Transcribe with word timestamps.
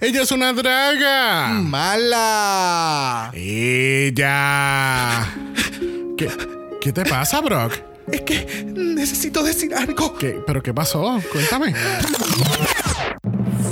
Ella 0.00 0.22
es 0.22 0.30
una 0.30 0.52
draga. 0.52 1.48
¡Mala! 1.48 3.32
Ella. 3.34 5.26
¿Qué, 6.16 6.30
qué 6.80 6.92
te 6.92 7.04
pasa, 7.04 7.40
Brock? 7.40 7.72
Es 8.06 8.20
que 8.20 8.64
necesito 8.76 9.42
decir 9.42 9.74
algo. 9.74 10.16
¿Qué, 10.16 10.40
¿Pero 10.46 10.62
qué 10.62 10.72
pasó? 10.72 11.20
Cuéntame. 11.32 11.74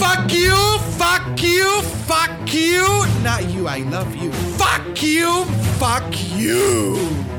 Fuck 0.01 0.27
you, 0.27 0.57
fuck 0.99 1.37
you, 1.37 1.69
fuck 2.09 2.45
you. 2.47 2.83
Not 3.23 3.43
you, 3.55 3.69
I 3.69 3.85
love 3.89 4.13
you. 4.17 4.33
Fuck 4.59 5.01
you, 5.01 5.45
fuck 5.79 6.11
you. 6.37 7.36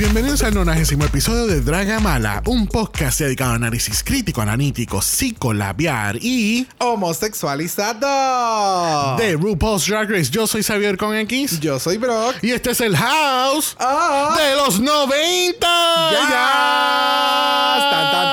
Bienvenidos 0.00 0.42
al 0.42 0.54
nonagésimo 0.54 1.04
episodio 1.04 1.46
de 1.46 1.60
Dragamala, 1.60 2.42
un 2.46 2.66
podcast 2.66 3.20
dedicado 3.20 3.52
a 3.52 3.56
análisis 3.56 4.02
crítico, 4.02 4.40
analítico, 4.40 5.02
psicolabiar 5.02 6.16
y 6.22 6.66
homosexualizado 6.78 9.18
de 9.18 9.34
RuPaul's 9.34 9.86
Drag 9.86 10.10
Race. 10.10 10.30
Yo 10.30 10.46
soy 10.46 10.62
Xavier 10.62 10.96
con 10.96 11.14
X. 11.14 11.60
Yo 11.60 11.78
soy 11.78 11.98
Brock. 11.98 12.36
Y 12.40 12.52
este 12.52 12.70
es 12.70 12.80
el 12.80 12.96
house 12.96 13.76
de 13.78 14.56
los 14.56 14.80
90. 14.80 15.58
Ya. 15.60 15.68
Tan, 17.90 18.10
tan, 18.10 18.32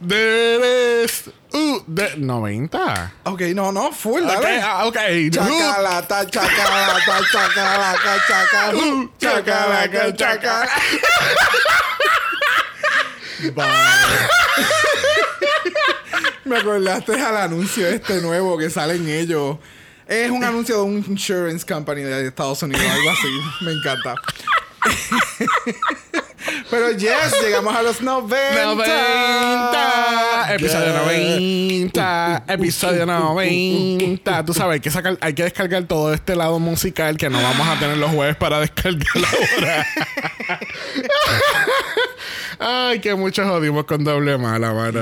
there 0.00 1.04
is. 1.04 1.28
Uh, 1.52 1.80
de 1.86 2.16
90. 2.16 3.12
Ok, 3.24 3.40
no, 3.54 3.72
no, 3.72 3.90
full, 3.92 4.22
Ok, 4.22 4.28
dale. 4.28 4.60
ah, 4.62 4.86
ok. 4.86 4.96
Chacalata, 5.30 6.26
chacalata, 6.26 7.20
chacalaca, 7.32 8.18
chaca, 8.28 8.76
uh, 8.76 9.08
chacalaca, 9.18 10.14
chaca. 10.16 10.68
Me 16.44 16.56
acordaste 16.58 17.20
al 17.20 17.36
anuncio 17.36 17.86
este 17.86 18.20
nuevo 18.20 18.56
que 18.56 18.70
salen 18.70 19.08
ellos. 19.08 19.58
Es 20.06 20.30
un 20.30 20.42
anuncio 20.42 20.76
de 20.76 20.82
un 20.82 21.04
insurance 21.08 21.66
company 21.66 22.02
de 22.02 22.28
Estados 22.28 22.62
Unidos, 22.62 22.84
algo 22.90 23.10
así. 23.10 23.28
Me 23.64 23.72
encanta. 23.72 24.14
Pero 26.70 26.90
yes, 26.92 27.10
llegamos 27.42 27.74
a 27.74 27.82
los 27.82 28.00
90. 28.00 28.64
90. 28.64 30.54
Episodio 30.54 30.86
Yes. 30.86 31.04
90. 31.04 32.44
Episodio 32.48 33.06
90. 33.06 34.44
Tú 34.44 34.54
sabes, 34.54 34.74
hay 34.74 34.80
que, 34.80 34.90
sacar, 34.90 35.18
hay 35.20 35.34
que 35.34 35.42
descargar 35.44 35.84
todo 35.84 36.12
este 36.14 36.34
lado 36.36 36.58
musical 36.58 37.16
que 37.16 37.28
no 37.30 37.40
vamos 37.42 37.66
a 37.68 37.78
tener 37.78 37.96
los 37.98 38.10
jueves 38.10 38.36
para 38.36 38.60
descargar 38.60 39.02
ahora. 39.16 39.86
Ay, 42.60 42.98
que 43.00 43.14
mucho 43.14 43.44
jodimos 43.46 43.84
con 43.84 44.02
doble 44.02 44.36
mala, 44.36 44.72
mano. 44.72 45.00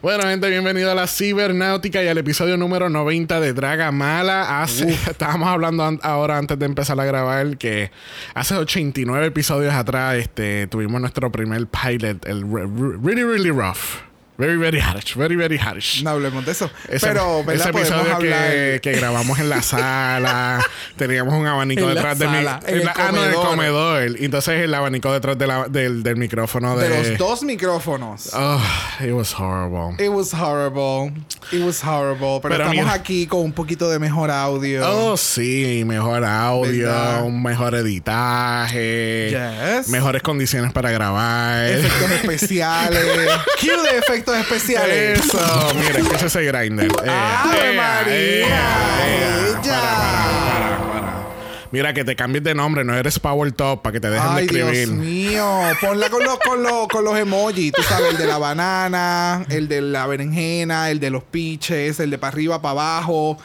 bueno, 0.00 0.22
gente, 0.28 0.48
bienvenido 0.48 0.92
a 0.92 0.94
la 0.94 1.06
cibernáutica 1.08 2.02
y 2.04 2.08
al 2.08 2.18
episodio 2.18 2.56
número 2.56 2.88
90 2.88 3.40
de 3.40 3.52
Draga 3.52 3.90
Mala. 3.90 4.62
Hace, 4.62 4.90
estábamos 5.10 5.48
hablando 5.48 5.84
an- 5.84 5.98
ahora 6.02 6.38
antes 6.38 6.56
de 6.58 6.66
empezar 6.66 7.00
a 7.00 7.04
grabar 7.04 7.56
que 7.58 7.90
hace 8.34 8.54
89 8.54 9.26
episodios 9.26 9.74
atrás 9.78 10.16
este, 10.16 10.66
tuvimos 10.66 11.00
nuestro 11.00 11.30
primer 11.32 11.66
pilot, 11.66 12.26
el 12.26 12.42
re- 12.42 12.66
re- 12.66 12.98
Really, 13.02 13.24
Really 13.24 13.50
Rough. 13.50 14.07
Very, 14.38 14.56
very 14.56 14.78
harsh. 14.78 15.16
Very, 15.16 15.34
very 15.34 15.58
harsh. 15.58 16.02
No 16.04 16.10
hablemos 16.10 16.46
de 16.46 16.52
eso. 16.52 16.70
Ese- 16.88 17.08
Pero, 17.08 17.42
¿verdad? 17.44 17.54
ese 17.66 17.72
Podemos 17.72 17.90
episodio 17.90 18.14
hablar. 18.14 18.50
que, 18.52 18.80
que 18.80 18.92
grabamos 18.92 19.36
en 19.40 19.48
la 19.48 19.62
sala, 19.62 20.64
teníamos 20.96 21.34
un 21.34 21.44
abanico 21.48 21.80
En 21.80 21.88
la 21.88 21.94
detrás 21.96 22.18
de 22.20 22.28
mi, 22.28 22.34
sala, 22.36 22.60
en 22.68 22.74
el 22.82 22.88
ah, 22.88 23.10
no, 23.12 23.24
en 23.24 23.30
el 23.30 23.34
comedor. 23.34 24.02
Entonces 24.20 24.60
el 24.62 24.72
abanico 24.72 25.12
detrás 25.12 25.36
de 25.38 25.46
la- 25.48 25.66
del, 25.68 26.04
del 26.04 26.14
micrófono 26.16 26.76
de, 26.76 26.88
de 26.88 27.08
los 27.10 27.18
dos 27.18 27.42
micrófonos. 27.42 28.30
Oh, 28.32 28.62
it 29.00 29.10
was 29.10 29.34
horrible. 29.36 29.96
It 30.02 30.08
was 30.08 30.32
horrible. 30.32 31.12
It 31.50 31.60
was 31.64 31.82
horrible. 31.82 32.38
Pero, 32.40 32.54
Pero 32.54 32.54
estamos 32.64 32.84
mira. 32.84 32.92
aquí 32.92 33.26
con 33.26 33.40
un 33.40 33.52
poquito 33.52 33.90
de 33.90 33.98
mejor 33.98 34.30
audio. 34.30 34.88
Oh, 34.88 35.16
sí, 35.16 35.82
mejor 35.84 36.24
audio, 36.24 36.86
¿Verdad? 36.86 37.24
un 37.24 37.42
mejor 37.42 37.74
editaje, 37.74 39.30
Yes. 39.78 39.88
mejores 39.88 40.22
condiciones 40.22 40.72
para 40.72 40.92
grabar. 40.92 41.66
Efectos 41.66 42.10
especiales. 42.22 43.04
Cue 43.60 43.82
de 43.82 43.98
efectos 43.98 44.27
especiales. 44.36 45.20
Eso, 45.20 45.38
mira, 45.74 45.98
escucha 45.98 46.26
ese 46.26 46.44
grinder. 46.44 46.86
Eh, 47.04 47.10
¡Ave 47.10 47.76
María! 47.76 48.46
¡Ella! 49.06 49.60
Para, 49.62 50.42
para, 50.42 50.78
para, 50.78 50.92
para. 50.92 51.28
Mira, 51.70 51.92
que 51.92 52.02
te 52.02 52.16
cambies 52.16 52.42
de 52.44 52.54
nombre, 52.54 52.82
no 52.82 52.96
eres 52.96 53.18
Power 53.18 53.52
Top 53.52 53.82
para 53.82 53.92
que 53.92 54.00
te 54.00 54.08
dejen 54.08 54.28
Ay, 54.30 54.46
de 54.46 54.60
escribir. 54.60 54.88
Dios 54.88 54.98
mío. 54.98 55.60
Ponla 55.80 56.08
con 56.08 56.24
los, 56.24 56.38
con, 56.38 56.62
los, 56.62 56.88
con 56.88 57.04
los 57.04 57.18
emojis. 57.18 57.72
Tú 57.72 57.82
sabes, 57.82 58.12
el 58.12 58.16
de 58.16 58.26
la 58.26 58.38
banana, 58.38 59.44
el 59.50 59.68
de 59.68 59.82
la 59.82 60.06
berenjena, 60.06 60.90
el 60.90 60.98
de 60.98 61.10
los 61.10 61.24
piches, 61.24 62.00
el 62.00 62.10
de 62.10 62.18
para 62.18 62.32
arriba, 62.32 62.62
para 62.62 62.72
abajo. 62.72 63.38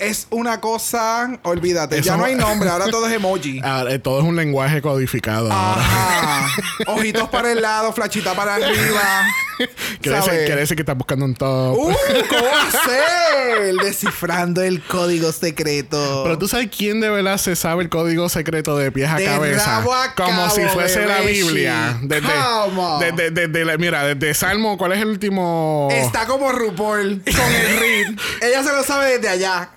Es 0.00 0.26
una 0.30 0.60
cosa, 0.60 1.38
olvídate, 1.42 1.96
Eso 1.98 2.06
ya 2.06 2.16
no 2.16 2.24
hay 2.24 2.34
nombre, 2.34 2.68
ahora 2.68 2.86
todo 2.90 3.06
es 3.06 3.12
emoji. 3.14 3.60
Ah, 3.64 3.84
eh, 3.88 3.98
todo 3.98 4.18
es 4.20 4.24
un 4.24 4.36
lenguaje 4.36 4.80
codificado. 4.82 5.50
Ajá. 5.50 6.48
Ojitos 6.86 7.28
para 7.28 7.50
el 7.52 7.62
lado, 7.62 7.92
flachita 7.92 8.34
para 8.34 8.54
arriba. 8.56 9.24
Quiere 10.00 10.18
decir, 10.18 10.32
quiere 10.46 10.56
decir 10.62 10.76
que 10.76 10.82
estás 10.82 10.96
buscando 10.98 11.24
un 11.24 11.34
top. 11.34 11.76
Uh, 11.78 11.92
¿Cómo 12.28 12.48
hacer? 12.68 13.74
Descifrando 13.84 14.62
el 14.62 14.82
código 14.82 15.30
secreto. 15.30 16.22
Pero 16.24 16.38
tú 16.38 16.48
sabes 16.48 16.68
quién 16.76 17.00
de 17.00 17.08
verdad 17.08 17.38
se 17.38 17.54
sabe 17.54 17.84
el 17.84 17.88
código 17.88 18.28
secreto 18.28 18.76
de 18.76 18.90
pies 18.90 19.08
a 19.10 19.14
De 19.16 19.24
cabeza. 19.26 19.78
rabo 19.78 19.94
a 19.94 20.12
como 20.16 20.50
si 20.50 20.62
fuese 20.62 21.06
la 21.06 21.20
Biblia. 21.20 21.98
Desde, 22.02 22.26
¿Cómo? 22.28 22.98
desde- 22.98 23.30
desde 23.30 23.64
la- 23.64 23.76
mira, 23.78 24.04
desde 24.04 24.34
Salmo, 24.34 24.76
¿cuál 24.76 24.92
es 24.92 25.00
el 25.02 25.06
último? 25.08 25.88
Está 25.92 26.26
como 26.26 26.50
RuPaul 26.50 27.22
con 27.24 27.52
el 27.54 27.78
Reed. 27.78 28.18
Ella 28.42 28.62
se 28.64 28.72
lo 28.72 28.82
sabe 28.82 29.18
desde 29.18 29.28
allá. 29.28 29.70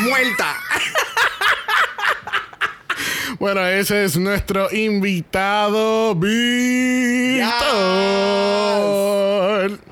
Muerta. 0.00 0.56
Bueno, 3.38 3.64
ese 3.64 4.04
es 4.04 4.16
nuestro 4.16 4.68
invitado, 4.72 6.14
Víctor. 6.16 7.48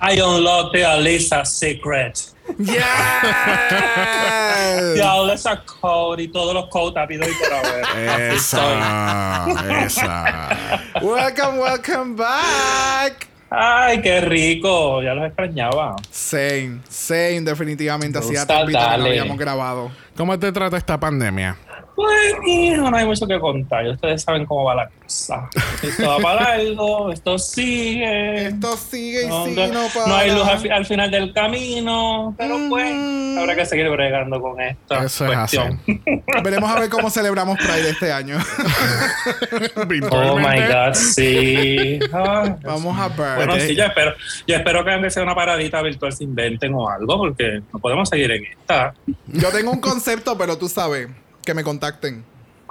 I 0.01 0.21
unlocked 0.21 0.73
the 0.73 0.85
Alisa 0.85 1.45
secret. 1.45 2.33
Yes. 2.59 2.83
The 4.95 5.03
Alisa 5.03 5.65
code 5.65 6.23
y 6.23 6.29
todos 6.29 6.55
los 6.55 6.69
codes 6.71 6.97
habido 6.97 7.25
y 7.29 7.33
por 7.35 7.53
haber. 7.53 7.85
Esa, 8.35 9.47
esa. 9.85 10.83
welcome, 11.01 11.59
welcome 11.59 12.17
back. 12.17 13.29
Ay, 13.51 14.01
qué 14.03 14.21
rico. 14.21 15.03
Ya 15.03 15.15
los 15.15 15.27
extrañaba. 15.27 15.97
Same, 16.11 16.81
same, 16.89 17.43
definitivamente. 17.43 18.19
Me 18.19 18.25
Hacía 18.25 18.47
tiempito 18.47 18.79
que 18.79 18.99
no 18.99 19.05
habíamos 19.05 19.39
grabado. 19.39 19.91
¿Cómo 20.17 20.39
te 20.39 20.51
trata 20.53 20.77
esta 20.77 20.99
pandemia? 20.99 21.57
Pues, 21.97 22.35
hijo, 22.47 22.91
no 22.91 22.97
hay 22.97 23.07
mucho 23.07 23.27
que 23.27 23.41
contar. 23.41 23.87
Ustedes 23.89 24.23
saben 24.23 24.45
cómo 24.45 24.65
va 24.65 24.75
la 24.75 24.89
cosa. 25.03 25.49
Esto 25.83 26.07
va 26.09 26.19
para 26.19 26.57
largo, 26.59 27.11
esto 27.11 27.39
sigue. 27.39 28.49
Esto 28.49 28.77
sigue 28.77 29.25
y 29.25 29.29
No, 29.29 29.47
sigue, 29.47 29.69
no 29.69 29.81
para. 29.95 30.07
no 30.07 30.15
hay 30.17 30.31
luz 30.31 30.47
al, 30.47 30.59
fi- 30.59 30.69
al 30.69 30.85
final 30.85 31.11
del 31.11 31.33
camino, 31.33 32.35
pero 32.37 32.59
pues 32.69 32.93
Mm. 32.95 33.39
habrá 33.39 33.57
que 33.57 33.65
seguir 33.67 33.89
bregando 33.89 34.41
con 34.41 34.61
esta 34.61 35.05
Eso 35.05 35.25
es 35.27 35.33
cuestión. 35.39 35.81
Veremos 36.45 36.71
a 36.71 36.81
ver 36.81 36.91
cómo 36.91 37.09
celebramos 37.11 37.57
Pride 37.59 37.91
este 37.91 38.13
año. 38.13 38.39
Oh 40.11 40.37
my. 40.39 40.61
God, 40.69 40.95
sí. 40.95 41.99
Ay, 42.13 42.55
Vamos 42.63 42.99
a 42.99 43.09
ver. 43.09 43.37
Bueno, 43.37 43.55
sí, 43.59 43.75
yo 43.75 43.85
espero, 43.85 44.13
yo 44.47 44.57
espero 44.57 44.85
que 44.85 44.93
aunque 44.93 45.11
sea 45.11 45.23
una 45.23 45.35
paradita 45.35 45.81
virtual 45.83 46.13
se 46.13 46.25
inventen 46.25 46.75
o 46.75 46.89
algo, 46.89 47.19
porque 47.19 47.63
no 47.73 47.79
podemos 47.79 48.09
seguir 48.09 48.31
en 48.33 48.45
esta. 48.45 48.95
Yo 49.27 49.51
tengo 49.51 49.71
un 49.71 49.81
concepto, 49.81 50.37
pero 50.37 50.57
tú 50.59 50.69
sabes, 50.69 51.09
que 51.47 51.55
me 51.55 51.65
contacten. 51.65 52.27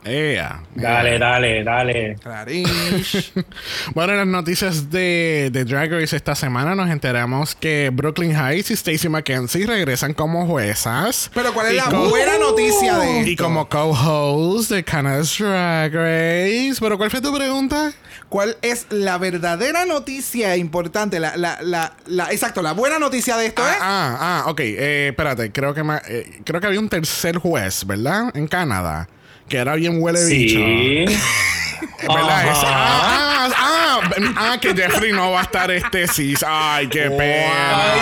Ea. 0.05 0.61
Dale, 0.75 1.17
dale, 1.17 1.63
dale. 1.63 2.15
Clarish. 2.21 3.33
Bueno, 3.93 4.13
en 4.13 4.19
las 4.19 4.27
noticias 4.27 4.89
de, 4.91 5.49
de 5.51 5.65
Drag 5.65 5.91
Race 5.91 6.15
esta 6.15 6.35
semana 6.35 6.75
nos 6.75 6.89
enteramos 6.89 7.55
que 7.55 7.89
Brooklyn 7.93 8.35
Heights 8.35 8.71
y 8.71 8.75
Stacey 8.75 9.09
McKenzie 9.09 9.65
regresan 9.65 10.13
como 10.13 10.45
juezas. 10.45 11.31
Pero 11.33 11.53
¿cuál 11.53 11.67
es 11.67 11.73
la 11.75 11.89
buena 11.89 12.37
noticia 12.37 12.97
de 12.99 13.19
esto? 13.19 13.31
Y 13.31 13.35
como 13.35 13.67
co-host 13.67 14.71
de 14.71 14.83
Canada's 14.83 15.35
Drag 15.39 15.91
Race. 15.93 16.75
¿Pero 16.79 16.97
cuál 16.97 17.09
fue 17.09 17.21
tu 17.21 17.33
pregunta? 17.35 17.91
¿Cuál 18.29 18.57
es 18.61 18.87
la 18.89 19.17
verdadera 19.17 19.85
noticia 19.85 20.55
importante? 20.57 21.19
La, 21.19 21.35
la, 21.37 21.57
la, 21.61 21.93
la- 22.07 22.31
exacto, 22.31 22.61
la 22.61 22.73
buena 22.73 22.99
noticia 22.99 23.37
de 23.37 23.45
esto 23.47 23.63
Ah, 23.63 23.71
es... 23.71 23.77
ah, 23.81 24.17
ah, 24.19 24.49
ok. 24.49 24.59
Eh, 24.61 25.07
espérate, 25.09 25.51
creo 25.51 25.73
que, 25.73 25.83
ma- 25.83 26.01
eh, 26.07 26.39
creo 26.43 26.59
que 26.59 26.67
había 26.67 26.79
un 26.79 26.89
tercer 26.89 27.37
juez, 27.37 27.85
¿verdad? 27.85 28.31
En 28.35 28.47
Canadá. 28.47 29.07
Que 29.49 29.57
era 29.57 29.75
bien 29.75 30.01
huele 30.01 30.23
bicho. 30.25 30.59
Sí. 30.59 31.05
¿Verdad? 32.07 32.29
Ajá. 32.29 32.51
Ese- 32.51 32.65
ah, 32.67 33.49
ah, 33.57 33.84
ah, 34.01 34.51
ah, 34.53 34.57
que 34.59 34.73
Jeffrey 34.75 35.11
no 35.11 35.31
va 35.31 35.39
a 35.41 35.43
estar 35.43 35.69
este 35.71 36.07
sí. 36.07 36.33
Ay, 36.45 36.87
qué 36.87 37.09
pena. 37.09 37.93
Ay, 37.93 37.99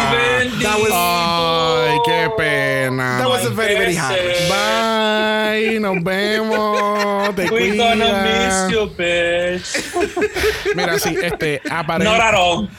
bendito. 0.49 0.69
Ay, 0.93 1.97
qué 2.05 2.29
pena. 2.37 3.17
That 3.19 3.29
was 3.29 3.45
a 3.45 3.49
very, 3.49 3.75
very 3.75 3.95
hard. 3.95 4.19
Bye, 4.49 5.79
nos 5.79 6.03
vemos. 6.03 7.35
Te 7.35 7.49
We 7.49 7.77
gonna 7.77 8.05
cuidas. 8.05 8.69
miss 8.69 8.73
you, 8.73 8.89
bitch. 8.95 9.83
Mira, 10.75 10.99
sí, 10.99 11.15
este, 11.21 11.61
aparente, 11.69 12.11
Not 12.11 12.21
at 12.21 12.35
all. 12.35 12.69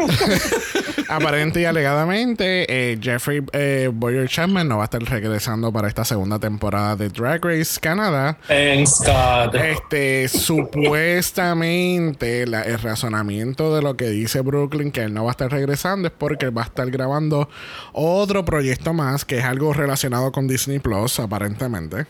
aparente 1.08 1.60
y 1.60 1.64
alegadamente, 1.64 2.66
eh, 2.68 2.98
Jeffrey 3.00 3.42
eh, 3.52 3.88
Boyer 3.92 4.28
Chapman 4.28 4.68
no 4.68 4.76
va 4.78 4.84
a 4.84 4.86
estar 4.86 5.02
regresando 5.02 5.72
para 5.72 5.88
esta 5.88 6.04
segunda 6.04 6.38
temporada 6.38 6.94
de 6.96 7.08
Drag 7.08 7.42
Race 7.44 7.78
Canadá. 7.80 8.36
Thanks 8.48 9.00
God. 9.04 9.54
Este, 9.54 10.28
supuestamente 10.28 12.46
la- 12.46 12.62
el 12.62 12.78
razonamiento 13.04 13.74
de 13.74 13.82
lo 13.82 13.96
que 13.96 14.08
dice 14.08 14.40
Brooklyn 14.40 14.90
que 14.90 15.02
él 15.02 15.12
no 15.12 15.24
va 15.24 15.30
a 15.30 15.32
estar 15.32 15.50
regresando 15.50 16.08
es 16.08 16.14
porque 16.16 16.46
él 16.46 16.56
va 16.56 16.62
a 16.62 16.66
estar 16.66 16.90
grabando 16.90 17.48
otro 17.92 18.44
proyecto 18.44 18.92
más 18.94 19.24
que 19.24 19.38
es 19.38 19.44
algo 19.44 19.72
relacionado 19.72 20.32
con 20.32 20.48
Disney 20.48 20.78
Plus, 20.78 21.20
aparentemente. 21.20 22.06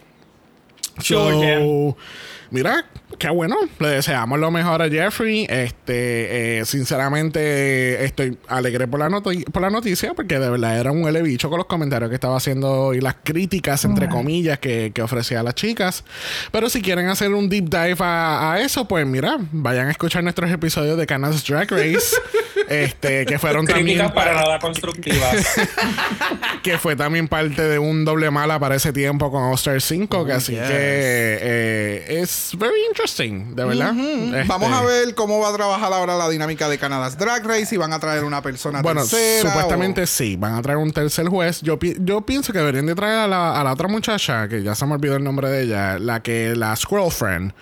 So, 1.01 1.29
Sure, 1.31 1.97
mira, 2.55 2.87
qué 3.19 3.29
bueno. 3.31 3.57
Le 3.81 3.89
deseamos 3.89 4.39
lo 4.39 4.51
mejor 4.51 4.81
a 4.81 4.89
Jeffrey. 4.89 5.45
Este, 5.51 6.61
eh, 6.61 6.65
sinceramente, 6.65 8.05
estoy 8.05 8.39
alegre 8.49 8.87
por 8.87 9.01
la, 9.01 9.11
por 9.21 9.61
la 9.63 9.71
noticia 9.71 10.15
porque 10.15 10.39
de 10.39 10.49
verdad 10.49 10.79
era 10.79 10.93
un 10.93 11.03
huele 11.03 11.21
bicho 11.21 11.51
con 11.51 11.59
los 11.59 11.67
comentarios 11.67 12.09
que 12.09 12.15
estaba 12.15 12.37
haciendo 12.37 12.95
y 12.95 13.01
las 13.01 13.17
críticas, 13.23 13.85
entre 13.85 14.09
comillas, 14.09 14.61
que, 14.61 14.93
que 14.95 15.03
ofrecía 15.03 15.41
a 15.41 15.43
las 15.43 15.57
chicas. 15.57 16.05
Pero 16.53 16.71
si 16.71 16.81
quieren 16.81 17.09
hacer 17.09 17.33
un 17.35 17.49
deep 17.49 17.69
dive 17.69 17.97
a, 17.99 18.53
a 18.53 18.61
eso, 18.61 18.87
pues 18.87 19.05
mira, 19.07 19.37
vayan 19.51 19.89
a 19.89 19.91
escuchar 19.91 20.23
nuestros 20.23 20.51
episodios 20.51 20.97
de 20.97 21.07
Canas 21.07 21.45
Drag 21.45 21.69
Race. 21.71 22.17
este, 22.69 23.27
que 23.27 23.39
fueron 23.39 23.67
también 23.67 23.87
Críticas 23.99 24.13
para 24.13 24.35
nada 24.35 24.59
constructivas. 24.59 25.37
que 26.63 26.79
fue 26.79 26.97
también 26.97 27.29
parte 27.29 27.63
de 27.63 27.79
un 27.79 28.05
doble 28.05 28.31
mala 28.31 28.59
para 28.59 28.75
ese 28.77 28.93
tiempo 28.93 29.31
con 29.31 29.43
All 29.43 29.55
Star 29.55 29.81
5, 29.81 30.25
que 30.27 30.33
así 30.33 30.53
yes. 30.53 30.61
que 30.63 30.69
eh, 31.41 32.21
es 32.21 32.53
very 32.59 32.85
interesting, 32.89 33.55
de 33.55 33.65
verdad. 33.65 33.95
Este, 33.97 34.45
Vamos 34.45 34.73
a 34.73 34.83
ver 34.83 35.15
cómo 35.15 35.41
va 35.41 35.51
a 35.51 35.55
trabajar 35.55 35.93
ahora 35.93 36.17
la 36.17 36.29
dinámica 36.29 36.69
de 36.69 36.79
Canada's 36.79 37.19
Drag 37.19 37.45
Race. 37.47 37.67
Si 37.67 37.77
van 37.77 37.93
a 37.93 37.99
traer 37.99 38.25
una 38.25 38.43
persona 38.43 38.83
Bueno, 38.83 39.01
tercera. 39.03 39.51
supuestamente 39.51 40.03
o- 40.03 40.07
sí, 40.07 40.37
van 40.37 40.55
a 40.55 40.63
traer 40.63 40.79
un 40.79 40.93
tercer 40.93 41.27
juez. 41.29 41.61
Yo, 41.63 41.79
pi- 41.79 41.97
yo 42.01 42.21
pienso 42.23 42.53
que 42.53 42.59
deberían 42.59 42.87
de 42.87 42.95
traer 42.95 43.19
a 43.21 43.27
la, 43.27 43.61
a 43.61 43.65
la 43.65 43.73
otra 43.73 43.89
muchacha, 43.89 44.49
que 44.49 44.63
ya 44.63 44.75
se 44.75 44.87
me 44.87 44.95
olvidó 44.95 45.17
el 45.17 45.25
nombre 45.25 45.49
de 45.49 45.63
ella, 45.63 45.99
la 45.99 46.23
que 46.23 46.55
la 46.57 46.75
Squirrel 46.77 47.11
Friend, 47.11 47.53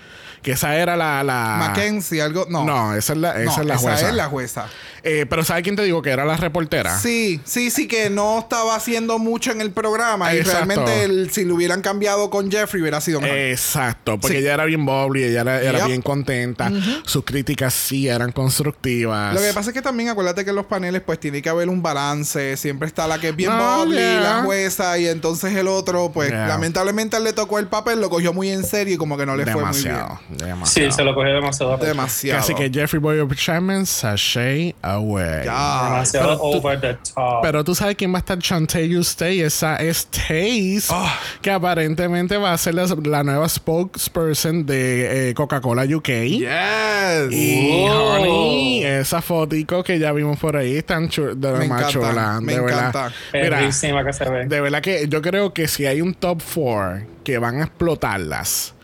que 0.42 0.52
esa 0.52 0.76
era 0.76 0.96
la... 0.96 1.22
la 1.22 1.56
Mackenzie, 1.58 2.20
algo. 2.22 2.46
No. 2.48 2.64
No, 2.64 2.94
esa 2.94 3.12
es 3.12 3.18
la, 3.18 3.30
esa 3.42 3.44
No, 3.56 3.60
es 3.62 3.66
la 3.68 3.76
jueza. 3.76 4.08
es 4.08 4.14
la 4.14 4.26
jueza. 4.26 4.66
Eh, 5.04 5.26
pero 5.28 5.42
¿sabe 5.44 5.62
quién 5.62 5.74
te 5.76 5.82
digo? 5.82 6.00
Que 6.02 6.10
era 6.10 6.24
la 6.24 6.36
reportera. 6.36 6.96
Sí, 6.98 7.40
sí, 7.44 7.70
sí, 7.70 7.88
que 7.88 8.08
no 8.10 8.38
estaba 8.38 8.76
haciendo 8.76 9.18
mucho 9.18 9.50
en 9.50 9.60
el 9.60 9.72
programa. 9.72 10.32
Y 10.34 10.42
realmente 10.42 11.04
el- 11.04 11.30
si 11.32 11.44
lo 11.44 11.56
hubieran 11.56 11.80
cambiado 11.82 12.30
con 12.30 12.50
Jeffrey 12.50 12.80
hubiera 12.82 13.00
sido 13.00 13.20
mejor. 13.20 13.36
Exacto, 13.36 14.18
porque 14.20 14.36
Sí. 14.36 14.42
ella 14.42 14.54
era 14.54 14.64
bien 14.64 14.84
bubbly, 14.86 15.24
ella 15.24 15.40
era, 15.40 15.60
era 15.60 15.78
Yep. 15.80 15.86
bien 15.88 16.02
contenta, 16.02 16.70
sus 17.04 17.24
críticas 17.24 17.74
sí 17.74 18.06
eran 18.08 18.30
constructivas. 18.32 19.34
Lo 19.34 19.40
que 19.40 19.52
pasa 19.52 19.70
es 19.70 19.74
que 19.74 19.82
también 19.82 20.08
acuérdate 20.08 20.44
que 20.44 20.50
en 20.50 20.56
los 20.56 20.66
paneles 20.66 21.02
pues 21.04 21.18
tiene 21.18 21.42
que 21.42 21.48
haber 21.48 21.68
un 21.68 21.82
balance. 21.82 22.56
Siempre 22.56 22.86
está 22.86 23.06
la 23.08 23.18
que 23.18 23.30
es 23.30 23.36
bien 23.36 23.50
No, 23.50 23.84
bubbly, 23.84 23.96
yeah. 23.98 24.20
la 24.20 24.42
jueza, 24.44 24.98
y 24.98 25.08
entonces 25.08 25.54
el 25.54 25.66
otro, 25.68 26.10
pues 26.12 26.30
Yeah. 26.30 26.46
lamentablemente 26.46 27.16
él 27.16 27.24
le 27.24 27.32
tocó 27.32 27.58
el 27.58 27.66
papel, 27.66 28.00
lo 28.00 28.08
cogió 28.08 28.32
muy 28.32 28.50
en 28.50 28.64
serio 28.64 28.94
y 28.94 28.96
como 28.96 29.16
que 29.18 29.26
no 29.26 29.34
le 29.36 29.44
demasiado, 29.44 30.20
fue 30.28 30.31
demasiado. 30.36 30.90
Sí, 30.90 30.96
se 30.96 31.02
lo 31.04 31.14
cogió 31.14 31.32
demasiado. 31.34 31.76
Demasiado. 31.76 32.40
Así 32.40 32.54
que 32.54 32.70
Jeffrey 32.70 33.00
Boyer 33.00 33.26
Chapman, 33.34 33.86
sashay 33.86 34.74
away. 34.82 35.40
Demasiado 35.44 36.26
Pero 36.26 36.38
tú- 36.38 36.44
over 36.58 36.80
the 36.80 36.94
top. 37.14 37.42
Pero 37.42 37.64
tú 37.64 37.74
sabes 37.74 37.96
quién 37.96 38.12
va 38.12 38.18
a 38.18 38.20
estar 38.20 38.38
Chantay 38.38 38.92
Stay, 39.00 39.40
esa 39.40 39.76
es 39.76 40.06
Taze, 40.06 40.82
Ah. 40.90 41.18
que 41.40 41.50
aparentemente 41.50 42.36
va 42.36 42.52
a 42.52 42.58
ser 42.58 42.74
la, 42.74 42.86
la 43.04 43.22
nueva 43.24 43.48
spokesperson 43.48 44.64
de 44.66 45.30
eh, 45.30 45.34
Coca-Cola 45.34 45.84
UK. 45.84 46.08
Yes. 46.08 47.30
Y 47.32 47.86
Oh. 47.88 48.12
honey, 48.20 48.84
esa 48.84 49.20
fotico 49.22 49.82
que 49.82 49.98
ya 49.98 50.12
vimos 50.12 50.38
por 50.38 50.56
ahí 50.56 50.76
están 50.76 51.08
de 51.08 51.34
lo 51.34 51.58
Me 51.58 51.68
más 51.68 51.80
encanta, 51.82 51.88
chula, 51.88 52.40
me 52.40 52.54
de 52.54 52.60
verdad. 52.60 52.78
encanta. 52.88 53.12
Mira, 53.32 53.58
Perrísima 53.58 54.04
que 54.04 54.12
se 54.12 54.28
ve. 54.28 54.46
de 54.46 54.60
verdad 54.60 54.80
que 54.82 55.08
yo 55.08 55.20
creo 55.22 55.52
que 55.52 55.68
si 55.68 55.86
hay 55.86 56.00
un 56.00 56.14
top 56.14 56.40
4 56.54 57.06
que 57.24 57.38
van 57.38 57.60
a 57.60 57.64
explotarlas 57.64 58.74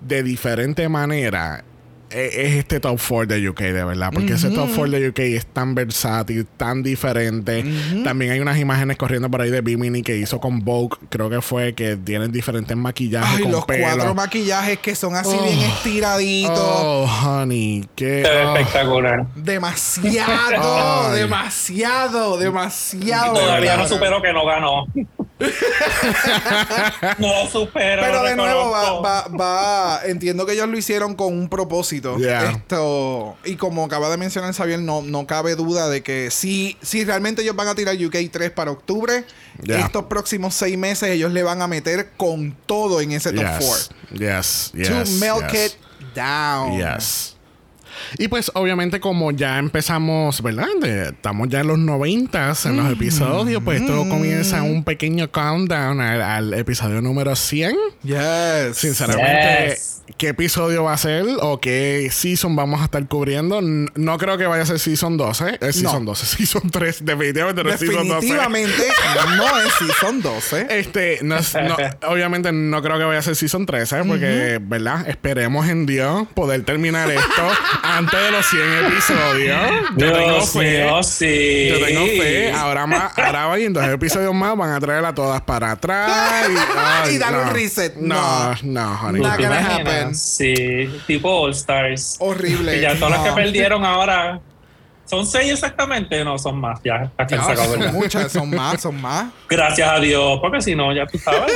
de 0.00 0.22
diferente 0.22 0.88
manera, 0.88 1.64
e- 2.10 2.26
es 2.46 2.52
este 2.54 2.78
top 2.78 3.00
4 3.08 3.26
de 3.34 3.48
UK, 3.48 3.60
de 3.60 3.84
verdad. 3.84 4.10
Porque 4.12 4.34
ese 4.34 4.50
top 4.50 4.68
4 4.76 4.90
de 5.00 5.08
UK 5.08 5.18
es 5.20 5.46
tan 5.46 5.74
versátil, 5.74 6.46
tan 6.56 6.82
diferente. 6.84 7.64
También 8.04 8.30
hay 8.32 8.40
unas 8.40 8.58
imágenes 8.58 8.96
corriendo 8.96 9.28
por 9.30 9.40
ahí 9.40 9.50
de 9.50 9.62
Bimini 9.62 10.02
que 10.02 10.16
hizo 10.16 10.38
con 10.38 10.60
Vogue, 10.60 10.96
creo 11.08 11.28
que 11.28 11.40
fue, 11.40 11.74
que 11.74 11.96
tienen 11.96 12.30
diferentes 12.30 12.76
maquillajes 12.76 13.38
Ay, 13.38 13.42
con 13.42 13.52
los 13.52 13.64
pelo. 13.64 13.82
cuatro 13.84 14.14
maquillajes 14.14 14.78
que 14.78 14.94
son 14.94 15.16
así 15.16 15.36
bien 15.42 15.58
Oh. 15.58 15.74
estiraditos. 15.76 16.58
Oh, 16.60 17.06
honey, 17.24 17.84
qué... 17.96 18.22
Oh. 18.24 18.56
espectacular. 18.56 19.26
Demasiado, 19.34 21.12
demasiado, 21.14 22.38
demasiado. 22.38 23.34
Todavía 23.34 23.76
no 23.76 23.88
supero 23.88 24.22
que 24.22 24.32
no 24.32 24.46
ganó. 24.46 24.86
no 27.18 27.44
lo 27.44 27.50
supero. 27.50 28.02
Pero 28.02 28.22
de 28.22 28.36
nuevo 28.36 28.70
va, 28.70 29.00
va, 29.00 29.28
va- 29.28 30.00
entiendo 30.06 30.46
que 30.46 30.52
ellos 30.52 30.68
lo 30.68 30.76
hicieron 30.76 31.14
con 31.14 31.32
un 31.32 31.48
propósito. 31.48 32.16
Yeah. 32.16 32.50
Esto, 32.50 33.36
y 33.44 33.56
como 33.56 33.84
acaba 33.84 34.10
de 34.10 34.16
mencionar 34.16 34.52
Xavier, 34.54 34.80
no, 34.80 35.02
no 35.02 35.26
cabe 35.26 35.54
duda 35.56 35.88
de 35.88 36.02
que 36.02 36.30
si, 36.30 36.76
si 36.82 37.04
realmente 37.04 37.42
ellos 37.42 37.56
van 37.56 37.68
a 37.68 37.74
tirar 37.74 37.96
UK 37.96 38.16
3 38.30 38.50
para 38.50 38.70
octubre, 38.70 39.24
Yeah. 39.62 39.80
estos 39.86 40.06
próximos 40.06 40.52
seis 40.54 40.76
meses 40.76 41.10
ellos 41.10 41.30
le 41.30 41.44
van 41.44 41.62
a 41.62 41.68
meter 41.68 42.10
con 42.16 42.56
todo 42.66 43.00
en 43.00 43.12
ese 43.12 43.32
top 43.32 43.44
4. 43.44 43.96
Yes, 44.12 44.72
yes, 44.74 44.88
to 44.88 44.94
yes, 44.98 45.10
milk 45.20 45.52
yes. 45.52 45.66
it 45.66 45.76
down. 46.14 46.76
Yes. 46.76 47.33
Y 48.18 48.28
pues 48.28 48.50
obviamente 48.54 49.00
como 49.00 49.30
ya 49.32 49.58
empezamos, 49.58 50.42
¿verdad? 50.42 50.66
De- 50.80 51.08
estamos 51.08 51.48
ya 51.48 51.60
en 51.60 51.68
los 51.68 51.78
90 51.78 52.52
en 52.64 52.76
los 52.76 52.92
episodios, 52.92 53.62
pues 53.64 53.80
esto 53.82 54.08
comienza 54.08 54.62
un 54.62 54.84
pequeño 54.84 55.30
countdown 55.30 56.00
al, 56.00 56.22
al 56.22 56.54
episodio 56.54 57.00
número 57.00 57.34
100. 57.36 57.74
Yes. 58.02 58.76
Sinceramente, 58.76 59.68
Yes. 59.68 59.93
¿Qué 60.18 60.28
episodio 60.28 60.84
va 60.84 60.92
a 60.92 60.98
ser 60.98 61.24
o 61.40 61.60
qué 61.60 62.08
season 62.12 62.54
vamos 62.56 62.80
a 62.80 62.84
estar 62.84 63.06
cubriendo? 63.08 63.60
No 63.62 64.18
creo 64.18 64.36
que 64.38 64.46
vaya 64.46 64.62
a 64.62 64.66
ser 64.66 64.78
season 64.78 65.16
12, 65.16 65.58
es 65.60 65.76
season 65.76 66.04
12, 66.04 66.26
season 66.26 66.70
3, 66.70 67.04
definitivamente 67.04 67.64
no 67.64 67.70
es 67.70 67.80
season 67.80 68.08
12. 68.08 68.26
Definitivamente 68.26 68.84
no 69.36 69.58
es 69.60 69.72
Season 69.78 70.22
12. 70.22 70.66
Este, 70.70 71.18
no, 71.22 71.36
es- 71.36 71.54
no- 71.54 71.76
obviamente 72.08 72.52
no 72.52 72.82
creo 72.82 72.98
que 72.98 73.04
vaya 73.04 73.18
a 73.18 73.22
ser 73.22 73.34
Season 73.36 73.66
13, 73.66 74.04
porque, 74.04 74.58
¿verdad? 74.62 75.08
Esperemos 75.08 75.68
en 75.68 75.86
Dios 75.86 76.26
poder 76.34 76.62
terminar 76.64 77.10
esto 77.10 77.42
antes 77.82 78.20
de 78.20 78.30
los 78.30 78.46
100 78.46 78.62
episodios. 78.86 79.60
Yo 79.96 80.12
tengo 80.12 80.34
Dios 80.34 80.50
fe. 80.50 80.58
mío, 80.84 81.02
sí. 81.02 81.68
Yo 81.70 81.84
tengo 81.86 82.06
fe. 82.06 82.52
Ahora 82.52 82.86
más, 82.86 83.18
ahora 83.18 83.46
va 83.46 83.58
y 83.58 83.64
en 83.64 83.72
dos 83.72 83.84
episodios 83.84 84.34
más 84.34 84.56
van 84.56 84.70
a 84.72 84.80
traerla 84.80 85.14
todas 85.14 85.40
para 85.42 85.72
atrás. 85.72 86.48
Y, 86.50 86.54
ay, 86.76 87.14
Y 87.14 87.18
darle 87.18 87.38
no. 87.38 87.48
un 87.48 87.54
reset. 87.54 87.96
No, 87.96 88.54
No. 88.54 88.56
no, 88.62 89.00
honey. 89.02 89.22
Sí, 90.14 90.88
tipo 91.06 91.30
All 91.30 91.50
Stars. 91.52 92.16
Horrible. 92.20 92.72
Que 92.72 92.80
ya 92.80 92.94
todas 92.94 93.10
las 93.12 93.20
No. 93.20 93.26
que 93.34 93.42
perdieron 93.42 93.84
ahora. 93.84 94.40
¿Son 95.06 95.26
seis 95.26 95.52
exactamente? 95.52 96.24
No, 96.24 96.38
son 96.38 96.60
más. 96.60 96.80
Ya, 96.82 97.10
hasta 97.16 97.36
Ya, 97.36 97.44
se 97.44 97.52
acabó, 97.52 97.74
son 97.74 97.92
muchas, 97.92 98.32
son 98.32 98.50
más, 98.50 98.80
son 98.80 99.00
más. 99.00 99.26
Gracias 99.48 99.88
a 99.88 100.00
Dios, 100.00 100.38
porque 100.40 100.60
si 100.60 100.74
no, 100.74 100.92
ya 100.92 101.06
tú 101.06 101.18
sabes. 101.18 101.52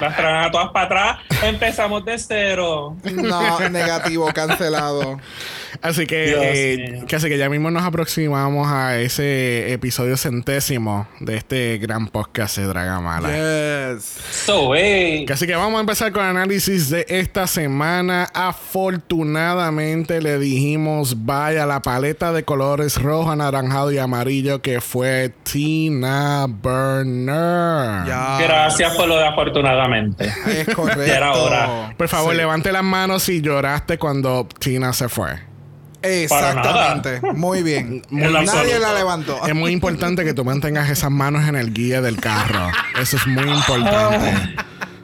Las 0.00 0.16
traen 0.16 0.44
a 0.44 0.50
todas 0.50 0.70
para 0.70 0.86
atrás. 0.86 1.18
Empezamos 1.42 2.04
de 2.04 2.18
cero. 2.18 2.96
No, 3.12 3.68
negativo, 3.68 4.30
cancelado. 4.32 5.18
Así 5.82 6.06
que, 6.06 6.34
eh, 6.36 7.04
que 7.06 7.16
así 7.16 7.28
que 7.28 7.38
ya 7.38 7.48
mismo 7.48 7.70
nos 7.70 7.84
aproximamos 7.84 8.68
a 8.68 8.98
ese 8.98 9.72
episodio 9.72 10.16
centésimo 10.16 11.06
de 11.20 11.36
este 11.36 11.78
gran 11.78 12.08
podcast 12.08 12.58
de 12.58 12.64
Dragamala. 12.64 13.28
Yes. 13.28 14.04
So, 14.44 14.74
hey. 14.74 15.26
Así 15.30 15.46
que 15.46 15.54
vamos 15.54 15.78
a 15.78 15.80
empezar 15.80 16.12
con 16.12 16.24
el 16.24 16.30
análisis 16.30 16.90
de 16.90 17.06
esta 17.08 17.46
semana. 17.46 18.28
Afortunadamente 18.34 20.20
le 20.20 20.38
dijimos 20.38 21.24
vaya 21.24 21.66
la 21.66 21.80
paleta 21.80 22.32
de 22.32 22.44
colores 22.70 23.02
rojo, 23.02 23.30
anaranjado 23.32 23.90
y 23.90 23.98
amarillo 23.98 24.62
que 24.62 24.80
fue 24.80 25.34
Tina 25.42 26.46
Burner. 26.48 28.04
Gracias 28.06 28.94
por 28.94 29.08
lo 29.08 29.16
de 29.16 29.26
afortunadamente. 29.26 30.32
Es 30.46 30.72
correcto. 30.72 31.02
Era 31.02 31.32
hora. 31.32 31.94
Por 31.96 32.06
favor, 32.08 32.30
Sí. 32.32 32.36
levante 32.38 32.70
las 32.70 32.84
manos 32.84 33.24
si 33.24 33.40
lloraste 33.40 33.98
cuando 33.98 34.46
Tina 34.60 34.92
se 34.92 35.08
fue. 35.08 35.30
Exactamente. 36.02 37.20
Muy 37.34 37.64
bien. 37.64 38.02
En 38.12 38.32
Nadie 38.32 38.38
absoluto. 38.38 38.78
la 38.78 38.94
levantó. 38.94 39.46
Es 39.46 39.54
muy 39.54 39.72
importante 39.72 40.24
que 40.24 40.32
tú 40.32 40.44
mantengas 40.44 40.88
esas 40.90 41.10
manos 41.10 41.48
en 41.48 41.56
el 41.56 41.72
guía 41.74 42.00
del 42.00 42.18
carro. 42.20 42.70
Eso 43.00 43.16
es 43.16 43.26
muy 43.26 43.50
importante. 43.50 44.54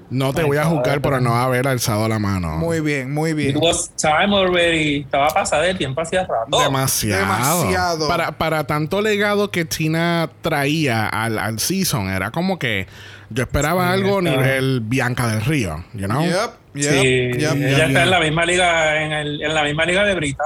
No 0.09 0.33
te 0.33 0.45
voy 0.45 0.57
a 0.57 0.65
juzgar 0.65 1.01
por 1.01 1.21
no 1.21 1.35
haber 1.37 1.67
alzado 1.67 2.09
la 2.09 2.19
mano. 2.19 2.57
Muy 2.59 2.81
bien, 2.81 3.13
muy 3.13 3.31
It 3.31 3.37
bien. 3.37 3.57
was 3.61 3.91
time 3.97 4.35
already. 4.37 5.01
Estaba 5.01 5.29
pasada 5.29 5.63
de 5.65 5.75
tiempo 5.75 6.01
hacía 6.01 6.21
rato. 6.27 6.61
Demasiado. 6.61 7.21
Demasiado. 7.21 8.09
Para, 8.09 8.33
para 8.33 8.65
tanto 8.65 9.01
legado 9.03 9.51
que 9.51 9.65
Tina 9.65 10.31
traía 10.43 11.07
al, 11.09 11.39
al 11.39 11.59
season, 11.59 12.09
era 12.09 12.31
como 12.31 12.59
que 12.59 12.87
yo 13.31 13.43
esperaba 13.43 13.91
algo 13.91 14.19
a 14.19 14.23
está. 14.23 14.31
nivel 14.31 14.81
Bianca 14.83 15.27
del 15.27 15.41
Río, 15.45 15.85
you 15.95 16.07
know? 16.07 16.23
Yep, 16.23 16.35
yep, 16.75 16.93
sí, 16.93 17.31
yep, 17.39 17.57
ella 17.57 17.77
yep. 17.79 17.89
está 17.89 18.03
en 18.05 18.11
la 18.11 18.21
misma 18.21 18.45
liga, 18.47 19.03
en, 19.03 19.13
el- 19.13 19.43
en 19.43 19.55
la 19.55 19.63
misma 19.65 19.85
liga 19.85 20.05
de 20.05 20.15
Brita. 20.15 20.45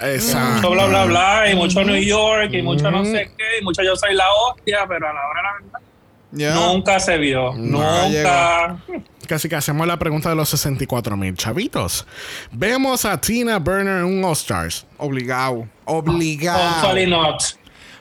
Exacto. 0.00 0.56
Mucho 0.56 0.70
bla 0.72 0.86
bla 0.86 1.04
bla, 1.04 1.50
y 1.50 1.54
mucho 1.56 1.84
New 1.84 1.96
York, 2.02 2.50
y 2.52 2.62
mucho 2.62 2.90
no 2.90 3.04
sé 3.04 3.30
qué, 3.36 3.60
y 3.60 3.64
mucho 3.64 3.82
yo 3.82 3.94
soy 3.96 4.14
la 4.14 4.24
hostia, 4.48 4.84
pero 4.88 5.08
a 5.08 5.12
la 5.12 5.20
hora 5.20 5.40
de 5.40 5.66
la 5.66 5.78
verdad, 5.78 5.85
Yeah. 6.36 6.54
nunca 6.54 7.00
se 7.00 7.16
vio. 7.18 7.54
Nunca. 7.54 8.76
Casi 9.26 9.48
que 9.48 9.56
hacemos 9.56 9.86
la 9.86 9.98
pregunta 9.98 10.28
de 10.28 10.36
los 10.36 10.48
64 10.50 11.16
mil 11.16 11.34
chavitos. 11.34 12.06
Vemos 12.52 13.04
a 13.04 13.20
Tina 13.20 13.58
Burner 13.58 13.98
en 13.98 14.04
un 14.04 14.24
All 14.24 14.32
Stars. 14.32 14.86
Obligado. 14.98 15.66
Obligado. 15.84 16.82
Hopefully 16.82 17.06
not. 17.06 17.42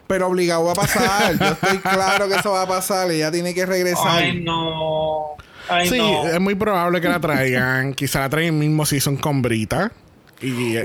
Pero 0.08 0.27
obligado 0.27 0.65
va 0.65 0.74
a 0.74 0.75
pasar. 0.75 1.39
Yo 1.39 1.46
estoy 1.48 1.77
claro 1.80 2.27
que 2.27 2.36
eso 2.36 2.51
va 2.51 2.62
a 2.63 2.68
pasar. 2.68 3.10
Ella 3.10 3.32
tiene 3.32 3.54
que 3.56 3.65
regresar. 3.65 4.22
Ay, 4.24 4.42
no. 4.42 5.36
Ay, 5.68 5.89
Sí, 5.89 5.98
no. 5.98 6.27
es 6.27 6.39
muy 6.39 6.54
probable 6.54 7.01
que 7.01 7.10
la 7.10 7.20
traigan. 7.20 7.94
Quizá 7.96 8.20
la 8.20 8.30
traigan 8.30 8.54
el 8.54 8.60
mismo 8.60 8.86
season 8.86 9.18
con 9.18 9.42
Brita. 9.42 9.92
Y 10.42 10.77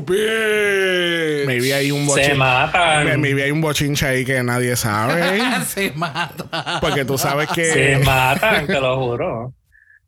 bitch. 0.00 1.46
maybe 1.46 1.74
hay 1.74 1.90
un 1.90 2.00
Se 2.06 2.10
bochinche. 2.10 2.34
matan. 2.34 3.20
Maybe 3.20 3.42
hay 3.44 3.50
un 3.50 3.60
bochinche 3.60 4.06
ahí 4.06 4.24
que 4.24 4.42
nadie 4.42 4.76
sabe. 4.76 5.40
Se 5.66 5.90
mata. 5.92 6.78
Porque 6.80 7.04
tú 7.04 7.18
sabes 7.18 7.48
Se 7.54 7.54
que. 7.54 8.02
matan, 8.04 8.66
te 8.66 8.80
lo 8.80 8.96
juro. 8.98 9.52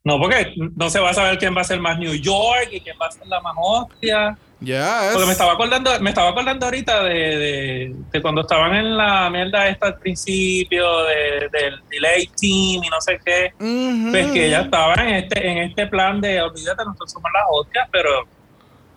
No, 0.05 0.19
porque 0.19 0.53
no 0.77 0.91
se 0.91 0.99
va 0.99 1.11
a 1.11 1.15
saber 1.15 1.39
quién 1.39 1.57
va 1.57 1.61
a 1.61 1.65
ser 1.65 1.79
más 1.79 1.97
New 1.99 2.15
York 2.15 2.69
y 2.73 2.81
quién 2.81 2.97
va 3.01 3.07
a 3.07 3.13
ser 3.13 3.25
la 3.29 3.41
más 3.41 3.55
hostia. 3.57 4.37
Yes. 4.65 5.11
Porque 5.13 5.27
me 5.27 5.33
estaba 5.33 5.53
acordando, 5.53 5.91
me 6.01 6.11
estaba 6.11 6.31
acordando 6.31 6.67
ahorita 6.67 7.03
de, 7.05 7.15
de, 7.15 7.97
de 8.13 8.23
cuando 8.23 8.43
estaban 8.43 8.75
en 8.75 8.97
la 8.97 9.29
mierda 9.31 9.69
esta 9.69 9.87
al 9.89 9.99
principio, 9.99 10.85
de, 11.05 11.49
del 11.53 11.81
delay 11.91 12.27
team 12.39 12.85
y 12.85 12.89
no 12.91 13.01
sé 13.01 13.19
qué. 13.25 13.53
Pues 13.59 14.27
que 14.33 14.47
ella 14.47 14.63
estaba 14.63 14.95
en 14.95 15.15
este, 15.15 15.47
en 15.51 15.59
este 15.59 15.87
plan 15.87 16.21
de 16.21 16.41
olvídate, 16.43 16.85
nosotros 16.85 17.13
somos 17.13 17.31
las 17.33 17.43
hostias, 17.51 17.89
pero 17.91 18.11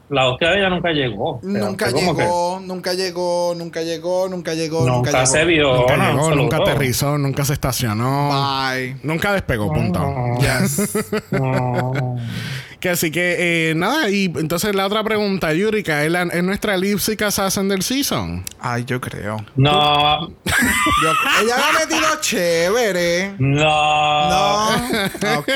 la 0.07 0.27
hostia 0.27 0.51
de 0.51 0.60
ella 0.60 0.69
nunca 0.69 0.91
llegó. 0.91 1.38
O 1.38 1.41
sea, 1.41 1.50
Nunca 1.62 1.91
que 1.91 2.00
llegó, 2.00 2.60
nunca 2.62 2.93
llegó, 2.93 3.53
nunca 3.55 3.81
llegó, 3.81 4.27
nunca 4.29 4.53
llegó, 4.53 4.79
nunca, 4.81 4.91
Nunca, 4.98 5.12
llegó. 5.12 5.25
se 5.25 5.45
vio. 5.45 5.75
Nunca 5.77 5.98
no, 5.98 6.12
llegó, 6.12 6.36
nunca 6.36 6.57
aterrizó, 6.57 7.17
nunca 7.17 7.43
se 7.43 7.53
estacionó. 7.53 8.29
Bye. 8.29 8.98
Nunca 9.01 9.34
despegó, 9.34 9.74
punto. 9.74 10.00
No. 10.00 10.38
Yes. 10.39 11.12
No. 11.31 12.17
Que 12.86 12.92
así 12.92 13.10
que, 13.10 13.72
eh, 13.72 13.74
nada, 13.74 14.12
y 14.12 14.25
entonces 14.25 14.75
la 14.75 14.86
otra 14.86 15.04
pregunta, 15.04 15.51
Yurika, 15.51 16.04
¿es, 16.06 16.12
la- 16.12 16.22
es 16.22 16.44
nuestra 16.44 16.77
lipstick 16.77 17.20
assassin 17.24 17.68
del 17.68 17.82
season? 17.82 18.46
Ay, 18.60 18.84
yo 18.86 19.01
creo. 19.01 19.38
No, 19.56 20.27
Yo- 20.46 21.13
ella 21.42 21.56
la 21.58 21.68
ha 21.68 21.80
metido 21.80 22.08
chévere. 22.22 23.34
no. 23.39 24.30
No. 24.30 25.39
Ok. 25.39 25.50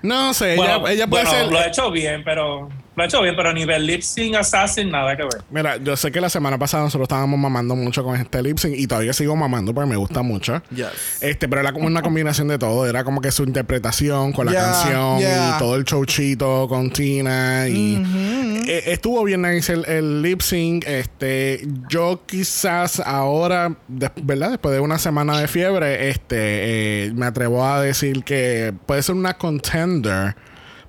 No 0.00 0.32
sé, 0.32 0.54
ella, 0.54 0.78
Bueno, 0.78 0.88
ella 0.88 1.06
puede 1.06 1.24
bueno, 1.24 1.38
ser... 1.40 1.52
lo 1.52 1.58
ha 1.58 1.66
hecho 1.66 1.90
bien, 1.90 2.22
pero 2.24 2.70
lo 2.96 3.02
ha 3.02 3.06
hecho 3.06 3.20
bien, 3.22 3.36
pero 3.36 3.50
a 3.50 3.52
nivel 3.52 3.86
lip 3.86 4.00
sync 4.00 4.34
assassin 4.36 4.90
nada 4.90 5.16
que 5.16 5.22
ver. 5.22 5.42
Mira, 5.50 5.76
yo 5.76 5.96
sé 5.96 6.10
que 6.10 6.20
la 6.20 6.30
semana 6.30 6.58
pasada 6.58 6.82
nosotros 6.84 7.04
estábamos 7.04 7.38
mamando 7.38 7.76
mucho 7.76 8.02
con 8.02 8.16
este 8.16 8.42
lip 8.42 8.58
sync 8.58 8.74
y 8.76 8.86
todavía 8.86 9.12
sigo 9.12 9.36
mamando 9.36 9.74
porque 9.74 9.90
me 9.90 9.96
gusta 9.96 10.22
mucho. 10.22 10.62
Yes. 10.74 10.86
Este, 11.20 11.46
pero 11.48 11.60
era 11.60 11.72
como 11.72 11.86
una 11.86 12.00
combinación 12.02 12.48
de 12.48 12.58
todo. 12.58 12.86
Era 12.88 13.04
como 13.04 13.20
que 13.20 13.30
su 13.30 13.44
interpretación 13.44 14.32
con 14.32 14.46
la 14.46 14.52
Yeah, 14.52 14.62
canción 14.62 15.18
yeah. 15.18 15.54
y 15.54 15.58
todo 15.58 15.76
el 15.76 15.84
showchito 15.84 16.66
con 16.68 16.90
Tina. 16.90 17.68
Y 17.68 18.02
Eh, 18.68 18.82
estuvo 18.92 19.22
bien 19.22 19.42
nice 19.42 19.72
el, 19.72 19.84
el 19.84 20.22
lip 20.22 20.40
sync. 20.40 20.84
Este, 20.88 21.66
yo 21.88 22.22
quizás 22.26 22.98
ahora, 23.00 23.76
de- 23.86 24.10
¿verdad? 24.22 24.50
Después 24.50 24.74
de 24.74 24.80
una 24.80 24.98
semana 24.98 25.38
de 25.38 25.46
fiebre, 25.46 26.08
este, 26.08 27.04
eh, 27.06 27.12
me 27.14 27.26
atrevo 27.26 27.64
a 27.64 27.80
decir 27.80 28.24
que 28.24 28.72
puede 28.86 29.02
ser 29.02 29.14
una 29.14 29.34
contender 29.34 30.34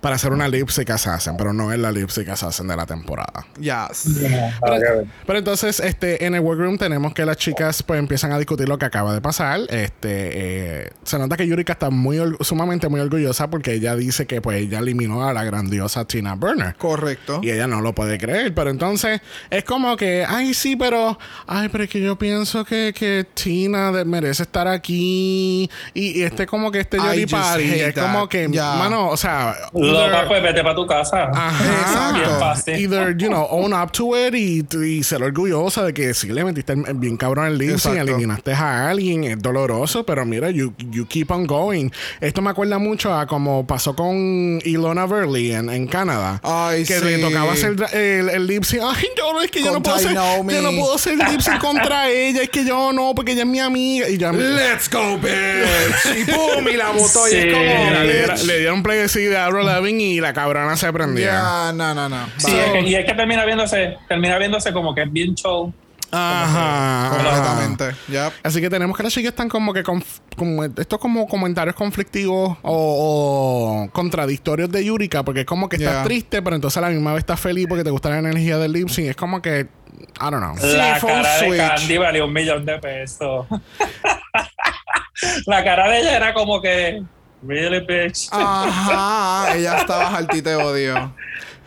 para 0.08 0.16
hacer 0.16 0.32
una 0.32 0.48
lip 0.48 0.70
sync 0.70 0.90
assassin, 0.92 1.36
pero 1.38 1.52
no 1.52 1.70
es 1.74 1.78
la 1.78 1.92
lip 1.92 2.08
sync 2.10 2.30
assassin 2.30 2.66
de 2.66 2.78
la 2.78 2.86
temporada. 2.86 3.46
Yes. 3.60 4.06
Que 4.18 4.30
ver. 4.30 5.06
Pero 5.26 5.38
entonces, 5.40 5.82
este, 5.82 6.26
en 6.26 6.34
el 6.34 6.40
workroom 6.40 6.78
tenemos 6.78 7.14
que 7.14 7.26
las 7.26 7.36
chicas 7.36 7.84
pues 7.84 8.00
empiezan 8.00 8.32
a 8.32 8.38
discutir 8.38 8.70
lo 8.70 8.78
que 8.78 8.86
acaba 8.86 9.14
de 9.14 9.20
pasar. 9.20 9.60
Este, 9.68 10.86
eh, 10.86 10.90
se 11.04 11.20
nota 11.20 11.36
que 11.36 11.46
Yurika 11.46 11.74
está 11.74 11.90
muy 11.90 12.20
sumamente 12.40 12.88
muy 12.88 13.02
orgullosa 13.02 13.50
porque 13.50 13.74
ella 13.74 13.98
dice 13.98 14.26
que 14.26 14.40
pues 14.40 14.62
ella 14.62 14.80
eliminó 14.80 15.28
a 15.28 15.34
la 15.34 15.44
grandiosa 15.44 16.06
Tina 16.06 16.36
Burner. 16.36 16.76
Correcto. 16.78 17.42
Y 17.44 17.52
ella 17.52 17.68
no 17.68 17.82
lo 17.82 17.94
puede 17.94 18.18
creer, 18.18 18.54
pero 18.56 18.70
entonces 18.70 19.20
es 19.50 19.66
como 19.66 19.98
que, 19.98 20.26
ay, 20.26 20.54
sí, 20.54 20.78
pero, 20.78 21.20
ay, 21.48 21.68
pero 21.68 21.84
es 21.84 21.90
que 21.90 22.00
yo 22.00 22.18
pienso 22.18 22.64
que, 22.64 22.94
que 22.98 23.26
Tina 23.34 23.92
de- 23.92 24.06
merece 24.06 24.44
estar 24.44 24.70
aquí 24.70 25.70
y, 25.94 26.20
y 26.20 26.24
este 26.24 26.46
como 26.46 26.72
que 26.72 26.80
este 26.80 26.96
I 26.96 27.02
Yori 27.02 27.22
just 27.24 27.34
Party. 27.34 27.64
Es 27.82 27.94
como 27.94 28.30
que, 28.30 28.48
Yeah. 28.48 28.76
mano, 28.76 29.10
o 29.10 29.18
sea, 29.18 29.54
Either- 30.00 30.28
pues 30.28 30.44
vete 30.44 30.62
para 30.64 30.76
tu 30.76 30.86
casa. 30.88 31.30
Ajá. 31.34 32.12
Bien 32.14 32.30
fácil. 32.40 32.76
Either, 32.76 33.16
you 33.18 33.28
know, 33.28 33.48
own 33.50 33.74
up 33.74 33.92
to 33.92 34.16
it 34.18 34.34
y, 34.36 34.66
y 34.86 35.04
ser 35.04 35.24
orgullosa 35.24 35.84
de 35.84 35.94
que 35.94 36.14
sí 36.14 36.28
le 36.30 36.44
metiste 36.44 36.74
bien 36.96 37.18
cabrón 37.18 37.48
el 37.48 37.62
Exacto. 37.62 38.00
eliminaste 38.02 38.54
a 38.54 38.90
alguien, 38.90 39.24
es 39.24 39.42
doloroso, 39.42 40.06
pero 40.06 40.26
mira, 40.26 40.50
you, 40.52 40.74
you 40.92 41.06
keep 41.08 41.32
on 41.32 41.46
going. 41.46 41.90
Esto 42.22 42.42
me 42.42 42.50
acuerda 42.50 42.78
mucho 42.78 43.14
a 43.14 43.26
como 43.28 43.66
pasó 43.66 43.96
con 43.96 44.60
Ilona 44.64 45.06
Verley 45.06 45.52
en, 45.54 45.70
en 45.70 45.88
Canadá. 45.88 46.40
Ay, 46.44 46.84
que 46.86 47.00
sí. 47.00 47.06
le 47.06 47.18
tocaba 47.20 47.54
hacer 47.54 47.76
el, 47.94 48.30
el 48.30 48.48
lip 48.48 48.64
sync. 48.64 48.82
Ay, 48.84 49.08
yo, 49.18 49.42
es 49.42 49.52
que 49.52 49.62
yo 49.64 49.72
no 49.74 49.82
puedo 49.84 49.98
hacer, 49.98 50.14
yo 50.14 50.62
no 50.62 50.72
puedo 50.80 50.96
hacer 50.96 51.18
lip 51.18 51.40
sync 51.42 51.60
contra 51.60 52.10
ella, 52.10 52.44
es 52.44 52.50
que 52.50 52.66
yo 52.66 52.92
no, 52.94 53.14
porque 53.16 53.34
ella 53.34 53.42
es 53.42 53.48
mi 53.48 53.60
amiga. 53.60 54.10
Y 54.10 54.18
ya 54.18 54.32
Let's 54.32 54.90
go, 54.90 55.18
bitch. 55.18 56.18
y 56.18 56.32
pum, 56.32 56.68
y 56.68 56.78
la 56.78 56.90
botó. 56.92 57.28
Y 57.28 57.32
Sí. 57.32 57.38
es 57.38 57.54
como. 57.54 57.64
Le, 58.04 58.28
le 58.46 58.60
dieron 58.60 58.84
play 58.84 59.00
así 59.02 59.22
de 59.24 59.38
Avril 59.38 59.68
Y 59.86 60.20
la 60.22 60.34
cabrona 60.34 60.76
se 60.76 60.92
prendía. 60.94 61.32
Ya, 61.34 61.74
no, 61.74 61.94
no, 61.94 62.10
no. 62.10 62.26
Sí, 62.38 62.56
es 62.56 62.72
que- 62.72 62.82
y 62.82 62.96
es 62.96 63.06
que 63.06 63.14
termina 63.14 63.46
viéndose, 63.46 63.98
termina 64.08 64.38
viéndose 64.38 64.72
como 64.74 64.94
que 64.96 65.04
es 65.04 65.12
bien 65.12 65.36
show. 65.36 65.74
Ajá. 66.10 67.10
Completamente. 67.18 67.92
Yep. 68.08 68.34
Así 68.44 68.62
que 68.62 68.70
tenemos 68.70 68.96
que 68.96 69.04
las 69.04 69.12
chicas 69.14 69.32
están 69.32 69.50
como 69.50 69.74
que 69.74 69.84
como 69.84 70.64
estos 70.64 71.00
como 71.00 71.28
comentarios 71.28 71.76
conflictivos 71.76 72.58
o, 72.62 73.88
o 73.88 73.92
contradictorios 73.92 74.72
de 74.72 74.86
Yurika, 74.86 75.24
porque 75.24 75.42
es 75.42 75.46
como 75.46 75.68
que 75.68 75.76
estás 75.76 75.94
Yeah. 75.96 76.04
triste, 76.06 76.42
pero 76.42 76.56
entonces 76.56 76.78
a 76.78 76.82
la 76.82 76.90
misma 76.90 77.12
vez 77.14 77.20
estás 77.24 77.40
feliz 77.42 77.66
porque 77.68 77.84
te 77.84 77.90
gusta 77.90 78.10
la 78.10 78.20
energía 78.20 78.58
del 78.58 78.72
lip 78.72 78.88
sync. 78.88 79.10
Es 79.10 79.16
como 79.18 79.42
que, 79.42 79.62
I 79.62 80.30
don't 80.32 80.38
know. 80.38 80.56
Sí, 80.58 80.78
la 80.78 80.96
fue 80.96 81.12
un 81.12 81.22
cara 81.22 81.34
de 81.42 81.46
switch. 81.46 81.58
Candy 81.80 81.98
valió 81.98 82.26
un 82.26 82.34
millón 82.34 82.66
de 82.66 82.80
pesos. 82.80 83.46
la 85.46 85.64
cara 85.64 85.90
de 85.90 86.00
ella 86.00 86.16
era 86.16 86.34
como 86.34 86.62
que, 86.62 87.02
really 87.46 87.80
bitch. 87.86 88.28
Ajá. 88.32 89.56
Ella 89.56 89.78
estaba 89.80 90.16
altita 90.18 90.50
de 90.52 90.56
odio. 90.58 91.14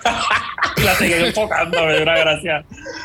La 0.84 0.94
seguí 0.94 1.12
enfocando, 1.12 1.84
me 1.84 1.92
dio 1.94 2.02
una 2.02 2.18
gracia. 2.18 2.64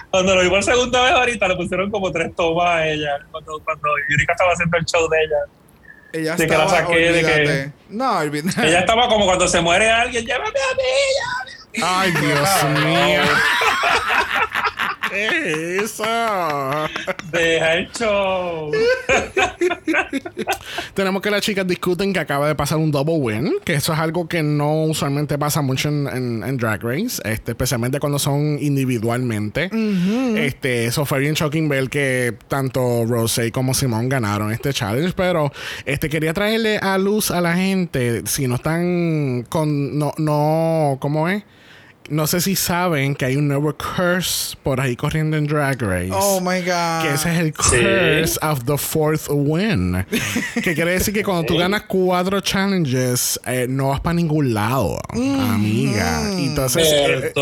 Cuando 0.09 0.33
lo 0.35 0.41
vi 0.43 0.49
por 0.49 0.63
segunda 0.63 1.01
vez 1.03 1.11
ahorita, 1.11 1.47
le 1.49 1.55
pusieron 1.57 1.91
como 1.91 2.11
tres 2.11 2.33
tomas 2.35 2.67
a 2.69 2.87
ella. 2.87 3.17
Cuando, 3.31 3.59
cuando 3.65 3.89
Yurika 4.09 4.31
estaba 4.33 4.53
haciendo 4.53 4.77
el 4.77 4.85
show 4.85 5.09
de 5.09 5.17
ella. 5.23 5.35
Ella 6.13 6.35
De 6.37 6.47
que 6.47 6.57
la 6.57 6.63
estaba. 6.63 6.81
saqué, 6.81 6.95
de 7.11 7.19
que- 7.21 7.33
olvídate. 7.33 7.71
No, 7.89 8.17
olvídate. 8.19 8.67
Ella 8.67 8.79
estaba 8.79 9.09
como 9.09 9.25
cuando 9.25 9.47
se 9.47 9.59
muere 9.59 9.89
alguien, 9.91 10.25
llévame 10.25 10.47
a 10.47 10.75
mí, 10.75 10.83
llévame 11.17 11.54
Ay, 11.83 12.11
Dios 12.11 12.49
Ah, 12.61 12.67
mío. 12.83 13.21
¿Qué 15.09 15.27
es 15.77 15.83
eso? 15.83 16.03
Deja 17.31 17.73
el 17.75 17.89
show. 17.91 18.71
Tenemos 20.93 21.21
que 21.21 21.29
las 21.31 21.41
chicas 21.41 21.65
discuten 21.67 22.11
que 22.11 22.19
acaba 22.19 22.47
de 22.47 22.55
pasar 22.55 22.77
un 22.79 22.91
double 22.91 23.15
win, 23.15 23.53
que 23.63 23.75
eso 23.75 23.93
es 23.93 23.99
algo 23.99 24.27
que 24.27 24.43
no 24.43 24.83
usualmente 24.83 25.37
pasa 25.37 25.61
mucho 25.61 25.89
en, 25.89 26.07
en- 26.07 26.43
en 26.43 26.57
Drag 26.57 26.81
Race, 26.83 27.21
este, 27.23 27.51
especialmente 27.51 27.99
cuando 27.99 28.19
son 28.19 28.57
individualmente. 28.59 29.69
este, 30.37 30.85
eso 30.85 31.05
fue 31.05 31.19
bien 31.19 31.33
shocking 31.35 31.69
ver 31.69 31.89
que 31.89 32.35
tanto 32.47 33.05
Rosé 33.05 33.51
como 33.51 33.73
Simón 33.73 34.09
ganaron 34.09 34.51
este 34.51 34.73
challenge, 34.73 35.13
pero 35.15 35.51
este, 35.85 36.09
quería 36.09 36.33
traerle 36.33 36.77
a 36.77 36.97
luz 36.97 37.31
a 37.31 37.39
la 37.41 37.55
gente, 37.55 38.23
si 38.25 38.47
no 38.47 38.55
están 38.55 39.45
con, 39.49 39.97
no, 39.97 40.13
no, 40.17 40.97
¿cómo 40.99 41.29
es? 41.29 41.43
No 42.09 42.27
sé 42.27 42.39
si 42.41 42.55
saben 42.55 43.15
que 43.15 43.25
hay 43.25 43.35
un 43.35 43.47
nuevo 43.47 43.73
curse 43.75 44.55
por 44.61 44.79
ahí 44.79 44.95
corriendo 44.95 45.37
en 45.37 45.47
Drag 45.47 45.81
Race. 45.81 46.11
Oh 46.13 46.39
my 46.39 46.59
God. 46.61 47.01
Que 47.01 47.13
ese 47.15 47.31
es 47.33 47.39
el 47.39 47.47
Sí. 47.47 47.77
curse 47.77 48.39
of 48.43 48.63
the 48.65 48.77
fourth 48.77 49.27
win. 49.29 50.05
que 50.63 50.75
quiere 50.75 50.91
decir 50.91 51.13
que 51.13 51.23
cuando 51.23 51.43
tú 51.45 51.57
ganas 51.57 51.83
cuatro 51.87 52.39
challenges, 52.41 53.39
eh, 53.45 53.65
no 53.67 53.89
vas 53.89 54.01
para 54.01 54.13
ningún 54.13 54.53
lado, 54.53 54.99
amiga. 55.11 56.21
Y 56.37 56.45
Entonces, 56.47 56.87
eh, 56.91 57.33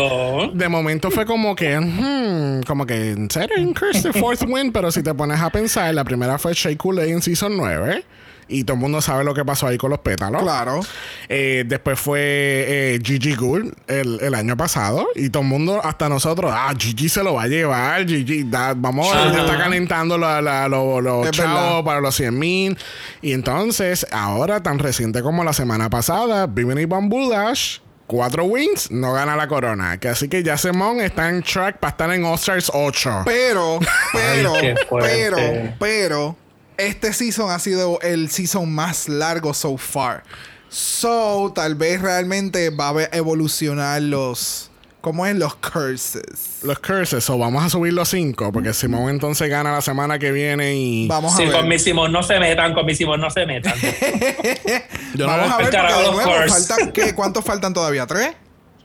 de 0.54 0.68
momento 0.68 1.10
fue 1.10 1.26
como 1.26 1.54
que, 1.54 1.78
hmm, 1.78 2.62
como 2.66 2.86
que, 2.86 3.10
¿en 3.12 3.30
serio? 3.30 3.56
Un 3.58 3.74
curse 3.74 4.02
the 4.02 4.18
fourth 4.18 4.42
win. 4.48 4.72
Pero 4.72 4.90
si 4.90 5.02
te 5.02 5.12
pones 5.14 5.40
a 5.40 5.50
pensar, 5.50 5.94
la 5.94 6.04
primera 6.04 6.38
fue 6.38 6.54
Shea 6.54 6.76
Coulee 6.76 7.10
en 7.10 7.20
Season 7.22 7.56
9. 7.56 8.04
Y 8.48 8.64
todo 8.64 8.74
el 8.74 8.80
mundo 8.80 9.00
sabe 9.00 9.24
lo 9.24 9.34
que 9.34 9.44
pasó 9.44 9.66
ahí 9.66 9.78
con 9.78 9.90
los 9.90 10.00
pétalos. 10.00 10.42
Claro. 10.42 10.80
Eh, 11.28 11.64
después 11.66 11.98
fue 11.98 12.18
eh, 12.20 13.00
Gigi 13.02 13.34
Gould 13.34 13.72
el, 13.86 14.18
el 14.20 14.34
año 14.34 14.56
pasado. 14.56 15.06
Y 15.14 15.30
todo 15.30 15.42
el 15.42 15.48
mundo, 15.48 15.80
hasta 15.82 16.08
nosotros, 16.08 16.50
ah, 16.54 16.72
Gigi 16.78 17.08
se 17.08 17.22
lo 17.22 17.34
va 17.34 17.44
a 17.44 17.48
llevar. 17.48 18.06
Gigi, 18.06 18.44
da- 18.44 18.74
vamos, 18.76 19.12
ya 19.12 19.30
está 19.40 19.56
calentando 19.58 20.18
la- 20.18 20.42
la- 20.42 20.68
lo- 20.68 21.00
los 21.00 21.26
Es 21.26 21.32
chavos 21.32 21.54
verdad. 21.54 21.84
para 21.84 22.00
los 22.00 22.14
100 22.14 22.38
mil. 22.38 22.78
Y 23.22 23.32
entonces, 23.32 24.06
ahora 24.12 24.62
tan 24.62 24.78
reciente 24.78 25.22
como 25.22 25.44
la 25.44 25.52
semana 25.52 25.88
pasada, 25.90 26.46
Bimini 26.46 26.84
Bamboo 26.84 27.30
Dash. 27.30 27.78
Cuatro 28.06 28.44
wins, 28.44 28.90
no 28.90 29.14
gana 29.14 29.34
la 29.34 29.48
corona. 29.48 29.98
Que 29.98 30.08
así 30.08 30.28
que 30.28 30.42
ya 30.42 30.58
Simón 30.58 31.00
está 31.00 31.30
en 31.30 31.42
track 31.42 31.78
para 31.78 31.90
estar 31.92 32.10
en 32.12 32.22
All-Stars 32.26 32.70
8. 32.74 33.22
Pero, 33.24 33.78
pero, 34.12 34.52
pero, 34.90 35.36
pero, 35.78 36.36
este 36.78 37.12
season 37.12 37.50
ha 37.50 37.58
sido 37.58 38.00
el 38.00 38.30
season 38.30 38.72
más 38.72 39.08
largo 39.08 39.54
so 39.54 39.76
far. 39.76 40.22
So, 40.68 41.52
tal 41.54 41.74
vez 41.76 42.00
realmente 42.00 42.70
va 42.70 42.90
a 42.90 43.04
evolucionar 43.16 44.02
los. 44.02 44.70
¿Cómo 45.00 45.26
es? 45.26 45.36
Los 45.36 45.54
curses. 45.56 46.60
Los 46.62 46.78
curses, 46.78 47.28
o 47.28 47.36
vamos 47.36 47.62
a 47.62 47.68
subir 47.68 47.92
los 47.92 48.08
5, 48.08 48.50
porque 48.52 48.72
Simón 48.72 49.10
entonces 49.10 49.50
gana 49.50 49.70
la 49.70 49.82
semana 49.82 50.18
que 50.18 50.32
viene 50.32 50.74
y. 50.76 51.06
Vamos 51.08 51.34
a 51.34 51.36
Sí, 51.36 51.44
ver. 51.44 51.52
con 51.52 51.68
mis 51.68 51.84
Simón 51.84 52.10
no 52.10 52.22
se 52.22 52.40
metan, 52.40 52.72
con 52.72 52.86
mis 52.86 52.96
Simón 52.96 53.20
no 53.20 53.30
se 53.30 53.44
metan. 53.44 53.74
Yo 55.14 55.26
no 55.26 55.32
Vamos 55.32 55.52
a 55.52 55.56
ver, 55.58 55.70
porque 55.70 55.76
de 55.76 56.10
nuevo, 56.10 56.22
curses. 56.22 56.68
faltan, 56.68 56.92
¿qué? 56.92 57.14
¿cuántos 57.14 57.44
faltan 57.44 57.74
todavía? 57.74 58.06
¿Tres? 58.06 58.30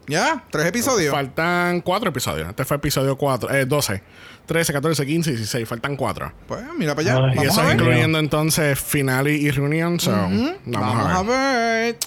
¿Ya? 0.10 0.44
¿Tres 0.50 0.66
episodios? 0.66 1.12
Faltan 1.13 1.82
cuatro 1.82 2.10
episodios. 2.10 2.50
Este 2.50 2.66
fue 2.66 2.78
episodio 2.78 3.16
4, 3.16 3.54
eh, 3.54 3.66
12, 3.66 4.01
13, 4.48 4.74
14, 4.74 5.06
15, 5.06 5.32
16. 5.36 5.70
Faltan 5.70 5.96
cuatro. 5.96 6.34
Pues 6.48 6.62
mira 6.75 6.96
para 6.96 7.12
allá. 7.13 7.28
Ay, 7.32 7.46
Y 7.46 7.48
eso 7.48 7.72
incluyendo 7.72 8.18
entonces 8.18 8.80
finale 8.80 9.34
y 9.36 9.51
reunión. 9.51 10.00
So, 10.00 10.12
vamos, 10.12 10.51
Vamos 10.66 11.08
a 11.16 11.22
ver. 11.24 11.94
ver. 11.94 11.98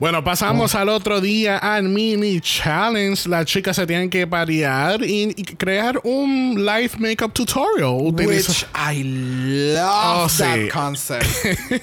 Bueno, 0.00 0.22
pasamos 0.24 0.74
al 0.74 0.88
otro 0.88 1.20
día 1.20 1.56
al 1.58 1.84
mini 1.84 2.40
challenge. 2.40 3.28
Las 3.28 3.46
chicas 3.46 3.76
se 3.76 3.86
tienen 3.86 4.10
que 4.10 4.26
parear 4.26 5.02
y, 5.04 5.32
y 5.36 5.44
crear 5.44 6.00
un 6.02 6.56
live 6.66 6.90
makeup 6.98 7.32
tutorial. 7.32 7.90
Utiliza- 8.00 8.50
Which 8.50 8.66
I 8.74 9.02
love 9.04 10.24
Oh, 10.24 10.28
that 10.38 10.56
sí. 10.56 10.68
concept. 10.68 11.24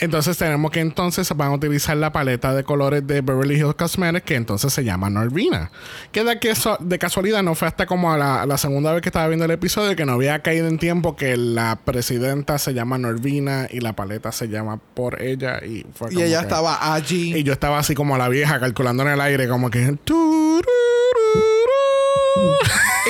Entonces 0.00 0.38
tenemos 0.38 0.70
que 0.70 0.80
entonces 0.80 1.28
van 1.36 1.48
a 1.50 1.54
utilizar 1.54 1.96
la 1.96 2.10
paleta 2.10 2.54
de 2.54 2.64
colores 2.64 3.06
de 3.06 3.20
Beverly 3.20 3.56
Hills 3.56 3.74
Cosmetics 3.74 4.24
que 4.24 4.34
entonces 4.34 4.72
se 4.72 4.82
llama 4.82 5.10
Norvina. 5.10 5.70
Que 6.10 6.24
de, 6.24 6.38
que 6.38 6.54
so- 6.54 6.78
de 6.80 6.98
casualidad 6.98 7.42
no 7.42 7.54
fue 7.54 7.68
hasta 7.68 7.84
como 7.86 8.10
a 8.12 8.16
la, 8.16 8.42
a 8.42 8.46
la 8.46 8.56
segunda 8.56 8.92
vez 8.92 9.02
que 9.02 9.10
estaba 9.10 9.28
viendo 9.28 9.44
el 9.44 9.50
episodio 9.50 9.94
que 9.96 10.06
no 10.06 10.12
había 10.12 10.38
caído 10.40 10.68
en 10.68 10.78
tiempo 10.78 11.16
que 11.16 11.36
la 11.36 11.78
presidenta 11.84 12.58
se 12.58 12.72
llama 12.72 12.96
Norvina 12.98 13.68
y 13.70 13.80
la 13.80 13.92
paleta 13.94 14.32
se 14.32 14.48
llama 14.48 14.78
por 14.94 15.20
ella 15.22 15.58
y 15.64 15.84
fue 15.94 16.08
y 16.14 16.22
ella 16.22 16.38
que- 16.38 16.44
estaba 16.46 16.94
allí. 16.94 17.34
y 17.36 17.42
yo 17.42 17.52
estaba 17.52 17.78
así 17.78 17.94
como 17.94 18.16
la 18.16 18.28
vieja 18.28 18.58
calculando 18.58 19.02
en 19.02 19.10
el 19.10 19.20
aire 19.20 19.48
como 19.48 19.70
que. 19.70 19.96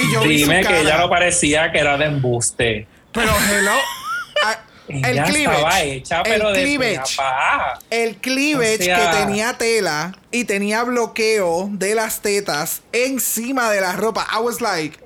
Y 0.03 0.13
yo 0.13 0.23
vi 0.23 0.39
su 0.41 0.45
Dime 0.47 0.59
que 0.59 0.65
cara. 0.65 0.81
ella 0.81 0.99
no 0.99 1.09
parecía 1.11 1.71
que 1.73 1.79
era 1.79 1.97
de 1.99 2.07
embuste. 2.07 2.87
Pero 3.13 3.31
hello. 3.53 3.73
Ah, 5.03 5.09
el 5.11 5.19
estaba 5.19 5.29
cleavage. 5.31 5.93
hecha, 5.93 6.23
pero 6.23 6.49
el 6.49 6.55
de 6.55 6.63
cleavage. 6.77 7.17
papá. 7.17 7.79
El 7.91 8.17
cleavage 8.17 8.81
O 8.81 8.85
sea- 8.85 9.11
que 9.11 9.17
tenía 9.19 9.53
tela 9.59 10.13
y 10.31 10.45
tenía 10.45 10.83
bloqueo 10.85 11.69
de 11.73 11.95
las 11.95 12.21
tetas 12.21 12.83
encima 12.93 13.71
de 13.71 13.81
la 13.81 13.93
ropa. 13.95 14.27
I 14.33 14.41
was 14.43 14.61
like, 14.61 14.99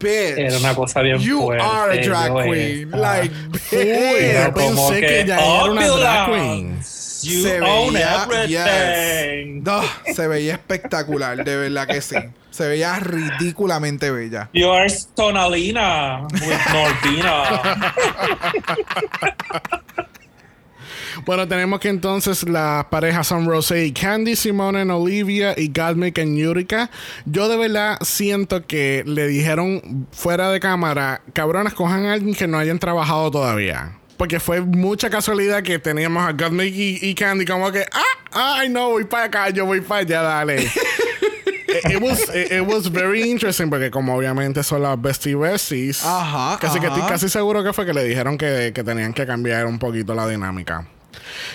bitch. 0.00 0.38
Era 0.38 0.58
una 0.58 0.74
cosa 0.74 1.00
bien 1.02 1.18
You 1.18 1.40
fuerte, 1.42 1.64
are 1.64 2.00
a 2.00 2.06
drag 2.06 2.34
queen. 2.44 2.84
esta. 2.86 2.96
Like, 2.96 3.34
Uy, 3.72 3.78
Era 3.80 4.46
yo 4.48 4.54
pensé 4.54 4.74
como 4.74 4.90
que 4.90 5.20
ella 5.20 5.34
era 5.36 5.64
una 5.70 5.86
drag 5.88 6.22
"Opulence, 6.28 6.30
queen". 6.30 6.82
You 7.28 7.42
Se 7.42 7.60
own 7.60 7.92
veía- 7.94 8.24
everything. 8.24 9.62
No, 9.62 9.82
se 10.14 10.26
veía 10.28 10.54
espectacular, 10.54 11.44
de 11.44 11.56
verdad 11.56 11.86
que 11.86 12.00
sí. 12.00 12.16
Se 12.50 12.66
veía 12.66 12.98
ridículamente 12.98 14.10
bella. 14.10 14.48
You 14.52 14.70
are 14.70 14.92
Tonalina 15.14 16.26
with 16.32 16.58
Norvina. 16.72 17.60
Bueno, 21.24 21.48
tenemos 21.48 21.80
que 21.80 21.88
entonces 21.88 22.48
las 22.48 22.84
parejas 22.86 23.26
son 23.26 23.46
Rosé 23.46 23.84
y 23.86 23.92
Candy, 23.92 24.36
Simone 24.36 24.80
and 24.82 24.90
Olivia 24.92 25.52
y 25.56 25.68
Galmic 25.68 26.18
and 26.20 26.38
Yurika. 26.38 26.90
Yo 27.26 27.48
de 27.48 27.56
verdad 27.56 27.98
siento 28.02 28.66
que 28.66 29.02
le 29.04 29.26
dijeron 29.26 30.06
fuera 30.12 30.50
de 30.50 30.60
cámara, 30.60 31.20
cabronas, 31.32 31.74
cojan 31.74 32.06
a 32.06 32.12
alguien 32.12 32.34
que 32.34 32.46
no 32.46 32.56
hayan 32.58 32.78
trabajado 32.78 33.30
todavía. 33.32 33.92
Porque 34.18 34.38
fue 34.40 34.60
mucha 34.60 35.08
casualidad 35.08 35.62
que 35.62 35.78
teníamos 35.78 36.28
a 36.28 36.32
Gottmik 36.32 36.74
y, 36.74 36.98
y 37.00 37.14
Candy 37.14 37.46
como 37.46 37.72
que, 37.72 37.86
ah, 37.90 38.58
ay 38.58 38.68
no, 38.68 38.90
voy 38.90 39.04
para 39.04 39.24
acá, 39.24 39.48
yo 39.50 39.64
voy 39.64 39.80
para 39.80 40.00
allá, 40.02 40.22
dale. 40.22 40.56
it, 41.88 42.02
was, 42.02 42.20
it, 42.34 42.52
it 42.52 42.66
was 42.66 42.90
very 42.90 43.30
interesting 43.30 43.70
porque 43.70 43.90
como 43.90 44.14
obviamente 44.16 44.62
son 44.64 44.82
las 44.82 45.00
bestie 45.00 45.36
besties, 45.36 46.04
Ajá, 46.04 46.58
casi 46.60 46.80
que 46.80 46.86
ajá. 46.88 46.96
estoy 46.96 47.08
casi 47.08 47.28
seguro 47.28 47.62
que 47.62 47.72
fue 47.72 47.86
que 47.86 47.94
le 47.94 48.02
dijeron 48.04 48.36
que, 48.36 48.72
que 48.74 48.82
tenían 48.82 49.14
que 49.14 49.24
cambiar 49.24 49.66
un 49.66 49.78
poquito 49.78 50.14
la 50.14 50.26
dinámica. 50.26 50.84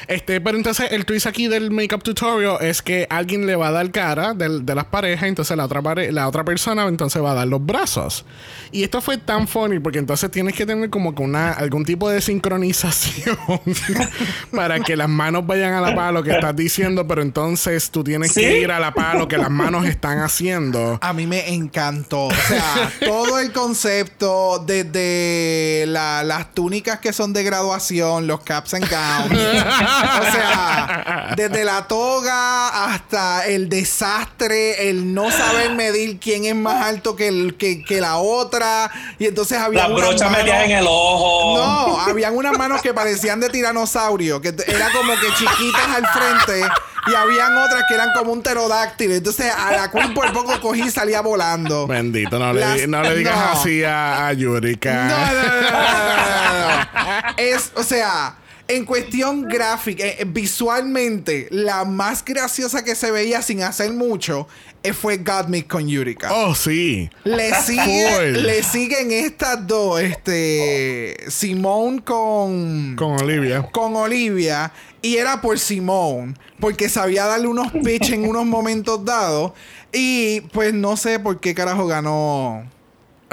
Este, 0.07 0.41
pero 0.41 0.57
entonces 0.57 0.91
el 0.91 1.05
twist 1.05 1.27
aquí 1.27 1.47
del 1.47 1.71
makeup 1.71 2.03
tutorial 2.03 2.57
es 2.61 2.81
que 2.81 3.07
alguien 3.09 3.45
le 3.45 3.55
va 3.55 3.67
a 3.69 3.71
dar 3.71 3.91
cara 3.91 4.33
del- 4.33 4.65
de, 4.65 4.75
las 4.75 4.85
parejas, 4.85 5.27
entonces 5.29 5.55
la 5.57 5.65
otra, 5.65 5.81
pare- 5.81 6.11
la 6.11 6.27
otra 6.27 6.43
persona 6.43 6.85
entonces 6.87 7.21
va 7.23 7.31
a 7.31 7.35
dar 7.35 7.47
los 7.47 7.65
brazos. 7.65 8.25
Y 8.71 8.83
esto 8.83 9.01
fue 9.01 9.17
tan 9.17 9.47
funny 9.47 9.79
porque 9.79 9.99
entonces 9.99 10.29
tienes 10.31 10.55
que 10.55 10.65
tener 10.65 10.89
como 10.89 11.13
que 11.15 11.21
una, 11.21 11.51
algún 11.51 11.85
tipo 11.85 12.09
de 12.09 12.21
sincronización 12.21 13.37
para 14.55 14.79
que 14.79 14.95
las 14.95 15.09
manos 15.09 15.45
vayan 15.45 15.73
a 15.73 15.81
la 15.81 15.95
par 15.95 16.13
lo 16.13 16.23
que 16.23 16.31
estás 16.31 16.55
diciendo, 16.55 17.07
pero 17.07 17.21
entonces 17.21 17.89
tú 17.91 18.03
tienes 18.03 18.31
¿Sí? 18.33 18.41
que 18.41 18.59
ir 18.61 18.71
a 18.71 18.79
la 18.79 18.93
par 18.93 19.15
lo 19.15 19.27
que 19.27 19.37
las 19.37 19.49
manos 19.49 19.85
están 19.85 20.19
haciendo. 20.19 20.97
A 21.01 21.13
mí 21.13 21.27
me 21.27 21.53
encantó. 21.53 22.25
O 22.25 22.31
sea, 22.47 22.91
todo 23.05 23.39
el 23.39 23.51
concepto 23.51 24.63
desde 24.65 25.85
la- 25.87 26.23
las 26.23 26.53
túnicas 26.53 26.99
que 26.99 27.13
son 27.13 27.33
de 27.33 27.43
graduación, 27.43 28.27
los 28.27 28.41
caps 28.41 28.73
and 28.73 28.87
gowns. 28.89 29.52
o 30.21 30.31
sea, 30.31 31.33
desde 31.35 31.63
la 31.65 31.87
toga 31.87 32.85
hasta 32.85 33.45
el 33.47 33.69
desastre, 33.69 34.89
el 34.89 35.13
no 35.13 35.31
saber 35.31 35.71
medir 35.75 36.19
quién 36.19 36.45
es 36.45 36.55
más 36.55 36.85
alto 36.85 37.15
que, 37.15 37.27
el, 37.27 37.55
que, 37.57 37.83
que 37.83 38.01
la 38.01 38.17
otra. 38.17 38.91
Y 39.19 39.25
entonces 39.27 39.57
había 39.59 39.81
Las 39.83 39.91
unas 39.91 40.01
brochas 40.07 40.31
manos- 40.31 40.45
metidas 40.45 40.63
en 40.65 40.71
el 40.71 40.85
ojo. 40.87 41.57
No, 41.57 41.99
habían 42.01 42.35
unas 42.35 42.57
manos 42.57 42.81
que 42.81 42.93
parecían 42.93 43.39
de 43.39 43.49
tiranosaurio, 43.49 44.41
que 44.41 44.49
era 44.67 44.89
como 44.91 45.13
que 45.13 45.27
chiquitas 45.37 45.87
al 45.95 46.07
frente. 46.07 46.67
Y 47.05 47.15
habían 47.15 47.57
otras 47.57 47.83
que 47.89 47.95
eran 47.95 48.11
como 48.17 48.31
un 48.31 48.41
pterodáctilo. 48.41 49.13
Entonces 49.13 49.51
a 49.53 49.71
la 49.73 49.91
Queen 49.91 50.13
por 50.13 50.31
poco 50.31 50.59
cogí 50.61 50.83
y 50.83 50.89
salía 50.89 51.19
volando. 51.21 51.85
Bendito, 51.85 52.39
no, 52.39 52.53
le, 52.53 52.61
Las- 52.61 52.87
no 52.87 53.01
le 53.03 53.15
digas 53.17 53.35
no. 53.35 53.59
así 53.59 53.83
a, 53.83 54.27
a 54.27 54.33
Yurika. 54.33 54.93
No, 55.05 55.17
no, 55.17 55.33
no, 55.33 55.61
no, 55.61 55.71
no, 55.71 56.15
no, 56.15 56.77
no. 56.77 57.33
Es, 57.37 57.71
o 57.75 57.83
sea, 57.83 58.35
en 58.67 58.85
cuestión 58.85 59.43
gráfica, 59.47 60.05
eh, 60.05 60.25
visualmente, 60.25 61.47
la 61.51 61.83
más 61.85 62.23
graciosa 62.23 62.83
que 62.83 62.95
se 62.95 63.11
veía 63.11 63.41
sin 63.41 63.61
hacer 63.63 63.91
mucho 63.91 64.47
eh, 64.83 64.93
fue 64.93 65.17
Gottmik 65.17 65.67
con 65.67 65.87
Yurika. 65.87 66.33
Oh, 66.33 66.55
sí. 66.55 67.09
Le 67.23 67.53
sigue, 67.55 68.31
le 68.31 68.63
siguen 68.63 69.11
estas 69.11 69.67
dos, 69.67 69.99
este, 70.01 71.17
Simone 71.29 72.01
con, 72.03 72.95
Con 72.95 73.21
Olivia. 73.21 73.69
con 73.71 73.95
Olivia 73.95 74.71
y 75.01 75.17
era 75.17 75.41
por 75.41 75.59
Simone 75.59 76.33
porque 76.59 76.87
sabía 76.89 77.25
darle 77.25 77.47
unos 77.47 77.71
pitch 77.71 78.11
en 78.11 78.27
unos 78.27 78.45
momentos 78.45 79.03
dados 79.03 79.51
y 79.91 80.41
pues 80.51 80.73
no 80.73 80.95
sé 80.97 81.19
por 81.19 81.39
qué 81.39 81.53
carajo 81.53 81.85
ganó. 81.85 82.65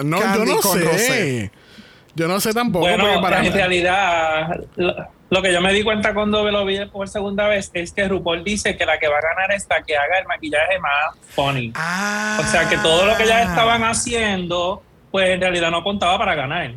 No, 0.02 0.16
yo 0.18 0.22
Candy 0.22 0.50
no 0.52 0.60
con 0.60 0.78
sé. 0.78 0.84
Rosé. 0.84 1.50
Yo 2.14 2.26
no 2.28 2.40
sé 2.40 2.52
tampoco. 2.52 2.86
porque 2.86 3.02
Bueno, 3.02 3.20
para 3.22 3.44
en 3.46 3.52
realidad, 3.52 4.60
lo 5.30 5.42
que 5.42 5.52
yo 5.52 5.60
me 5.60 5.72
di 5.72 5.82
cuenta 5.84 6.12
cuando 6.12 6.42
lo 6.50 6.64
vi 6.64 6.84
por 6.86 7.08
segunda 7.08 7.46
vez 7.46 7.70
es 7.72 7.92
que 7.92 8.06
RuPaul 8.08 8.42
dice 8.42 8.76
que 8.76 8.84
la 8.84 8.98
que 8.98 9.08
va 9.08 9.18
a 9.18 9.20
ganar 9.20 9.52
es 9.52 9.66
la 9.70 9.80
que 9.82 9.96
haga 9.96 10.18
el 10.18 10.26
maquillaje 10.26 10.78
más 10.80 11.16
funny. 11.34 11.72
Ah. 11.76 12.38
O 12.40 12.46
sea, 12.46 12.68
que 12.68 12.76
todo 12.78 13.06
lo 13.06 13.16
que 13.16 13.22
ellas 13.22 13.48
estaban 13.48 13.84
haciendo, 13.84 14.82
pues 15.10 15.30
en 15.30 15.40
realidad 15.40 15.70
no 15.70 15.78
apuntaba 15.78 16.18
para 16.18 16.34
ganar. 16.34 16.72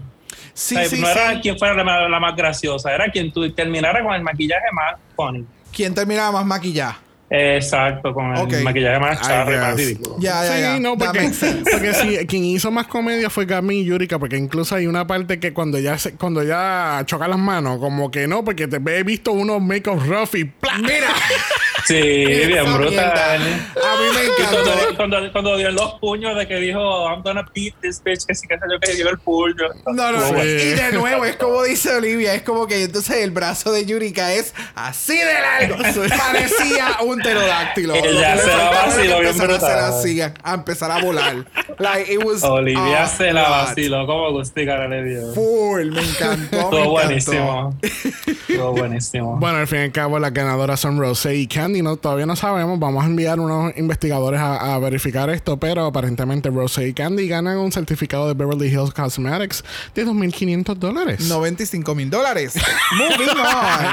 Sí, 0.53 0.75
O 0.75 0.79
sea, 0.79 0.87
sí, 0.87 1.01
no 1.01 1.09
era 1.09 1.33
sí. 1.33 1.39
quien 1.41 1.57
fuera 1.57 1.73
la, 1.83 2.07
la 2.07 2.19
más 2.19 2.35
graciosa, 2.35 2.93
era 2.93 3.09
quien 3.09 3.33
terminara 3.55 4.03
con 4.03 4.13
el 4.13 4.21
maquillaje 4.21 4.67
más 4.71 4.99
funny. 5.15 5.45
¿Quién 5.75 5.95
terminaba 5.95 6.31
más 6.31 6.45
maquillada? 6.45 6.99
Exacto, 7.35 8.13
con 8.13 8.31
el 8.35 8.43
Ok. 8.43 8.53
maquillaje 8.63 8.99
más 8.99 9.19
y 9.27 9.57
más 9.57 9.75
ridículo. 9.75 10.15
Ya, 10.19 10.43
ya, 10.45 10.53
sí, 10.55 10.61
ya. 10.61 10.79
no, 10.79 10.95
That 10.95 11.07
porque, 11.07 11.31
porque 11.71 11.93
sí, 11.95 12.17
quien 12.27 12.45
hizo 12.45 12.69
más 12.69 12.85
comedia 12.85 13.31
fue 13.31 13.45
Gami 13.47 13.79
y 13.79 13.85
Yurika, 13.85 14.19
porque 14.19 14.37
incluso 14.37 14.75
hay 14.75 14.85
una 14.85 15.07
parte 15.07 15.39
que 15.39 15.51
cuando 15.51 15.79
ya 15.79 15.97
se, 15.97 16.13
cuando 16.13 16.43
ya 16.43 17.01
choca 17.07 17.27
las 17.27 17.39
manos, 17.39 17.79
como 17.79 18.11
que 18.11 18.27
no, 18.27 18.43
porque 18.45 18.67
te 18.67 18.77
he 18.77 19.01
visto 19.01 19.31
unos 19.31 19.59
make-up 19.63 19.99
rough 20.07 20.35
y 20.35 20.43
¡plá! 20.43 20.77
Mira, 20.77 21.07
Sí, 21.85 22.01
bien 22.01 22.73
brutal. 22.73 23.13
A 23.13 23.37
mí 23.37 24.05
me 24.15 24.23
Y 24.23 24.27
encantó. 24.27 24.63
Cuando, 24.63 24.95
cuando, 24.95 25.31
cuando 25.31 25.57
dio 25.57 25.71
los 25.71 25.93
puños 25.99 26.37
de 26.37 26.47
que 26.47 26.55
dijo, 26.55 26.79
I'm 27.09 27.21
gonna 27.21 27.45
beat 27.53 27.73
this 27.81 28.01
bitch, 28.03 28.25
que 28.25 28.35
sí 28.35 28.47
que 28.47 28.55
yo 28.55 28.79
que 28.79 28.93
dio 28.93 29.09
el 29.09 29.17
puño. 29.19 29.67
No, 29.87 30.11
no. 30.11 30.43
Y 30.43 30.73
de 30.73 30.91
nuevo, 30.93 31.25
es 31.25 31.35
como 31.35 31.63
dice 31.63 31.95
Olivia, 31.95 32.33
es 32.33 32.43
como 32.43 32.67
que 32.67 32.83
entonces 32.83 33.17
el 33.17 33.31
brazo 33.31 33.71
de 33.71 33.85
Yurika 33.85 34.33
es 34.33 34.53
así 34.75 35.17
de 35.17 35.33
largo. 35.33 35.75
Parecía 36.17 36.97
un 37.03 37.19
pterodáctilo. 37.19 37.95
Ella 37.95 38.37
se 38.37 38.47
la 38.47 38.69
vaciló 38.69 39.19
bien 39.19 39.33
empezara 39.33 39.53
a 39.53 39.57
hacer 39.57 39.69
brutal. 39.69 39.99
así, 39.99 40.21
a, 40.21 40.53
empezar 40.53 40.91
a 40.91 41.01
volar. 41.01 41.45
Like, 41.79 42.13
it 42.13 42.23
was 42.23 42.43
Olivia 42.43 43.07
se 43.07 43.33
la 43.33 43.49
vaciló 43.49 44.05
como 44.05 44.31
Gustica 44.31 44.87
le 44.87 45.03
dio. 45.03 45.33
Full, 45.33 45.91
me 45.91 46.01
encantó. 46.01 46.57
encantó. 46.57 46.89
buenísimo. 46.89 47.75
Estuvo 47.81 48.71
buenísimo. 48.71 49.37
Bueno, 49.37 49.57
al 49.57 49.67
fin 49.67 49.79
y 49.79 49.83
al 49.83 49.91
cabo, 49.91 50.19
las 50.19 50.33
ganadoras 50.33 50.79
son 50.79 50.99
Rosé 50.99 51.35
y 51.35 51.47
Candy. 51.47 51.72
No, 51.81 51.97
todavía 51.97 52.25
no 52.25 52.35
sabemos. 52.35 52.79
Vamos 52.79 53.03
a 53.03 53.07
enviar 53.07 53.39
unos 53.39 53.75
investigadores 53.77 54.39
a, 54.39 54.75
a 54.75 54.79
verificar 54.79 55.29
esto, 55.29 55.57
pero 55.57 55.85
aparentemente 55.85 56.49
Rosé 56.49 56.87
y 56.87 56.93
Candy 56.93 57.27
ganan 57.27 57.57
un 57.57 57.71
certificado 57.71 58.27
de 58.27 58.33
Beverly 58.33 58.67
Hills 58.67 58.93
Cosmetics 58.93 59.63
de 59.95 60.05
2.500 60.05 60.75
dólares. 60.75 61.21
95 61.27 61.95
mil 61.95 62.09
dólares. 62.09 62.53
Moving 62.97 63.29
on. 63.29 63.85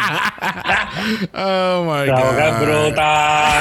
Oh 1.34 1.84
my 1.84 2.06
La 2.06 2.20
boca 2.20 2.50
god. 2.50 2.66
bruta. 2.66 3.60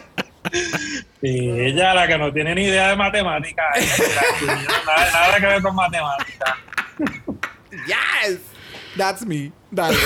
Sí, 1.20 1.50
ella 1.50 1.92
la 1.94 2.08
que 2.08 2.16
no 2.18 2.32
tiene 2.32 2.54
ni 2.54 2.62
idea 2.64 2.88
de 2.88 2.96
matemáticas. 2.96 3.66
ella, 3.76 4.56
nada, 4.86 5.10
nada 5.12 5.38
que 5.38 5.46
ver 5.46 5.62
con 5.62 5.74
matemáticas. 5.74 6.54
Yes. 7.86 8.38
That's 8.96 9.24
me. 9.26 9.52
Dale. 9.70 9.96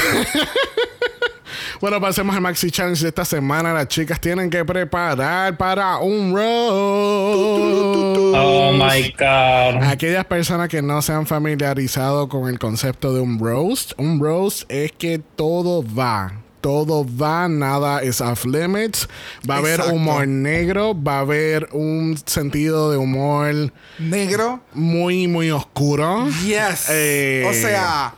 Bueno, 1.80 2.00
pasemos 2.00 2.34
al 2.34 2.42
Maxi 2.42 2.70
Challenge 2.70 3.02
de 3.02 3.08
esta 3.08 3.24
semana. 3.24 3.72
Las 3.72 3.88
chicas 3.88 4.20
tienen 4.20 4.50
que 4.50 4.64
preparar 4.64 5.56
para 5.56 5.98
un 5.98 6.34
roast. 6.34 8.34
Oh 8.36 8.72
my 8.72 9.14
god. 9.18 9.82
Aquellas 9.84 10.24
personas 10.24 10.68
que 10.68 10.82
no 10.82 11.02
se 11.02 11.12
han 11.12 11.26
familiarizado 11.26 12.28
con 12.28 12.48
el 12.48 12.58
concepto 12.58 13.14
de 13.14 13.20
un 13.20 13.38
roast, 13.38 13.92
un 13.98 14.20
roast 14.20 14.70
es 14.70 14.92
que 14.92 15.18
todo 15.18 15.84
va. 15.84 16.40
Todo 16.60 17.04
va, 17.04 17.46
nada 17.46 18.02
es 18.02 18.22
off 18.22 18.46
limits. 18.46 19.06
Va 19.48 19.56
a 19.56 19.58
haber 19.58 19.82
humor 19.92 20.26
negro, 20.26 20.94
va 20.98 21.18
a 21.18 21.20
haber 21.20 21.68
un 21.72 22.16
sentido 22.24 22.90
de 22.90 22.96
humor 22.96 23.70
Negro. 23.98 24.60
muy, 24.72 25.28
muy 25.28 25.50
oscuro. 25.50 26.26
Yes. 26.46 26.86
Eh, 26.88 27.44
o 27.46 27.52
sea, 27.52 28.14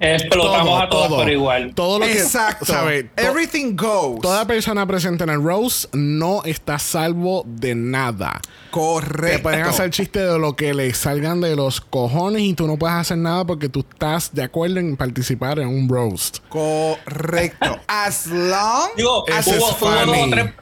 Explotamos 0.00 0.64
todo, 0.66 0.78
a 0.82 0.88
todos 0.88 1.08
todo. 1.08 1.16
por 1.18 1.30
igual. 1.30 1.74
Todo 1.74 1.98
lo 1.98 2.06
que. 2.06 2.12
exacto. 2.12 2.64
¿sabe? 2.66 3.04
To- 3.04 3.22
Everything 3.22 3.76
goes. 3.76 4.20
Toda 4.20 4.46
persona 4.46 4.86
presente 4.86 5.24
en 5.24 5.30
el 5.30 5.42
roast 5.42 5.94
no 5.94 6.42
está 6.44 6.78
salvo 6.78 7.42
de 7.46 7.74
nada. 7.74 8.40
Correcto. 8.70 9.36
Te 9.36 9.38
pueden 9.42 9.62
hacer 9.62 9.90
chistes 9.90 10.22
de 10.32 10.38
lo 10.38 10.54
que 10.56 10.72
le 10.74 10.92
salgan 10.94 11.40
de 11.40 11.54
los 11.56 11.80
cojones 11.80 12.42
y 12.42 12.54
tú 12.54 12.66
no 12.66 12.76
puedes 12.78 12.96
hacer 12.96 13.18
nada 13.18 13.44
porque 13.44 13.68
tú 13.68 13.80
estás 13.80 14.32
de 14.32 14.42
acuerdo 14.44 14.78
en 14.80 14.96
participar 14.96 15.58
en 15.58 15.68
un 15.68 15.88
roast. 15.88 16.38
Correcto. 16.48 17.78
As 17.88 18.26
long 18.26 18.90
Digo, 18.96 19.24
as 19.30 19.46
hubo, 19.46 19.56
hubo 19.56 19.66
dos 19.66 19.76
funny. 19.76 20.22
o 20.22 20.30
tres, 20.30 20.52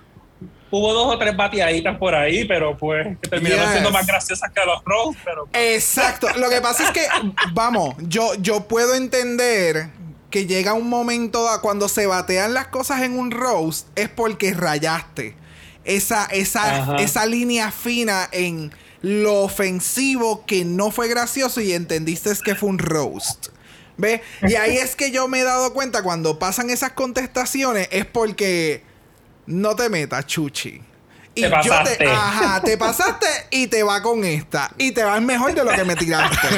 hubo 0.70 0.92
dos 0.92 1.14
o 1.14 1.18
tres 1.18 1.36
bateaditas 1.36 1.96
por 1.98 2.14
ahí, 2.14 2.44
pero 2.46 2.76
pues 2.76 3.16
que 3.22 3.28
terminaron 3.28 3.64
Yes. 3.64 3.72
siendo 3.72 3.90
más 3.90 4.06
graciosas 4.06 4.50
que 4.52 4.60
los 4.64 4.82
roast, 4.84 5.18
pero 5.24 5.48
Exacto. 5.52 6.28
Lo 6.36 6.50
que 6.50 6.60
pasa 6.60 6.84
es 6.84 6.90
que, 6.90 7.06
vamos, 7.52 7.94
yo, 8.00 8.34
yo 8.36 8.68
puedo 8.68 8.94
entender 8.94 9.90
que 10.30 10.46
llega 10.46 10.74
un 10.74 10.88
momento 10.88 11.48
a 11.48 11.62
cuando 11.62 11.88
se 11.88 12.06
batean 12.06 12.52
las 12.52 12.66
cosas 12.68 13.02
en 13.02 13.18
un 13.18 13.30
roast 13.30 13.88
es 13.96 14.08
porque 14.10 14.52
rayaste 14.52 15.34
esa, 15.84 16.26
esa, 16.26 16.82
Ajá. 16.82 16.96
esa 16.96 17.24
línea 17.24 17.70
fina 17.70 18.28
en 18.32 18.70
lo 19.00 19.40
ofensivo 19.42 20.44
que 20.44 20.64
no 20.66 20.90
fue 20.90 21.08
gracioso 21.08 21.60
y 21.62 21.72
entendiste 21.72 22.30
que 22.44 22.54
fue 22.54 22.68
un 22.68 22.78
roast. 22.78 23.48
¿Ves? 23.96 24.20
Y 24.42 24.54
ahí 24.56 24.76
es 24.76 24.94
que 24.96 25.10
yo 25.10 25.28
me 25.28 25.40
he 25.40 25.44
dado 25.44 25.72
cuenta 25.72 26.02
cuando 26.02 26.38
pasan 26.38 26.68
esas 26.70 26.92
contestaciones 26.92 27.88
es 27.90 28.04
porque 28.06 28.82
no 29.48 29.74
te 29.74 29.88
metas, 29.88 30.26
chuchi. 30.26 30.80
Y 31.38 31.42
Te 31.42 31.50
pasaste. 31.50 31.90
yo 31.92 31.98
te, 31.98 32.06
ajá, 32.10 32.60
te 32.62 32.76
pasaste 32.76 33.26
y 33.50 33.66
te 33.68 33.82
va 33.82 34.02
con 34.02 34.24
esta. 34.24 34.70
Y 34.78 34.92
te 34.92 35.04
vas 35.04 35.20
mejor 35.22 35.54
de 35.54 35.64
lo 35.64 35.70
que 35.72 35.84
me 35.84 35.94
tiraste. 35.96 36.48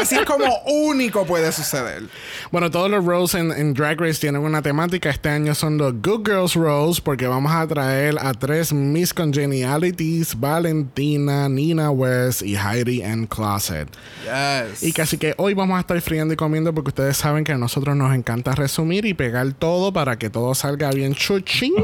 Así 0.00 0.14
es 0.16 0.24
como 0.24 0.44
único 0.66 1.26
puede 1.26 1.52
suceder. 1.52 2.04
Bueno, 2.50 2.70
todos 2.70 2.90
los 2.90 3.04
roasts 3.04 3.34
en, 3.36 3.52
en 3.52 3.74
Drag 3.74 4.00
Race 4.00 4.20
tienen 4.20 4.42
una 4.42 4.62
temática. 4.62 5.10
Este 5.10 5.28
año 5.28 5.54
son 5.54 5.78
los 5.78 5.92
Good 6.02 6.26
Girls 6.26 6.54
Roast 6.54 7.00
porque 7.04 7.26
vamos 7.26 7.52
a 7.52 7.66
traer 7.66 8.16
a 8.20 8.32
tres 8.34 8.72
Miss 8.72 9.12
Congenialities, 9.12 10.38
Valentina, 10.38 11.48
Nina 11.48 11.90
West 11.90 12.42
y 12.42 12.56
Heidi 12.56 13.02
and 13.02 13.28
Closet. 13.28 13.88
Yes. 14.24 14.82
Y 14.82 14.92
casi 14.92 15.18
que 15.18 15.34
hoy 15.36 15.54
vamos 15.54 15.76
a 15.76 15.80
estar 15.80 16.00
friendo 16.00 16.34
y 16.34 16.36
comiendo 16.36 16.72
porque 16.74 16.88
ustedes 16.88 17.16
saben 17.16 17.44
que 17.44 17.52
a 17.52 17.58
nosotros 17.58 17.96
nos 17.96 18.14
encanta 18.14 18.54
resumir 18.54 19.04
y 19.06 19.14
pegar 19.14 19.52
todo 19.52 19.92
para 19.92 20.18
que 20.18 20.30
todo 20.30 20.54
salga 20.54 20.90
bien 20.90 21.14
chuchín. 21.14 21.74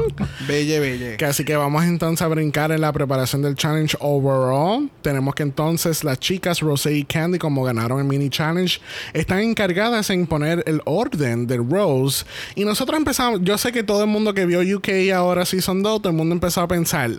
Belle, 0.47 0.79
belle. 0.79 1.17
Que 1.17 1.25
así 1.25 1.43
que 1.45 1.55
vamos 1.55 1.83
entonces 1.85 2.22
a 2.23 2.27
brincar 2.27 2.71
en 2.71 2.81
la 2.81 2.91
preparación 2.91 3.41
del 3.41 3.55
challenge 3.55 3.95
overall. 3.99 4.89
Tenemos 5.01 5.35
que 5.35 5.43
entonces 5.43 6.03
las 6.03 6.19
chicas 6.19 6.61
Rosé 6.61 6.93
y 6.95 7.03
Candy, 7.03 7.37
como 7.37 7.63
ganaron 7.63 7.99
el 7.99 8.05
mini 8.05 8.29
challenge, 8.29 8.79
están 9.13 9.39
encargadas 9.39 10.09
en 10.09 10.25
poner 10.25 10.63
el 10.65 10.81
orden 10.85 11.45
del 11.45 11.69
Rose. 11.69 12.25
Y 12.55 12.65
nosotros 12.65 12.97
empezamos, 12.97 13.41
yo 13.43 13.57
sé 13.57 13.71
que 13.71 13.83
todo 13.83 14.03
el 14.03 14.09
mundo 14.09 14.33
que 14.33 14.45
vio 14.45 14.61
UK 14.77 15.11
ahora 15.13 15.45
Season 15.45 15.83
2, 15.83 16.01
todo 16.01 16.09
el 16.09 16.15
mundo 16.15 16.33
empezó 16.33 16.61
a 16.61 16.67
pensar. 16.67 17.11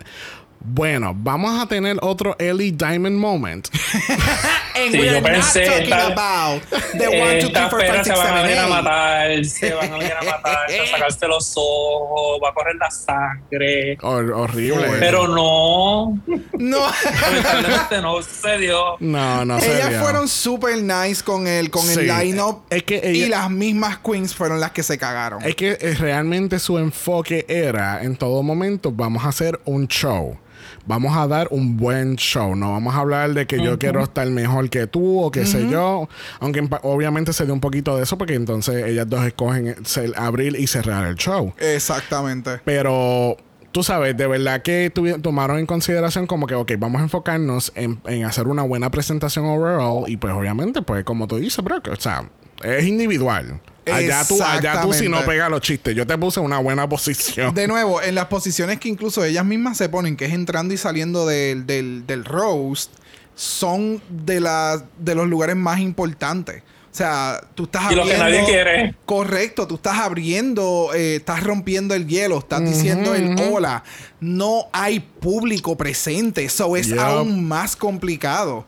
Bueno, 0.67 1.13
vamos 1.15 1.59
a 1.61 1.67
tener 1.67 1.97
otro 2.01 2.35
Ellie 2.39 2.71
Diamond 2.71 3.17
moment. 3.17 3.67
And 4.75 4.91
Sí, 4.91 4.97
yo 5.05 5.11
not 5.13 5.23
pensé, 5.23 5.65
talking 5.65 5.89
tal- 5.89 6.11
about 6.11 6.61
the 6.97 7.07
one, 7.07 7.39
two, 7.39 7.49
three, 7.49 7.69
four, 7.69 7.79
five, 7.81 8.03
se 8.03 8.11
van 8.11 8.37
a 8.37 8.41
venir 8.41 8.57
a 8.57 8.67
matar, 8.67 9.45
se 9.45 9.73
van 9.73 9.93
a 9.93 9.97
venir 9.97 10.13
a 10.19 10.23
matar, 10.25 10.57
a 10.69 10.87
sacarse 10.91 11.27
los 11.27 11.53
ojos, 11.55 12.39
va 12.43 12.49
a 12.49 12.53
correr 12.53 12.75
la 12.75 12.91
sangre. 12.91 13.97
Hor- 14.01 14.33
horrible. 14.33 14.87
Pero 14.99 15.27
no, 15.29 16.19
No. 16.57 16.87
lamentablemente 17.21 18.01
no 18.01 18.21
sucedió. 18.21 18.97
no, 18.99 19.45
no. 19.45 19.57
Ellas 19.59 20.01
fueron 20.01 20.27
super 20.27 20.75
nice 20.81 21.23
con 21.23 21.47
el, 21.47 21.69
con 21.69 21.83
Sí. 21.83 21.99
el 22.01 22.07
line-up. 22.07 22.63
Es 22.69 22.83
que 22.83 23.11
Y 23.13 23.27
las 23.27 23.49
mismas 23.49 23.99
queens 23.99 24.35
fueron 24.35 24.59
las 24.59 24.71
que 24.71 24.83
se 24.83 24.97
cagaron. 24.97 25.41
Es 25.43 25.55
que 25.55 25.77
eh, 25.79 25.95
realmente 25.97 26.59
su 26.59 26.77
enfoque 26.79 27.45
era 27.47 28.01
en 28.03 28.17
todo 28.17 28.43
momento 28.43 28.91
vamos 28.91 29.23
a 29.23 29.29
hacer 29.29 29.59
un 29.65 29.87
show. 29.87 30.37
Vamos 30.85 31.15
a 31.17 31.27
dar 31.27 31.47
un 31.51 31.77
buen 31.77 32.15
show. 32.15 32.55
No 32.55 32.71
vamos 32.71 32.93
a 32.95 32.99
hablar 32.99 33.33
de 33.33 33.47
que 33.47 33.61
yo 33.61 33.79
quiero 33.79 34.03
estar 34.03 34.27
mejor 34.29 34.69
que 34.69 34.87
tú 34.87 35.21
o 35.21 35.31
qué 35.31 35.45
sé 35.45 35.69
yo. 35.69 36.07
Aunque 36.39 36.67
obviamente 36.83 37.33
se 37.33 37.45
dio 37.45 37.53
un 37.53 37.59
poquito 37.59 37.97
de 37.97 38.03
eso 38.03 38.17
porque 38.17 38.35
entonces 38.35 38.85
ellas 38.85 39.09
dos 39.09 39.25
escogen 39.25 39.75
abrir 40.15 40.55
y 40.55 40.67
cerrar 40.67 41.07
el 41.07 41.15
show. 41.15 41.53
Exactamente. 41.57 42.61
Pero 42.63 43.37
tú 43.71 43.83
sabes, 43.83 44.15
de 44.15 44.27
verdad 44.27 44.61
que 44.61 44.91
tomaron 45.21 45.59
en 45.59 45.65
consideración 45.65 46.27
como 46.27 46.47
que, 46.47 46.55
ok, 46.55 46.73
vamos 46.77 47.01
a 47.01 47.03
enfocarnos 47.03 47.73
en, 47.75 47.99
en 48.05 48.23
hacer 48.23 48.47
una 48.47 48.63
buena 48.63 48.89
presentación 48.89 49.45
overall. 49.45 50.05
Y 50.07 50.17
pues 50.17 50.33
obviamente, 50.33 50.81
pues 50.81 51.03
como 51.03 51.27
tú 51.27 51.37
dices, 51.37 51.63
bro, 51.63 51.81
que, 51.81 51.91
o 51.91 51.95
sea, 51.99 52.29
es 52.63 52.85
individual. 52.85 53.59
Allá 53.91 54.25
tú, 54.27 54.41
allá 54.43 54.81
tú 54.81 54.93
si 54.93 55.07
no 55.07 55.23
pegas 55.25 55.49
los 55.49 55.61
chistes. 55.61 55.95
Yo 55.95 56.05
te 56.07 56.17
puse 56.17 56.39
una 56.39 56.59
buena 56.59 56.87
posición. 56.89 57.53
De 57.53 57.67
nuevo, 57.67 58.01
en 58.01 58.15
las 58.15 58.25
posiciones 58.25 58.79
que 58.79 58.89
incluso 58.89 59.23
ellas 59.23 59.45
mismas 59.45 59.77
se 59.77 59.89
ponen, 59.89 60.17
que 60.17 60.25
es 60.25 60.33
entrando 60.33 60.73
y 60.73 60.77
saliendo 60.77 61.25
del, 61.25 61.65
del, 61.65 62.05
del 62.07 62.25
roast, 62.25 62.91
son 63.35 64.01
de, 64.09 64.39
las 64.39 64.83
de 64.97 65.15
los 65.15 65.27
lugares 65.27 65.55
más 65.55 65.79
importantes. 65.79 66.63
O 66.91 66.97
sea, 66.97 67.41
tú 67.55 67.65
estás 67.65 67.91
Y 67.91 67.95
lo 67.95 68.05
que 68.05 68.15
abriendo... 68.15 68.23
nadie 68.23 68.45
quiere. 68.45 68.95
Correcto, 69.05 69.67
tú 69.67 69.75
estás 69.75 69.97
abriendo, 69.97 70.91
eh, 70.95 71.17
estás 71.17 71.43
rompiendo 71.43 71.93
el 71.93 72.07
hielo, 72.07 72.39
estás 72.39 72.63
diciendo 72.63 73.13
el 73.13 73.37
hola. 73.37 73.83
No 74.21 74.69
hay 74.71 75.01
público 75.01 75.75
presente, 75.75 76.45
eso 76.45 76.77
es 76.77 76.93
aún 76.93 77.45
más 77.45 77.75
complicado. 77.75 78.65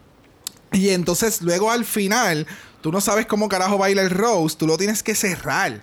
Y 0.73 0.89
entonces 0.89 1.41
luego 1.41 1.71
al 1.71 1.85
final, 1.85 2.45
tú 2.87 2.91
no 2.93 3.01
sabes 3.01 3.25
cómo 3.25 3.49
carajo 3.49 3.77
baila 3.77 4.01
el 4.01 4.09
roast, 4.09 4.57
tú 4.57 4.65
lo 4.65 4.77
tienes 4.77 5.03
que 5.03 5.13
cerrar. 5.13 5.81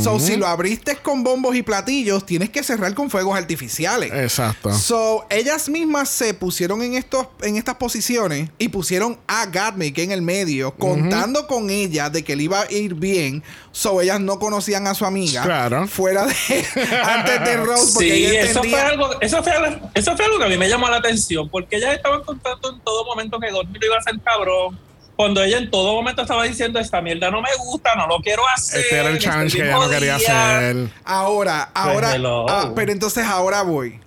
So, 0.00 0.20
si 0.20 0.36
lo 0.36 0.46
abriste 0.46 0.94
con 0.94 1.24
bombos 1.24 1.56
y 1.56 1.64
platillos, 1.64 2.24
tienes 2.24 2.50
que 2.50 2.62
cerrar 2.62 2.94
con 2.94 3.10
fuegos 3.10 3.36
artificiales. 3.36 4.12
Exacto. 4.12 4.72
So, 4.72 5.26
ellas 5.30 5.68
mismas 5.68 6.08
se 6.08 6.32
pusieron 6.32 6.80
en 6.82 6.94
estos 6.94 7.26
en 7.42 7.56
estas 7.56 7.74
posiciones 7.74 8.50
y 8.56 8.68
pusieron 8.68 9.18
a 9.26 9.46
Gatmick 9.46 9.98
en 9.98 10.12
el 10.12 10.22
medio, 10.22 10.76
contando 10.76 11.48
con 11.48 11.70
ella 11.70 12.08
de 12.08 12.22
que 12.22 12.36
le 12.36 12.44
iba 12.44 12.60
a 12.60 12.70
ir 12.70 12.94
bien. 12.94 13.42
So, 13.72 14.00
ellas 14.00 14.20
no 14.20 14.38
conocían 14.38 14.86
a 14.86 14.94
su 14.94 15.04
amiga. 15.04 15.42
Claro. 15.42 15.88
Fuera 15.88 16.24
de 16.24 16.34
antes 17.02 17.44
de 17.44 17.56
Rose, 17.56 17.94
porque 17.94 18.14
Sí, 18.14 18.26
ella 18.26 18.42
eso 18.42 18.62
fue, 18.62 18.80
algo, 18.80 19.20
eso, 19.20 19.42
fue 19.42 19.52
algo, 19.52 19.90
eso 19.92 20.16
fue 20.16 20.24
algo 20.24 20.38
que 20.38 20.44
a 20.44 20.48
mí 20.48 20.56
me 20.56 20.68
llamó 20.68 20.88
la 20.88 20.98
atención, 20.98 21.48
porque 21.48 21.78
ellas 21.78 21.96
estaban 21.96 22.22
contando 22.22 22.70
en 22.70 22.78
todo 22.78 23.04
momento 23.04 23.40
que 23.40 23.50
Godmil 23.50 23.82
iba 23.84 23.96
a 23.96 24.02
ser 24.02 24.20
cabrón, 24.20 24.78
cuando 25.16 25.42
ella 25.42 25.58
en 25.58 25.70
todo 25.70 25.94
momento 25.94 26.22
estaba 26.22 26.44
diciendo 26.44 26.78
esta 26.78 27.00
mierda 27.00 27.30
no 27.30 27.40
me 27.40 27.50
gusta, 27.58 27.94
no 27.94 28.06
lo 28.06 28.18
quiero 28.18 28.42
hacer. 28.48 28.80
Este 28.80 28.96
era 28.96 29.08
el 29.08 29.16
estoy 29.16 29.30
challenge 29.30 29.56
que 29.56 29.64
ella 29.64 29.78
no 29.78 29.88
quería 29.88 30.14
jodida". 30.14 30.56
hacer. 30.56 30.88
Ahora, 31.04 31.70
ahora. 31.74 32.14
hello. 32.14 32.46
ah, 32.48 32.72
pero 32.74 32.92
entonces 32.92 33.24
ahora 33.24 33.62
voy. 33.62 34.00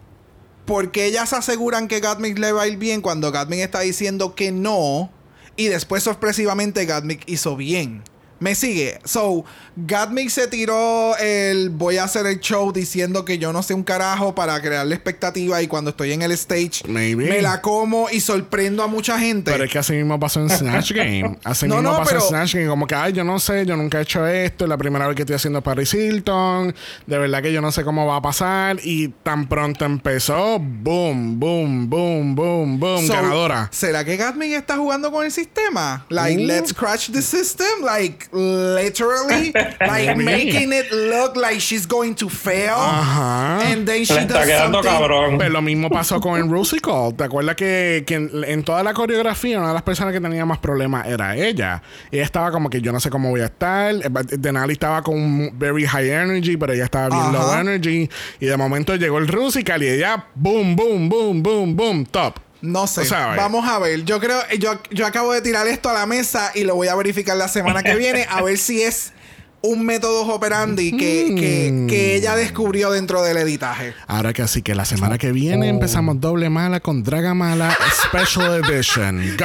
Porque 0.66 1.06
ellas 1.06 1.32
aseguran 1.32 1.88
que 1.88 2.02
Gatmic 2.02 2.38
le 2.38 2.52
va 2.52 2.64
a 2.64 2.68
ir 2.68 2.78
bien 2.78 3.02
cuando 3.02 3.32
Gatmic 3.32 3.60
está 3.60 3.80
diciendo 3.80 4.36
que 4.36 4.52
no. 4.52 5.10
Y 5.56 5.68
después 5.68 6.04
sorpresivamente 6.04 6.86
Gatmic 6.86 7.24
hizo 7.26 7.56
bien. 7.56 8.04
Me 8.40 8.54
sigue. 8.56 9.00
So, 9.04 9.46
Gatmic 9.76 10.30
se 10.30 10.48
tiró 10.48 11.16
el 11.18 11.70
voy 11.70 11.98
a 11.98 12.04
hacer 12.04 12.26
el 12.26 12.40
show 12.40 12.72
diciendo 12.72 13.26
que 13.26 13.38
yo 13.38 13.54
no 13.54 13.62
sé 13.64 13.74
un 13.74 13.84
carajo 13.84 14.34
para 14.36 14.60
crear 14.62 14.86
la 14.86 14.96
expectativa 14.96 15.62
y 15.62 15.68
cuando 15.68 15.92
estoy 15.92 16.12
en 16.14 16.22
el 16.22 16.32
stage 16.32 16.84
Maybe. 16.88 17.30
me 17.30 17.42
la 17.42 17.62
como 17.62 18.10
y 18.12 18.20
sorprendo 18.20 18.84
a 18.84 18.88
mucha 18.88 19.20
gente. 19.20 19.52
Pero 19.52 19.64
es 19.64 19.72
que 19.72 19.80
así 19.80 19.94
mismo 19.94 20.20
pasó 20.20 20.40
en 20.42 20.50
Snatch 20.50 20.92
Game. 20.94 21.38
Así 21.44 21.68
No, 21.68 21.76
mismo 21.76 21.92
no, 21.92 21.98
pasó 21.98 22.10
pero- 22.10 22.22
en 22.22 22.28
Snatch 22.28 22.54
Game. 22.56 22.68
Como 22.68 22.88
que, 22.88 22.96
ay, 22.96 23.14
yo 23.14 23.24
no 23.24 23.40
sé, 23.40 23.66
yo 23.66 23.76
nunca 23.76 24.00
he 24.00 24.02
hecho 24.04 24.26
esto. 24.28 24.66
Es 24.66 24.70
la 24.70 24.78
primera 24.78 25.08
vez 25.08 25.16
que 25.16 25.22
estoy 25.24 25.36
haciendo 25.36 25.62
Paris 25.62 25.94
Hilton. 25.94 26.76
De 27.06 27.18
verdad 27.18 27.42
que 27.42 27.52
yo 27.54 27.62
no 27.62 27.72
sé 27.72 27.84
cómo 27.84 28.06
va 28.06 28.18
a 28.18 28.22
pasar. 28.22 28.78
Y 28.84 29.10
tan 29.24 29.48
pronto 29.48 29.86
empezó, 29.86 30.60
boom, 30.60 31.40
boom, 31.40 31.90
boom, 31.90 32.36
boom, 32.36 32.80
boom. 32.80 33.06
So, 33.08 33.14
ganadora. 33.14 33.70
¿Será 33.72 34.04
que 34.06 34.18
Gatmin 34.18 34.54
está 34.54 34.78
jugando 34.78 35.12
con 35.12 35.26
el 35.26 35.32
sistema? 35.32 36.06
Like, 36.10 36.42
Uh. 36.44 36.48
let's 36.48 36.74
crash 36.74 37.10
the 37.12 37.22
system? 37.22 37.84
Like, 37.84 38.27
literally? 38.32 39.54
like, 39.82 40.18
making 40.18 40.74
it 40.74 40.92
look 40.92 41.36
like 41.36 41.60
she's 41.60 41.86
going 41.86 42.16
to 42.16 42.30
fail? 42.30 42.76
Ajá. 42.76 43.62
And 43.72 43.86
then 43.88 44.04
she 44.06 44.14
Le 44.14 44.22
está 44.22 44.40
does 44.40 44.48
quedando 44.48 44.84
something... 44.84 44.92
cabrón. 44.92 45.38
Pero 45.38 45.50
lo 45.50 45.62
mismo 45.62 45.90
pasó 45.90 46.20
con 46.20 46.40
el 46.40 46.50
Rusical. 46.50 47.14
¿Te 47.16 47.24
acuerdas 47.24 47.56
que, 47.56 48.04
que 48.06 48.16
en, 48.16 48.32
en 48.46 48.64
toda 48.64 48.84
la 48.84 48.94
coreografía 48.94 49.60
una 49.60 49.70
de 49.70 49.74
las 49.74 49.84
personas 49.84 50.14
que 50.14 50.22
tenía 50.22 50.46
más 50.46 50.60
problemas 50.60 51.08
era 51.08 51.36
ella? 51.36 51.82
Ella 52.12 52.24
estaba 52.24 52.52
como 52.52 52.70
que 52.70 52.82
yo 52.82 52.92
no 52.92 53.00
sé 53.00 53.10
cómo 53.10 53.30
voy 53.30 53.42
a 53.42 53.46
estar. 53.46 53.96
Eh, 53.96 54.10
Denali 54.38 54.74
estaba 54.74 55.02
con 55.02 55.58
very 55.58 55.86
high 55.86 56.10
energy, 56.10 56.58
pero 56.58 56.74
ella 56.74 56.86
estaba 56.86 57.10
bien 57.10 57.22
Ajá. 57.22 57.32
low 57.32 57.60
energy. 57.60 58.10
Y 58.40 58.46
de 58.46 58.58
momento 58.58 58.96
llegó 58.96 59.18
el 59.18 59.28
Rusical 59.28 59.84
y 59.84 59.88
ella 59.90 60.28
boom, 60.36 60.76
boom, 60.76 61.10
boom, 61.10 61.44
boom, 61.44 61.76
boom, 61.76 62.06
top. 62.06 62.47
No 62.62 62.88
sé. 62.88 63.08
Vamos 63.10 63.68
a 63.68 63.80
ver. 63.80 64.04
Yo 64.04 64.20
creo, 64.20 64.40
yo, 64.58 64.80
yo 64.92 65.06
acabo 65.06 65.34
de 65.34 65.42
tirar 65.42 65.68
esto 65.68 65.90
a 65.90 65.94
la 65.94 66.06
mesa 66.06 66.52
y 66.56 66.64
lo 66.64 66.76
voy 66.76 66.88
a 66.88 66.96
verificar 66.96 67.38
la 67.38 67.48
semana 67.48 67.84
que 67.84 67.96
viene 67.96 68.26
a 68.30 68.42
ver 68.42 68.58
si 68.58 68.82
es 68.82 69.14
un 69.62 69.86
método 69.86 70.28
operandi 70.28 70.92
que, 70.92 71.34
que, 71.36 71.86
que, 71.90 72.16
ella 72.16 72.36
descubrió 72.36 72.92
dentro 72.92 73.24
del 73.24 73.38
editaje. 73.38 73.94
Ahora 74.08 74.34
que 74.34 74.42
así 74.42 74.62
que 74.62 74.76
la 74.76 74.86
semana 74.86 75.18
que 75.18 75.32
viene 75.32 75.68
oh. 75.68 75.70
empezamos 75.70 76.22
doble 76.22 76.50
mala 76.50 76.80
con 76.80 77.04
Draga 77.04 77.34
Mala 77.34 77.76
Special 78.06 78.64
Edition. 78.64 79.36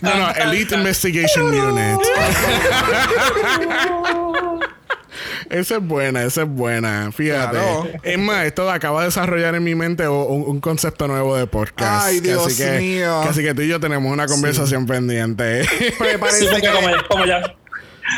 No, 0.00 0.14
no, 0.16 0.30
Elite 0.30 0.74
Investigation 0.76 1.46
Unit. 1.46 2.00
Esa 5.50 5.76
es 5.76 5.82
buena, 5.82 6.24
esa 6.24 6.42
es 6.42 6.48
buena. 6.48 7.10
Fíjate. 7.12 7.52
Claro. 7.56 7.88
Es 8.02 8.18
más, 8.18 8.44
esto 8.46 8.70
acaba 8.70 9.00
de 9.00 9.06
desarrollar 9.06 9.54
en 9.54 9.64
mi 9.64 9.74
mente 9.74 10.06
un, 10.08 10.42
un 10.46 10.60
concepto 10.60 11.08
nuevo 11.08 11.36
de 11.36 11.46
podcast. 11.46 12.06
Ay, 12.08 12.20
Dios 12.20 12.46
así 12.46 12.62
que, 12.62 12.78
mío. 12.78 13.20
que 13.22 13.28
así 13.30 13.42
que 13.42 13.54
tú 13.54 13.62
y 13.62 13.68
yo 13.68 13.80
tenemos 13.80 14.12
una 14.12 14.26
conversación 14.26 14.86
pendiente. 14.86 15.64
Prepárense 15.98 16.54
Sí, 16.54 16.60
que- 16.60 16.68
como, 16.70 16.88
como 17.08 17.24
ya 17.24 17.54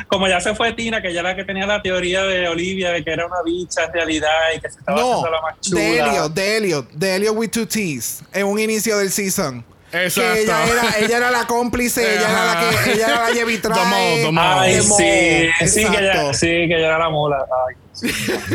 como 0.07 0.29
ya 0.29 0.41
se 0.41 0.55
fue 0.55 0.73
Tina, 0.73 1.03
que 1.03 1.09
ella 1.09 1.19
era 1.21 1.31
la 1.31 1.37
que 1.37 1.43
tenía 1.45 1.67
la 1.67 1.83
teoría 1.83 2.23
de 2.23 2.47
Olivia 2.49 2.91
de 2.93 3.03
que 3.03 3.11
era 3.11 3.27
una 3.27 3.43
bicha 3.45 3.85
en 3.87 3.93
realidad 3.93 4.31
y 4.57 4.61
que 4.61 4.71
se 4.71 4.79
estaba 4.79 5.01
No, 5.01 5.15
haciendo 5.15 5.31
la 5.33 5.41
más 5.43 5.61
chula. 5.61 5.81
de 5.81 5.99
Elliot, 5.99 6.33
de 6.35 6.57
Elliot, 6.57 6.91
de 6.93 7.17
Elliot 7.17 7.37
with 7.37 7.49
two 7.51 7.67
T's, 7.67 8.23
en 8.33 8.47
un 8.47 8.61
inicio 8.61 8.97
del 8.99 9.11
season. 9.11 9.65
Exacto. 9.93 10.33
Que 10.33 10.43
ella 10.43 10.67
era, 10.67 10.99
ella 10.99 11.17
era 11.17 11.31
la 11.31 11.47
cómplice, 11.47 12.17
ella 12.17 12.31
era 12.31 12.45
la 12.45 12.61
que, 12.61 12.93
ella 12.93 13.07
era 13.07 13.23
la 13.23 13.31
llevitrae. 13.31 14.31
Ay, 14.39 14.81
sí, 14.83 15.67
sí 15.67 15.85
que, 15.87 15.99
ella, 15.99 16.33
sí, 16.33 16.47
que 16.47 16.77
ella 16.77 16.87
era 16.87 16.99
la 16.99 17.11
mola. 17.11 17.45
Ay, 17.69 17.77
sí. 17.93 18.09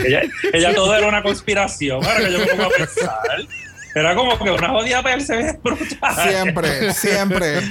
ella, 0.06 0.22
ella 0.54 0.74
todo 0.74 0.96
era 0.96 1.08
una 1.08 1.22
conspiración. 1.22 2.04
Ahora 2.04 2.20
que 2.20 2.32
yo 2.32 2.40
me 2.40 2.46
pongo 2.48 2.64
a 2.64 2.70
pensar. 2.70 3.20
Era 3.96 4.14
como 4.14 4.38
que 4.38 4.52
una 4.52 4.68
jodida 4.70 5.02
perse 5.02 5.58
brutal. 5.64 6.16
Siempre, 6.30 6.94
siempre. 6.94 7.62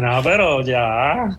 No, 0.00 0.20
pero 0.22 0.62
ya. 0.62 1.38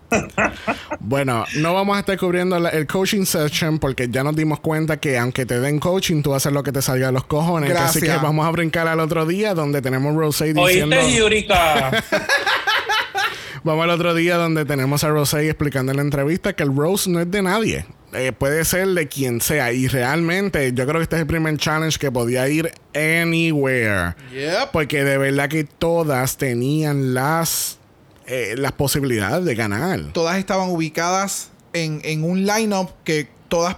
Bueno, 1.01 1.43
no 1.57 1.73
vamos 1.73 1.97
a 1.97 1.99
estar 1.99 2.17
cubriendo 2.17 2.57
la- 2.59 2.69
el 2.69 2.87
coaching 2.87 3.25
session 3.25 3.77
porque 3.77 4.07
ya 4.09 4.23
nos 4.23 4.35
dimos 4.37 4.61
cuenta 4.61 4.97
que 4.97 5.17
aunque 5.17 5.45
te 5.45 5.59
den 5.59 5.79
coaching, 5.79 6.21
tú 6.21 6.33
haces 6.33 6.53
lo 6.53 6.63
que 6.63 6.71
te 6.71 6.81
salga 6.81 7.07
de 7.07 7.11
los 7.13 7.25
cojones. 7.25 7.69
Gracias. 7.69 7.97
Así 7.97 8.01
que 8.05 8.15
vamos 8.23 8.47
a 8.47 8.51
brincar 8.51 8.87
al 8.87 9.01
otro 9.01 9.25
día 9.25 9.53
donde 9.53 9.81
tenemos 9.81 10.15
Rosé 10.15 10.53
diciendo. 10.53 10.95
¿Oíste, 10.95 11.15
Yurika? 11.17 11.91
Vamos 13.63 13.83
al 13.83 13.89
otro 13.89 14.13
día 14.13 14.37
donde 14.37 14.63
tenemos 14.63 15.03
a 15.03 15.09
Rosé 15.09 15.49
explicando 15.49 15.91
en 15.91 15.97
la 15.97 16.03
entrevista 16.03 16.53
que 16.53 16.63
el 16.63 16.73
Rose 16.73 17.09
no 17.09 17.19
es 17.19 17.29
de 17.29 17.41
nadie. 17.41 17.85
Eh, 18.13 18.31
puede 18.31 18.65
ser 18.65 18.87
de 18.89 19.07
quien 19.07 19.41
sea. 19.41 19.71
Y 19.71 19.87
realmente 19.87 20.73
yo 20.73 20.85
creo 20.85 20.97
que 20.99 21.03
este 21.03 21.15
es 21.17 21.21
el 21.21 21.27
primer 21.27 21.57
challenge 21.57 21.97
que 21.99 22.11
podía 22.11 22.47
ir 22.47 22.71
anywhere. 22.95 24.15
Yep. 24.31 24.71
Porque 24.71 25.03
de 25.03 25.17
verdad 25.17 25.49
que 25.49 25.63
todas 25.63 26.37
tenían 26.37 27.13
las, 27.13 27.77
eh, 28.25 28.55
las 28.57 28.71
posibilidades 28.71 29.45
de 29.45 29.55
ganar. 29.55 29.99
Todas 30.13 30.37
estaban 30.37 30.69
ubicadas 30.69 31.49
en, 31.73 32.01
en 32.03 32.23
un 32.23 32.45
lineup 32.45 32.91
que 33.03 33.29
todas 33.47 33.77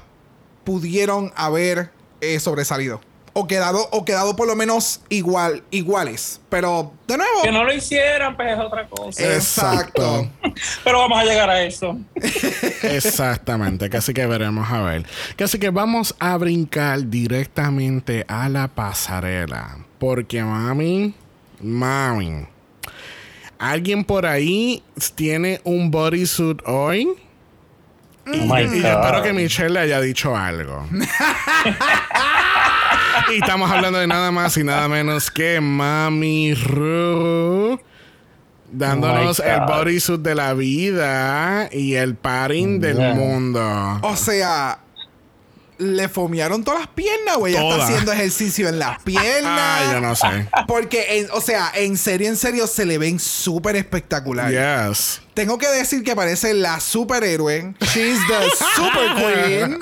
pudieron 0.63 1.31
haber 1.35 1.91
eh, 2.21 2.39
sobresalido. 2.39 3.01
O 3.33 3.47
quedado, 3.47 3.87
o 3.91 4.03
quedado 4.03 4.35
por 4.35 4.45
lo 4.45 4.55
menos 4.55 5.01
igual, 5.07 5.63
iguales. 5.71 6.41
Pero, 6.49 6.91
de 7.07 7.17
nuevo. 7.17 7.41
que 7.43 7.51
no 7.51 7.63
lo 7.63 7.73
hicieran, 7.73 8.35
pues 8.35 8.51
es 8.51 8.59
otra 8.59 8.87
cosa. 8.89 9.33
Exacto. 9.33 10.29
Pero 10.83 10.99
vamos 10.99 11.17
a 11.17 11.23
llegar 11.23 11.49
a 11.49 11.63
eso. 11.63 11.97
Exactamente, 12.83 13.89
casi 13.89 14.13
que 14.13 14.25
veremos 14.25 14.69
a 14.69 14.81
ver. 14.81 15.05
Casi 15.37 15.59
que 15.59 15.69
vamos 15.69 16.13
a 16.19 16.35
brincar 16.37 17.07
directamente 17.07 18.25
a 18.27 18.49
la 18.49 18.67
pasarela. 18.67 19.77
Porque 19.97 20.43
mami, 20.43 21.13
mami, 21.61 22.47
¿alguien 23.59 24.03
por 24.03 24.25
ahí 24.25 24.83
tiene 25.15 25.61
un 25.63 25.89
bodysuit 25.89 26.61
hoy? 26.65 27.07
Oh 28.27 28.31
Y 28.59 28.81
yo 28.81 28.87
espero 28.87 29.23
que 29.23 29.33
Michelle 29.33 29.69
le 29.69 29.79
haya 29.79 30.01
dicho 30.01 30.35
algo. 30.35 30.87
y 33.29 33.39
estamos 33.39 33.69
hablando 33.71 33.99
de 33.99 34.07
nada 34.07 34.31
más 34.31 34.57
y 34.57 34.63
nada 34.63 34.87
menos 34.87 35.29
que 35.31 35.61
Mami 35.61 36.53
Ru. 36.53 37.79
Dándonos 38.71 39.39
Oh 39.39 39.43
el 39.43 39.59
bodysuit 39.61 40.21
de 40.21 40.35
la 40.35 40.53
vida 40.53 41.69
y 41.71 41.95
el 41.95 42.15
paring 42.15 42.79
del 42.79 43.15
mundo. 43.15 43.99
O 44.01 44.15
sea, 44.15 44.79
le 45.81 46.07
fomearon 46.09 46.63
todas 46.63 46.81
las 46.81 46.89
piernas, 46.89 47.37
güey. 47.37 47.55
Ella 47.55 47.67
está 47.69 47.83
haciendo 47.85 48.11
ejercicio 48.11 48.69
en 48.69 48.77
las 48.77 49.01
piernas. 49.03 49.81
Ah, 49.81 49.89
yo 49.93 49.99
no 49.99 50.15
sé. 50.15 50.47
Porque, 50.67 51.19
en- 51.19 51.27
o 51.31 51.41
sea, 51.41 51.71
en 51.73 51.97
serio, 51.97 52.27
en 52.29 52.37
serio, 52.37 52.67
se 52.67 52.85
le 52.85 52.97
ven 52.99 53.19
súper 53.19 53.75
espectacular. 53.75 54.51
Yes. 54.51 55.21
Tengo 55.33 55.57
que 55.57 55.67
decir 55.67 56.03
que 56.03 56.15
parece 56.15 56.53
la 56.53 56.79
superhéroe. 56.79 57.73
She's 57.81 58.19
the 58.27 58.49
super 58.75 59.15
queen. 59.15 59.79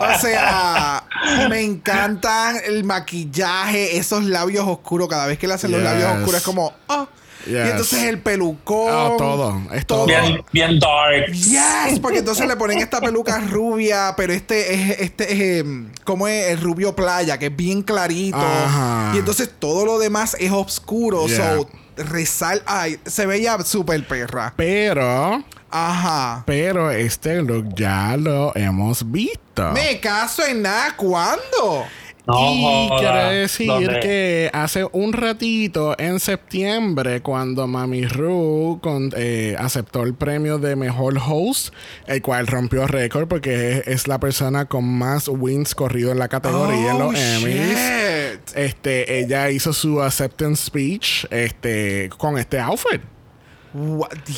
O 0.00 0.18
sea, 0.20 1.04
me 1.50 1.60
encantan 1.62 2.58
el 2.64 2.84
maquillaje, 2.84 3.98
esos 3.98 4.24
labios 4.24 4.66
oscuros. 4.66 5.08
Cada 5.08 5.26
vez 5.26 5.38
que 5.38 5.46
le 5.48 5.54
hacen 5.54 5.70
los 5.72 5.82
labios 5.82 6.10
oscuros 6.12 6.36
es 6.36 6.42
como, 6.44 6.72
oh. 6.86 7.08
Y 7.46 7.50
Yes. 7.50 7.70
entonces 7.70 8.02
el 8.04 8.18
pelucón. 8.20 8.92
Oh, 8.92 9.16
todo. 9.16 9.62
Es 9.72 9.86
todo. 9.86 10.06
Bien, 10.06 10.42
bien 10.52 10.78
dark. 10.78 11.32
Yes, 11.32 11.98
porque 12.02 12.18
entonces 12.18 12.46
le 12.46 12.56
ponen 12.56 12.78
esta 12.78 13.00
peluca 13.00 13.38
rubia, 13.40 14.14
pero 14.16 14.32
este 14.32 14.74
es 14.74 15.00
este 15.00 15.32
es 15.32 15.60
em, 15.60 15.90
como 16.04 16.26
es 16.28 16.48
el 16.48 16.60
rubio 16.60 16.94
playa, 16.96 17.38
que 17.38 17.46
es 17.46 17.56
bien 17.56 17.82
clarito. 17.82 18.36
Ajá. 18.38 19.12
Y 19.14 19.18
entonces 19.18 19.50
todo 19.58 19.84
lo 19.84 19.98
demás 19.98 20.36
es 20.40 20.50
oscuro. 20.50 21.26
Yeah. 21.26 21.56
So, 21.56 21.70
resal 21.96 22.62
ay, 22.66 22.98
se 23.06 23.24
veía 23.26 23.58
súper 23.62 24.06
perra. 24.06 24.52
Pero, 24.56 25.42
Ajá. 25.70 26.42
pero 26.46 26.90
este 26.90 27.40
look 27.42 27.74
ya 27.74 28.16
lo 28.18 28.54
hemos 28.56 29.10
visto. 29.10 29.70
Me 29.72 29.98
caso 30.00 30.44
en 30.44 30.62
nada, 30.62 30.94
¿cuándo? 30.96 31.84
No 32.26 32.52
y 32.52 32.62
joda. 32.88 32.98
quiero 32.98 33.30
decir 33.40 33.66
¿Dónde? 33.68 34.00
que 34.00 34.50
hace 34.52 34.84
un 34.92 35.12
ratito, 35.12 35.94
en 35.98 36.18
septiembre, 36.18 37.20
cuando 37.20 37.66
Mami 37.68 38.04
Ru 38.06 38.80
con- 38.82 39.12
eh, 39.16 39.54
aceptó 39.58 40.02
el 40.02 40.14
premio 40.14 40.58
de 40.58 40.74
mejor 40.74 41.18
host, 41.24 41.72
el 42.06 42.22
cual 42.22 42.46
rompió 42.48 42.86
récord 42.88 43.28
porque 43.28 43.78
es, 43.78 43.86
es 43.86 44.08
la 44.08 44.18
persona 44.18 44.64
con 44.64 44.84
más 44.84 45.28
wins 45.28 45.74
corrido 45.74 46.10
en 46.10 46.18
la 46.18 46.28
categoría 46.28 46.90
en 46.90 46.96
Oh, 47.02 47.12
los 47.12 47.20
Emmys. 47.20 47.54
shit. 47.54 48.56
Este, 48.56 49.20
ella 49.20 49.50
hizo 49.50 49.72
su 49.72 50.02
acceptance 50.02 50.64
speech 50.66 51.26
este, 51.30 52.10
con 52.18 52.38
este 52.38 52.58
outfit. 52.58 53.00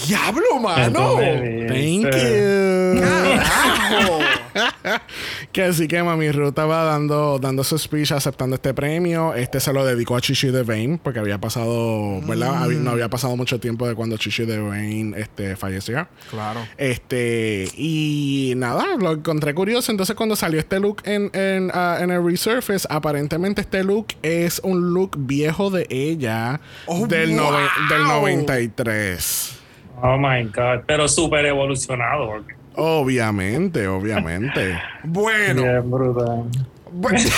Diablo, 0.07 0.59
mano. 0.61 1.20
Entonces, 1.20 1.66
Thank 1.68 2.14
este, 2.14 2.94
you. 2.96 4.18
Que 5.53 5.63
así 5.65 5.89
que 5.89 6.03
Mami 6.03 6.31
Ruth 6.31 6.49
estaba 6.49 6.85
dando, 6.85 7.39
dando 7.39 7.65
su 7.65 7.79
speech 7.79 8.13
aceptando 8.13 8.57
este 8.57 8.75
premio. 8.75 9.35
Este 9.35 9.61
se 9.61 9.73
lo 9.73 9.85
dedicó 9.85 10.17
a 10.17 10.21
Chichi 10.21 10.49
Devane 10.51 10.99
porque 11.03 11.19
había 11.21 11.39
pasado, 11.39 12.21
¿verdad? 12.23 12.63
Había- 12.65 12.79
No 12.79 12.91
había 12.91 13.09
pasado 13.09 13.37
mucho 13.37 13.59
tiempo 13.61 13.87
de 13.89 13.95
cuando 13.95 14.17
Chichi 14.17 14.45
Devane 14.45 15.15
este, 15.17 15.57
falleció. 15.57 16.07
Claro. 16.31 16.61
Este, 16.77 17.69
y 17.77 18.53
nada, 18.57 18.85
lo 18.99 19.13
encontré 19.13 19.55
curioso. 19.55 19.91
Entonces, 19.91 20.15
cuando 20.17 20.37
salió 20.37 20.59
este 20.61 20.79
look 20.81 21.03
en, 21.05 21.31
en, 21.35 21.71
ah, 21.75 21.99
en 22.01 22.11
el 22.11 22.25
Resurface, 22.25 22.87
aparentemente 22.91 23.61
este 23.63 23.83
look 23.85 24.09
es 24.23 24.61
un 24.65 24.93
look 24.95 25.17
viejo 25.19 25.71
de 25.71 25.87
ella 25.91 26.61
Oh, 26.87 27.07
del, 27.07 27.31
wow. 27.31 27.53
nove- 27.53 27.89
del 27.89 28.03
93. 28.05 29.59
Oh 30.03 30.17
my 30.17 30.45
God. 30.45 30.85
Pero 30.87 31.09
súper 31.09 31.47
evolucionado. 31.47 32.27
porque- 32.29 32.58
Obviamente, 32.81 33.88
obviamente. 33.88 34.81
Bueno. 35.03 35.62
Bien 35.62 35.91
brutal. 35.91 36.45
bueno. 36.93 37.19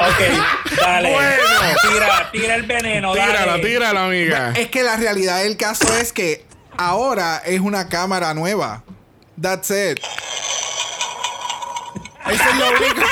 Ok, 0.00 0.76
dale. 0.78 1.10
Bueno. 1.12 1.42
Tira, 1.88 2.30
tira 2.32 2.54
el 2.56 2.62
veneno. 2.64 3.12
tíralo, 3.12 3.50
dale. 3.52 3.62
tíralo, 3.64 4.00
amiga. 4.00 4.52
Es 4.54 4.68
que 4.68 4.82
la 4.82 4.96
realidad 4.96 5.42
del 5.42 5.56
caso 5.56 5.86
es 5.96 6.12
que 6.12 6.44
ahora 6.76 7.40
es 7.46 7.60
una 7.60 7.88
cámara 7.88 8.34
nueva. 8.34 8.82
That's 9.40 9.70
it. 9.70 10.00
Eso 12.30 12.42
es 12.50 12.56
lo 12.58 12.68
único. 12.68 13.06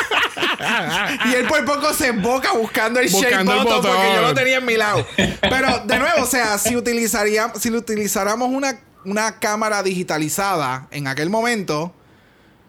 y 1.30 1.34
él 1.34 1.46
por 1.46 1.64
poco 1.64 1.94
se 1.94 2.08
emboca 2.08 2.52
buscando 2.52 3.00
el 3.00 3.08
shake 3.08 3.30
Buscando 3.30 3.52
el 3.52 3.58
button 3.60 3.82
porque 3.82 3.96
botón. 3.96 4.14
yo 4.14 4.22
lo 4.22 4.34
tenía 4.34 4.56
en 4.58 4.66
mi 4.66 4.76
lado. 4.76 5.06
Pero 5.40 5.78
de 5.86 5.98
nuevo, 5.98 6.22
o 6.22 6.26
sea, 6.26 6.58
si 6.58 6.76
utilizaríamos, 6.76 7.58
si 7.60 7.70
utilizáramos 7.70 8.48
una, 8.50 8.78
una 9.04 9.38
cámara 9.38 9.82
digitalizada 9.82 10.86
en 10.90 11.06
aquel 11.06 11.30
momento, 11.30 11.92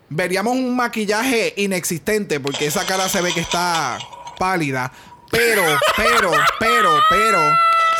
veríamos 0.10 0.54
un 0.54 0.76
maquillaje 0.76 1.54
inexistente 1.58 2.39
porque 2.39 2.67
esa 2.67 2.86
cara 2.86 3.10
se 3.10 3.22
ve 3.22 3.34
que 3.34 3.41
está 3.41 3.98
pálida. 4.38 4.91
Pero, 5.32 5.63
pero, 5.98 6.32
pero, 6.60 6.89
pero, 7.10 7.39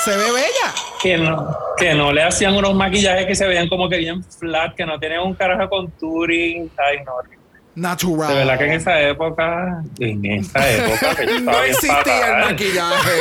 se 0.04 0.12
ve 0.16 0.32
bella. 0.32 0.74
Que 1.02 1.18
no, 1.18 1.58
que 1.78 1.94
no 1.96 2.14
le 2.14 2.22
hacían 2.22 2.56
unos 2.56 2.76
maquillajes 2.76 3.26
que 3.26 3.36
se 3.36 3.48
veían 3.48 3.68
como 3.70 3.90
que 3.90 3.98
bien 3.98 4.24
flat, 4.24 4.76
que 4.76 4.86
no 4.86 5.00
tenían 5.00 5.24
un 5.24 5.34
carajo 5.34 5.64
de 5.64 5.70
contouring. 5.70 6.72
Ay, 6.78 6.98
no. 7.04 7.43
Natural. 7.76 8.30
De 8.30 8.36
verdad 8.36 8.58
que 8.60 8.66
en 8.66 8.72
esa 8.74 9.02
época, 9.02 9.84
en 10.00 10.26
esa 10.26 10.72
época, 10.72 11.16
que 11.16 11.26
yo 11.26 11.36
estaba 11.38 11.58
no 11.58 11.64
existía 11.64 11.98
el 11.98 12.04
fatal, 12.04 12.52
maquillaje. 12.52 13.12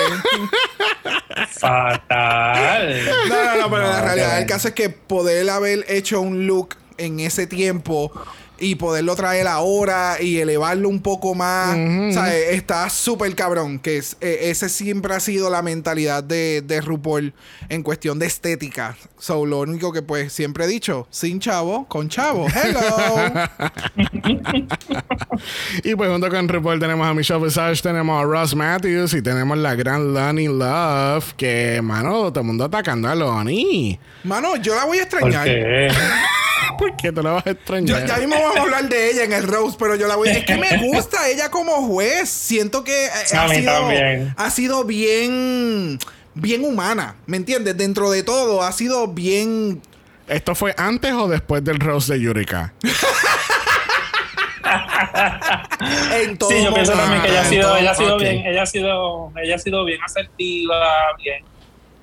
fatal. 1.49 3.05
No, 3.29 3.45
no, 3.45 3.57
no, 3.62 3.71
pero 3.71 3.83
la 3.83 4.01
realidad 4.03 4.37
del 4.37 4.47
caso 4.47 4.69
es 4.69 4.75
que 4.75 4.91
poder 4.91 5.49
haber 5.49 5.85
hecho 5.88 6.21
un 6.21 6.47
look 6.47 6.77
en 6.99 7.21
ese 7.21 7.47
tiempo 7.47 8.12
y 8.62 8.77
poderlo 8.77 9.16
traer 9.16 9.48
ahora 9.48 10.18
y 10.20 10.38
elevarlo 10.38 10.88
un 10.88 11.03
poco 11.03 11.35
más, 11.35 11.77
o 11.77 12.12
sea, 12.12 12.33
está 12.37 12.88
súper 12.90 13.35
cabrón. 13.35 13.81
Que 13.81 13.96
es, 13.96 14.16
eh, 14.20 14.51
ese 14.51 14.68
siempre 14.68 15.14
ha 15.14 15.20
sido 15.20 15.51
la 15.51 15.62
mentalidad 15.62 16.22
de, 16.22 16.62
de 16.64 16.81
RuPaul 16.81 17.35
en 17.68 17.83
cuestión 17.83 18.20
de 18.20 18.27
estética. 18.27 18.96
So, 19.18 19.44
lo 19.46 19.61
único 19.61 19.92
que 19.92 20.03
pues 20.03 20.33
siempre 20.33 20.64
he 20.64 20.68
dicho, 20.68 21.09
sin 21.11 21.40
chavo, 21.40 21.87
con 21.88 22.09
chavo. 22.09 22.46
Hello. 22.48 23.33
Y 25.83 25.94
pues 25.96 26.11
junto 26.11 26.29
con 26.29 26.48
RuPaul 26.48 26.79
tenemos 26.79 27.07
a 27.07 27.14
Michelle 27.14 27.42
Visage, 27.42 27.83
tenemos 27.83 28.22
a 28.22 28.25
Ross 28.25 28.55
Matthews 28.55 29.14
y 29.14 29.22
tenemos 29.22 29.59
la 29.59 29.75
gran 29.75 30.14
Lonnie 30.14 30.48
Love. 30.48 31.33
Que, 31.35 31.81
mano, 31.83 32.31
todo 32.31 32.40
el 32.40 32.46
mundo 32.46 32.64
atacando 32.64 33.09
a 33.09 33.14
Lonnie. 33.14 33.98
Mano, 34.25 34.57
yo 34.57 34.75
la 34.77 34.85
voy 34.85 34.98
a 34.98 35.09
¿Por 35.09 35.20
extrañar. 35.29 35.92
qué? 36.87 36.92
¿Por 36.92 36.97
qué 36.97 37.12
te 37.12 37.23
la 37.23 37.31
vas 37.33 37.42
a 37.47 37.51
Yo, 37.51 37.53
extrañar? 37.53 38.07
ya 38.07 38.16
mismo 38.18 38.35
vamos 38.35 38.57
a 38.57 38.62
hablar 38.62 38.88
de 38.88 39.11
ella 39.11 39.25
en 39.25 39.33
el 39.33 39.45
Rose, 39.47 39.77
pero 39.79 39.95
yo 39.97 40.07
la 40.09 40.16
voy 40.16 40.29
Es 40.29 40.45
que 40.45 40.57
me 40.57 40.77
gusta 40.79 41.29
ella 41.29 41.51
como 41.51 41.73
juez. 41.87 42.29
Siento 42.29 42.85
que 42.85 43.07
eh, 43.07 43.11
A 43.35 43.45
ha, 43.45 43.49
mí 43.49 43.57
sido, 43.57 43.73
también. 43.73 44.35
ha 44.37 44.51
sido 44.51 44.85
bien, 44.85 45.99
bien 46.35 46.64
humana. 46.64 47.16
¿Me 47.27 47.37
entiendes? 47.37 47.77
Dentro 47.77 48.11
de 48.11 48.23
todo, 48.23 48.62
ha 48.62 48.73
sido 48.73 49.09
bien. 49.09 49.81
¿Esto 50.29 50.55
fue 50.55 50.75
antes 50.79 51.12
o 51.12 51.29
después 51.29 51.62
del 51.64 51.79
Rose 51.81 52.12
de 52.14 52.21
Yurika? 52.21 52.73
En 56.14 56.38
todo 56.38 56.51
Sí, 56.51 56.62
yo 56.62 56.73
pienso 56.73 56.92
también 56.92 57.21
que 57.23 57.29
ella 57.29 57.40
ha 57.40 57.45
sido, 57.45 57.77
ella 57.77 57.90
ha 57.90 57.95
sido 57.95 58.16
bien, 58.18 58.47
ella 58.47 58.62
ha 58.62 58.66
sido, 58.66 59.33
ella 59.37 59.55
ha 59.57 59.59
sido 59.59 59.85
bien 59.85 60.01
asertiva, 60.03 60.87
bien 61.18 61.45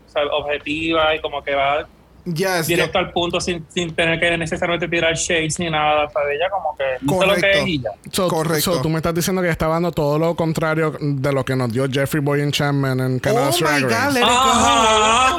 o 0.08 0.12
sea, 0.12 0.24
objetiva 0.26 1.16
y 1.16 1.22
como 1.22 1.42
que 1.44 1.56
va 1.56 1.88
Yes, 2.34 2.68
directo 2.68 3.00
yo- 3.00 3.06
al 3.06 3.12
punto 3.12 3.40
sin, 3.42 3.66
sin 3.74 3.94
tener 3.96 4.20
que 4.20 4.38
necesariamente 4.38 4.88
tirar 4.88 5.16
shades 5.16 5.60
ni 5.60 5.70
nada. 5.70 6.06
O 6.06 6.10
sea, 6.10 6.22
ella 6.32 6.50
como 6.50 6.76
que 6.78 6.84
dice 7.02 7.06
lo 7.06 7.18
Correcto. 7.18 7.42
que 7.66 7.74
es 7.76 7.82
ya. 7.82 7.90
So, 8.12 8.28
Correcto. 8.28 8.74
so, 8.76 8.82
tú 8.82 8.90
me 8.90 8.98
estás 8.98 9.14
diciendo 9.16 9.42
que 9.42 9.50
está 9.50 9.68
dando 9.68 9.92
todo 9.92 10.18
lo 10.20 10.36
contrario 10.36 10.96
de 11.00 11.32
lo 11.34 11.44
que 11.46 11.56
nos 11.56 11.72
dio 11.72 11.88
Jeffrey 11.90 12.22
Boy 12.24 12.42
en 12.42 12.52
Chapman 12.52 13.00
en 13.00 13.16
Oh 13.18 13.20
Canada's 13.22 13.62
my 13.62 13.68
Drag 13.68 13.82
God, 13.84 13.90
Race. 13.92 14.14
let 14.14 14.20
it 14.22 14.26
go. 14.26 14.32
Ajá. 14.32 15.36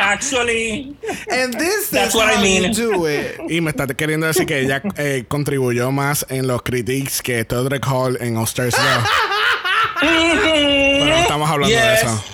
Actually, 0.12 0.96
And 1.30 1.54
this 1.58 1.90
That's 1.90 2.10
is 2.10 2.14
what 2.14 2.28
I 2.32 2.40
mean. 2.40 2.72
you 2.72 2.92
do 2.92 3.06
it. 3.08 3.38
Y 3.50 3.60
me 3.60 3.70
estás 3.70 3.88
queriendo 3.94 4.26
decir 4.26 4.46
que 4.46 4.60
ella 4.60 4.80
eh, 4.96 5.24
contribuyó 5.28 5.90
más 5.90 6.24
en 6.28 6.46
los 6.46 6.62
critiques 6.62 7.20
que 7.20 7.44
Todrick 7.44 7.84
Hall 7.86 8.16
en 8.20 8.36
All 8.36 8.44
Stars 8.44 8.74
2. 8.76 8.84
Pero 10.00 11.04
no 11.06 11.16
estamos 11.16 11.50
hablando 11.50 11.74
de 11.76 11.82
Yes. 11.82 12.02
eso. 12.02 12.24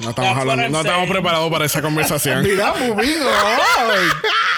No 0.00 0.10
estamos, 0.10 0.36
hablando, 0.36 0.68
no 0.68 0.80
estamos 0.80 1.08
preparados 1.10 1.50
para 1.50 1.64
esa 1.66 1.82
conversación. 1.82 2.42
Mira, 2.48 2.72
moving 2.74 3.20
on. 3.20 4.00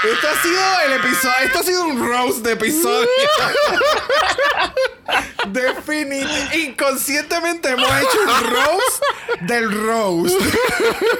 Esto 0.04 0.28
ha 0.28 0.42
sido 0.42 0.62
el 0.86 0.92
episodio. 0.92 1.34
Esto 1.44 1.58
ha 1.58 1.62
sido 1.62 1.84
un 1.84 2.06
roast 2.08 2.44
de 2.44 2.52
episodio. 2.52 3.08
Definitivamente. 5.48 6.58
Inconscientemente 6.58 7.70
hemos 7.70 7.90
hecho 7.90 8.18
un 8.22 8.50
roast 8.50 9.02
del 9.40 9.84
roast. 9.86 10.40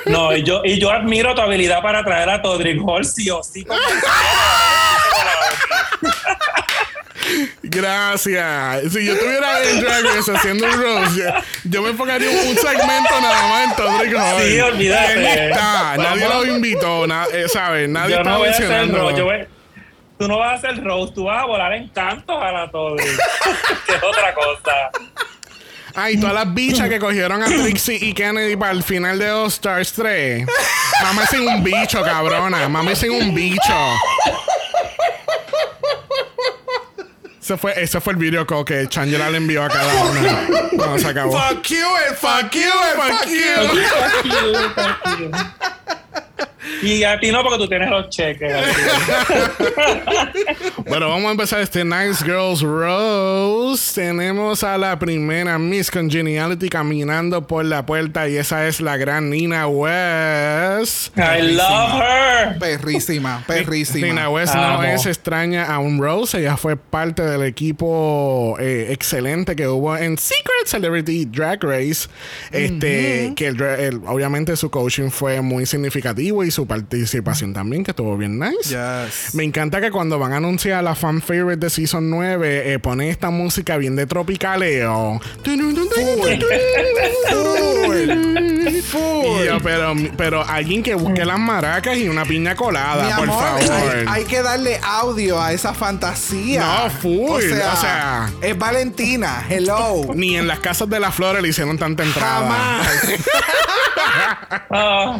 no, 0.07 0.35
y 0.37 0.43
yo, 0.45 0.63
y 0.65 0.79
yo 0.81 0.91
admiro 0.91 1.35
tu 1.35 1.41
habilidad 1.41 1.83
para 1.83 2.05
traer 2.05 2.31
a 2.31 2.41
Todrick 2.41 2.81
Hall 2.87 3.05
sí 3.05 3.29
o 3.31 3.43
sí. 3.43 3.67
Gracias. 7.62 8.92
Si 8.92 9.05
yo 9.05 9.12
estuviera 9.12 9.62
en 9.64 9.81
Drag 9.81 10.03
Race 10.05 10.33
haciendo 10.33 10.66
un 10.66 10.73
roast, 10.73 11.16
yo, 11.16 11.25
yo 11.64 11.83
me 11.83 11.90
enfocaría 11.90 12.29
un, 12.31 12.57
segmento 12.57 13.21
nada 13.21 13.49
más 13.49 13.68
en 13.68 13.77
Todrick 13.77 14.14
Hall. 14.16 14.42
Sí, 14.42 14.61
olvídate. 14.61 15.12
Él 15.14 15.25
está. 15.51 15.97
Nadie 15.97 16.29
lo 16.29 16.47
invitó. 16.47 17.07
na- 17.07 17.27
eh, 17.33 17.47
¿Sabes? 17.49 17.88
Nadie 17.88 18.12
yo 18.12 18.18
está 18.18 18.31
no 18.31 18.38
voy 18.38 18.49
a 18.49 18.51
hacer 18.51 18.68
mencionando. 18.68 18.99
roast, 18.99 19.18
yo 19.18 19.25
voy- 19.25 19.47
Tú 20.18 20.29
no 20.29 20.38
vas 20.38 20.53
a 20.53 20.55
hacer 20.68 20.85
roast, 20.85 21.14
tú 21.14 21.25
vas 21.25 21.42
a 21.42 21.47
volar 21.47 21.73
en 21.73 21.88
cantos 21.88 22.37
a 22.40 22.53
la 22.53 22.71
que 23.87 23.92
es 23.95 24.03
otra 24.03 24.33
cosa. 24.35 24.90
Ay, 25.95 26.18
todas 26.18 26.35
las 26.35 26.55
bichas 26.55 26.88
que 26.88 26.99
cogieron 26.99 27.42
a 27.42 27.47
Trixie 27.47 27.99
y 28.01 28.14
Kennedy 28.14 28.57
para 28.57 28.73
el 28.73 28.83
final 28.83 29.18
de 29.18 29.31
All 29.31 29.49
Stars 29.49 29.92
3. 29.92 30.47
Mamá 31.03 31.27
sin 31.27 31.47
un 31.47 31.62
bicho, 31.62 32.03
cabrona. 32.03 32.68
Mamá 32.68 32.95
sin 32.95 33.11
un 33.11 33.35
bicho. 33.35 33.75
Ese 37.42 37.57
fue, 37.57 37.72
ese 37.76 38.00
fue 38.00 38.12
el 38.12 38.20
video 38.20 38.46
call 38.46 38.64
que 38.64 38.87
Changela 38.87 39.28
le 39.28 39.38
envió 39.38 39.64
a 39.64 39.68
cada 39.68 40.05
una 40.05 40.68
cuando 40.76 40.96
se 40.96 41.09
acabó. 41.09 41.33
Fuck 41.33 41.66
you 41.70 41.85
and 42.07 42.16
fuck 42.16 42.55
you 42.55 42.70
and 42.85 43.02
fuck 43.02 43.26
you. 45.18 45.31
Y 46.83 47.03
a 47.05 47.18
ti 47.18 47.31
no, 47.33 47.42
porque 47.42 47.59
tú 47.59 47.68
tienes 47.68 47.90
los 47.90 48.09
cheques. 48.11 48.53
Bueno, 50.87 51.09
vamos 51.09 51.29
a 51.29 51.31
empezar 51.33 51.61
este 51.61 51.85
Nice 51.85 52.25
Girls 52.25 52.61
Rose. 52.61 53.94
Tenemos 54.01 54.62
a 54.64 54.77
la 54.77 54.98
primera 54.98 55.59
Miss 55.59 55.90
Congeniality 55.90 56.68
caminando 56.68 57.46
por 57.46 57.64
la 57.64 57.87
puerta 57.87 58.29
y 58.29 58.37
esa 58.37 58.66
es 58.66 58.81
la 58.81 58.96
gran 58.96 59.31
Nina 59.31 59.66
West. 59.68 61.16
I 61.16 61.42
love 61.42 62.03
her. 62.03 62.59
Perrísima, 62.59 63.42
perrísima. 63.46 64.07
Nina 64.07 64.29
West 64.31 64.55
no 64.55 64.83
es 64.83 65.07
extraña 65.07 65.64
a 65.66 65.79
un 65.79 66.01
Rose. 66.01 66.38
Ella 66.40 66.57
fue 66.57 66.77
parte 66.77 67.22
del 67.22 67.42
equipo 67.44 68.57
eh, 68.61 68.88
excelente 68.90 69.57
que 69.57 69.66
hubo 69.68 69.96
en 69.96 70.18
Secret 70.18 70.66
Celebrity 70.66 71.25
Drag 71.27 71.62
Race. 71.62 72.09
Este, 72.51 73.33
que 73.37 73.46
el 73.46 73.57
dra- 73.57 73.79
el- 73.79 74.01
obviamente 74.07 74.57
su 74.57 74.70
coaching 74.70 75.11
fue 75.11 75.40
muy 75.40 75.64
significativo 75.66 76.44
y 76.44 76.51
su 76.53 76.67
participación 76.67 77.53
también, 77.53 77.83
que 77.85 77.91
estuvo 77.91 78.17
bien 78.17 78.38
nice. 78.38 78.69
Yes. 78.69 79.35
Me 79.35 79.43
encanta 79.45 79.81
que 79.81 79.91
cuando 79.91 80.19
van 80.19 80.33
a 80.33 80.37
anunciar 80.37 80.85
la 80.85 80.95
fan 80.95 81.21
favorite 81.21 81.57
de 81.67 81.71
Season 81.71 82.09
9, 82.09 82.73
eh, 82.75 82.79
ponen 82.79 83.09
esta 83.09 83.31
música 83.31 83.77
bien 83.77 83.97
de 83.97 84.07
tropicaleo. 84.07 85.21
Yo, 89.45 89.59
pero, 89.62 89.95
pero 90.17 90.43
alguien 90.47 90.83
que 90.83 90.95
busque 90.95 91.25
las 91.25 91.38
maracas 91.38 91.97
y 91.97 92.09
una 92.09 92.25
piña 92.25 92.55
colada, 92.55 93.05
Mi 93.05 93.12
por 93.12 93.25
amor, 93.25 93.43
favor. 93.43 93.97
hay, 93.97 94.05
hay 94.09 94.25
que 94.25 94.43
darle 94.43 94.79
audio 94.83 95.41
a 95.41 95.53
esa 95.53 95.75
fantasía. 95.75 96.61
No, 96.85 96.91
full, 96.91 97.31
O 97.31 97.41
sea, 97.41 97.73
o 97.73 97.77
sea. 97.77 98.31
es 98.41 98.57
Valentina. 98.59 99.45
Hello. 99.49 100.12
Ni 100.15 100.37
en 100.37 100.47
las 100.47 100.61
casas 100.61 100.89
de 100.89 101.01
las 101.01 101.14
flores 101.14 101.43
le 101.43 101.49
hicieron 101.49 101.79
tanta 101.79 102.03
entrada. 102.03 102.41
Jamás. 102.41 102.89
Ah, 104.70 105.18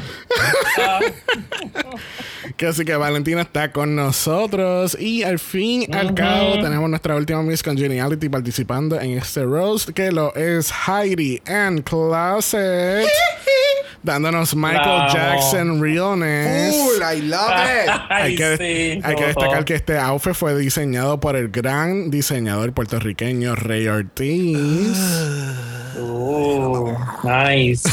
ah. 0.79 1.01
Que 2.57 2.67
así 2.67 2.85
que 2.85 2.95
Valentina 2.97 3.41
está 3.43 3.73
con 3.73 3.95
nosotros. 3.97 4.97
Y 5.01 5.23
al 5.23 5.39
fin 5.39 5.87
y 5.89 5.95
al 5.97 6.15
cabo 6.15 6.61
tenemos 6.61 6.89
nuestra 6.91 7.17
última 7.17 7.43
Miss 7.43 7.63
Congeniality 7.63 8.29
participando 8.29 9.01
en 9.01 9.13
este 9.13 9.45
roast. 9.45 9.91
Que 9.91 10.13
lo 10.13 10.35
es 10.35 10.73
Heidi 10.87 11.41
and 11.47 11.83
Closet. 11.85 13.07
dándonos 14.03 14.55
Michael 14.55 14.83
Bravo. 14.83 15.13
Jackson 15.15 15.81
realness. 15.81 16.75
Cool, 16.75 17.03
I 17.03 17.21
love 17.23 17.53
it. 17.53 17.89
hay 18.11 18.23
Ay, 18.33 18.37
que, 18.37 18.57
sí, 18.57 19.01
hay 19.03 19.15
que 19.15 19.25
ojo. 19.25 19.27
destacar 19.27 19.65
que 19.65 19.75
este 19.75 19.99
outfit 19.99 20.35
fue 20.35 20.57
diseñado 20.57 21.21
por 21.21 21.37
el 21.37 21.49
gran 21.49 22.11
diseñador 22.11 22.73
puertorriqueño 22.73 23.55
Rey 23.55 23.87
Ortiz. 23.87 24.99
Ooh, 25.99 26.97
nice. 27.23 27.89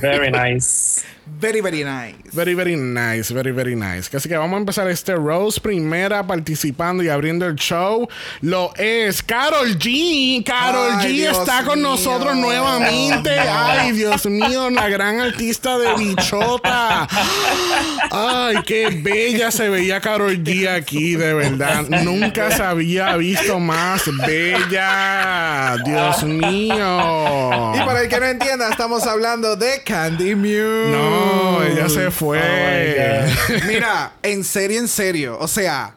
Very 0.00 0.30
nice. 0.30 1.04
Very, 1.40 1.60
very 1.62 1.84
nice. 1.84 2.16
Very, 2.32 2.54
very 2.54 2.76
nice, 2.76 3.32
very, 3.32 3.50
very 3.52 3.74
nice. 3.74 4.14
Así 4.14 4.28
que 4.28 4.36
vamos 4.36 4.56
a 4.56 4.60
empezar 4.60 4.88
este 4.88 5.14
Rose. 5.14 5.58
Primera 5.60 6.26
participando 6.26 7.02
y 7.02 7.08
abriendo 7.08 7.46
el 7.46 7.56
show 7.56 8.06
lo 8.42 8.72
es 8.76 9.22
Carol 9.22 9.78
G. 9.78 10.44
Carol 10.44 10.92
Ay, 10.96 11.06
G 11.06 11.12
Dios 11.16 11.38
está 11.38 11.64
con 11.64 11.78
mío. 11.80 11.90
nosotros 11.90 12.36
nuevamente. 12.36 13.30
Ay, 13.38 13.92
Dios 13.92 14.26
mío, 14.26 14.68
la 14.70 14.88
gran 14.88 15.20
artista 15.20 15.78
de 15.78 15.94
bichota. 15.94 17.08
Ay, 18.10 18.56
qué 18.66 19.00
bella 19.02 19.50
se 19.50 19.68
veía 19.68 20.00
Carol 20.00 20.36
G 20.44 20.68
aquí, 20.68 21.16
de 21.16 21.32
verdad. 21.34 21.86
Nunca 22.02 22.50
se 22.50 22.62
había 22.62 23.16
visto 23.16 23.58
más 23.58 24.02
bella. 24.26 25.76
Dios 25.84 26.22
mío. 26.24 27.72
Y 27.74 27.78
para 27.80 28.02
el 28.02 28.08
que 28.08 28.20
no 28.20 28.26
entienda, 28.26 28.68
estamos 28.68 29.06
hablando 29.06 29.56
de 29.56 29.82
Candy 29.84 30.34
Muse. 30.34 30.50
No, 30.90 31.29
ella 31.62 31.88
se 31.88 32.10
fue. 32.10 32.38
Oh 32.40 33.66
Mira, 33.66 34.12
en 34.22 34.44
serio, 34.44 34.80
en 34.80 34.88
serio. 34.88 35.36
O 35.40 35.48
sea, 35.48 35.94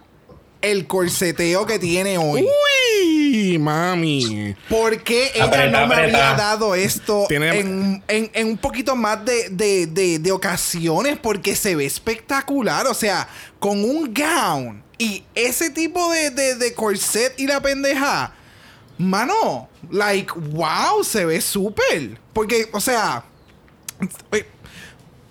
el 0.62 0.88
corseteo 0.88 1.66
que 1.66 1.78
tiene 1.80 2.18
hoy. 2.18 2.46
Uy, 2.46 3.58
mami. 3.58 4.56
¿Por 4.70 5.02
qué 5.04 5.32
ella 5.36 5.68
no 5.68 5.88
me 5.88 5.96
había 5.96 6.34
dado 6.36 6.74
esto 6.76 7.26
Tiene- 7.28 7.60
en, 7.60 8.04
en- 8.08 8.32
en 8.34 8.48
un 8.48 8.58
poquito 8.58 8.96
más 8.96 9.24
de, 9.26 9.50
de- 9.50 9.88
de- 9.88 10.20
de 10.20 10.32
ocasiones? 10.32 11.18
Porque 11.22 11.56
se 11.56 11.76
ve 11.76 11.86
espectacular. 11.86 12.88
O 12.88 12.94
sea, 12.94 13.28
con 13.60 13.84
un 13.84 14.14
gown 14.14 14.82
y 14.98 15.24
ese 15.36 15.70
tipo 15.70 16.12
de, 16.12 16.30
de- 16.30 16.56
de 16.56 16.74
corset 16.74 17.34
y 17.40 17.48
la 17.48 17.60
pendeja. 17.62 18.34
Mano, 18.98 19.68
like, 19.90 20.32
wow, 20.52 21.04
se 21.04 21.26
ve 21.26 21.42
súper. 21.42 22.18
Porque, 22.32 22.70
o 22.72 22.80
sea, 22.80 23.24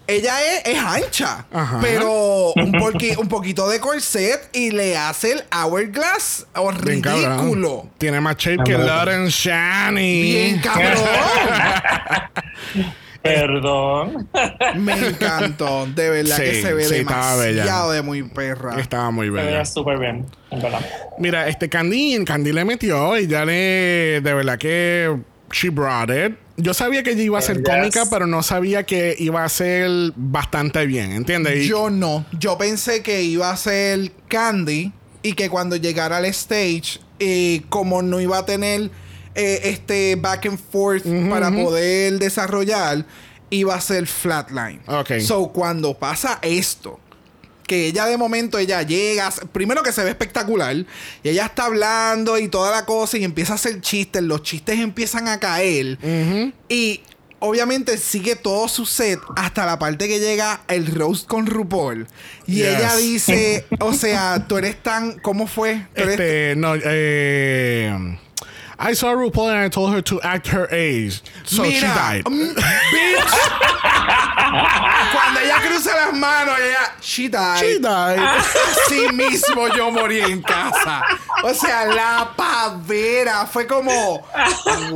ella 0.07 0.34
es, 0.42 0.62
es 0.66 0.78
ancha, 0.78 1.46
Ajá. 1.53 1.78
pero 1.80 2.53
un, 2.57 2.72
poqui- 2.72 3.16
un 3.16 3.28
poquito 3.28 3.68
de 3.68 3.80
corset 3.80 4.48
y 4.53 4.70
le 4.70 4.96
hace 4.96 5.32
el 5.32 5.44
hourglass 5.55 6.46
o 6.55 6.72
Bien 6.72 7.00
cabrón. 7.00 7.38
ridículo. 7.38 7.86
Tiene 7.98 8.20
más 8.20 8.36
shape 8.36 8.64
que 8.64 8.76
Lauren 8.78 9.28
Shani. 9.28 10.22
Bien 10.22 10.61
cabrón. 10.61 11.03
Perdón. 13.22 14.28
Me 14.78 14.94
encantó. 15.09 15.86
De 15.86 16.11
verdad 16.11 16.36
Sí, 16.36 16.42
que 16.42 16.62
se 16.62 16.74
ve 16.74 16.84
sí, 16.84 16.94
demasiado 16.96 17.92
de 17.92 18.03
muy 18.03 18.24
perra. 18.24 18.80
Estaba 18.80 19.12
muy 19.12 19.26
Se 19.26 19.32
bella. 19.32 19.46
veía 19.46 19.64
súper 19.64 19.98
bien, 19.98 20.26
en 20.50 20.61
verdad. 20.61 20.80
Mira, 21.18 21.46
este 21.46 21.68
Candy, 21.68 22.24
Candy 22.24 22.53
le 22.53 22.64
metió 22.64 23.16
y 23.16 23.28
ya 23.28 23.44
le. 23.44 24.20
De 24.20 24.34
verdad 24.34 24.59
que. 24.59 25.16
She 25.53 25.68
brought 25.68 26.11
it. 26.11 26.36
Yo 26.57 26.74
sabía 26.74 27.03
que 27.03 27.12
ella 27.12 27.22
iba 27.22 27.38
a 27.38 27.42
ser 27.42 27.59
Yes. 27.59 27.64
cómica, 27.66 28.05
pero 28.11 28.26
no 28.26 28.42
sabía 28.42 28.84
que 28.84 29.16
iba 29.18 29.44
a 29.44 29.48
ser 29.48 29.90
bastante 30.16 30.84
bien, 30.86 31.12
¿entiendes? 31.12 31.64
Y- 31.64 31.68
Yo 31.68 31.90
no. 31.90 32.26
Yo 32.38 32.59
pensé 32.59 33.03
que 33.03 33.22
iba 33.22 33.50
a 33.50 33.57
ser 33.57 34.12
Candy 34.28 34.92
y 35.22 35.32
que 35.32 35.48
cuando 35.48 35.76
llegara 35.76 36.18
al 36.18 36.26
stage, 36.26 37.00
eh, 37.18 37.62
como 37.68 38.03
no 38.03 38.20
iba 38.20 38.38
a 38.38 38.44
tener 38.46 38.90
eh, 39.34 39.61
este 39.70 40.16
back 40.16 40.44
and 40.46 40.59
forth 40.59 41.05
para 41.30 41.50
poder 41.50 42.18
desarrollar, 42.18 43.07
iba 43.48 43.74
a 43.74 43.80
ser 43.80 44.07
flatline. 44.07 44.80
Ok. 44.86 45.20
So, 45.20 45.48
cuando 45.48 45.94
pasa 45.94 46.38
esto, 46.42 47.00
que 47.73 47.87
ella 47.87 48.05
de 48.05 48.18
momento 48.18 48.59
ella 48.59 48.83
llega, 48.83 49.31
primero 49.53 49.83
que 49.83 49.93
se 49.93 50.05
ve 50.05 50.11
espectacular, 50.11 50.77
y 51.23 51.29
ella 51.31 51.47
está 51.47 51.64
hablando 51.64 52.37
y 52.39 52.49
toda 52.49 52.70
la 52.70 52.85
cosa 52.85 53.16
y 53.16 53.25
empieza 53.25 53.55
a 53.55 53.57
hacer 53.57 53.81
chistes, 53.81 54.23
los 54.23 54.43
chistes 54.43 54.79
empiezan 54.79 55.27
a 55.29 55.41
caer 55.41 55.97
y 56.68 57.01
obviamente 57.39 57.97
sigue 57.97 58.37
todo 58.37 58.68
su 58.68 58.85
set 58.85 59.18
hasta 59.37 59.64
la 59.64 59.79
parte 59.79 60.07
que 60.07 60.20
llega 60.20 60.61
el 60.68 60.87
roast 60.87 61.27
con 61.27 61.47
RuPaul 61.47 62.07
y 62.47 62.57
Yes. 62.57 62.66
ella 62.66 62.97
dice, 62.97 63.64
o 63.81 63.95
sea, 63.95 64.45
tú 64.47 64.59
eres 64.59 64.83
tan, 64.83 65.18
¿cómo 65.20 65.47
fue? 65.47 65.87
Tú 65.95 66.03
eres- 66.03 66.11
Este, 66.20 66.55
no, 66.57 66.75
eh. 66.77 68.18
I 68.79 68.95
saw 68.97 69.14
RuPaul 69.14 69.51
and 69.51 69.64
I 69.64 69.70
told 69.70 69.95
her 69.95 70.03
to 70.03 70.20
act 70.25 70.49
her 70.49 70.68
age. 70.73 71.23
So 71.45 71.64
she 71.64 71.81
died. 71.81 72.25
mm, 72.27 72.55
bitch. 72.93 73.33
Cuando 75.12 75.40
ella 75.40 75.61
cruza 75.66 75.94
las 75.96 76.12
manos, 76.14 76.55
ella, 76.59 76.94
she 77.00 77.28
died. 77.28 77.57
She 77.61 77.78
died. 77.78 78.18
Así 78.86 79.09
mismo 79.12 79.68
yo 79.68 79.90
morí 79.90 80.20
en 80.20 80.42
casa. 80.42 81.03
O 81.42 81.55
sea, 81.55 81.86
la 81.86 82.32
pavera 82.36 83.46
fue 83.46 83.66
como, 83.66 84.20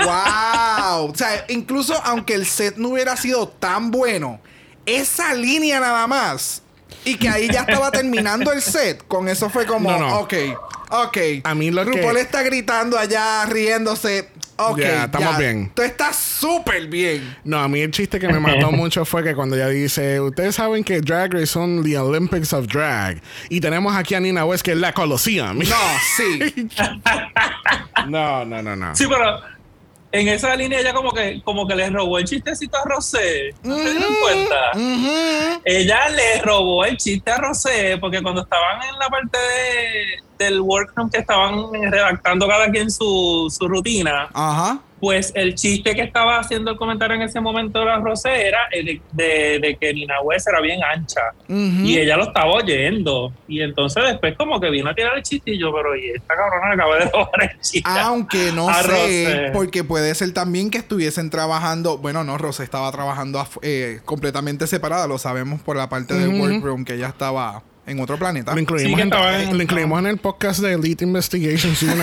wow. 0.04 1.10
O 1.10 1.12
sea, 1.14 1.44
incluso 1.48 1.94
aunque 2.04 2.34
el 2.34 2.46
set 2.46 2.76
no 2.76 2.90
hubiera 2.90 3.16
sido 3.16 3.48
tan 3.48 3.90
bueno, 3.90 4.40
esa 4.84 5.34
línea 5.34 5.80
nada 5.80 6.06
más. 6.06 6.62
Y 7.04 7.16
que 7.16 7.28
ahí 7.28 7.48
ya 7.48 7.60
estaba 7.60 7.90
terminando 7.90 8.52
el 8.52 8.60
set. 8.62 9.06
Con 9.06 9.28
eso 9.28 9.48
fue 9.48 9.64
como, 9.66 9.90
No, 9.92 9.98
no. 9.98 10.18
ok, 10.20 10.34
ok. 10.90 11.18
A 11.44 11.54
mí 11.54 11.70
lo 11.70 11.84
que- 11.84 11.92
RuPaul 11.92 12.16
está 12.16 12.42
gritando 12.42 12.98
allá, 12.98 13.44
riéndose. 13.46 14.28
Ok, 14.58 14.78
Ya, 14.78 15.04
estamos 15.04 15.32
ya. 15.32 15.38
bien. 15.38 15.70
Tú 15.74 15.82
estás 15.82 16.16
súper 16.16 16.86
bien. 16.86 17.36
No, 17.44 17.58
a 17.60 17.68
mí 17.68 17.80
el 17.80 17.90
chiste 17.90 18.18
que 18.18 18.26
me 18.28 18.40
mató 18.40 18.70
mucho 18.72 19.04
fue 19.04 19.22
que 19.22 19.34
cuando 19.34 19.54
ella 19.56 19.68
dice, 19.68 20.20
ustedes 20.20 20.54
saben 20.54 20.82
que 20.82 21.00
Drag 21.00 21.32
Race 21.34 21.46
son 21.46 21.82
the 21.82 21.98
Olympics 21.98 22.52
of 22.52 22.66
Drag. 22.66 23.20
Y 23.50 23.60
tenemos 23.60 23.94
aquí 23.94 24.14
a 24.14 24.20
Nina 24.20 24.44
West, 24.44 24.64
que 24.64 24.72
es 24.72 24.78
la 24.78 24.92
Colosseum. 24.92 25.58
No, 25.58 25.64
sí. 26.16 26.68
no, 28.08 28.44
no, 28.44 28.62
no, 28.62 28.76
no. 28.76 28.94
Sí, 28.96 29.04
pero 29.08 29.40
en 30.12 30.28
esa 30.28 30.54
línea 30.56 30.80
ella 30.80 30.94
como 30.94 31.12
que, 31.12 31.42
como 31.42 31.66
que 31.66 31.74
le 31.74 31.90
robó 31.90 32.18
el 32.18 32.24
chistecito 32.24 32.76
a 32.78 32.84
Rosé. 32.84 33.54
¿No 33.62 33.76
se 33.76 33.90
dieron 33.90 34.14
cuenta? 34.22 35.60
Ella 35.64 36.08
le 36.08 36.42
robó 36.42 36.84
el 36.84 36.96
chiste 36.96 37.30
a 37.30 37.38
Rosé 37.38 37.98
porque 37.98 38.22
cuando 38.22 38.42
estaban 38.42 38.82
en 38.82 38.98
la 38.98 39.08
parte 39.08 39.38
de, 39.38 40.44
del 40.44 40.60
workroom 40.60 41.10
que 41.10 41.18
estaban 41.18 41.72
redactando 41.90 42.48
cada 42.48 42.70
quien 42.70 42.90
su, 42.90 43.52
su 43.56 43.68
rutina, 43.68 44.28
Ajá. 44.32 44.80
Pues 45.00 45.30
el 45.34 45.54
chiste 45.54 45.94
que 45.94 46.02
estaba 46.02 46.38
haciendo 46.38 46.70
el 46.70 46.76
comentario 46.78 47.16
en 47.16 47.22
ese 47.22 47.38
momento 47.40 47.80
de 47.80 47.84
la 47.84 47.98
Rosé 47.98 48.46
era 48.48 48.60
el 48.72 48.86
de, 48.86 49.00
de- 49.12 49.58
de 49.60 49.76
que 49.76 49.92
Nina 49.92 50.20
West 50.22 50.48
era 50.48 50.60
bien 50.60 50.80
ancha. 50.82 51.20
Y 51.48 51.98
ella 51.98 52.16
lo 52.16 52.24
estaba 52.24 52.50
oyendo. 52.52 53.32
Y 53.46 53.60
entonces 53.60 54.02
después 54.04 54.34
como 54.36 54.58
que 54.58 54.70
vino 54.70 54.88
a 54.90 54.94
tirar 54.94 55.16
el 55.16 55.22
chiste 55.22 55.50
y 55.52 55.58
yo, 55.58 55.72
pero 55.74 55.94
y 55.94 56.10
esta 56.10 56.34
cabrona 56.34 56.72
acaba 56.74 56.96
de 56.96 57.04
robar 57.12 57.42
el 57.52 57.60
chiste. 57.60 57.82
Aunque 58.00 58.52
no 58.52 58.72
sé, 58.72 58.82
Rosé. 58.82 59.50
porque 59.52 59.84
puede 59.84 60.14
ser 60.14 60.32
también 60.32 60.70
que 60.70 60.78
estuviesen 60.78 61.28
trabajando. 61.30 61.98
Bueno, 61.98 62.24
no, 62.24 62.38
Rosé 62.38 62.62
estaba 62.64 62.90
trabajando 62.90 63.46
eh, 63.62 64.00
completamente 64.04 64.66
separada, 64.66 65.06
lo 65.06 65.18
sabemos 65.18 65.60
por 65.60 65.76
la 65.76 65.88
parte 65.88 66.14
del 66.14 66.30
Ujú. 66.30 66.42
workroom 66.42 66.84
que 66.84 66.94
ella 66.94 67.08
estaba 67.08 67.62
en 67.86 68.00
otro 68.00 68.18
planeta. 68.18 68.52
Lo 68.54 68.60
incluimos, 68.60 68.94
Sí, 68.96 69.00
en, 69.00 69.08
estaba 69.08 69.42
en- 69.42 69.56
lo 69.56 69.62
incluimos 69.62 69.98
en 70.00 70.06
el 70.06 70.18
podcast 70.18 70.60
de 70.60 70.72
Elite 70.74 71.04
Investigations. 71.04 71.84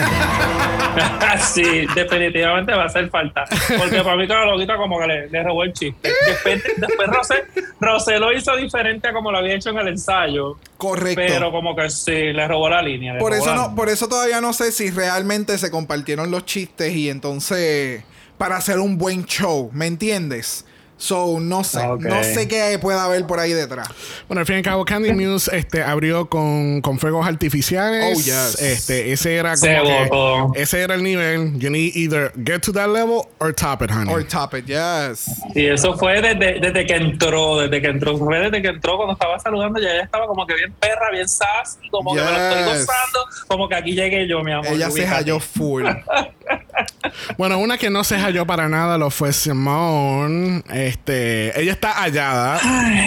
Sí, 1.53 1.88
definitivamente 1.95 2.71
va 2.73 2.84
a 2.84 2.86
hacer 2.86 3.09
falta. 3.09 3.45
Porque 3.79 4.01
para 4.03 4.15
mí 4.15 4.27
cada 4.27 4.45
loquita 4.45 4.77
como 4.77 4.99
que 4.99 5.07
le, 5.07 5.29
le 5.29 5.43
robó 5.43 5.63
el 5.63 5.73
chiste. 5.73 6.11
Después, 6.27 6.63
después 6.77 7.07
Rosé, 7.07 7.36
Rosé 7.79 8.19
lo 8.19 8.31
hizo 8.31 8.55
diferente 8.55 9.07
a 9.07 9.13
como 9.13 9.31
lo 9.31 9.39
había 9.39 9.55
hecho 9.55 9.71
en 9.71 9.79
el 9.79 9.88
ensayo. 9.89 10.57
Correcto. 10.77 11.21
Pero 11.25 11.51
como 11.51 11.75
que 11.75 11.89
sí, 11.89 12.11
le 12.11 12.47
robó 12.47 12.69
la 12.69 12.81
línea. 12.84 13.17
por 13.17 13.34
eso 13.34 13.47
la 13.47 13.55
no, 13.55 13.61
línea. 13.63 13.75
por 13.75 13.89
eso 13.89 14.07
todavía 14.07 14.39
no 14.41 14.53
sé 14.53 14.71
si 14.71 14.91
realmente 14.91 15.57
se 15.57 15.71
compartieron 15.71 16.29
los 16.29 16.45
chistes 16.45 16.93
y 16.93 17.09
entonces 17.09 18.03
para 18.38 18.57
hacer 18.57 18.77
un 18.79 18.97
buen 18.97 19.25
show, 19.25 19.71
¿me 19.73 19.88
entiendes? 19.88 20.65
So, 21.03 21.37
no 21.41 21.65
sé, 21.65 21.79
Ok. 21.79 22.01
no 22.03 22.23
sé 22.23 22.47
qué 22.47 22.79
puede 22.79 22.97
haber 22.97 23.27
por 23.27 23.37
ahí 23.37 23.51
detrás. 23.51 23.89
bueno, 24.29 24.39
al 24.39 24.45
fin 24.45 24.55
y 24.55 24.57
al 24.59 24.63
cabo, 24.63 24.85
Candy 24.85 25.11
Muse 25.11 25.53
este, 25.53 25.83
abrió 25.83 26.29
con, 26.29 26.79
con 26.79 26.97
fuegos 26.97 27.27
artificiales. 27.27 28.17
Oh, 28.17 28.21
yes. 28.21 28.61
Este, 28.61 29.11
ese 29.11 29.35
era 29.35 29.55
como 29.57 30.53
que- 30.53 30.61
ese 30.61 30.81
era 30.81 30.95
el 30.95 31.03
nivel. 31.03 31.59
You 31.59 31.69
need 31.69 31.93
either 31.95 32.31
get 32.45 32.61
to 32.61 32.71
that 32.71 32.87
level 32.87 33.23
or 33.39 33.53
top 33.53 33.81
it, 33.81 33.91
honey. 33.91 34.13
Or 34.13 34.23
top 34.23 34.53
it, 34.53 34.65
yes. 34.65 35.25
Y 35.53 35.65
eso 35.65 35.97
fue 35.97 36.21
desde, 36.21 36.61
desde 36.61 36.85
que 36.85 36.95
entró, 36.95 37.57
desde 37.59 37.81
que 37.81 37.87
entró, 37.89 38.17
fue 38.17 38.39
desde 38.39 38.61
que 38.61 38.69
entró 38.69 38.95
cuando 38.95 39.11
estaba 39.13 39.37
saludando, 39.39 39.81
ya 39.81 39.89
ella 39.91 40.03
estaba 40.03 40.25
como 40.25 40.47
que 40.47 40.55
bien 40.55 40.71
perra, 40.79 41.11
bien 41.11 41.27
sassy, 41.27 41.89
como 41.89 42.15
que 42.15 42.21
me 42.21 42.31
lo 42.31 42.37
estoy 42.37 42.63
Yes. 42.63 42.85
gozando, 42.87 43.19
como 43.49 43.67
que 43.67 43.75
aquí 43.75 43.91
llegué 43.93 44.25
yo, 44.25 44.41
mi 44.41 44.53
amor. 44.53 44.67
Ella 44.67 44.89
se 44.89 45.05
halló 45.05 45.41
full. 45.41 45.83
bueno, 47.37 47.57
una 47.59 47.77
que 47.77 47.89
no 47.89 48.03
se 48.05 48.17
halló 48.17 48.45
para 48.45 48.69
nada 48.69 48.97
lo 48.97 49.09
fue 49.09 49.33
Simone. 49.33 50.63
Este, 50.93 51.59
ella 51.59 51.71
está 51.71 51.91
hallada, 51.91 52.61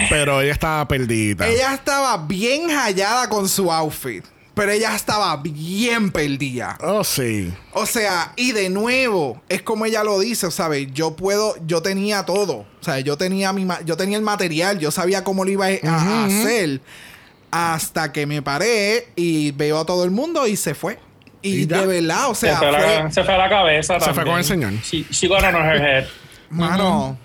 pero 0.09 0.41
ella 0.41 0.51
estaba 0.51 0.85
perdida. 0.87 1.47
Ella 1.47 1.73
estaba 1.73 2.17
bien 2.17 2.69
hallada 2.69 3.29
con 3.29 3.47
su 3.47 3.71
outfit. 3.71 4.25
Pero 4.53 4.71
ella 4.71 4.93
estaba 4.95 5.37
bien 5.37 6.11
perdida. 6.11 6.77
Oh, 6.81 7.03
sí. 7.03 7.53
O 7.73 7.85
sea, 7.85 8.33
y 8.35 8.51
de 8.51 8.69
nuevo, 8.69 9.41
es 9.47 9.61
como 9.61 9.85
ella 9.85 10.03
lo 10.03 10.19
dice, 10.19 10.49
¿sabes? 10.51 10.91
Yo 10.93 11.15
puedo, 11.15 11.55
yo 11.65 11.81
tenía 11.81 12.23
todo. 12.25 12.65
O 12.81 12.83
sea, 12.83 12.99
yo 12.99 13.17
tenía 13.17 13.53
mi 13.53 13.67
yo 13.85 13.95
tenía 13.95 14.17
el 14.17 14.23
material, 14.23 14.79
yo 14.79 14.89
sabía 14.91 15.23
cómo 15.23 15.45
lo 15.45 15.51
iba 15.51 15.67
a, 15.67 15.87
a 15.87 16.25
hacer. 16.25 16.81
Hasta 17.51 18.11
que 18.11 18.25
me 18.25 18.41
paré 18.41 19.07
y 19.15 19.51
veo 19.51 19.79
a 19.79 19.85
todo 19.85 20.03
el 20.03 20.11
mundo 20.11 20.45
y 20.47 20.57
se 20.57 20.75
fue. 20.75 20.99
Y, 21.41 21.61
Y 21.61 21.65
de 21.65 21.85
verdad, 21.85 22.29
o 22.31 22.35
Se 22.35 22.47
sea, 22.47 22.57
fue, 22.57 22.69
fue, 22.69 22.79
la, 22.79 23.11
se 23.11 23.23
fue 23.23 23.33
a 23.33 23.37
la 23.37 23.49
cabeza. 23.49 23.99
Se 23.99 24.13
fue 24.13 24.25
con 24.25 24.37
el 24.39 24.43
señor. 24.43 24.73
She, 24.83 25.05
she 25.11 25.27
got 25.27 25.43
on 25.43 25.55
her 25.55 25.79
head. 25.81 26.05
mano, 26.49 27.15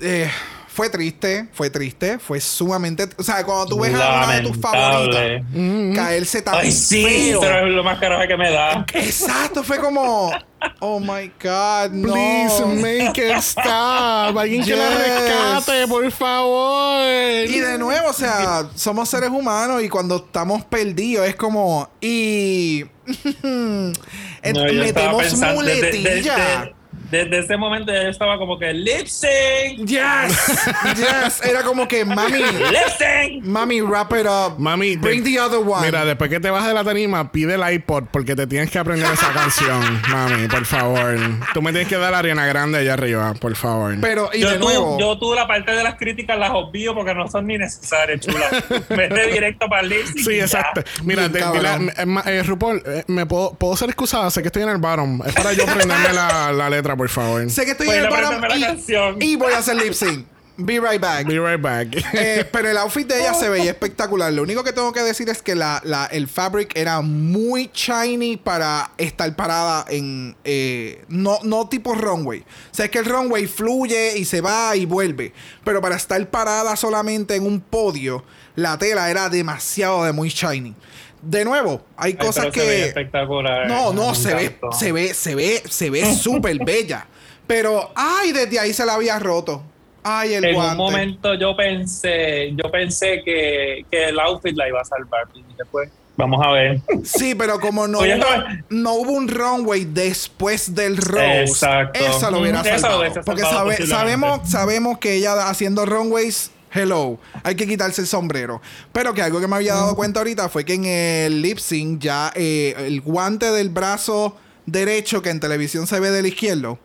eh, 0.00 0.30
fue 0.68 0.88
triste, 0.90 1.48
fue 1.52 1.70
triste, 1.70 2.18
fue 2.20 2.40
sumamente, 2.40 3.08
o 3.16 3.22
sea, 3.24 3.44
cuando 3.44 3.66
tú 3.66 3.80
ves 3.80 3.92
a 3.94 4.24
una 4.24 4.34
de 4.36 4.42
tus 4.42 4.56
Lamentable. 4.58 5.42
favoritas 5.42 5.96
caerse 5.96 6.42
tan 6.42 6.54
Ay, 6.54 6.70
sí, 6.70 7.04
feo. 7.04 7.40
pero 7.40 7.66
es 7.66 7.72
lo 7.72 7.82
más 7.82 7.98
caro 7.98 8.16
que 8.28 8.36
me 8.36 8.50
da. 8.52 8.86
Exacto, 8.94 9.64
fue 9.64 9.78
como, 9.80 10.30
oh 10.78 11.00
my 11.00 11.32
god, 11.42 11.90
no. 11.90 12.12
Please 12.12 12.64
make 12.64 13.28
it 13.28 13.36
stop. 13.38 14.38
Alguien 14.38 14.62
que 14.64 14.76
la 14.76 14.88
rescate, 14.90 15.88
por 15.88 16.08
favor. 16.12 17.04
Y 17.48 17.58
de 17.58 17.76
nuevo, 17.76 18.10
o 18.10 18.12
sea, 18.12 18.68
somos 18.76 19.08
seres 19.08 19.30
humanos 19.30 19.82
y 19.82 19.88
cuando 19.88 20.16
estamos 20.16 20.64
perdidos 20.64 21.26
es 21.26 21.34
como. 21.34 21.90
Y. 22.00 22.84
metemos 24.42 25.34
muletilla. 25.54 26.36
desde- 26.36 26.77
desde 27.10 27.38
ese 27.38 27.56
momento 27.56 27.92
ya 27.92 28.02
yo 28.04 28.08
estaba 28.10 28.38
como 28.38 28.58
que 28.58 28.72
lip 28.72 29.06
sync, 29.06 29.86
Yes, 29.88 30.46
yes. 30.96 31.40
Era 31.44 31.62
como 31.62 31.86
que, 31.88 32.04
mami, 32.04 32.38
lip 32.38 32.88
sync. 32.98 33.44
mami, 33.44 33.80
wrap 33.80 34.12
it 34.12 34.26
up. 34.26 34.58
Mami, 34.58 34.96
bring 34.96 35.22
te- 35.24 35.30
the 35.32 35.40
other 35.40 35.58
one. 35.60 35.84
Mira, 35.84 36.04
después 36.04 36.30
que 36.30 36.40
te 36.40 36.50
vas 36.50 36.66
de 36.66 36.74
la 36.74 36.84
tarima, 36.84 37.30
pide 37.32 37.54
el 37.54 37.72
iPod 37.74 38.04
porque 38.10 38.34
te 38.36 38.46
tienes 38.46 38.70
que 38.70 38.78
aprender 38.78 39.10
esa 39.12 39.32
canción, 39.32 40.02
mami, 40.08 40.48
por 40.48 40.64
favor. 40.64 41.16
Tú 41.54 41.62
me 41.62 41.70
tienes 41.72 41.88
que 41.88 41.96
dar 41.96 42.12
la 42.12 42.18
Ariana 42.18 42.46
Grande 42.46 42.78
allá 42.78 42.94
arriba, 42.94 43.34
por 43.34 43.54
favor. 43.56 43.96
Pero, 44.00 44.30
y 44.32 44.40
Yo, 44.40 44.50
de 44.50 44.58
tú, 44.58 44.64
nuevo. 44.64 44.98
yo 44.98 45.18
tú 45.18 45.34
la 45.34 45.46
parte 45.46 45.72
de 45.72 45.82
las 45.82 45.94
críticas 45.96 46.38
las 46.38 46.50
obvio 46.52 46.94
porque 46.94 47.14
no 47.14 47.28
son 47.28 47.46
ni 47.46 47.58
necesarias, 47.58 48.20
chula. 48.20 48.46
Vete 48.88 49.26
directo 49.32 49.68
para 49.68 49.82
el 49.82 49.88
lip 49.90 50.06
sync. 50.06 50.18
Sí, 50.18 50.32
y 50.32 50.36
ya. 50.38 50.44
exacto. 50.44 50.82
Mira, 51.04 51.28
Bien 51.28 51.32
te- 51.32 52.02
eh, 52.02 52.38
eh, 52.38 52.42
RuPaul, 52.42 52.82
eh, 52.84 53.04
¿me 53.06 53.26
puedo, 53.26 53.52
puedo 53.54 53.76
ser 53.76 53.88
excusada? 53.88 54.30
Sé 54.30 54.42
que 54.42 54.48
estoy 54.48 54.62
en 54.62 54.68
el 54.70 54.78
bottom. 54.78 55.20
Es 55.26 55.34
para 55.34 55.52
yo 55.52 55.64
aprenderme 55.64 56.12
la, 56.12 56.52
la 56.52 56.70
letra, 56.70 56.96
por 56.98 57.08
favor. 57.08 57.48
sé 57.50 57.64
que 57.64 57.70
estoy 57.70 57.86
Pues 57.86 57.98
en 57.98 58.04
el 58.04 58.10
bottom 58.10 58.42
y, 58.56 58.60
canción. 58.60 59.16
y 59.22 59.36
voy 59.36 59.52
a 59.54 59.58
hacer 59.58 59.76
lip 59.76 59.94
sync. 59.94 60.26
Be 60.60 60.80
right 60.80 61.00
back. 61.00 61.24
Be 61.24 61.38
right 61.38 61.62
back. 61.62 61.86
Eh, 62.14 62.44
pero 62.50 62.68
el 62.68 62.76
outfit 62.78 63.06
de 63.06 63.20
ella 63.20 63.32
se 63.32 63.48
veía 63.48 63.70
espectacular. 63.70 64.32
Lo 64.32 64.42
único 64.42 64.64
que 64.64 64.72
tengo 64.72 64.92
que 64.92 65.02
decir 65.04 65.28
es 65.28 65.40
que 65.40 65.54
la, 65.54 65.80
la- 65.84 66.06
el 66.06 66.26
fabric 66.26 66.76
era 66.76 67.00
muy 67.00 67.70
shiny 67.72 68.38
para 68.38 68.90
estar 68.98 69.36
parada 69.36 69.84
en. 69.88 70.34
eh, 70.42 71.04
no, 71.06 71.38
no 71.44 71.68
tipo 71.68 71.94
runway. 71.94 72.40
O 72.40 72.74
sea, 72.74 72.86
es 72.86 72.90
que 72.90 72.98
el 72.98 73.04
runway 73.04 73.46
fluye 73.46 74.18
y 74.18 74.24
se 74.24 74.40
va 74.40 74.74
y 74.74 74.84
vuelve. 74.84 75.32
Pero 75.62 75.80
para 75.80 75.94
estar 75.94 76.28
parada 76.28 76.74
solamente 76.74 77.36
en 77.36 77.46
un 77.46 77.60
podio, 77.60 78.24
la 78.56 78.76
tela 78.78 79.08
era 79.12 79.28
demasiado 79.28 80.02
de 80.02 80.10
muy 80.12 80.28
shiny. 80.28 80.74
De 81.22 81.44
nuevo, 81.44 81.80
hay 81.96 82.12
Ay, 82.12 82.26
cosas 82.26 82.46
pero 82.52 82.64
se 82.64 82.70
que. 82.70 82.84
espectacular. 82.86 83.66
No, 83.66 83.92
no, 83.92 84.14
se 84.14 84.34
ve, 84.34 84.58
se 84.72 84.92
ve, 84.92 85.14
se 85.14 85.34
ve, 85.34 85.62
se 85.68 85.90
ve 85.90 86.14
súper 86.14 86.58
bella. 86.64 87.06
Pero, 87.46 87.90
ay, 87.94 88.32
desde 88.32 88.58
ahí 88.60 88.72
se 88.72 88.84
la 88.86 88.94
había 88.94 89.18
roto. 89.18 89.62
Ay, 90.02 90.34
el 90.34 90.44
en 90.44 90.54
guante. 90.54 90.70
un 90.72 90.76
momento 90.78 91.34
yo 91.34 91.56
pensé, 91.56 92.52
yo 92.54 92.70
pensé 92.70 93.20
que, 93.24 93.84
que 93.90 94.08
el 94.08 94.20
outfit 94.20 94.56
la 94.56 94.68
iba 94.68 94.80
a 94.80 94.84
salvar. 94.84 95.26
Y 95.34 95.42
después, 95.56 95.90
vamos 96.16 96.40
a 96.46 96.50
ver. 96.52 96.80
Sí, 97.04 97.34
pero 97.34 97.58
como 97.58 97.88
no, 97.88 97.98
Oye, 97.98 98.16
hubo, 98.16 98.26
no 98.70 98.92
hubo 98.94 99.12
un 99.12 99.28
runway 99.28 99.84
después 99.86 100.74
del 100.74 100.96
Rose, 100.98 101.40
Exacto. 101.42 101.98
eso 101.98 102.30
lo 102.30 102.40
hubiera 102.40 102.62
lo 102.62 102.78
salvado. 102.78 103.22
Porque 103.24 103.42
sabe- 103.42 103.86
sabemos, 103.86 104.48
sabemos 104.48 104.98
que 104.98 105.14
ella 105.14 105.48
haciendo 105.48 105.84
runways, 105.84 106.50
hello, 106.72 107.18
hay 107.42 107.54
que 107.54 107.66
quitarse 107.66 108.00
el 108.00 108.06
sombrero. 108.06 108.60
Pero 108.92 109.14
que 109.14 109.22
algo 109.22 109.40
que 109.40 109.46
me 109.48 109.56
había 109.56 109.74
dado 109.74 109.94
cuenta 109.96 110.20
ahorita 110.20 110.48
fue 110.48 110.64
que 110.64 110.74
en 110.74 110.84
el 110.84 111.42
lip 111.42 111.58
sync 111.58 112.00
ya 112.00 112.32
eh, 112.34 112.74
el 112.78 113.00
guante 113.00 113.50
del 113.50 113.68
brazo 113.70 114.36
derecho 114.66 115.22
que 115.22 115.30
en 115.30 115.40
televisión 115.40 115.86
se 115.86 115.98
ve 116.00 116.10
del 116.10 116.26
izquierdo. 116.26 116.78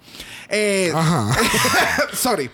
eh, 0.50 0.92
Ajá. 0.96 1.36
Sorry. 2.14 2.50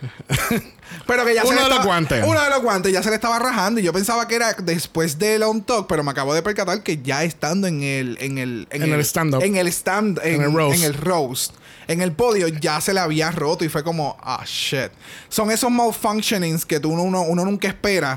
Pero 1.05 1.25
que 1.25 1.35
ya 1.35 1.43
Uno 1.43 1.57
se 1.57 1.63
de 1.63 1.69
los 1.69 1.85
guantes. 1.85 2.23
Uno 2.25 2.41
de 2.41 2.49
los 2.49 2.61
guantes 2.61 2.91
ya 2.91 3.03
se 3.03 3.09
le 3.09 3.15
estaba 3.15 3.37
rajando. 3.39 3.79
Y 3.79 3.83
yo 3.83 3.93
pensaba 3.93 4.27
que 4.27 4.35
era 4.35 4.53
después 4.53 5.17
del 5.19 5.43
on 5.43 5.61
talk, 5.63 5.87
pero 5.87 6.03
me 6.03 6.11
acabo 6.11 6.33
de 6.33 6.41
percatar 6.41 6.81
que 6.83 7.01
ya 7.01 7.23
estando 7.23 7.67
en 7.67 7.83
el. 7.83 8.17
En 8.21 8.37
el, 8.37 8.67
En 8.71 8.83
el 8.83 8.99
stand-up. 9.01 9.43
En 9.43 9.55
el 9.55 9.67
stand. 9.67 10.19
En, 10.23 10.35
En 10.35 10.41
el 10.43 10.53
roast. 10.53 10.77
en 10.79 10.83
el 10.85 10.93
roast. 10.95 11.53
En 11.89 12.01
el 12.01 12.11
podio 12.11 12.47
ya 12.47 12.79
se 12.81 12.93
le 12.93 12.99
había 12.99 13.31
roto 13.31 13.65
y 13.65 13.69
fue 13.69 13.83
como, 13.83 14.15
ah, 14.21 14.43
shit. 14.45 14.91
Son 15.27 15.49
esos 15.49 15.71
malfunctionings 15.71 16.63
que 16.65 16.79
tú, 16.79 16.91
uno, 16.91 17.21
uno 17.23 17.43
nunca 17.45 17.67
espera. 17.67 18.15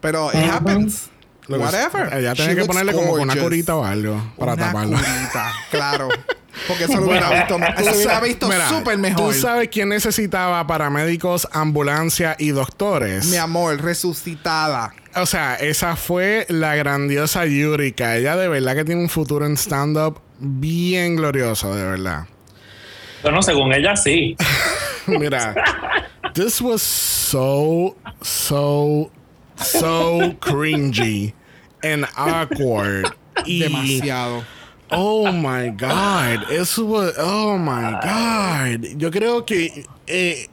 Pero 0.00 0.30
it 0.32 0.50
happens. 0.50 1.08
Lo 1.46 1.58
Whatever. 1.60 2.12
Ella 2.12 2.34
She 2.34 2.44
tiene 2.44 2.60
que 2.60 2.66
ponerle 2.66 2.92
como 2.92 3.12
con 3.12 3.20
una 3.20 3.32
gorgeous. 3.34 3.44
curita 3.44 3.76
o 3.76 3.84
algo 3.84 4.32
para 4.36 4.52
Una 4.54 4.66
taparlo. 4.66 4.96
curita, 4.98 5.52
claro. 5.70 6.08
Porque 6.66 6.84
eso 6.84 6.96
lo 7.00 7.06
hubiera 7.06 7.30
visto, 7.30 7.56
eso 7.78 7.96
hubiera 7.96 8.20
visto 8.20 8.50
súper 8.68 8.98
mejor. 8.98 9.32
¿Tú 9.32 9.40
sabes 9.40 9.68
quién 9.68 9.88
necesitaba 9.90 10.66
paramédicos, 10.66 11.48
ambulancia 11.52 12.34
y 12.38 12.50
doctores? 12.50 13.26
Mi 13.26 13.36
amor, 13.36 13.80
resucitada. 13.80 14.92
O 15.14 15.24
sea, 15.24 15.54
esa 15.54 15.94
fue 15.96 16.46
la 16.48 16.74
grandiosa 16.74 17.46
Yurika. 17.46 18.16
Ella 18.16 18.36
de 18.36 18.48
verdad 18.48 18.74
que 18.74 18.84
tiene 18.84 19.00
un 19.00 19.08
futuro 19.08 19.46
en 19.46 19.56
stand-up 19.56 20.20
bien 20.40 21.16
glorioso, 21.16 21.74
de 21.74 21.84
verdad. 21.84 22.26
Bueno, 23.22 23.42
según 23.42 23.72
ella 23.72 23.96
sí. 23.96 24.36
Mira, 25.06 25.54
this 26.34 26.60
was 26.60 26.82
so, 26.82 27.96
so, 28.22 29.10
so 29.56 30.32
cringy 30.40 31.32
and 31.82 32.06
awkward. 32.16 33.06
Y, 33.46 33.60
Demasiado. 33.62 34.44
Oh 34.90 35.30
my 35.32 35.68
God. 35.70 36.50
Eso 36.50 36.84
was, 36.84 37.14
oh 37.18 37.58
my 37.58 37.98
God. 38.02 38.84
Yo 39.00 39.10
creo 39.10 39.44
que. 39.46 39.84
eh, 40.06 40.46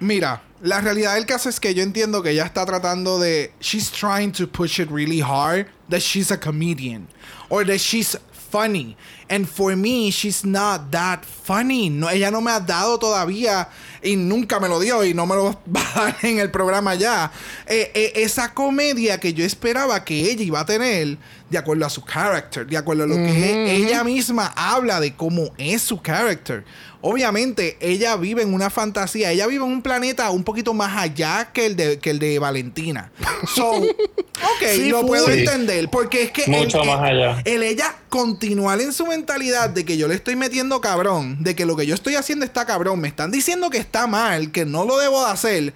Mira, 0.00 0.42
la 0.62 0.80
realidad 0.80 1.14
del 1.14 1.24
caso 1.26 1.48
es 1.48 1.58
que 1.58 1.72
yo 1.74 1.82
entiendo 1.82 2.22
que 2.22 2.30
ella 2.30 2.44
está 2.44 2.66
tratando 2.66 3.18
de. 3.20 3.50
She's 3.60 3.90
trying 3.90 4.32
to 4.32 4.46
push 4.46 4.78
it 4.80 4.90
really 4.90 5.20
hard 5.20 5.66
that 5.88 6.00
she's 6.02 6.30
a 6.30 6.36
comedian 6.36 7.08
or 7.48 7.64
that 7.64 7.78
she's 7.80 8.16
funny. 8.32 8.96
And 9.28 9.46
for 9.48 9.74
me, 9.76 10.10
she's 10.10 10.44
not 10.44 10.90
that 10.92 11.24
funny. 11.24 11.90
No, 11.90 12.08
ella 12.08 12.30
no 12.30 12.40
me 12.40 12.52
ha 12.52 12.60
dado 12.60 12.96
todavía 12.98 13.68
y 14.02 14.14
nunca 14.14 14.60
me 14.60 14.68
lo 14.68 14.78
dio 14.78 15.02
y 15.04 15.14
no 15.14 15.26
me 15.26 15.34
lo 15.34 15.58
va 15.76 15.80
a 15.94 16.00
dar 16.04 16.16
en 16.22 16.38
el 16.38 16.50
programa 16.50 16.94
ya. 16.94 17.32
Eh, 17.66 17.90
eh, 17.94 18.12
esa 18.16 18.54
comedia 18.54 19.18
que 19.18 19.34
yo 19.34 19.44
esperaba 19.44 20.04
que 20.04 20.30
ella 20.30 20.42
iba 20.44 20.60
a 20.60 20.66
tener 20.66 21.18
de 21.50 21.58
acuerdo 21.58 21.86
a 21.86 21.90
su 21.90 22.02
character, 22.02 22.66
de 22.66 22.76
acuerdo 22.76 23.04
a 23.04 23.06
lo 23.06 23.14
que 23.16 23.76
ella 23.76 24.02
misma 24.04 24.52
habla 24.56 25.00
de 25.00 25.14
cómo 25.14 25.50
es 25.58 25.82
su 25.82 25.98
character. 26.00 26.64
Obviamente, 27.02 27.76
ella 27.80 28.16
vive 28.16 28.42
en 28.42 28.52
una 28.52 28.68
fantasía. 28.68 29.30
Ella 29.30 29.46
vive 29.46 29.64
en 29.64 29.70
un 29.70 29.82
planeta 29.82 30.28
un 30.30 30.42
poquito 30.42 30.74
más 30.74 30.96
allá 30.96 31.50
que 31.52 31.66
el 31.66 31.76
de, 31.76 31.98
que 32.00 32.10
el 32.10 32.18
de 32.18 32.40
Valentina. 32.40 33.12
So, 33.54 33.70
ok, 33.80 34.66
Sí, 34.74 34.88
lo 34.90 35.06
puedo 35.06 35.26
Sí. 35.26 35.40
entender. 35.40 35.88
Porque 35.88 36.22
es 36.24 36.30
que. 36.32 36.50
Mucho 36.50 36.80
el, 36.82 36.88
más 36.88 37.00
allá. 37.02 37.42
El 37.44 37.62
ella 37.62 37.94
continuar 38.08 38.80
en 38.80 38.92
su 38.92 39.06
mentalidad 39.16 39.70
de 39.70 39.84
que 39.84 39.96
yo 39.96 40.08
le 40.08 40.14
estoy 40.14 40.36
metiendo 40.36 40.80
cabrón, 40.80 41.42
de 41.42 41.54
que 41.54 41.64
lo 41.64 41.76
que 41.76 41.86
yo 41.86 41.94
estoy 41.94 42.16
haciendo 42.16 42.44
está 42.44 42.66
cabrón, 42.66 43.00
me 43.00 43.08
están 43.08 43.30
diciendo 43.30 43.70
que 43.70 43.78
está 43.78 44.06
mal, 44.06 44.52
que 44.52 44.64
no 44.64 44.84
lo 44.84 44.98
debo 44.98 45.24
de 45.24 45.30
hacer. 45.30 45.74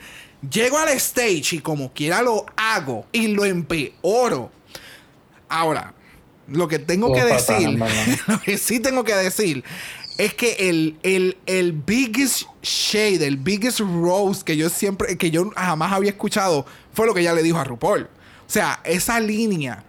Llego 0.51 0.79
al 0.79 0.89
stage 0.91 1.57
y 1.57 1.59
como 1.61 1.93
quiera 1.93 2.23
lo 2.23 2.47
hago 2.57 3.07
y 3.13 3.29
lo 3.29 3.45
empeoro. 3.45 4.51
Ahora, 5.49 5.95
lo 6.49 6.69
que 6.69 6.79
tengo 6.79 7.13
que 7.13 7.25
decir, 7.25 7.79
lo 8.27 8.41
que 8.41 8.59
sí 8.59 8.81
tengo 8.81 9.05
que 9.05 9.15
decir 9.15 9.65
es 10.19 10.35
que 10.35 10.69
el, 10.69 10.99
el, 11.03 11.39
el 11.47 11.73
biggest 11.73 12.45
shade, 12.63 13.27
el 13.27 13.39
biggest 13.39 13.81
rose 13.81 14.45
que 14.45 14.57
yo 14.57 14.69
siempre, 14.69 15.17
que 15.17 15.31
yo 15.31 15.51
jamás 15.57 15.93
había 15.93 16.11
escuchado, 16.11 16.67
fue 16.93 17.07
lo 17.07 17.15
que 17.15 17.21
ella 17.21 17.33
le 17.33 17.43
dijo 17.43 17.59
a 17.59 17.65
RuPaul. 17.65 18.03
O 18.03 18.53
sea, 18.53 18.81
esa 18.85 19.19
línea 19.19 19.85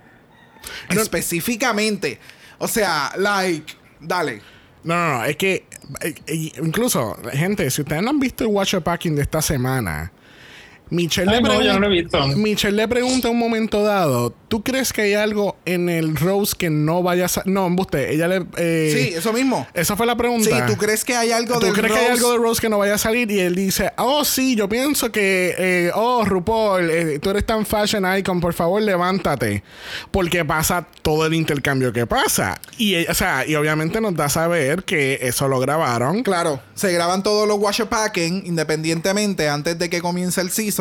específicamente. 0.90 2.20
O 2.62 2.68
sea, 2.68 3.12
like, 3.18 3.74
dale. 4.00 4.42
No, 4.84 4.96
no, 4.96 5.18
no. 5.18 5.26
Es 5.26 5.36
que 5.36 5.66
eh, 6.02 6.14
eh, 6.28 6.52
incluso, 6.62 7.18
gente, 7.34 7.70
si 7.72 7.82
ustedes 7.82 8.04
no 8.04 8.12
han 8.12 8.20
visto 8.20 8.44
el 8.44 8.52
Watcher 8.52 8.84
Packing 8.84 9.16
de 9.16 9.24
esta 9.24 9.42
semana, 9.42 10.12
Michelle, 10.92 11.32
Ay, 11.32 11.38
le, 11.38 11.42
no, 11.42 11.50
pregun- 11.56 11.64
yo 11.64 11.74
no 11.74 11.80
lo 11.80 11.88
he 11.88 12.02
visto. 12.02 12.28
Michelle 12.36 12.76
le 12.78 12.88
pregunta 12.88 13.30
un 13.30 13.40
momento 13.40 13.82
dado, 13.84 14.34
¿tú 14.50 14.62
crees 14.62 14.94
que 14.94 15.02
hay 15.04 15.14
algo 15.14 15.56
en 15.66 15.88
el 15.90 16.16
Rose 16.18 16.54
que 16.58 16.70
no 16.70 17.02
vaya 17.02 17.26
a... 17.26 17.42
No, 17.46 17.66
embuste, 17.66 18.14
ella 18.14 18.28
le... 18.28 18.46
eh, 18.58 18.92
Sí, 18.94 19.14
eso 19.16 19.32
mismo. 19.34 19.66
Esa 19.74 19.96
fue 19.96 20.06
la 20.06 20.16
pregunta. 20.18 20.50
Sí, 20.50 20.56
¿tú 20.68 20.78
crees 20.78 21.04
que 21.06 21.16
hay 21.16 21.32
algo 21.32 21.56
¿Tú 21.60 21.66
del 21.68 21.74
crees 21.74 21.94
que 21.94 21.98
hay 22.00 22.08
Rose? 22.10 22.18
algo 22.20 22.32
de 22.34 22.38
Rose 22.40 22.62
que 22.62 22.68
no 22.70 22.78
vaya 22.78 22.96
a 22.96 22.98
salir? 22.98 23.32
Y 23.32 23.40
él 23.40 23.56
dice, 23.56 23.94
oh, 23.98 24.26
sí, 24.26 24.56
yo 24.56 24.68
pienso 24.68 25.12
que, 25.14 25.56
eh, 25.58 25.92
oh, 25.96 26.26
RuPaul, 26.26 26.90
eh, 26.92 27.20
tú 27.20 27.30
eres 27.30 27.46
tan 27.46 27.66
fashion 27.66 28.06
icon, 28.18 28.42
por 28.42 28.54
favor, 28.54 28.82
levántate. 28.82 29.64
Porque 30.12 30.44
pasa 30.44 30.86
todo 31.02 31.26
el 31.26 31.34
intercambio 31.34 31.94
que 31.94 32.06
pasa. 32.06 32.60
Y, 32.78 32.96
ella- 32.96 33.12
o 33.12 33.16
sea, 33.16 33.48
y 33.48 33.56
obviamente 33.56 34.02
nos 34.02 34.14
da 34.16 34.26
a 34.26 34.30
saber 34.30 34.84
que 34.84 35.20
eso 35.22 35.48
lo 35.48 35.60
grabaron. 35.62 36.22
Claro, 36.24 36.60
se 36.76 36.92
graban 36.92 37.24
todos 37.24 37.48
los 37.48 37.58
washer 37.60 37.88
packing 37.88 38.44
independientemente 38.46 39.48
antes 39.48 39.80
de 39.80 39.90
que 39.90 40.02
comience 40.02 40.42
el 40.42 40.50
season. 40.52 40.81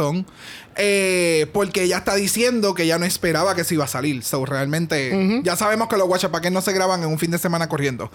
Eh, 0.76 1.46
porque 1.53 1.82
ella 1.82 1.98
está 1.98 2.14
diciendo 2.14 2.74
que 2.74 2.86
ya 2.86 2.98
no 2.98 3.05
esperaba 3.05 3.55
que 3.55 3.64
se 3.64 3.74
iba 3.74 3.84
a 3.84 3.88
salir. 3.88 4.22
So, 4.22 4.46
realmente, 4.46 5.40
ya 5.42 5.57
sabemos 5.57 5.88
que 5.88 5.96
los 5.96 6.24
packing 6.26 6.53
no 6.53 6.61
se 6.61 6.72
graban 6.72 7.03
en 7.03 7.09
un 7.09 7.18
fin 7.18 7.30
de 7.30 7.38
semana 7.38 7.68
corriendo. 7.68 8.11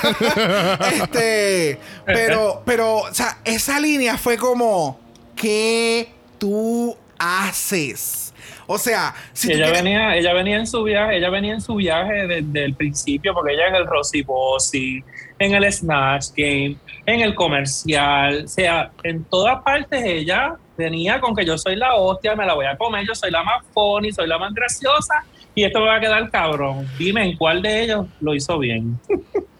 este, 0.92 1.78
pero, 2.06 2.62
pero, 2.64 2.96
o 2.98 3.14
sea, 3.14 3.38
esa 3.44 3.80
línea 3.80 4.16
fue 4.16 4.36
como, 4.36 5.00
¿qué 5.36 6.08
tú 6.38 6.96
haces? 7.18 8.32
O 8.70 8.78
sea, 8.78 9.14
si 9.32 9.52
ella 9.52 9.66
quieres- 9.66 9.82
venía, 9.82 10.16
ella 10.16 10.32
venía 10.34 10.58
en 10.58 10.66
su 10.66 10.82
viaje, 10.82 11.16
ella 11.16 11.30
venía 11.30 11.54
en 11.54 11.60
su 11.60 11.74
viaje 11.74 12.26
desde 12.26 12.64
el 12.66 12.74
principio, 12.74 13.32
porque 13.32 13.54
ella 13.54 13.68
en 13.68 13.74
el 13.76 13.86
Rosy 13.86 14.22
Bossy, 14.22 15.02
en 15.38 15.54
el 15.54 15.72
Snatch 15.72 16.28
Game, 16.36 16.76
en 17.06 17.20
el 17.20 17.34
comercial, 17.34 18.44
o 18.44 18.48
sea, 18.48 18.90
en 19.04 19.24
todas 19.24 19.62
partes 19.62 20.02
ella 20.04 20.56
venía 20.78 21.20
con 21.20 21.34
que 21.34 21.44
yo 21.44 21.58
soy 21.58 21.76
la 21.76 21.94
hostia, 21.96 22.34
me 22.36 22.46
la 22.46 22.54
voy 22.54 22.66
a 22.66 22.76
comer, 22.78 23.04
yo 23.06 23.14
soy 23.14 23.30
la 23.30 23.42
más 23.42 23.62
funny, 23.74 24.12
soy 24.12 24.26
la 24.28 24.38
más 24.38 24.54
graciosa, 24.54 25.24
y 25.54 25.64
esto 25.64 25.80
me 25.80 25.86
va 25.86 25.96
a 25.96 26.00
quedar 26.00 26.30
cabrón. 26.30 26.86
Dime 26.98 27.24
en 27.24 27.36
cuál 27.36 27.60
de 27.60 27.82
ellos 27.82 28.06
lo 28.20 28.34
hizo 28.34 28.58
bien. 28.58 28.98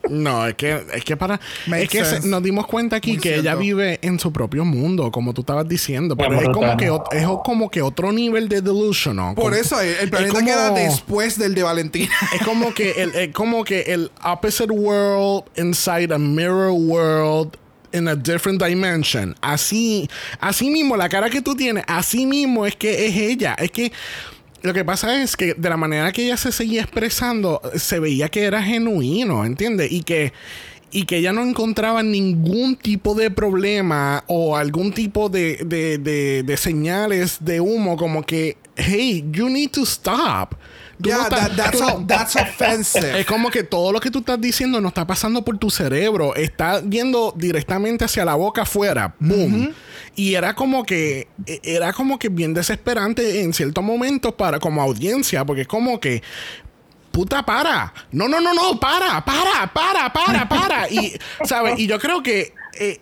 No, 0.09 0.47
es 0.47 0.55
que, 0.55 0.81
es 0.95 1.05
que 1.05 1.19
para. 1.19 1.39
Makes 1.67 1.83
es 1.83 1.89
que 1.91 2.05
se- 2.07 2.27
nos 2.27 2.43
dimos 2.43 2.67
cuenta 2.67 2.97
aquí 2.97 3.11
Muy 3.13 3.21
que 3.21 3.35
ella 3.35 3.55
vive 3.57 3.99
en 4.01 4.19
su 4.19 4.33
propio 4.33 4.65
mundo, 4.65 5.11
como 5.11 5.35
tú 5.35 5.43
estabas 5.43 5.69
diciendo. 5.69 6.17
Pero 6.17 6.41
es 6.41 6.49
como, 6.49 6.79
que, 6.79 6.87
es 7.13 7.27
como 7.45 7.69
que 7.71 7.83
otro 7.83 8.11
nivel 8.11 8.49
de 8.49 8.63
delusional. 8.63 9.35
Por 9.35 9.51
Como- 9.51 9.57
eso, 9.57 9.79
el, 9.83 9.89
el 10.01 10.09
planeta 10.09 10.33
como- 10.33 10.47
queda 10.47 10.71
después 10.71 11.39
del 11.39 11.55
de 11.55 11.63
Valentina. 11.63 12.11
Es 12.35 12.43
como 12.43 12.73
que 12.73 13.03
el, 13.03 13.15
es 13.17 13.35
como 13.35 13.65
que 13.65 13.81
el 13.83 14.11
opposite 14.25 14.73
world 14.73 15.45
inside 15.59 16.15
a 16.15 16.17
mirror 16.19 16.71
world 16.71 17.55
in 17.93 18.09
a 18.09 18.15
different 18.17 18.63
dimension. 18.63 19.35
Así, 19.41 20.09
así 20.41 20.71
mismo, 20.71 20.97
la 20.97 21.09
cara 21.09 21.31
que 21.31 21.43
tú 21.43 21.55
tienes, 21.55 21.85
así 21.87 22.27
mismo 22.27 22.67
es 22.67 22.77
que 22.77 23.07
es 23.07 23.17
ella. 23.17 23.55
Es 23.59 23.71
que 23.71 23.93
lo 24.63 24.75
que 24.75 24.85
pasa 24.85 25.23
es 25.23 25.37
que 25.37 25.55
de 25.55 25.69
la 25.69 25.77
manera 25.77 26.11
que 26.13 26.25
ella 26.25 26.37
se 26.37 26.51
seguía 26.53 26.83
expresando, 26.83 27.61
se 27.77 27.99
veía 28.01 28.29
que 28.29 28.45
era 28.45 28.63
genuino, 28.63 29.45
¿entiendes? 29.45 29.91
Y 29.93 30.03
que 30.03 30.33
y 30.91 31.05
que 31.05 31.19
ella 31.19 31.35
no 31.35 31.43
encontraba 31.43 32.03
ningún 32.03 32.75
tipo 32.75 33.15
de 33.15 33.31
problema 33.31 34.25
o 34.27 34.57
algún 34.57 34.93
tipo 34.93 35.29
de, 35.29 35.57
de, 35.67 35.99
de- 35.99 36.43
de 36.43 36.57
señales 36.57 37.37
de 37.41 37.61
humo 37.61 37.97
como 37.99 38.23
que, 38.25 38.57
hey, 38.75 39.23
you 39.31 39.51
need 39.51 39.71
to 39.71 39.83
stop. 39.83 40.55
Tú 41.01 41.09
Yeah, 41.11 41.19
no 41.19 41.23
estás- 41.25 41.41
that- 41.49 41.57
that's, 41.57 41.79
tú 41.79 41.85
no- 41.85 41.95
o- 41.95 42.05
that's 42.07 42.35
offensive. 42.37 43.21
es 43.21 43.27
como 43.27 43.51
que 43.51 43.63
todo 43.63 43.93
lo 43.93 44.01
que 44.01 44.11
tú 44.11 44.19
estás 44.19 44.41
diciendo 44.41 44.81
no 44.81 44.89
está 44.89 45.07
pasando 45.07 45.45
por 45.45 45.57
tu 45.57 45.71
cerebro, 45.71 46.35
está 46.35 46.83
yendo 46.83 47.33
directamente 47.37 48.05
hacia 48.05 48.25
la 48.25 48.35
boca 48.35 48.63
afuera. 48.63 49.15
Boom. 49.21 49.73
Y 50.17 50.35
era 50.35 50.55
como 50.55 50.85
que 50.85 51.29
e- 51.47 51.61
era 51.63 51.93
como 51.93 52.19
que 52.19 52.29
bien 52.29 52.53
desesperante 52.53 53.43
en 53.43 53.53
ciertos 53.53 53.85
momentos 53.85 54.35
para 54.35 54.59
como 54.59 54.83
audiencia, 54.83 55.45
porque 55.45 55.63
es 55.63 55.69
como 55.69 56.01
que 56.01 56.23
puta 57.13 57.45
para. 57.45 57.93
No, 58.13 58.29
no, 58.29 58.41
no, 58.41 58.53
no, 58.55 58.79
para, 58.81 59.25
para, 59.25 59.73
para, 59.73 60.13
para, 60.13 60.49
para. 60.49 60.89
Y 60.91 61.17
sabes, 61.45 61.79
y 61.79 61.87
yo 61.87 61.99
creo 61.99 62.23
que 62.23 62.55
eh, 62.81 63.01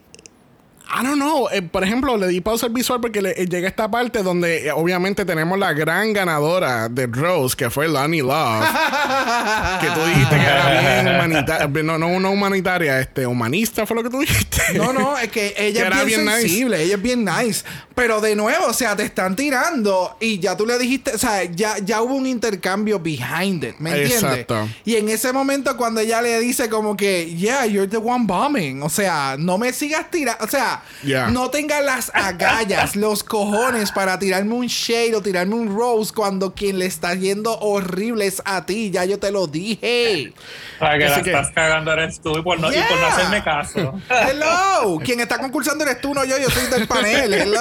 I 0.89 1.03
don't 1.03 1.16
know. 1.16 1.49
eh, 1.51 1.62
por 1.62 1.82
ejemplo, 1.84 2.16
le 2.16 2.28
di 2.28 2.41
pausa 2.41 2.66
al 2.66 2.72
visual 2.72 3.01
porque 3.01 3.20
le, 3.20 3.30
eh, 3.30 3.47
llega 3.47 3.68
esta 3.68 3.91
parte 3.91 4.22
donde 4.22 4.68
eh, 4.68 4.72
obviamente 4.72 5.24
tenemos 5.24 5.59
la 5.59 5.72
gran 5.72 6.12
ganadora 6.12 6.89
de 6.89 7.07
Rose, 7.07 7.57
que 7.57 7.70
fue 7.70 7.89
Lonnie 7.89 8.22
Love. 8.22 8.64
que 9.80 9.87
tú 9.89 10.01
dijiste 10.07 10.37
que 10.37 10.43
era 10.43 10.80
bien 11.03 11.14
humanitaria. 11.14 11.82
No, 11.82 11.99
no 11.99 12.09
una 12.09 12.30
humanitaria, 12.30 13.01
este, 13.01 13.26
humanista 13.26 13.87
fue 13.87 13.97
lo 13.97 14.03
que 14.03 14.11
tú 14.11 14.20
dijiste. 14.20 14.62
No, 14.76 14.93
no, 14.93 15.18
es 15.18 15.28
que 15.30 15.55
ella 15.59 15.91
Que 15.91 15.99
es 15.99 16.07
bien, 16.07 16.24
bien 16.24 16.24
nice. 16.24 16.41
sensible, 16.43 16.82
ella 16.82 16.95
es 16.95 17.03
bien 17.03 17.24
nice. 17.24 17.64
Pero 17.95 18.20
de 18.20 18.37
nuevo, 18.37 18.66
o 18.66 18.72
sea, 18.72 18.95
te 18.95 19.05
están 19.05 19.34
tirando 19.37 20.16
y 20.20 20.39
ya 20.39 20.57
tú 20.57 20.66
le 20.66 20.78
dijiste, 20.78 21.12
o 21.14 21.18
sea, 21.18 21.45
ya, 21.45 21.78
ya 21.78 22.03
hubo 22.03 22.14
un 22.14 22.26
intercambio 22.26 23.01
behind 23.01 23.64
it, 23.64 23.76
¿me 23.78 23.91
entiendes? 23.91 24.22
Exacto. 24.22 24.68
Y 24.84 24.97
en 24.97 25.09
ese 25.09 25.32
momento 25.32 25.76
cuando 25.76 26.01
ella 26.01 26.20
le 26.20 26.39
dice 26.41 26.68
como 26.68 26.97
que, 26.97 27.34
yeah, 27.34 27.64
you're 27.66 27.89
the 27.89 27.97
one 27.97 28.24
bombing, 28.26 28.82
o 28.82 28.91
sea, 28.91 29.37
no 29.39 29.57
me 29.59 29.72
sigas 29.72 30.11
tirando, 30.11 30.45
o 30.45 30.49
sea, 30.49 30.75
Yeah. 31.02 31.28
no 31.28 31.50
tengas 31.50 31.84
las 31.84 32.10
agallas, 32.14 32.96
los 32.96 33.22
cojones 33.22 33.92
para 33.92 34.18
tirarme 34.18 34.54
un 34.54 34.66
shade 34.66 35.14
o 35.14 35.22
tirarme 35.22 35.54
un 35.54 35.76
rose 35.76 36.12
cuando 36.14 36.54
quien 36.54 36.78
le 36.78 36.86
está 36.86 37.14
yendo 37.14 37.58
horrible 37.60 38.26
es 38.26 38.42
a 38.44 38.64
ti, 38.66 38.90
ya 38.90 39.04
yo 39.04 39.18
te 39.18 39.30
lo 39.30 39.46
dije. 39.46 40.32
Para 40.78 40.98
que 40.98 41.04
Así 41.04 41.16
la 41.18 41.22
que- 41.22 41.30
estás 41.30 41.50
cagando 41.52 41.92
eres 41.92 42.20
tú 42.20 42.36
y 42.38 42.42
por 42.42 42.58
no, 42.60 42.70
y 42.70 42.74
por 42.76 42.90
no 42.90 42.96
Yeah. 42.96 43.08
hacerme 43.08 43.44
caso. 43.44 43.94
Hello, 44.10 44.98
quien 45.04 45.20
está 45.20 45.38
concursando 45.38 45.84
eres 45.84 46.00
tú, 46.00 46.12
no 46.14 46.24
yo, 46.24 46.38
yo 46.38 46.50
soy 46.50 46.66
del 46.70 46.86
panel. 46.88 47.32
Hello. 47.34 47.60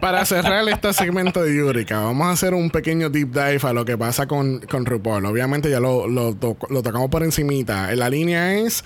Para 0.00 0.24
cerrar 0.24 0.68
este 0.68 0.92
segmento 0.92 1.42
de 1.42 1.54
Yurika, 1.54 2.00
vamos 2.00 2.26
a 2.28 2.30
hacer 2.32 2.54
un 2.54 2.70
pequeño 2.70 3.10
deep 3.10 3.30
dive 3.32 3.60
a 3.62 3.72
lo 3.72 3.84
que 3.84 3.96
pasa 3.98 4.26
con, 4.26 4.60
con 4.60 4.86
RuPaul. 4.86 5.24
Obviamente 5.26 5.70
ya 5.70 5.80
lo, 5.80 6.06
lo, 6.08 6.34
to- 6.34 6.56
lo 6.70 6.82
tocamos 6.82 7.10
por 7.10 7.22
encimita. 7.22 7.92
La 7.94 8.08
línea 8.08 8.54
es, 8.54 8.84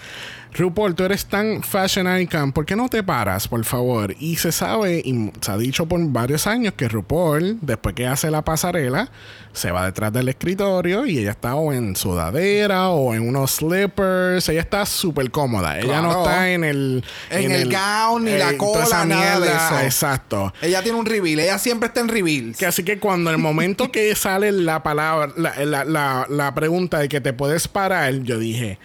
RuPaul, 0.57 0.95
tú 0.95 1.05
eres 1.05 1.27
tan 1.27 1.63
fashion 1.63 2.19
icon, 2.21 2.51
¿por 2.53 2.65
qué 2.65 2.75
no 2.77 2.89
te 2.89 3.03
paras, 3.03 3.47
por 3.47 3.63
favor? 3.65 4.15
Y 4.19 4.37
se 4.37 4.53
sabe, 4.53 5.03
y 5.05 5.31
se 5.41 5.51
ha 5.53 5.57
dicho 5.59 5.87
por 5.87 6.01
varios 6.09 6.47
años 6.47 6.73
que 6.75 6.89
RuPaul, 6.89 7.59
después 7.61 7.95
que 7.95 8.07
hace 8.07 8.31
la 8.31 8.43
pasarela, 8.43 9.11
se 9.53 9.71
va 9.71 9.85
detrás 9.87 10.13
del 10.13 10.29
escritorio 10.29 11.07
y 11.07 11.19
ella 11.19 11.31
está 11.33 11.55
o 11.55 11.73
en 11.73 11.95
sudadera 11.97 12.89
o 12.89 13.15
en 13.15 13.27
unos 13.29 13.53
slippers. 13.53 14.49
Ella 14.49 14.61
está 14.61 14.85
súper 14.87 15.31
cómoda. 15.31 15.79
Ella 15.79 16.01
no 16.03 16.11
está 16.23 16.51
en 16.51 16.65
el... 16.65 17.05
En 17.31 17.51
el 17.53 17.71
gown, 17.71 18.25
ni 18.25 18.33
la 18.37 18.57
cola, 18.59 19.05
nada 19.05 19.41
de 19.41 19.49
eso. 19.49 19.79
Exacto. 19.85 20.53
Ella 20.61 20.83
tiene 20.83 20.99
un 20.99 21.07
reveal, 21.07 21.39
ella 21.41 21.59
siempre 21.59 21.87
está 21.89 22.01
en 22.01 22.09
reveals. 22.09 22.57
Que 22.59 22.67
así 22.67 22.83
que 22.83 22.99
cuando 22.99 23.31
el 23.31 23.39
momento 23.39 23.91
que 23.93 24.15
sale 24.17 24.53
la 24.53 24.83
palabra, 24.83 25.33
la, 25.37 25.55
la, 25.65 25.85
la- 25.85 26.27
la 26.29 26.55
pregunta 26.55 26.99
de 26.99 27.09
que 27.09 27.21
te 27.21 27.33
puedes 27.33 27.69
parar, 27.69 28.13
yo 28.23 28.39
dije, 28.39 28.79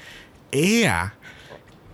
¡Ea! 0.53 1.15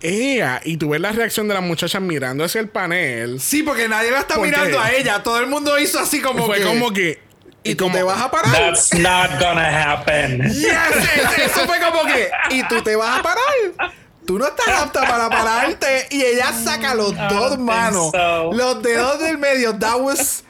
¡Ea! 0.00 0.60
Y 0.64 0.76
tú 0.76 0.90
ves 0.90 1.00
la 1.00 1.12
reacción 1.12 1.48
de 1.48 1.54
las 1.54 1.62
muchachas 1.62 2.00
mirando 2.02 2.44
hacia 2.44 2.60
el 2.60 2.68
panel. 2.68 3.40
Sí, 3.40 3.62
porque 3.62 3.88
nadie 3.88 4.10
la 4.10 4.20
está 4.20 4.34
¿Por 4.36 4.46
mirando 4.46 4.80
a 4.80 4.92
ella. 4.92 5.22
Todo 5.22 5.38
el 5.40 5.46
mundo 5.46 5.78
hizo 5.78 5.98
así 5.98 6.20
como 6.20 6.46
Fue 6.46 6.58
que. 6.58 6.64
como 6.64 6.92
que. 6.92 7.20
¿Y 7.64 7.74
tú 7.74 7.84
como- 7.84 7.96
te 7.96 8.02
vas 8.02 8.20
a 8.20 8.30
parar? 8.30 8.52
That's 8.52 8.94
not 8.94 9.30
gonna 9.40 9.92
happen. 9.92 10.42
Yes, 10.48 10.64
yes, 10.64 11.38
eso 11.50 11.66
fue 11.66 11.78
como 11.80 12.04
que. 12.06 12.30
¿Y 12.50 12.62
tú 12.68 12.80
te 12.82 12.96
vas 12.96 13.18
a 13.18 13.22
parar? 13.22 13.92
Tú 14.26 14.38
no 14.38 14.46
estás 14.46 14.68
apta 14.68 15.06
para 15.06 15.28
pararte. 15.30 16.06
Y 16.10 16.22
ella 16.22 16.52
saca 16.52 16.94
los 16.94 17.12
I 17.12 17.16
dos 17.30 17.58
manos. 17.58 18.10
so. 18.12 18.52
Los 18.52 18.82
dedos 18.82 19.18
del 19.20 19.38
medio. 19.38 19.76
That 19.78 19.96
was. 20.00 20.44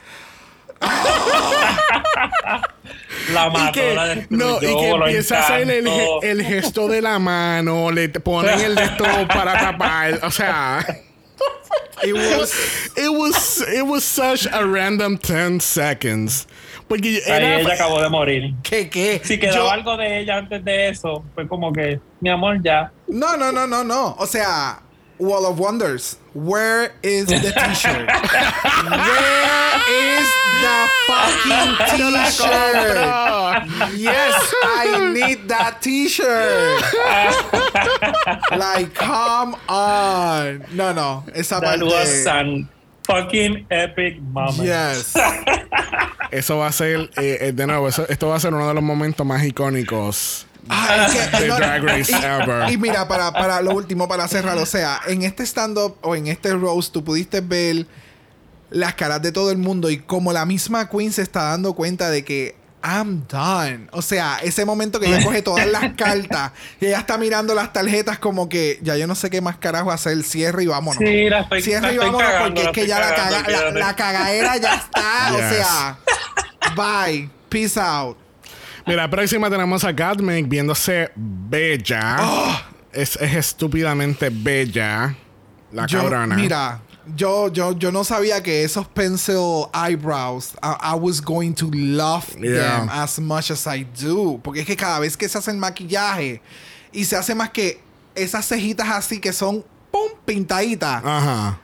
La 3.33 3.47
Y 3.47 3.51
mató, 3.51 3.73
que, 3.73 3.95
la 3.95 4.07
destruyó, 4.07 4.45
no, 4.45 4.57
y 4.57 4.61
que 4.61 4.89
lo 4.91 5.07
empieza 5.07 5.37
a 5.39 5.41
hacer 5.43 5.71
el, 5.71 5.89
el 6.23 6.43
gesto 6.45 6.89
de 6.89 7.03
la 7.03 7.19
mano, 7.19 7.91
le 7.91 8.09
ponen 8.09 8.59
el 8.61 8.75
de 8.75 8.83
esto 8.85 9.05
para 9.29 9.53
tapar. 9.59 10.21
O 10.23 10.31
sea, 10.31 10.85
It 12.05 12.15
was. 12.15 12.53
it 12.97 13.11
was, 13.11 13.61
it 13.75 13.85
was 13.85 14.05
such 14.05 14.47
a 14.53 14.65
random 14.65 15.19
10 15.19 15.61
seconds. 15.63 16.47
Porque 16.87 17.21
Ahí 17.27 17.33
era, 17.33 17.61
ella 17.61 17.75
acabó 17.75 18.01
de 18.01 18.09
morir. 18.09 18.55
¿Qué, 18.63 18.89
qué? 18.89 19.21
Si 19.25 19.39
quedaba 19.39 19.57
Yo- 19.59 19.71
algo 19.71 19.97
de 19.97 20.21
ella 20.21 20.39
antes 20.39 20.65
de 20.65 20.89
eso, 20.89 21.25
fue 21.35 21.47
como 21.49 21.73
que, 21.73 22.01
mi 22.21 22.31
amor, 22.31 22.63
ya. 22.63 22.93
No, 23.09 23.37
no, 23.37 23.51
no, 23.53 23.67
no, 23.67 23.83
no. 23.85 24.15
O 24.19 24.27
sea, 24.27 24.81
Wall 25.19 25.45
of 25.47 25.59
Wonders. 25.59 26.17
Where 26.35 26.93
is 27.03 27.27
the 27.27 27.41
t-shirt? 27.41 28.09
Where 28.09 29.81
is 29.91 30.29
the 30.63 30.89
fucking 31.07 31.77
t-shirt? 31.97 33.67
Yes, 33.99 34.55
I 34.65 35.11
need 35.13 35.49
that 35.49 35.83
t-shirt. 35.83 36.83
like, 38.59 38.95
come 38.95 39.57
on. 39.69 40.65
No, 40.73 40.93
no. 40.93 41.25
Esa 41.35 41.61
That 41.61 41.83
was 41.83 42.25
parte. 42.25 42.47
an 42.47 42.69
fucking 43.05 43.67
epic 43.71 44.21
moment. 44.23 44.59
Yes. 44.63 45.17
Eso 46.31 46.59
va 46.59 46.67
a 46.69 46.73
ser, 46.73 47.09
eh, 47.17 47.39
eh, 47.41 47.53
de 47.53 47.67
nuevo, 47.67 47.89
eso- 47.89 48.05
esto 48.07 48.29
va 48.29 48.37
a 48.37 48.41
ser 48.41 48.53
uno 48.53 48.69
de 48.69 48.75
los 48.75 48.83
momentos 48.83 49.25
más 49.27 49.43
icónicos 49.45 50.45
Ah, 50.71 51.09
que- 51.39 51.47
no, 51.47 51.57
Drag 51.57 51.83
Race 51.83 52.13
y, 52.13 52.15
ever. 52.15 52.71
y 52.73 52.77
mira, 52.79 53.07
para, 53.09 53.33
para 53.33 53.61
lo 53.63 53.73
último, 53.73 54.09
para 54.09 54.27
cerrar, 54.29 54.57
o 54.59 54.67
sea, 54.67 55.01
en 55.07 55.23
este 55.23 55.45
stand-up 55.45 55.97
o 56.03 56.15
en 56.17 56.27
este 56.27 56.53
roast, 56.55 56.93
tú 56.93 57.03
pudiste 57.05 57.41
ver 57.41 57.87
las 58.71 58.95
caras 58.95 59.23
de 59.23 59.33
todo 59.33 59.51
el 59.51 59.59
mundo 59.59 59.89
y 59.91 59.99
como 59.99 60.33
la 60.33 60.45
misma 60.45 60.89
Queen 60.91 61.13
se 61.13 61.23
está 61.23 61.45
dando 61.45 61.73
cuenta 61.75 62.11
de 62.11 62.25
que 62.25 62.55
I'm 62.85 63.27
done. 63.29 63.89
O 63.91 64.03
sea, 64.03 64.39
ese 64.43 64.65
momento 64.65 65.01
que 65.01 65.07
ella 65.09 65.25
coge 65.25 65.43
todas 65.43 65.67
las 65.67 65.93
cartas 65.97 66.53
y 66.81 66.87
ella 66.87 66.99
está 66.99 67.19
mirando 67.19 67.55
las 67.55 67.73
tarjetas 67.73 68.19
como 68.21 68.49
que 68.49 68.79
ya 68.83 68.97
yo 68.97 69.07
no 69.09 69.15
sé 69.17 69.31
qué 69.31 69.41
más 69.41 69.57
carajo 69.57 69.91
hacer, 69.91 70.23
cierre 70.23 70.63
y 70.63 70.67
vámonos. 70.67 70.99
Sí, 70.99 71.29
la 71.29 71.41
estoy, 71.41 71.63
Cierre 71.63 71.81
la 71.83 71.93
y 71.93 71.95
estoy 71.95 72.07
vámonos 72.11 72.29
cagando, 72.31 72.63
porque 72.63 72.81
es 72.81 72.87
que 72.87 72.87
ya 72.87 73.01
la, 73.01 73.15
caga- 73.17 73.31
la, 73.31 73.39
olvídate. 73.59 73.79
la 73.81 73.97
cagadera 73.97 74.57
ya 74.59 74.75
está. 74.75 75.33
O 75.35 75.39
sea, 75.39 75.99
bye. 76.77 77.29
Peace 77.49 77.81
out. 77.81 78.17
Mira, 78.89 79.09
próxima 79.11 79.49
tenemos 79.51 79.85
a 79.85 79.93
Godmik 79.93 80.49
viéndose 80.49 81.11
bella. 81.15 82.17
Ah. 82.19 82.63
Es, 82.93 83.17
es 83.17 83.35
estúpidamente 83.35 84.31
bella. 84.31 85.15
La 85.73 85.87
Yo- 85.87 86.01
cabrona. 86.01 86.35
Mira, 86.35 86.81
yo, 87.15 87.49
yo, 87.53 87.73
yo 87.79 87.93
no 87.93 88.03
sabía 88.05 88.43
que 88.43 88.65
esos 88.65 88.87
pencil 88.89 89.67
eyebrows, 89.75 90.55
I, 90.63 90.95
I 90.95 90.95
was 90.99 91.21
going 91.23 91.53
to 91.55 91.71
love 91.73 92.25
Yeah. 92.41 92.81
them 92.81 92.89
as 92.91 93.19
much 93.21 93.51
as 93.51 93.67
I 93.67 93.85
do. 93.85 94.41
Porque 94.43 94.61
es 94.61 94.67
que 94.67 94.77
cada 94.77 94.99
vez 95.01 95.17
que 95.17 95.29
se 95.29 95.37
hace 95.39 95.51
el 95.51 95.59
maquillaje 95.59 96.41
y 96.93 97.05
se 97.05 97.17
hace 97.17 97.35
más 97.35 97.51
que 97.51 97.81
esas 98.15 98.47
cejitas 98.49 98.89
así 98.89 99.21
que 99.21 99.33
son 99.33 99.63
pum, 99.91 100.11
pintaditas. 100.25 101.03
Ajá. 101.05 101.61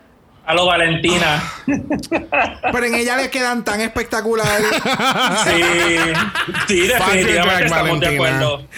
A 0.46 0.54
lo 0.54 0.66
Valentina. 0.66 1.42
Pero 1.66 2.84
en 2.84 2.94
ella 2.94 3.16
le 3.16 3.30
quedan 3.30 3.64
tan 3.64 3.80
espectacular. 3.80 4.46
Sí, 5.44 5.62
sí, 6.68 6.80
definitivamente 6.86 7.64
estamos 7.66 8.00
de 8.00 8.18
Valentina. 8.18 8.36
acuerdo. 8.36 8.66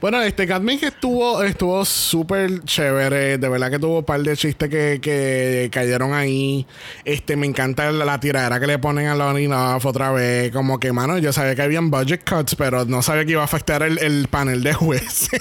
Bueno, 0.00 0.22
este 0.22 0.46
Godmik 0.46 0.82
estuvo 0.84 1.42
estuvo 1.42 1.84
súper 1.84 2.62
chévere. 2.64 3.36
De 3.36 3.48
verdad 3.48 3.68
que 3.70 3.78
tuvo 3.80 3.98
un 3.98 4.04
par 4.04 4.20
de 4.20 4.36
chistes 4.36 4.70
que, 4.70 5.00
que 5.02 5.68
cayeron 5.72 6.14
ahí. 6.14 6.64
Este, 7.04 7.34
me 7.36 7.46
encanta 7.46 7.90
la, 7.90 8.04
la 8.04 8.20
tiradera 8.20 8.60
que 8.60 8.68
le 8.68 8.78
ponen 8.78 9.08
a 9.08 9.16
Lonnie 9.16 9.48
Love 9.48 9.84
otra 9.84 10.12
vez. 10.12 10.52
Como 10.52 10.78
que, 10.78 10.92
mano, 10.92 11.18
yo 11.18 11.32
sabía 11.32 11.56
que 11.56 11.62
habían 11.62 11.90
budget 11.90 12.22
cuts, 12.28 12.54
pero 12.54 12.84
no 12.84 13.02
sabía 13.02 13.24
que 13.24 13.32
iba 13.32 13.42
a 13.42 13.46
afectar 13.46 13.82
el, 13.82 13.98
el 13.98 14.28
panel 14.28 14.62
de 14.62 14.72
jueces. 14.72 15.40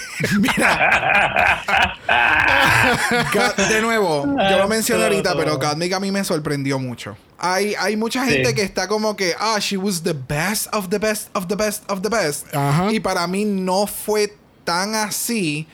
God- 3.34 3.57
de 3.70 3.82
nuevo, 3.82 4.26
yo 4.50 4.58
lo 4.58 4.68
mencioné 4.68 5.04
ahorita, 5.04 5.36
pero 5.36 5.58
Gottmik 5.58 5.94
a 5.94 6.00
mí 6.00 6.12
me 6.12 6.24
sorprendió 6.24 6.80
mucho. 6.80 7.18
Hay, 7.40 7.76
hay 7.78 7.96
mucha 7.98 8.26
Sí. 8.26 8.32
gente 8.32 8.54
que 8.56 8.62
está 8.64 8.88
como 8.88 9.16
que, 9.16 9.34
ah, 9.40 9.58
she 9.60 9.78
was 9.78 10.02
the 10.04 10.14
best 10.14 10.68
of 10.74 10.90
the 10.90 10.98
best 11.00 11.30
of 11.36 11.48
the 11.48 11.56
best 11.56 11.84
of 11.90 12.02
the 12.02 12.10
best. 12.10 12.54
Ajá. 12.56 12.92
Y 12.92 13.00
para 13.00 13.26
mí 13.28 13.46
no 13.46 13.88
fue 13.88 14.36
tan 14.64 14.96
así. 14.96 15.68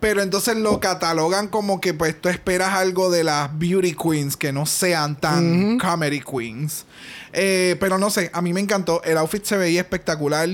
Pero 0.00 0.22
entonces 0.22 0.56
lo 0.56 0.80
catalogan 0.80 1.48
como 1.48 1.78
que 1.78 1.92
pues 1.92 2.18
tú 2.18 2.30
esperas 2.30 2.72
algo 2.72 3.10
de 3.10 3.22
las 3.22 3.50
beauty 3.58 3.94
queens 3.94 4.34
que 4.34 4.50
no 4.50 4.64
sean 4.64 5.14
tan 5.14 5.78
comedy 5.78 6.20
queens. 6.22 6.86
Eh, 7.34 7.76
pero 7.80 7.98
no 7.98 8.08
sé, 8.08 8.30
a 8.32 8.40
mí 8.40 8.54
me 8.54 8.60
encantó. 8.60 9.02
El 9.04 9.18
outfit 9.18 9.44
se 9.44 9.58
veía 9.58 9.82
espectacular. 9.82 10.48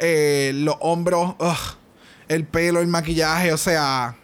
Eh, 0.00 0.50
los 0.54 0.74
hombros, 0.80 1.36
ugh, 1.38 1.76
el 2.26 2.44
pelo, 2.44 2.80
el 2.80 2.88
maquillaje, 2.88 3.52
o 3.52 3.56
sea, 3.56 4.16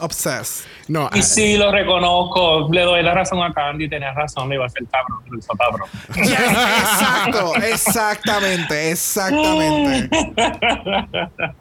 obsessed. 0.00 0.64
no, 0.88 1.08
Y 1.14 1.18
ah, 1.18 1.22
sí, 1.22 1.56
lo 1.56 1.70
reconozco. 1.72 2.68
Le 2.72 2.82
doy 2.82 3.02
la 3.02 3.14
razón 3.14 3.42
a 3.42 3.52
Candy. 3.52 3.88
Tenía 3.88 4.12
razón, 4.12 4.48
le 4.48 4.54
iba 4.56 4.64
a 4.64 4.66
hacer 4.68 4.82
cabrón. 4.90 5.20
Lo 5.30 5.38
hizo 5.38 5.52
cabrón. 5.54 5.88
Exacto, 6.16 7.54
exactamente, 7.56 8.90
exactamente. 8.90 10.08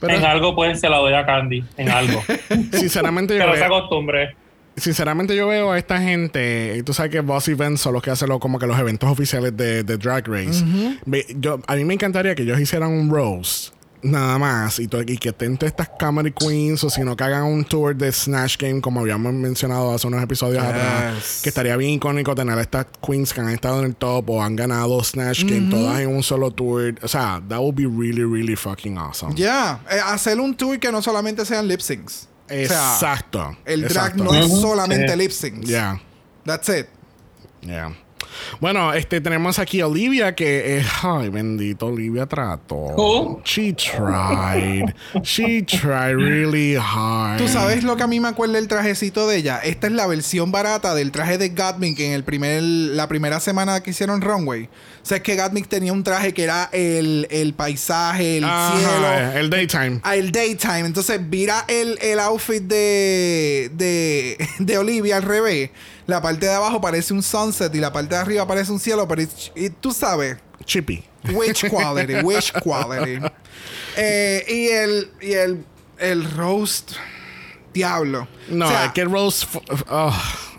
pero 0.00 0.14
en 0.14 0.24
algo, 0.24 0.54
pues, 0.54 0.80
se 0.80 0.88
la 0.88 0.98
doy 0.98 1.12
a 1.14 1.26
Candy. 1.26 1.64
En 1.76 1.90
algo. 1.90 2.22
sinceramente 2.72 3.34
yo 3.34 3.40
Pero 3.40 3.54
se 3.54 3.60
veo, 3.60 3.76
acostumbre. 3.76 4.36
sinceramente 4.76 5.36
yo 5.36 5.48
veo 5.48 5.72
a 5.72 5.78
esta 5.78 6.00
gente, 6.00 6.76
y 6.78 6.82
tú 6.82 6.94
sabes 6.94 7.12
que 7.12 7.20
Boss 7.20 7.48
Events 7.48 7.80
son 7.80 7.92
los 7.92 8.02
que 8.02 8.10
hacen 8.10 8.28
lo- 8.28 8.38
como 8.40 8.58
que 8.58 8.66
los 8.66 8.78
eventos 8.78 9.10
oficiales 9.10 9.56
de, 9.56 9.82
de 9.82 9.96
Drag 9.98 10.26
Race. 10.26 10.64
Yo, 11.36 11.60
a 11.66 11.74
mí 11.74 11.84
me 11.84 11.94
encantaría 11.94 12.34
que 12.34 12.42
ellos 12.42 12.58
hicieran 12.60 12.90
un 12.90 13.10
roast. 13.10 13.73
Nada 14.04 14.38
más, 14.38 14.78
y, 14.80 14.86
que 14.86 15.30
estén 15.30 15.56
todas 15.56 15.72
estas 15.72 15.88
comedy 15.98 16.30
queens, 16.30 16.84
o 16.84 16.90
si 16.90 17.00
no, 17.00 17.16
que 17.16 17.24
hagan 17.24 17.44
un 17.44 17.64
tour 17.64 17.96
de 17.96 18.12
Snatch 18.12 18.58
Game, 18.58 18.82
como 18.82 19.00
habíamos 19.00 19.32
mencionado 19.32 19.94
hace 19.94 20.06
unos 20.06 20.22
episodios 20.22 20.62
atrás, 20.62 21.40
que 21.42 21.48
estaría 21.48 21.74
bien 21.78 21.92
icónico 21.92 22.34
tener 22.34 22.58
a 22.58 22.60
estas 22.60 22.84
queens 23.00 23.32
que 23.32 23.40
han 23.40 23.48
estado 23.48 23.78
en 23.78 23.86
el 23.86 23.96
top 23.96 24.28
o 24.28 24.42
han 24.42 24.56
ganado 24.56 25.02
Snatch 25.02 25.44
Game, 25.44 25.70
todas 25.70 26.00
en 26.00 26.14
un 26.14 26.22
solo 26.22 26.50
tour. 26.50 26.94
O 27.02 27.08
sea, 27.08 27.42
that 27.48 27.60
would 27.60 27.74
be 27.74 27.86
really, 27.86 28.24
really 28.24 28.56
fucking 28.56 28.98
awesome. 28.98 29.34
Ya, 29.34 29.80
eh, 29.90 29.98
hacer 30.04 30.38
un 30.38 30.54
tour 30.54 30.78
que 30.78 30.92
no 30.92 31.00
solamente 31.00 31.46
sean 31.46 31.66
lip 31.66 31.80
syncs. 31.80 32.28
O 32.44 32.48
sea, 32.48 32.62
Exacto. 32.62 33.56
el 33.64 33.88
drag 33.88 34.12
exacto. 34.12 34.24
no 34.24 34.34
es 34.34 34.60
solamente 34.60 35.16
lip 35.16 35.30
syncs. 35.30 35.66
Yeah. 35.66 35.98
That's 36.44 36.68
it. 36.68 36.88
Yeah. 37.62 37.94
Bueno, 38.60 38.92
este 38.92 39.20
tenemos 39.20 39.58
aquí 39.58 39.80
a 39.80 39.86
Olivia 39.86 40.34
que 40.34 40.78
es, 40.78 40.86
ay, 41.02 41.28
bendito, 41.28 41.86
Olivia 41.86 42.26
trató. 42.26 42.74
Who? 42.74 43.42
She 43.44 43.72
tried. 43.72 44.94
She 45.22 45.62
tried 45.62 46.16
really 46.16 46.76
hard. 46.76 47.38
Tú 47.38 47.48
sabes 47.48 47.84
lo 47.84 47.96
que 47.96 48.02
a 48.02 48.06
mí 48.06 48.20
me 48.20 48.28
acuerda 48.28 48.58
el 48.58 48.68
trajecito 48.68 49.26
de 49.26 49.36
ella. 49.38 49.58
Esta 49.58 49.86
es 49.86 49.92
la 49.92 50.06
versión 50.06 50.52
barata 50.52 50.94
del 50.94 51.12
traje 51.12 51.38
de 51.38 51.50
Gatmik 51.50 51.98
en 52.00 52.12
el 52.12 52.24
primer, 52.24 52.62
la 52.62 53.08
primera 53.08 53.40
semana 53.40 53.82
que 53.82 53.90
hicieron 53.90 54.20
Runway. 54.20 54.68
O 55.04 55.06
sea, 55.06 55.18
es 55.18 55.22
que 55.22 55.36
Gatmik 55.36 55.68
tenía 55.68 55.92
un 55.92 56.02
traje 56.02 56.32
que 56.32 56.44
era 56.44 56.70
el, 56.72 57.28
el 57.30 57.52
paisaje, 57.52 58.38
el 58.38 58.44
Ajá, 58.44 58.78
cielo. 58.78 59.38
el 59.38 59.50
daytime. 59.50 60.00
Ah, 60.02 60.16
el 60.16 60.32
daytime. 60.32 60.80
Entonces, 60.86 61.20
mira 61.20 61.66
el, 61.68 61.98
el 62.00 62.18
outfit 62.20 62.62
de, 62.62 63.70
de, 63.74 64.48
de 64.58 64.78
Olivia 64.78 65.16
al 65.18 65.22
revés. 65.22 65.68
La 66.06 66.22
parte 66.22 66.46
de 66.46 66.54
abajo 66.54 66.80
parece 66.80 67.12
un 67.12 67.22
sunset 67.22 67.74
y 67.74 67.80
la 67.80 67.92
parte 67.92 68.14
de 68.14 68.20
arriba 68.22 68.46
parece 68.46 68.72
un 68.72 68.80
cielo, 68.80 69.06
pero 69.06 69.20
y 69.54 69.68
tú 69.70 69.92
sabes, 69.92 70.38
Chippy. 70.64 71.04
Which 71.34 71.68
quality, 71.70 72.16
which 72.22 72.52
quality. 72.62 73.18
Eh, 73.98 74.44
y 74.48 74.68
el, 74.68 75.10
y 75.20 75.32
el, 75.34 75.64
el 75.98 76.30
roast, 76.30 76.92
diablo. 77.74 78.26
No, 78.48 78.66
O 78.66 78.68
sea, 78.68 78.86
es 78.86 78.92
que 78.92 79.04
fu- 79.06 79.60
oh, 79.90 80.16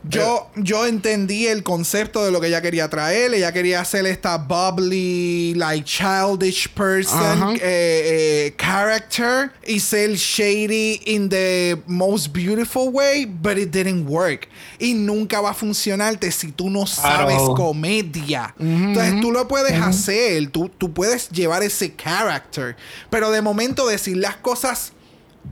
yo, 0.09 0.49
yo 0.55 0.85
entendí 0.85 1.47
el 1.47 1.63
concepto 1.63 2.23
de 2.23 2.31
lo 2.31 2.39
que 2.41 2.47
ella 2.47 2.61
quería 2.61 2.89
traer. 2.89 3.33
Ella 3.33 3.51
quería 3.51 3.81
hacer 3.81 4.05
esta 4.05 4.37
bubbly, 4.37 5.53
like 5.55 5.85
childish 5.85 6.69
person 6.69 7.55
eh, 7.55 7.59
eh, 7.61 8.55
character 8.57 9.51
y 9.65 9.79
ser 9.79 10.15
shady 10.15 11.01
in 11.05 11.29
the 11.29 11.81
most 11.87 12.33
beautiful 12.33 12.89
way, 12.89 13.25
but 13.25 13.57
it 13.57 13.71
didn't 13.71 14.07
work. 14.07 14.47
Y 14.79 14.93
nunca 14.93 15.41
va 15.41 15.51
a 15.51 15.53
funcionarte 15.53 16.31
si 16.31 16.51
tú 16.51 16.69
no 16.69 16.85
sabes 16.85 17.41
comedia. 17.55 18.53
Entonces 18.59 19.21
tú 19.21 19.31
lo 19.31 19.47
puedes 19.47 19.79
hacer, 19.79 20.49
tú, 20.49 20.69
tú 20.69 20.93
puedes 20.93 21.29
llevar 21.29 21.63
ese 21.63 21.93
character, 21.95 22.75
pero 23.09 23.31
de 23.31 23.41
momento 23.41 23.87
decir 23.87 24.17
las 24.17 24.35
cosas 24.37 24.91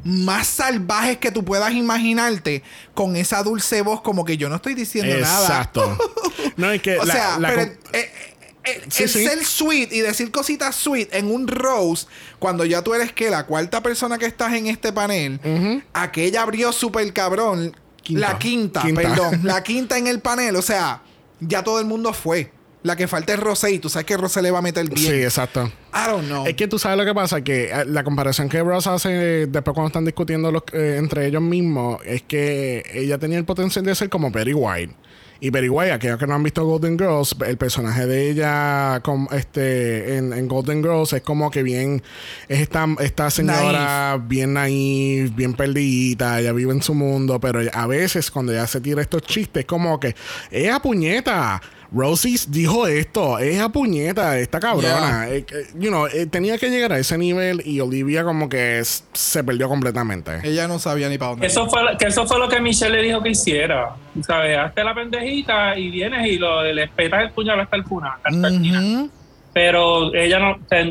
más 0.03 0.47
salvajes 0.47 1.17
que 1.17 1.31
tú 1.31 1.43
puedas 1.45 1.71
imaginarte 1.73 2.63
con 2.93 3.15
esa 3.15 3.43
dulce 3.43 3.81
voz 3.81 4.01
como 4.01 4.25
que 4.25 4.37
yo 4.37 4.49
no 4.49 4.55
estoy 4.57 4.73
diciendo 4.73 5.15
nada. 5.19 5.41
exacto. 5.41 5.97
No, 6.57 6.71
es 6.71 6.81
que. 6.81 6.97
O 6.99 7.05
la- 7.05 7.13
sea, 7.13 7.39
la 7.39 7.47
pero 7.49 7.61
eh, 7.63 7.77
eh, 7.93 8.81
Sí, 8.89 9.03
el 9.03 9.09
sí. 9.09 9.25
ser 9.27 9.43
sweet 9.43 9.91
y 9.91 9.99
decir 9.99 10.31
cositas 10.31 10.73
sweet 10.75 11.13
en 11.13 11.29
un 11.29 11.47
rose, 11.49 12.07
cuando 12.39 12.63
ya 12.63 12.81
tú 12.81 12.93
eres 12.93 13.11
que 13.11 13.29
la 13.29 13.45
cuarta 13.45 13.81
persona 13.83 14.17
que 14.17 14.25
estás 14.25 14.53
en 14.53 14.67
este 14.67 14.93
panel, 14.93 15.83
aquella 15.93 16.43
abrió 16.43 16.71
súper 16.71 17.11
cabrón. 17.11 17.75
Quinta. 18.01 18.19
La 18.31 18.39
quinta, 18.39 18.81
Quinta. 18.81 19.01
perdón. 19.01 19.39
la 19.43 19.63
quinta 19.63 19.97
en 19.97 20.07
el 20.07 20.19
panel. 20.21 20.55
O 20.55 20.61
sea, 20.61 21.01
ya 21.41 21.61
todo 21.63 21.79
el 21.79 21.85
mundo 21.85 22.13
fue. 22.13 22.52
La 22.83 22.95
que 22.95 23.07
falta 23.07 23.33
es 23.33 23.39
Rosé 23.39 23.71
y 23.71 23.79
tú 23.79 23.89
sabes 23.89 24.05
que 24.05 24.17
Rosé 24.17 24.41
le 24.41 24.51
va 24.51 24.59
a 24.59 24.61
meter 24.61 24.87
bien. 24.89 24.99
Sí, 25.11 25.23
exacto. 25.23 25.71
I 25.93 26.09
don't 26.09 26.25
know. 26.27 26.45
Es 26.45 26.55
que 26.55 26.67
tú 26.67 26.77
sabes 26.77 26.97
lo 26.97 27.05
que 27.05 27.13
pasa, 27.13 27.41
que 27.41 27.65
eh, 27.71 27.85
la 27.85 28.03
comparación 28.03 28.49
que 28.49 28.61
Ross 28.61 28.87
hace 28.87 29.43
eh, 29.43 29.47
después 29.47 29.73
cuando 29.73 29.87
están 29.87 30.05
discutiendo 30.05 30.51
los- 30.51 30.63
eh, 30.73 30.97
entre 30.97 31.25
ellos 31.27 31.41
mismos 31.41 31.99
es 32.05 32.23
que 32.23 32.83
ella 32.93 33.17
tenía 33.17 33.37
el 33.37 33.45
potencial 33.45 33.85
de 33.85 33.95
ser 33.95 34.09
como 34.09 34.31
Perry 34.31 34.53
White. 34.53 34.93
Y 35.39 35.49
White, 35.49 35.91
aquellos 35.91 36.17
que 36.17 36.25
no 36.25 36.35
han 36.35 36.43
visto 36.43 36.65
Golden 36.65 36.97
Girls, 36.97 37.35
el 37.45 37.57
personaje 37.57 38.05
de 38.05 38.29
ella 38.29 39.01
con, 39.03 39.27
este, 39.31 40.15
en, 40.15 40.31
en 40.31 40.47
Golden 40.47 40.81
Girls 40.81 41.11
es 41.11 41.21
como 41.21 41.51
que 41.51 41.63
bien, 41.63 42.01
es 42.47 42.61
esta, 42.61 42.87
esta 43.01 43.29
señora 43.29 44.17
bien 44.25 44.53
naive, 44.53 45.31
bien 45.35 45.53
perdida, 45.53 46.39
ella 46.39 46.53
vive 46.53 46.71
en 46.71 46.81
su 46.81 46.93
mundo, 46.93 47.41
pero 47.41 47.59
a 47.73 47.87
veces 47.87 48.31
cuando 48.31 48.53
ella 48.53 48.67
se 48.67 48.79
tira 48.79 49.01
estos 49.01 49.23
chistes, 49.23 49.65
como 49.65 49.99
que, 49.99 50.15
ella 50.49 50.79
puñeta. 50.79 51.61
Rosie 51.93 52.37
dijo 52.47 52.87
esto, 52.87 53.37
ella 53.39 53.69
puñeta, 53.69 54.39
esta 54.39 54.59
cabrona. 54.59 55.27
Eh, 55.29 55.45
eh, 55.51 55.67
you 55.75 55.89
know, 55.89 56.07
eh, 56.07 56.25
tenía 56.25 56.57
que 56.57 56.69
llegar 56.69 56.91
a 56.93 56.97
ese 56.99 57.17
nivel 57.17 57.61
y 57.65 57.79
Olivia 57.81 58.23
como 58.23 58.49
que 58.49 58.81
se 58.83 59.43
perdió 59.43 59.69
completamente. 59.69 60.39
Ella 60.43 60.67
no 60.67 60.79
sabía 60.79 61.07
ni 61.09 61.17
para 61.17 61.31
dónde. 61.31 61.47
Eso 61.47 61.67
fue, 61.69 61.83
lo- 61.83 61.97
que 61.97 62.07
eso 62.07 62.25
fue 62.25 62.39
lo 62.39 62.49
que 62.49 62.59
Michelle 62.59 62.95
le 62.97 63.03
dijo 63.03 63.21
que 63.21 63.29
hiciera. 63.29 63.95
¿Sabes? 64.25 64.57
Hazte 64.57 64.83
la 64.83 64.95
pendejita 64.95 65.77
y 65.77 65.91
vienes 65.91 66.25
y 66.27 66.37
lo, 66.37 66.63
le 66.63 66.83
espetas 66.83 67.21
el 67.23 67.31
puñal 67.31 67.59
hasta 67.59 67.75
el 67.75 67.83
hasta 67.83 68.47
el 68.47 68.59
final. 68.59 68.83
Ujú. 68.95 69.09
Pero 69.53 70.13
ella 70.15 70.39
no, 70.39 70.51
o 70.53 70.59
sea, 70.67 70.85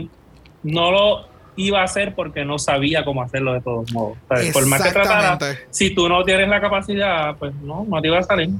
no 0.62 0.90
lo. 0.92 1.31
Iba 1.56 1.80
a 1.80 1.84
hacer 1.84 2.14
porque 2.14 2.44
no 2.44 2.58
sabía 2.58 3.04
cómo 3.04 3.22
hacerlo 3.22 3.52
de 3.52 3.60
todos 3.60 3.92
modos. 3.92 4.16
Por 4.52 4.66
más 4.66 4.82
que 4.82 4.90
tratara, 4.90 5.38
si 5.70 5.94
tú 5.94 6.08
no 6.08 6.24
tienes 6.24 6.48
la 6.48 6.60
capacidad, 6.60 7.36
pues 7.36 7.54
no, 7.56 7.84
no 7.88 8.00
te 8.00 8.08
iba 8.08 8.18
a 8.18 8.22
salir. 8.22 8.50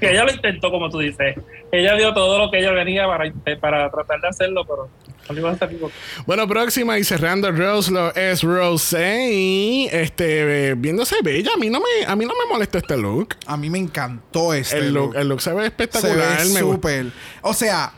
Que 0.00 0.10
ella 0.10 0.24
lo 0.24 0.32
intentó, 0.32 0.70
como 0.70 0.90
tú 0.90 0.98
dices. 0.98 1.36
Ella 1.72 1.96
dio 1.96 2.12
todo 2.12 2.38
lo 2.38 2.50
que 2.50 2.58
ella 2.58 2.72
venía 2.72 3.06
para, 3.06 3.32
para 3.60 3.90
tratar 3.90 4.20
de 4.20 4.28
hacerlo, 4.28 4.64
pero 4.64 4.88
no 5.30 5.38
iba 5.38 5.50
a 5.50 5.58
salir. 5.58 5.80
Bueno, 6.26 6.46
próxima 6.46 6.98
y 6.98 7.04
cerrando 7.04 7.50
Rose 7.50 7.90
lo 7.90 8.14
es 8.14 8.42
Rose 8.42 9.30
y 9.32 9.88
este 9.90 10.74
viéndose 10.74 11.16
bella. 11.22 11.52
A 11.54 11.58
mí 11.58 11.70
no 11.70 11.80
me, 11.80 12.06
a 12.06 12.14
mí 12.14 12.24
no 12.26 12.34
me 12.34 12.52
molestó 12.52 12.78
este 12.78 12.96
look. 12.96 13.36
A 13.46 13.56
mí 13.56 13.70
me 13.70 13.78
encantó 13.78 14.52
este 14.52 14.78
el 14.78 14.92
look. 14.92 15.16
El 15.16 15.28
look 15.28 15.40
se 15.40 15.52
ve 15.52 15.66
espectacular. 15.66 16.40
Se 16.40 16.52
ve 16.52 16.60
súper. 16.60 17.06
O 17.42 17.54
sea, 17.54 17.92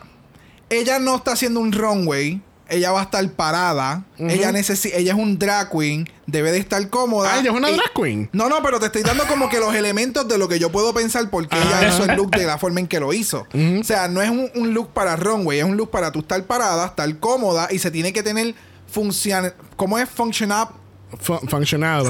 ella 0.69 0.99
no 0.99 1.15
está 1.17 1.33
haciendo 1.33 1.59
un 1.59 1.71
runway 1.71 2.41
ella 2.69 2.91
va 2.91 3.01
a 3.01 3.03
estar 3.03 3.29
parada. 3.31 4.03
Ella 4.17 4.51
necesita, 4.51 4.97
ella 4.97 5.13
es 5.13 5.19
un 5.19 5.37
drag 5.37 5.69
queen, 5.71 6.09
debe 6.25 6.51
de 6.51 6.57
estar 6.57 6.89
cómoda. 6.89 7.33
Ah, 7.33 7.39
ella 7.39 7.51
es 7.51 7.57
una 7.57 7.69
drag 7.69 7.93
queen. 7.93 8.29
No, 8.33 8.49
no, 8.49 8.61
pero 8.63 8.79
te 8.79 8.87
estoy 8.87 9.03
dando 9.03 9.25
como 9.27 9.49
que 9.49 9.59
los 9.59 9.73
elementos 9.75 10.27
de 10.27 10.37
lo 10.37 10.47
que 10.47 10.59
yo 10.59 10.71
puedo 10.71 10.93
pensar 10.93 11.29
porque 11.29 11.55
ella 11.55 11.79
ah. 11.79 11.87
hizo 11.87 12.03
el 12.05 12.15
look 12.15 12.31
de 12.31 12.45
la 12.45 12.57
forma 12.57 12.79
en 12.79 12.87
que 12.87 12.99
lo 12.99 13.13
hizo. 13.13 13.47
O 13.79 13.83
sea, 13.83 14.07
no 14.07 14.21
es 14.21 14.29
un, 14.29 14.73
look 14.73 14.93
para 14.93 15.15
runway, 15.15 15.59
es 15.59 15.65
un 15.65 15.77
look 15.77 15.91
para 15.91 16.11
tú 16.11 16.19
estar 16.19 16.43
parada, 16.43 16.87
estar 16.87 17.19
cómoda 17.19 17.67
y 17.71 17.79
se 17.79 17.91
tiene 17.91 18.13
que 18.13 18.23
tener 18.23 18.55
función. 18.87 19.53
¿Cómo 19.75 19.97
es 19.97 20.09
funcionar? 20.09 20.69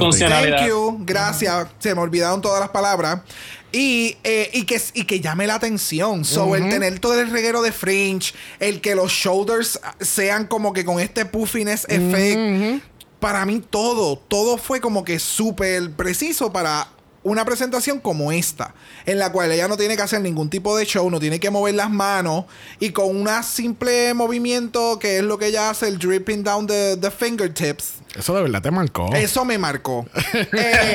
Thank 0.10 0.68
you. 0.68 0.98
Gracias. 1.04 1.68
Se 1.78 1.94
me 1.94 2.00
olvidaron 2.00 2.40
todas 2.40 2.60
las 2.60 2.70
palabras. 2.70 3.20
Y, 3.70 4.16
eh, 4.24 4.50
y, 4.52 4.64
que, 4.64 4.80
y 4.94 5.04
que 5.04 5.20
llame 5.20 5.46
la 5.46 5.56
atención. 5.56 6.24
So, 6.24 6.56
el 6.56 6.68
tener 6.68 6.98
todo 7.00 7.20
el 7.20 7.30
reguero 7.30 7.60
de 7.62 7.72
fringe, 7.72 8.32
el 8.60 8.80
que 8.80 8.94
los 8.94 9.12
shoulders 9.12 9.78
sean 10.00 10.46
como 10.46 10.72
que 10.72 10.84
con 10.84 11.00
este 11.00 11.26
puffiness 11.26 11.86
effect. 11.88 12.82
Para 13.20 13.44
mí 13.44 13.60
todo, 13.68 14.16
todo 14.16 14.58
fue 14.58 14.80
como 14.80 15.04
que 15.04 15.18
súper 15.18 15.90
preciso 15.90 16.52
para 16.52 16.88
una 17.22 17.44
presentación 17.44 18.00
como 18.00 18.32
esta, 18.32 18.74
en 19.06 19.18
la 19.18 19.32
cual 19.32 19.52
ella 19.52 19.68
no 19.68 19.76
tiene 19.76 19.96
que 19.96 20.02
hacer 20.02 20.20
ningún 20.20 20.50
tipo 20.50 20.76
de 20.76 20.86
show, 20.86 21.10
no 21.10 21.20
tiene 21.20 21.40
que 21.40 21.50
mover 21.50 21.74
las 21.74 21.90
manos 21.90 22.44
y 22.78 22.90
con 22.90 23.14
un 23.14 23.28
simple 23.42 24.14
movimiento 24.14 24.98
que 24.98 25.18
es 25.18 25.22
lo 25.22 25.38
que 25.38 25.46
ella 25.46 25.70
hace, 25.70 25.88
el 25.88 25.98
dripping 25.98 26.42
down 26.42 26.66
the, 26.66 26.96
the 26.96 27.10
fingertips, 27.10 27.94
eso 28.16 28.34
de 28.34 28.42
verdad 28.42 28.62
te 28.62 28.70
marcó. 28.70 29.14
Eso 29.14 29.44
me 29.44 29.58
marcó. 29.58 30.06
eh, 30.34 30.48
eh, 30.52 30.86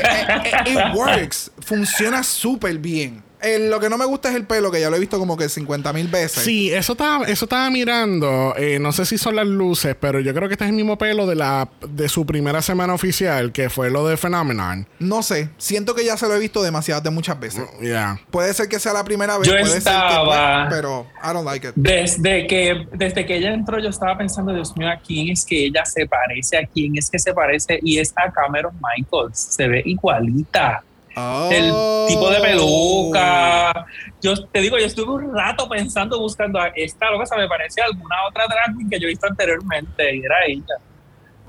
eh 0.65 0.71
it 0.71 0.95
works. 0.95 1.51
Funciona 1.59 2.23
súper 2.23 2.77
bien 2.79 3.23
lo 3.59 3.79
que 3.79 3.89
no 3.89 3.97
me 3.97 4.05
gusta 4.05 4.29
es 4.29 4.35
el 4.35 4.45
pelo, 4.45 4.71
que 4.71 4.79
ya 4.79 4.89
lo 4.89 4.95
he 4.95 4.99
visto 4.99 5.19
como 5.19 5.37
que 5.37 5.49
50 5.49 5.91
mil 5.93 6.07
veces. 6.07 6.43
Sí, 6.43 6.71
eso 6.71 6.93
estaba, 6.93 7.25
eso 7.25 7.45
estaba 7.45 7.69
mirando. 7.69 8.55
Eh, 8.57 8.79
no 8.79 8.91
sé 8.91 9.05
si 9.05 9.17
son 9.17 9.35
las 9.35 9.47
luces, 9.47 9.95
pero 9.99 10.19
yo 10.19 10.33
creo 10.33 10.47
que 10.47 10.53
este 10.53 10.65
es 10.65 10.69
el 10.69 10.75
mismo 10.75 10.97
pelo 10.97 11.27
de 11.27 11.35
la 11.35 11.69
de 11.87 12.09
su 12.09 12.25
primera 12.25 12.61
semana 12.61 12.93
oficial, 12.93 13.51
que 13.51 13.69
fue 13.69 13.89
lo 13.89 14.07
de 14.07 14.17
Phenomenon. 14.17 14.87
No 14.99 15.23
sé. 15.23 15.49
Siento 15.57 15.95
que 15.95 16.05
ya 16.05 16.17
se 16.17 16.27
lo 16.27 16.35
he 16.35 16.39
visto 16.39 16.63
demasiadas 16.63 17.03
de 17.03 17.09
muchas 17.09 17.39
veces. 17.39 17.63
Mm, 17.79 17.85
ya. 17.85 18.19
Puede 18.31 18.53
ser 18.53 18.67
que 18.69 18.79
sea 18.79 18.93
la 18.93 19.03
primera 19.03 19.37
vez. 19.37 19.47
Yo 19.47 19.59
puede 19.59 19.77
estaba. 19.77 20.63
Ser 20.63 20.69
que, 20.69 20.75
pero 20.75 21.07
I 21.23 21.33
don't 21.33 21.45
like 21.45 21.67
it. 21.67 21.73
Desde 21.75 22.47
que, 22.47 22.87
desde 22.93 23.25
que 23.25 23.35
ella 23.35 23.53
entró, 23.53 23.79
yo 23.79 23.89
estaba 23.89 24.17
pensando, 24.17 24.53
Dios 24.53 24.75
mío, 24.77 24.89
¿a 24.89 24.97
quién 24.97 25.29
es 25.29 25.45
que 25.45 25.65
ella 25.65 25.85
se 25.85 26.05
parece? 26.07 26.57
¿A 26.57 26.65
quién 26.65 26.97
es 26.97 27.09
que 27.09 27.19
se 27.19 27.33
parece? 27.33 27.79
Y 27.83 27.99
es 27.99 28.13
a 28.15 28.31
Cameron 28.31 28.73
Michaels. 28.81 29.37
Se 29.37 29.67
ve 29.67 29.81
igualita. 29.85 30.83
El 31.15 31.71
tipo 32.07 32.29
de 32.29 32.39
peluca. 32.39 33.85
Yo 34.21 34.33
te 34.47 34.59
digo, 34.61 34.77
yo 34.77 34.85
estuve 34.85 35.13
un 35.13 35.35
rato 35.35 35.69
pensando, 35.69 36.19
buscando 36.19 36.59
a 36.59 36.67
esta 36.75 37.11
loca, 37.11 37.25
se 37.25 37.35
me 37.35 37.47
parece 37.47 37.81
a 37.81 37.85
alguna 37.85 38.15
otra 38.27 38.45
drag 38.47 38.75
queen 38.75 38.89
que 38.89 38.99
yo 38.99 39.05
he 39.07 39.09
visto 39.09 39.27
anteriormente 39.27 40.15
y 40.15 40.19
era 40.23 40.35
ella. 40.47 40.75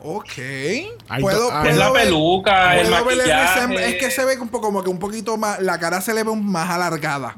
Ok. 0.03 0.33
¿Puedo, 1.21 1.65
es 1.65 1.77
la 1.79 1.93
peluca, 1.93 2.79
el 2.79 2.91
maquillaje. 2.91 3.89
Es 3.89 3.95
que 3.97 4.11
se 4.11 4.25
ve 4.27 4.39
un 4.39 4.49
poco 4.49 4.67
como 4.67 4.83
que 4.83 4.91
un 4.91 4.99
poquito 4.99 5.39
más, 5.39 5.61
la 5.61 5.79
cara 5.81 6.03
se 6.03 6.13
le 6.13 6.25
ve 6.25 6.35
más 6.37 6.69
alargada. 6.69 7.37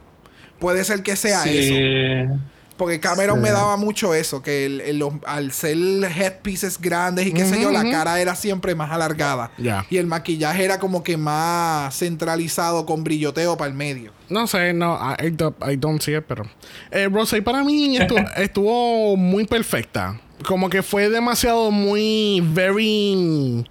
Puede 0.59 0.83
ser 0.85 1.03
que 1.03 1.15
sea 1.15 1.45
eso. 1.45 2.41
Porque 2.77 3.01
Cameron 3.01 3.41
me 3.41 3.51
daba 3.51 3.77
mucho 3.77 4.15
eso, 4.15 4.43
que 4.43 4.67
el, 4.67 5.03
al 5.25 5.53
ser 5.53 5.77
headpieces 5.77 6.79
grandes 6.79 7.27
y 7.27 7.33
qué 7.33 7.47
sé 7.47 7.61
yo, 7.61 7.71
la 7.71 7.83
cara 7.91 8.21
era 8.21 8.35
siempre 8.35 8.75
más 8.75 8.91
alargada. 8.91 9.51
Y 9.89 9.97
el 9.97 10.07
maquillaje 10.07 10.65
era 10.65 10.79
como 10.79 11.03
que 11.03 11.17
más 11.17 11.97
centralizado 11.97 12.85
con 12.85 13.03
brilloteo 13.03 13.57
para 13.57 13.71
el 13.71 13.77
medio. 13.77 14.13
No 14.29 14.47
sé, 14.47 14.73
no, 14.73 14.99
I, 15.19 15.77
don't 15.77 16.03
see 16.03 16.17
it, 16.17 16.25
pero... 16.27 16.45
Eh, 16.91 17.09
Rosé, 17.11 17.41
para 17.43 17.65
mí 17.65 17.97
estuvo, 18.37 19.17
muy 19.17 19.47
perfecta. 19.47 20.21
Como 20.47 20.69
que 20.69 20.83
fue 20.83 21.09
demasiado 21.09 21.71
muy, 21.71 22.43
very... 22.53 23.65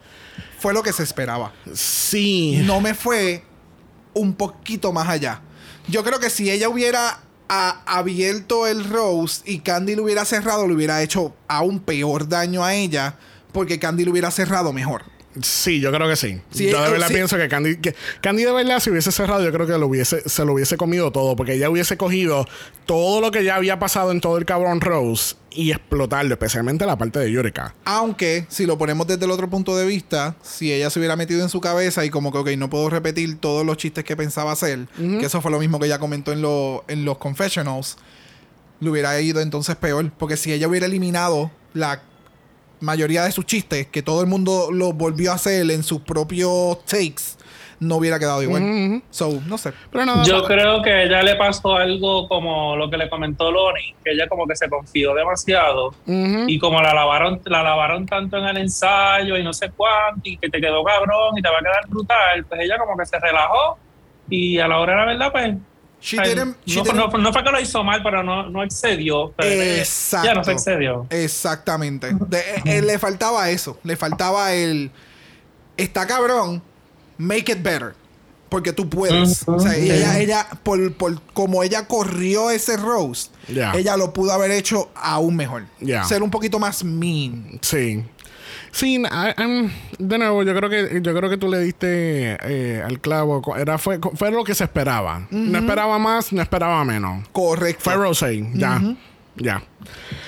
Fue 0.57 0.73
lo 0.73 0.81
que 0.81 0.93
se 0.93 1.03
esperaba. 1.03 1.53
Sí. 1.73 2.61
No 2.65 2.81
me 2.81 2.95
fue 2.95 3.43
un 4.13 4.33
poquito 4.33 4.91
más 4.91 5.07
allá. 5.07 5.41
Yo 5.87 6.03
creo 6.03 6.19
que 6.19 6.31
si 6.31 6.49
ella 6.49 6.69
hubiera 6.69 7.19
ha 7.49 7.81
abierto 7.85 8.67
el 8.67 8.83
Rose 8.83 9.41
y 9.45 9.59
Candy 9.59 9.95
lo 9.95 10.03
hubiera 10.03 10.25
cerrado, 10.25 10.67
le 10.67 10.73
hubiera 10.73 11.01
hecho 11.01 11.33
aún 11.47 11.79
peor 11.79 12.27
daño 12.27 12.63
a 12.63 12.73
ella 12.73 13.15
porque 13.51 13.79
Candy 13.79 14.05
lo 14.05 14.11
hubiera 14.11 14.31
cerrado 14.31 14.73
mejor. 14.73 15.14
Sí, 15.41 15.79
yo 15.79 15.91
creo 15.91 16.07
que 16.07 16.15
sí. 16.15 16.41
yo 16.53 16.81
de 16.81 16.91
verdad 16.91 17.09
pienso 17.09 17.37
que 17.37 17.47
Candy, 17.47 17.77
que 17.77 17.95
Candy 18.21 18.43
de 18.43 18.51
verdad, 18.51 18.79
si 18.79 18.89
hubiese 18.89 19.11
cerrado, 19.11 19.43
yo 19.43 19.51
creo 19.51 19.67
que 19.67 19.77
lo 19.77 19.87
hubiese, 19.87 20.27
se 20.27 20.45
lo 20.45 20.53
hubiese 20.53 20.77
comido 20.77 21.11
todo, 21.11 21.35
porque 21.35 21.53
ella 21.53 21.69
hubiese 21.69 21.97
cogido 21.97 22.47
todo 22.85 23.21
lo 23.21 23.31
que 23.31 23.43
ya 23.43 23.55
había 23.55 23.77
pasado 23.79 24.11
en 24.11 24.21
todo 24.21 24.37
el 24.37 24.45
cabrón 24.45 24.81
Rose 24.81 25.35
y 25.51 25.71
explotarlo, 25.71 26.33
especialmente 26.33 26.85
la 26.85 26.97
parte 26.97 27.19
de 27.19 27.31
Yurika. 27.31 27.73
Aunque, 27.85 28.45
si 28.49 28.65
lo 28.65 28.77
ponemos 28.77 29.07
desde 29.07 29.25
el 29.25 29.31
otro 29.31 29.49
punto 29.49 29.75
de 29.75 29.85
vista, 29.85 30.35
si 30.41 30.71
ella 30.71 30.89
se 30.89 30.99
hubiera 30.99 31.15
metido 31.15 31.41
en 31.41 31.49
su 31.49 31.61
cabeza 31.61 32.05
y 32.05 32.09
como 32.09 32.31
que, 32.31 32.37
ok, 32.37 32.49
no 32.57 32.69
puedo 32.69 32.89
repetir 32.89 33.37
todos 33.37 33.65
los 33.65 33.77
chistes 33.77 34.03
que 34.03 34.15
pensaba 34.15 34.51
hacer, 34.51 34.87
que 34.97 35.25
eso 35.25 35.41
fue 35.41 35.51
lo 35.51 35.59
mismo 35.59 35.79
que 35.79 35.87
ella 35.87 35.99
comentó 35.99 36.31
en, 36.31 36.45
en 36.87 37.05
los 37.05 37.17
confessionals, 37.17 37.97
le 38.79 38.89
hubiera 38.89 39.19
ido 39.21 39.41
entonces 39.41 39.75
peor, 39.75 40.11
porque 40.17 40.37
si 40.37 40.51
ella 40.51 40.67
hubiera 40.67 40.85
eliminado 40.85 41.51
la 41.73 42.01
mayoría 42.85 43.23
de 43.23 43.31
sus 43.31 43.45
chistes, 43.45 43.87
que 43.87 44.01
todo 44.01 44.21
el 44.21 44.27
mundo 44.27 44.69
lo 44.71 44.93
volvió 44.93 45.31
a 45.31 45.35
hacer 45.35 45.69
en 45.69 45.83
sus 45.83 46.01
propios 46.01 46.85
takes, 46.85 47.35
no 47.79 47.97
hubiera 47.97 48.17
quedado 48.19 48.41
igual. 48.41 49.01
So, 49.09 49.41
no 49.47 49.57
sé. 49.57 49.73
Yo 50.25 50.43
creo 50.45 50.81
que 50.81 51.03
ella 51.03 51.21
le 51.23 51.35
pasó 51.35 51.75
algo 51.75 52.27
como 52.27 52.75
lo 52.75 52.89
que 52.89 52.97
le 52.97 53.09
comentó 53.09 53.51
Loni, 53.51 53.95
que 54.03 54.11
ella 54.11 54.27
como 54.27 54.47
que 54.47 54.55
se 54.55 54.69
confió 54.69 55.13
demasiado 55.13 55.93
y 56.05 56.57
como 56.59 56.81
la 56.81 56.93
lavaron, 56.93 57.41
la 57.45 57.63
lavaron 57.63 58.05
tanto 58.05 58.37
en 58.37 58.45
el 58.45 58.57
ensayo 58.57 59.37
y 59.37 59.43
no 59.43 59.53
sé 59.53 59.71
cuánto 59.75 60.21
y 60.29 60.37
que 60.37 60.49
te 60.49 60.61
quedó 60.61 60.83
cabrón 60.83 61.37
y 61.37 61.41
te 61.41 61.49
va 61.49 61.57
a 61.57 61.61
quedar 61.61 61.87
brutal, 61.87 62.45
pues 62.45 62.61
ella 62.61 62.77
como 62.77 62.97
que 62.97 63.05
se 63.05 63.19
relajó 63.19 63.77
y 64.29 64.57
a 64.59 64.67
la 64.67 64.79
hora 64.79 64.93
de 64.93 64.99
la 64.99 65.05
verdad 65.05 65.31
pues 65.31 65.55
no, 66.93 67.33
fue 67.33 67.43
que 67.43 67.51
lo 67.51 67.59
hizo 67.59 67.83
mal, 67.83 68.01
pero 68.03 68.23
no, 68.23 68.49
no 68.49 68.63
excedió. 68.63 69.33
Exacto. 69.37 70.27
Ya 70.27 70.33
no 70.33 70.43
se 70.43 70.51
excedió. 70.51 71.07
Exactamente. 71.09 72.09
Eh, 72.09 72.61
eh, 72.65 72.81
le 72.81 72.99
faltaba 72.99 73.49
eso. 73.49 73.79
Le 73.83 73.95
faltaba 73.95 74.53
el. 74.53 74.91
Está 75.77 76.05
cabrón. 76.05 76.61
Make 77.17 77.51
it 77.51 77.63
better. 77.63 77.95
Porque 78.49 78.71
tú 78.71 78.89
puedes. 78.89 79.47
o 79.47 79.59
sea, 79.59 79.75
ella, 79.75 80.19
ella 80.19 80.47
por, 80.63 80.93
por 80.93 81.21
como 81.33 81.63
ella 81.63 81.87
corrió 81.87 82.51
ese 82.51 82.77
roast, 82.77 83.33
ella 83.47 83.97
lo 83.97 84.13
pudo 84.13 84.31
haber 84.31 84.51
hecho 84.51 84.91
aún 84.95 85.35
mejor. 85.35 85.65
Ser 86.07 86.21
un 86.23 86.29
poquito 86.29 86.59
más 86.59 86.83
mean. 86.83 87.59
Sí. 87.61 88.03
Sí, 88.75 89.01
de 89.99 90.17
nuevo, 90.17 90.43
yo 90.43 90.53
creo 90.53 90.69
que 90.69 90.99
yo 91.01 91.15
creo 91.15 91.29
que 91.29 91.37
tú 91.37 91.47
le 91.49 91.59
diste 91.59 92.37
eh, 92.43 92.83
al 92.85 92.99
clavo. 92.99 93.41
Era, 93.55 93.77
fue, 93.77 93.99
fue 94.15 94.31
lo 94.31 94.43
que 94.43 94.53
se 94.53 94.65
esperaba. 94.65 95.25
No 95.31 95.57
esperaba 95.57 95.97
más, 95.97 96.33
no 96.33 96.41
esperaba 96.41 96.83
menos. 96.83 97.25
Correcto. 97.31 97.85
Fue 97.85 97.95
Rosé, 97.95 98.45
ya. 98.53 98.81
Ya. 99.37 99.63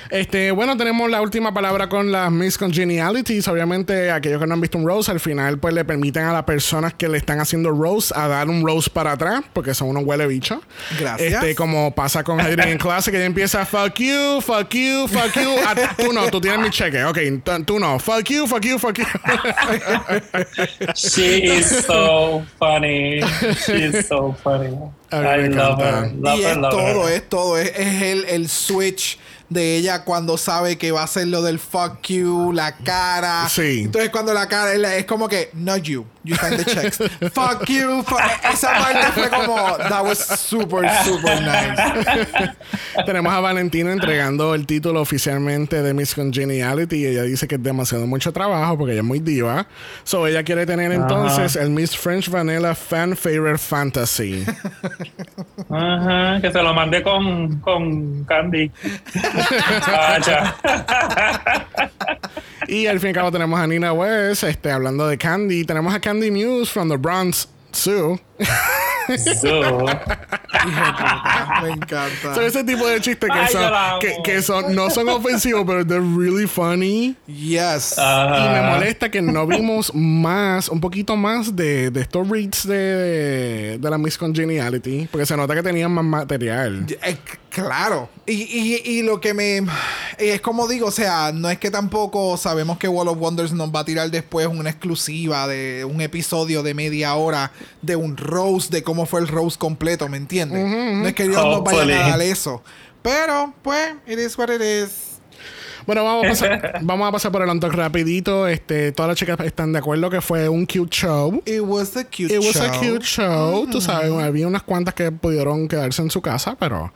Este, 0.09 0.51
bueno, 0.51 0.77
tenemos 0.77 1.09
la 1.09 1.21
última 1.21 1.53
palabra 1.53 1.89
con 1.89 2.11
las 2.11 2.31
Miss 2.31 2.57
Congenialities. 2.57 3.47
Obviamente, 3.47 4.11
aquellos 4.11 4.39
que 4.39 4.47
no 4.47 4.53
han 4.53 4.61
visto 4.61 4.77
un 4.77 4.85
Rose, 4.85 5.11
al 5.11 5.19
final, 5.19 5.59
pues 5.59 5.73
le 5.73 5.83
permiten 5.85 6.23
a 6.23 6.33
las 6.33 6.43
personas 6.43 6.93
que 6.93 7.07
le 7.07 7.17
están 7.17 7.39
haciendo 7.39 7.71
Rose 7.71 8.13
a 8.15 8.27
dar 8.27 8.49
un 8.49 8.65
Rose 8.65 8.89
para 8.89 9.13
atrás, 9.13 9.41
porque 9.53 9.73
son 9.73 9.89
unos 9.89 10.03
huele 10.03 10.27
bicho. 10.27 10.61
Gracias. 10.99 11.33
Este, 11.33 11.55
como 11.55 11.93
pasa 11.93 12.23
con 12.23 12.39
Adrian 12.39 12.69
en 12.69 12.77
clase, 12.77 13.11
que 13.11 13.17
ella 13.17 13.25
empieza 13.25 13.65
fuck 13.65 13.95
you, 13.95 14.41
fuck 14.41 14.69
you, 14.73 15.07
fuck 15.07 15.33
you. 15.35 15.55
Ah, 15.65 15.75
tú 15.97 16.13
no, 16.13 16.29
tú 16.29 16.39
tienes 16.39 16.59
mi 16.59 16.69
cheque. 16.69 17.03
Ok, 17.03 17.17
tú 17.65 17.79
no. 17.79 17.99
Fuck 17.99 18.29
you, 18.29 18.47
fuck 18.47 18.61
you, 18.61 18.79
fuck 18.79 18.97
you. 18.97 19.05
She 20.95 21.57
is 21.57 21.85
so 21.85 22.45
funny. 22.57 23.21
She 23.65 23.83
is 23.85 24.07
so 24.07 24.33
funny. 24.43 24.77
I 25.11 25.47
love 25.47 25.79
her. 25.79 26.11
y 26.13 26.43
es 26.43 26.55
todo, 26.55 27.07
es 27.07 27.29
todo. 27.29 27.57
Es, 27.57 27.71
es 27.75 28.01
el, 28.01 28.25
el 28.25 28.49
switch 28.49 29.17
de 29.49 29.77
ella 29.77 30.03
cuando 30.03 30.37
sabe 30.37 30.77
que 30.77 30.91
va 30.91 31.01
a 31.01 31.03
hacer 31.05 31.27
lo 31.27 31.41
del 31.41 31.59
fuck 31.59 32.01
you, 32.07 32.51
la 32.53 32.75
cara. 32.77 33.47
Sí. 33.49 33.83
Entonces 33.85 34.09
cuando 34.09 34.33
la 34.33 34.47
cara 34.47 34.73
es, 34.95 35.05
como 35.05 35.27
que, 35.29 35.49
not 35.53 35.81
you, 35.83 36.05
you 36.23 36.35
sign 36.35 36.57
the 36.57 36.65
checks. 36.65 36.97
fuck 37.33 37.65
you. 37.67 38.03
fuck- 38.03 38.19
Esa 38.53 38.73
parte 38.73 39.11
fue 39.13 39.29
como, 39.29 39.55
that 39.77 40.03
was 40.03 40.17
super, 40.19 40.89
super 41.05 41.41
nice. 41.41 42.53
Tenemos 43.05 43.31
a 43.33 43.39
Valentina 43.39 43.91
entregando 43.93 44.53
el 44.53 44.65
título 44.65 44.99
oficialmente 45.01 45.81
de 45.81 45.93
Miss 45.93 46.13
Congeniality 46.13 46.97
y 46.97 47.05
ella 47.05 47.23
dice 47.23 47.47
que 47.47 47.55
es 47.55 47.63
demasiado 47.63 48.05
mucho 48.07 48.33
trabajo 48.33 48.77
porque 48.77 48.91
ella 48.93 49.01
es 49.01 49.07
muy 49.07 49.19
diva. 49.19 49.67
So 50.03 50.27
ella 50.27 50.43
quiere 50.43 50.65
tener 50.65 50.91
entonces 50.91 51.55
el 51.55 51.69
Miss 51.69 51.95
French 51.95 52.29
Vanilla 52.29 52.75
Fan 52.75 53.15
Favorite 53.15 53.59
Fantasy. 53.59 54.45
Ajá, 55.69 56.41
que 56.41 56.51
se 56.51 56.61
lo 56.61 56.73
mandé 56.73 57.01
con, 57.03 57.59
con 57.61 58.23
Candy. 58.25 58.71
Y 62.67 62.85
al 62.85 62.99
fin 62.99 63.07
y 63.07 63.09
al 63.09 63.15
cabo 63.15 63.31
tenemos 63.31 63.57
a 63.59 63.65
Nina 63.65 63.93
West 63.93 64.43
este, 64.43 64.71
hablando 64.71 65.07
de 65.07 65.17
Candy. 65.17 65.63
Tenemos 65.63 65.93
a 65.93 65.99
Candy 66.01 66.31
Muse 66.31 66.69
from 66.69 66.89
the 66.89 66.97
Bronx 66.97 67.47
Zoo. 67.73 68.19
So, 69.15 69.85
Me 71.63 71.69
encanta. 71.69 72.35
So, 72.35 72.41
ese 72.41 72.63
tipo 72.63 72.85
de 72.87 72.99
chistes 72.99 73.29
que 73.29 73.39
Ay, 73.39 73.47
son, 73.51 73.71
que, 74.01 74.15
que 74.23 74.41
son, 74.41 74.75
no 74.75 74.89
son 74.89 75.07
ofensivos, 75.07 75.63
pero 75.65 75.85
they're 75.85 76.01
really 76.01 76.45
funny. 76.45 77.15
Yes. 77.25 77.95
Y 77.97 78.49
me 78.49 78.61
molesta 78.69 79.09
que 79.09 79.21
no 79.21 79.47
vimos 79.47 79.93
más, 79.95 80.67
un 80.67 80.81
poquito 80.81 81.15
más 81.15 81.55
de, 81.55 81.89
de 81.89 82.01
estos 82.01 82.27
reads 82.27 82.67
de, 82.67 83.77
de 83.79 83.89
la 83.89 83.97
Miss 83.97 84.17
Congeniality, 84.17 85.07
porque 85.11 85.25
se 85.25 85.37
nota 85.37 85.55
que 85.55 85.63
tenían 85.63 85.91
más 85.91 86.03
material. 86.03 86.85
Eh, 87.01 87.17
claro. 87.49 88.09
Y, 88.25 88.33
y, 88.33 88.81
y 88.83 89.01
lo 89.03 89.21
que 89.21 89.33
me. 89.33 89.61
Es 90.17 90.41
como 90.41 90.67
digo, 90.67 90.87
o 90.87 90.91
sea, 90.91 91.31
no 91.31 91.49
es 91.49 91.59
que 91.59 91.69
tampoco 91.69 92.37
sabemos 92.37 92.77
que 92.77 92.87
Wall 92.87 93.07
of 93.07 93.19
Wonders 93.19 93.51
nos 93.51 93.69
va 93.73 93.81
a 93.81 93.85
tirar 93.85 94.09
después 94.09 94.47
una 94.47 94.69
exclusiva 94.69 95.47
de 95.47 95.85
un 95.85 96.01
episodio 96.01 96.63
de 96.63 96.73
media 96.73 97.13
hora 97.15 97.51
de 97.81 97.95
un 97.95 98.17
Rose, 98.17 98.69
de 98.71 98.81
cómo 98.81 99.05
fue 99.05 99.19
el 99.19 99.27
Rose 99.27 99.57
completo, 99.59 100.09
¿me 100.09 100.17
entiendes? 100.17 100.65
No 100.65 101.07
es 101.07 101.13
que 101.13 101.27
Dios 101.27 101.43
nos 101.43 101.63
vaya 101.63 102.05
a 102.05 102.09
dar 102.09 102.21
eso. 102.21 102.63
Pero, 103.01 103.53
pues, 103.61 103.93
it 104.07 104.19
is 104.19 104.37
what 104.37 104.49
it 104.49 104.61
is. 104.61 105.06
Bueno, 105.87 106.03
vamos 106.03 106.25
a 106.25 106.29
pasar, 106.29 106.79
vamos 106.83 107.07
a 107.07 107.11
pasar 107.11 107.31
por 107.31 107.41
el 107.41 107.49
on 107.49 107.59
rapidito. 107.61 108.47
Este, 108.47 108.91
todas 108.91 109.09
las 109.09 109.17
chicas 109.17 109.39
están 109.39 109.71
de 109.73 109.79
acuerdo 109.79 110.09
que 110.09 110.21
fue 110.21 110.47
un 110.49 110.65
cute 110.65 110.95
show. 110.95 111.41
It 111.45 111.61
was 111.61 111.95
a 111.97 112.03
cute 112.03 112.33
It 112.35 112.39
was 112.39 112.53
show. 112.55 112.65
a 112.65 112.71
cute 112.79 113.05
show, 113.05 113.67
tú 113.71 113.81
sabes, 113.81 114.11
había 114.11 114.47
unas 114.47 114.63
cuantas 114.63 114.93
que 114.93 115.11
pudieron 115.11 115.67
quedarse 115.67 116.01
en 116.01 116.11
su 116.11 116.21
casa, 116.21 116.55
pero 116.59 116.93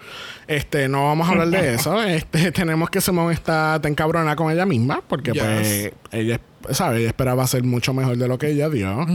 este 0.48 0.88
no 0.89 1.06
vamos 1.06 1.28
a 1.28 1.32
hablar 1.32 1.48
de 1.50 1.74
eso. 1.76 2.04
Este 2.04 2.52
tenemos 2.52 2.89
que 2.89 3.02
Simone 3.02 3.34
está 3.34 3.80
tan 3.82 3.96
cabrona 3.96 4.36
con 4.36 4.52
ella 4.52 4.66
misma 4.66 5.02
porque 5.08 5.32
Yes. 5.32 5.42
pues 5.42 5.92
ella 6.12 6.42
sabe, 6.72 7.00
ella 7.00 7.08
esperaba 7.08 7.48
ser 7.48 7.64
mucho 7.64 7.94
mejor 7.94 8.18
de 8.18 8.28
lo 8.28 8.38
que 8.38 8.50
ella 8.50 8.70
dio. 8.70 9.08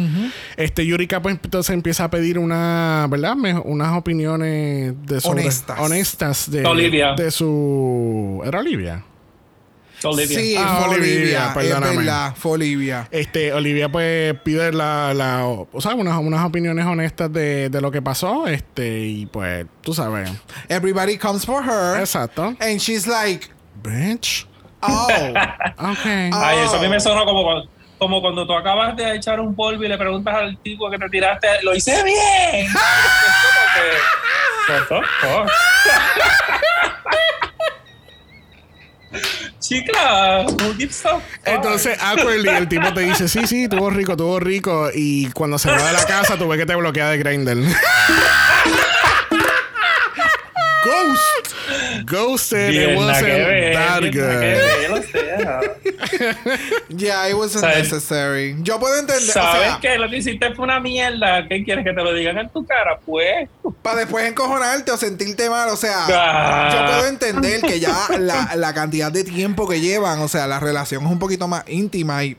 Este 0.56 0.84
Yurika 0.86 1.20
pues 1.20 1.38
entonces 1.44 1.74
empieza 1.74 2.04
a 2.04 2.10
pedir 2.10 2.38
una, 2.38 3.06
¿verdad? 3.10 3.36
Me- 3.36 3.58
unas 3.58 3.96
opiniones 3.96 4.94
de 5.06 5.20
sobre- 5.20 5.42
Honestas. 5.42 5.78
honestas 5.78 6.50
de 6.50 6.64
Olivia. 6.64 7.12
de 7.14 7.30
su 7.30 8.42
era 8.44 8.60
Olivia. 8.60 9.04
Olivia. 10.10 10.38
Sí, 10.38 10.54
Ah, 10.58 10.82
fue 10.86 10.94
Olivia, 10.96 11.14
Olivia. 11.16 11.46
Es 11.48 11.54
perdóname. 11.54 11.96
verdad, 11.98 12.34
fue 12.36 12.52
Olivia. 12.52 13.08
Este, 13.10 13.52
Olivia 13.52 13.88
pues 13.88 14.34
pide 14.42 14.72
la, 14.72 15.12
la 15.14 15.44
o 15.46 15.68
sea, 15.80 15.94
unas, 15.94 16.18
unas 16.18 16.44
opiniones 16.44 16.84
honestas 16.86 17.32
de, 17.32 17.68
de 17.70 17.80
lo 17.80 17.90
que 17.90 18.02
pasó, 18.02 18.46
este, 18.46 19.00
y 19.06 19.26
pues, 19.26 19.66
tú 19.82 19.92
sabes. 19.94 20.30
Everybody 20.68 21.18
comes 21.18 21.44
for 21.44 21.62
her. 21.64 22.00
Exacto. 22.00 22.54
And 22.60 22.78
she's 22.78 23.06
like, 23.06 23.48
Bitch. 23.82 24.46
oh. 24.82 25.08
Ok. 25.78 26.04
Ay, 26.06 26.58
eso 26.64 26.76
a 26.76 26.80
mí 26.80 26.86
Oh. 26.86 26.90
me 26.90 27.00
sonó 27.00 27.24
como, 27.24 27.42
cuando- 27.42 27.70
como 27.98 28.20
cuando 28.20 28.46
tú 28.46 28.52
acabas 28.54 28.94
de 28.96 29.14
echar 29.16 29.40
un 29.40 29.54
polvo 29.56 29.82
y 29.82 29.88
le 29.88 29.96
preguntas 29.96 30.34
al 30.34 30.58
tipo 30.58 30.90
que 30.90 30.98
te 30.98 31.08
tiraste, 31.08 31.48
lo 31.62 31.74
hice 31.74 32.02
bien. 32.04 32.66
Es 34.68 34.82
como 34.88 34.98
que, 34.98 34.98
what 34.98 35.00
the 35.00 35.06
fuck? 35.20 35.52
Chica, 39.60 40.44
who 40.44 40.74
gives 40.74 41.04
a 41.06 41.20
fuck? 41.20 41.22
Entonces, 41.44 41.98
awkwardly, 42.00 42.48
el 42.50 42.68
tipo 42.74 42.92
te 42.92 43.00
dice, 43.00 43.28
sí, 43.28 43.46
sí, 43.46 43.68
tuvo 43.68 43.90
rico, 43.90 44.16
tuvo 44.16 44.38
rico. 44.40 44.90
Y 44.94 45.30
cuando 45.30 45.58
se 45.58 45.70
va 45.70 45.82
de 45.86 45.92
la 45.92 46.04
casa, 46.04 46.36
tú 46.36 46.46
ves 46.48 46.58
que 46.58 46.66
te 46.66 46.74
bloquea 46.74 47.10
de 47.10 47.18
Grindr. 47.18 47.56
Ghost. 50.84 51.55
Ghosted. 52.04 52.70
Bien, 52.70 52.90
It 52.90 52.96
wasn't 52.98 53.26
que 53.26 53.32
ver, 53.32 53.74
that 53.74 54.00
good. 54.02 54.12
ver. 54.14 55.80
Yeah, 56.88 57.28
it 57.28 57.34
wasn't 57.34 57.60
¿Sabes? 57.64 57.78
necessary. 57.92 58.56
Yo 58.62 58.78
puedo 58.78 58.94
entender, 58.98 59.28
o 59.30 59.32
¿Sabes 59.32 59.60
sea, 59.68 59.78
que 59.80 59.98
lo 59.98 60.08
que 60.08 60.16
hiciste 60.18 60.54
fue 60.54 60.64
una 60.64 60.80
mierda? 60.80 61.46
¿Qué 61.48 61.64
quieres 61.64 61.84
que 61.84 61.92
te 61.92 62.02
lo 62.02 62.12
digan 62.12 62.38
en 62.38 62.48
tu 62.50 62.64
cara? 62.66 62.98
Pues. 63.04 63.48
para 63.82 63.98
después 64.00 64.26
encojonarte 64.26 64.90
o 64.90 64.96
sentirte 64.96 65.48
mal, 65.50 65.68
o 65.68 65.76
sea, 65.76 66.06
Ah. 66.08 66.70
yo 66.72 66.86
puedo 66.86 67.06
entender 67.08 67.60
que 67.60 67.78
ya 67.80 67.94
la, 68.18 68.54
la 68.56 68.74
cantidad 68.74 69.10
de 69.12 69.24
tiempo 69.24 69.68
que 69.68 69.80
llevan, 69.80 70.20
o 70.20 70.28
sea, 70.28 70.46
la 70.46 70.58
relación 70.60 71.04
es 71.04 71.10
un 71.10 71.18
poquito 71.18 71.46
más 71.48 71.64
íntima 71.68 72.24
y, 72.24 72.36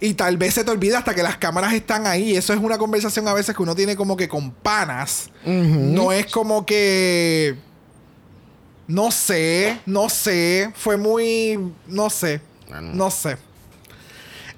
y 0.00 0.14
tal 0.14 0.36
vez 0.36 0.54
se 0.54 0.64
te 0.64 0.70
olvida 0.70 0.98
hasta 0.98 1.14
que 1.14 1.22
las 1.22 1.36
cámaras 1.38 1.72
están 1.72 2.06
ahí. 2.06 2.36
Eso 2.36 2.52
es 2.52 2.58
una 2.60 2.78
conversación 2.78 3.26
a 3.28 3.32
veces 3.34 3.56
que 3.56 3.62
uno 3.62 3.74
tiene 3.74 3.96
como 3.96 4.16
que 4.16 4.28
con 4.28 4.50
panas. 4.52 5.30
No 5.44 6.12
es 6.12 6.26
como 6.26 6.66
que... 6.66 7.56
No 8.88 9.10
sé, 9.10 9.78
no 9.86 10.08
sé. 10.08 10.70
Fue 10.74 10.96
muy... 10.96 11.58
No 11.86 12.10
sé. 12.10 12.40
No 12.80 13.10
sé. 13.10 13.36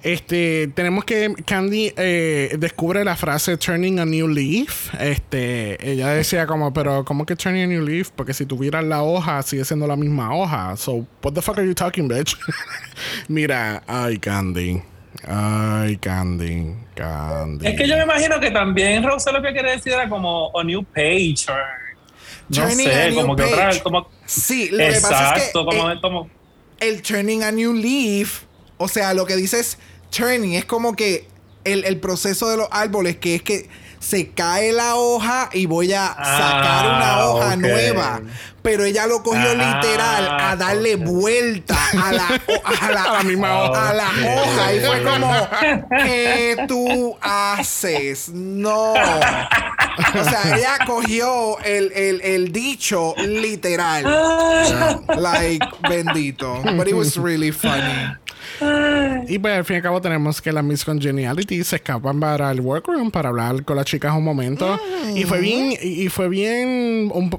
Este, 0.02 0.68
tenemos 0.68 1.04
que 1.04 1.34
Candy 1.44 1.92
eh, 1.96 2.54
descubre 2.58 3.04
la 3.04 3.16
frase 3.16 3.56
turning 3.56 3.98
a 3.98 4.04
new 4.04 4.28
leaf. 4.28 4.94
Este, 5.00 5.90
ella 5.90 6.08
decía 6.10 6.46
como, 6.46 6.72
pero 6.72 7.04
¿cómo 7.04 7.26
que 7.26 7.34
turning 7.34 7.64
a 7.64 7.66
new 7.66 7.82
leaf? 7.82 8.10
Porque 8.14 8.32
si 8.32 8.46
tuvieras 8.46 8.84
la 8.84 9.02
hoja, 9.02 9.42
sigue 9.42 9.64
siendo 9.64 9.86
la 9.86 9.96
misma 9.96 10.34
hoja. 10.34 10.76
So, 10.76 11.06
what 11.22 11.32
the 11.34 11.42
fuck 11.42 11.58
are 11.58 11.66
you 11.66 11.74
talking, 11.74 12.08
bitch? 12.08 12.36
Mira, 13.28 13.82
ay, 13.88 14.18
Candy. 14.18 14.80
Ay, 15.26 15.96
Candy. 15.96 16.76
Candy. 16.94 17.66
Es 17.66 17.76
que 17.76 17.88
yo 17.88 17.96
me 17.96 18.04
imagino 18.04 18.38
que 18.38 18.52
también 18.52 19.02
Rose 19.02 19.32
lo 19.32 19.42
que 19.42 19.52
quiere 19.52 19.72
decir 19.72 19.92
era 19.92 20.08
como 20.08 20.52
a 20.56 20.62
new 20.62 20.84
page 20.84 21.46
or 21.48 21.60
no 22.48 22.62
Turning 22.62 22.88
a 22.88 22.92
sé, 22.92 23.10
new 23.10 23.20
como 23.20 23.36
que 23.36 23.42
otra 23.44 23.66
page. 23.68 23.82
como 23.82 24.08
Sí, 24.26 24.68
lo 24.70 24.78
que 24.78 24.84
pasa 24.92 24.98
es 24.98 25.32
que... 25.32 25.38
exacto, 25.38 25.64
como, 25.64 25.90
eh, 25.90 25.98
como 26.00 26.30
el 26.80 27.02
turning 27.02 27.42
a 27.42 27.50
new 27.52 27.72
leaf, 27.72 28.42
o 28.76 28.88
sea, 28.88 29.12
lo 29.14 29.26
que 29.26 29.36
dice 29.36 29.58
es 29.60 29.78
turning, 30.10 30.54
es 30.54 30.64
como 30.64 30.94
que 30.94 31.26
el, 31.64 31.84
el 31.84 31.98
proceso 31.98 32.48
de 32.48 32.56
los 32.56 32.68
árboles, 32.70 33.16
que 33.16 33.34
es 33.36 33.42
que 33.42 33.68
se 33.98 34.30
cae 34.30 34.72
la 34.72 34.94
hoja 34.96 35.50
y 35.52 35.66
voy 35.66 35.92
a 35.92 36.08
sacar 36.08 36.86
Ah, 36.86 36.96
una 36.96 37.24
hoja 37.28 37.56
nueva. 37.56 38.20
Pero 38.62 38.84
ella 38.84 39.06
lo 39.06 39.22
cogió 39.22 39.50
Ah, 39.56 39.76
literal 39.80 40.28
a 40.40 40.56
darle 40.56 40.96
vuelta 40.96 41.76
a 41.92 42.12
la, 42.12 42.26
a 42.28 42.90
la, 42.92 43.02
A 43.08 43.12
la 43.12 43.22
misma 43.22 43.60
hoja. 43.62 43.88
a 43.90 43.94
la 43.94 44.08
hoja. 44.08 44.72
Y 44.74 44.80
fue 44.80 45.02
como, 45.04 45.48
¿qué 46.04 46.64
tú 46.68 47.16
haces? 47.20 48.28
No. 48.30 48.92
O 48.92 50.24
sea, 50.24 50.56
ella 50.56 50.78
cogió 50.86 51.58
el, 51.60 51.92
el, 51.92 52.20
el 52.20 52.52
dicho 52.52 53.14
literal. 53.18 54.04
Like, 55.16 55.66
bendito. 55.88 56.60
But 56.76 56.88
it 56.88 56.94
was 56.94 57.16
really 57.16 57.52
funny. 57.52 58.14
Y 59.28 59.38
pues 59.38 59.54
al 59.54 59.64
fin 59.64 59.74
y 59.74 59.76
al 59.76 59.82
cabo 59.82 60.00
tenemos 60.00 60.40
que 60.40 60.52
la 60.52 60.62
Miss 60.62 60.84
Congeniality 60.84 61.62
se 61.64 61.76
escapan 61.76 62.18
para 62.18 62.50
el 62.50 62.60
workroom 62.60 63.10
para 63.10 63.28
hablar 63.28 63.64
con 63.64 63.76
las 63.76 63.86
chicas 63.86 64.14
un 64.14 64.24
momento. 64.24 64.78
Y 65.14 65.24
fue 65.24 65.40
bien, 65.40 65.74
y 65.80 66.08
fue 66.08 66.28
bien, 66.28 67.10
un 67.12 67.30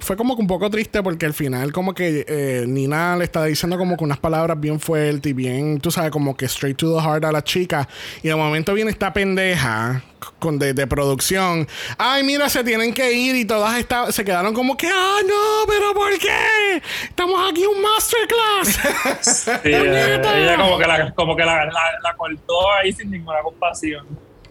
fue 0.00 0.16
como 0.16 0.34
que 0.36 0.42
un 0.42 0.46
poco 0.48 0.68
triste 0.70 1.02
porque 1.02 1.26
al 1.26 1.34
final 1.34 1.72
como 1.72 1.94
que 1.94 2.24
eh, 2.28 2.64
Nina 2.66 3.16
le 3.16 3.24
está 3.24 3.44
diciendo 3.44 3.76
como 3.78 3.96
que 3.96 4.04
unas 4.04 4.18
palabras 4.18 4.58
bien 4.60 4.80
fuertes 4.80 5.30
y 5.30 5.32
bien, 5.32 5.80
tú 5.80 5.90
sabes, 5.90 6.10
como 6.10 6.36
que 6.36 6.46
straight 6.46 6.76
to 6.76 6.96
the 6.96 7.02
heart 7.02 7.24
a 7.24 7.32
la 7.32 7.42
chica. 7.44 7.88
Y 8.22 8.28
de 8.28 8.34
momento 8.34 8.74
viene 8.74 8.90
esta 8.90 9.12
pendeja 9.12 10.02
con 10.38 10.58
de, 10.58 10.72
de 10.74 10.86
producción. 10.86 11.66
Ay, 11.98 12.22
mira, 12.24 12.48
se 12.48 12.62
tienen 12.64 12.92
que 12.94 13.12
ir 13.12 13.34
y 13.36 13.44
todas 13.44 13.76
esta- 13.78 14.10
se 14.12 14.24
quedaron 14.24 14.54
como 14.54 14.76
que, 14.76 14.88
ah, 14.88 15.18
no, 15.26 15.66
pero 15.66 15.92
¿por 15.94 16.16
qué? 16.18 16.82
Estamos 17.08 17.50
aquí 17.50 17.64
un 17.66 17.80
masterclass. 17.82 18.80
sí, 19.20 19.50
ella, 19.68 20.14
ella 20.36 20.56
como 20.56 20.78
que 20.78 20.86
la 20.86 21.12
como 21.14 21.36
que 21.36 21.44
la, 21.44 21.64
la, 21.66 21.80
la 22.02 22.14
cortó 22.16 22.70
ahí 22.72 22.92
sin 22.92 23.10
ninguna 23.10 23.40
compasión. 23.42 24.06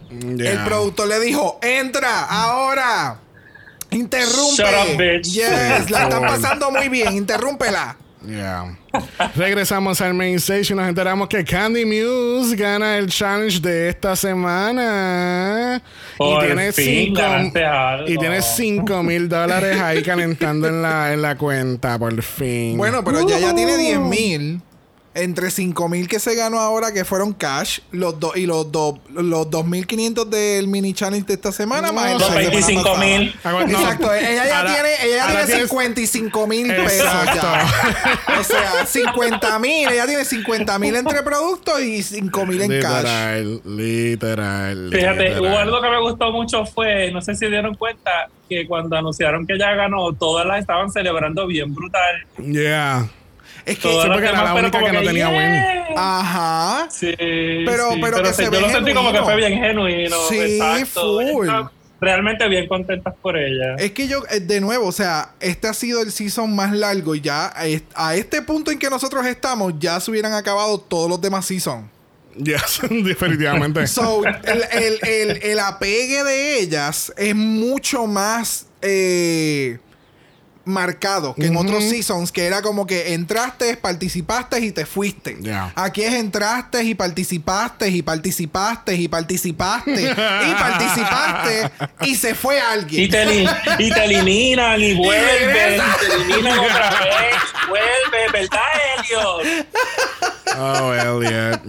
Yeah. 0.10 0.52
El 0.52 0.60
productor 0.66 1.08
le 1.08 1.20
dijo, 1.22 1.58
entra 1.62 2.26
ahora. 2.26 3.18
Interrumpe. 3.92 4.56
Shut 4.56 4.74
up, 4.74 4.98
bitch. 4.98 5.26
Yes, 5.34 5.90
la 5.90 6.04
está 6.04 6.20
pasando 6.22 6.72
muy 6.72 6.90
bien. 6.90 7.14
Interrúmpela. 7.14 7.98
Yeah. 8.26 8.78
Regresamos 9.36 10.00
al 10.00 10.14
main 10.14 10.36
stage 10.36 10.72
y 10.72 10.76
nos 10.76 10.88
enteramos 10.88 11.28
que 11.28 11.44
Candy 11.44 11.86
Muse 11.86 12.56
gana 12.56 12.98
el 12.98 13.08
challenge 13.08 13.60
de 13.60 13.90
esta 13.90 14.16
semana. 14.16 15.82
Por 16.18 16.44
y 16.44 16.46
tiene 16.46 16.72
fin 16.72 17.16
cinco, 17.16 17.22
y 18.08 18.18
tiene 18.18 18.42
5 18.44 19.04
mil 19.04 19.28
dólares 19.28 19.80
ahí 19.82 20.04
calentando 20.04 20.68
en 20.68 20.84
la, 20.84 21.14
en 21.14 21.22
la 21.24 21.36
cuenta, 21.36 21.98
por 21.98 22.22
fin. 22.22 22.78
Bueno, 22.78 23.04
pero 23.04 23.28
ya 23.28 23.40
ya 23.40 23.56
tiene 23.56 23.74
Uh. 23.74 23.78
10 23.78 24.00
mil. 24.02 24.62
Entre 25.14 25.52
5 25.52 25.90
mil 25.90 26.08
que 26.08 26.20
se 26.20 26.36
ganó 26.36 26.60
ahora, 26.62 26.94
que 26.94 27.04
fueron 27.04 27.34
cash, 27.34 27.80
los 27.92 28.18
dos 28.18 28.38
y 28.38 28.46
los 28.46 28.72
dos 28.72 28.96
los 29.14 29.48
2.500 29.50 30.24
del 30.30 30.70
mini 30.70 30.94
challenge 30.94 31.28
de 31.28 31.34
esta 31.34 31.52
semana, 31.52 31.88
No, 31.88 31.94
más 31.94 32.12
el 32.12 32.18
de 32.18 32.20
Los 32.20 32.30
la 32.30 32.36
semana 32.38 32.50
25,000. 32.50 33.34
pasada. 33.34 33.60
Agu- 33.60 33.68
no. 33.72 33.80
Exacto, 33.82 34.14
ella 34.14 34.46
ya 34.46 34.60
Ahora- 34.60 34.74
tiene, 34.74 34.90
ella 35.04 35.18
ya 35.18 35.28
tiene 35.28 35.46
tienes- 35.48 35.70
55 35.70 36.48
mil 36.48 36.68
pesos 36.68 36.94
Exacto. 37.02 37.42
ya. 37.42 38.40
O 38.40 38.44
sea, 38.46 38.86
50 38.86 39.60
mil, 39.60 39.90
ella 39.90 40.06
tiene 40.08 40.24
50 40.24 40.80
mil 40.80 40.96
entre 40.96 41.24
productos 41.24 41.82
y 41.82 42.04
5 42.04 42.46
mil 42.46 42.62
en 42.62 42.82
cash. 42.82 43.04
literal, 43.04 43.62
literal. 43.66 44.90
Fíjate, 44.94 45.40
hubo 45.42 45.58
algo 45.58 45.82
que 45.82 45.90
me 45.90 46.00
gustó 46.02 46.32
mucho 46.32 46.66
fue, 46.66 47.12
no 47.12 47.22
sé 47.22 47.36
si 47.36 47.48
dieron 47.48 47.76
cuenta, 47.76 48.30
que 48.48 48.66
cuando 48.66 48.96
anunciaron 48.98 49.46
que 49.46 49.54
ella 49.56 49.74
ganó, 49.76 50.14
todas 50.14 50.46
las 50.46 50.60
estaban 50.60 50.90
celebrando 50.90 51.48
bien 51.48 51.74
brutal. 51.74 52.26
Yeah. 52.38 53.10
Es 53.66 53.78
que, 53.78 53.90
Todas 53.90 54.08
porque 54.08 54.28
era 54.28 54.44
la 54.44 54.54
única 54.56 54.80
que 54.80 54.92
no 54.92 55.02
tenía 55.04 55.30
yeah. 55.30 55.86
ajá. 55.96 56.88
Sí, 56.90 57.14
Pero- 57.18 57.94
sí, 57.94 58.00
pero 58.02 58.24
que 58.24 58.34
se 58.34 58.44
yo 58.46 58.52
ve 58.52 58.62
lo 58.62 58.70
sentí 58.70 58.94
como 58.94 59.12
que 59.12 59.22
fue 59.22 59.36
bien 59.36 59.54
genuino. 59.60 60.16
Sí, 60.30 60.40
exacto. 60.40 61.20
full. 61.34 61.48
Realmente 62.00 62.48
bien 62.48 62.68
contentas 62.68 63.14
por 63.22 63.38
ella. 63.38 63.76
Es 63.78 63.92
que 63.92 64.08
yo, 64.08 64.24
eh, 64.32 64.40
de 64.40 64.60
nuevo, 64.60 64.88
o 64.88 64.92
sea, 64.92 65.34
este 65.40 65.68
ha 65.68 65.74
sido 65.76 66.02
el 66.02 66.12
season 66.12 66.56
más 66.56 66.72
largo 66.72 67.14
y 67.14 67.22
ya 67.22 67.52
a 67.56 67.68
est- 67.68 67.86
a 67.94 68.16
este 68.16 68.42
punto 68.42 68.72
en 68.72 68.80
que 68.80 68.90
nosotros 68.90 69.24
estamos, 69.28 69.74
ya 69.78 70.00
se 70.00 70.10
hubieran 70.10 70.34
acabado 70.34 70.80
todos 70.80 71.08
los 71.08 71.22
demás 71.22 71.46
seasons. 71.46 71.86
Yes, 72.36 72.80
definitivamente. 72.90 73.86
So, 73.86 74.24
el, 74.26 74.64
el, 74.72 75.00
el, 75.08 75.44
el 75.44 75.60
apegue 75.60 76.24
de 76.24 76.60
ellas 76.62 77.14
es 77.18 77.36
mucho 77.36 78.08
más 78.08 78.66
eh, 78.82 79.78
marcado 80.66 81.34
que 81.36 81.48
en 81.48 81.58
otros 81.58 81.84
seasons, 81.84 82.32
que 82.32 82.46
era 82.46 82.62
como 82.62 82.86
que 82.86 83.14
entraste, 83.14 83.78
participaste 83.78 84.60
y 84.60 84.72
te 84.72 84.86
fuiste. 84.86 85.38
Yeah. 85.42 85.72
Aquí 85.76 86.04
es 86.04 86.14
entraste 86.14 86.84
y 86.84 86.94
participaste 86.96 87.90
y 87.90 88.02
participaste 88.02 88.96
y 88.96 89.08
participaste 89.08 90.02
y 90.02 90.06
participaste 90.60 91.72
y 92.02 92.16
se 92.16 92.36
fue 92.36 92.58
Y 92.58 92.60
alguien. 92.60 93.10
te, 93.12 93.24
eli- 93.24 93.50
y 93.80 93.90
te 93.92 94.04
eliminan 94.06 94.80
y 94.82 94.94
vuelven. 94.98 95.82
Y 95.82 96.00
te 96.08 96.16
eliminan 96.16 96.60
otra 96.60 96.90
vez. 96.92 97.36
Vuelve, 97.68 98.32
¿verdad, 98.32 98.60
Elliot? 99.00 99.68
Oh, 100.58 100.94
Elliot. 100.94 101.62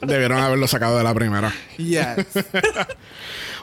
Debieron 0.00 0.38
haberlo 0.38 0.66
sacado 0.68 0.96
de 0.98 1.04
la 1.04 1.12
primera. 1.14 1.52
Yes. 1.76 2.26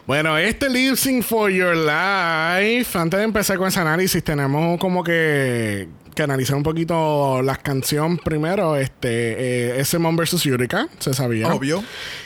Bueno, 0.08 0.38
este 0.38 0.70
Sync 0.96 1.22
for 1.22 1.52
Your 1.52 1.76
Life. 1.76 2.98
Antes 2.98 3.18
de 3.20 3.26
empezar 3.26 3.58
con 3.58 3.68
ese 3.68 3.82
análisis, 3.82 4.24
tenemos 4.24 4.80
como 4.80 5.04
que, 5.04 5.90
que 6.18 6.24
analizar 6.24 6.56
un 6.56 6.64
poquito 6.64 7.42
las 7.44 7.60
canciones 7.60 8.20
primero. 8.24 8.76
Este, 8.76 9.80
eh, 9.80 9.86
Simon 9.86 10.16
vs. 10.18 10.42
Yurika, 10.44 10.88
se 10.98 11.14
sabía. 11.14 11.54
Obvio. 11.54 11.84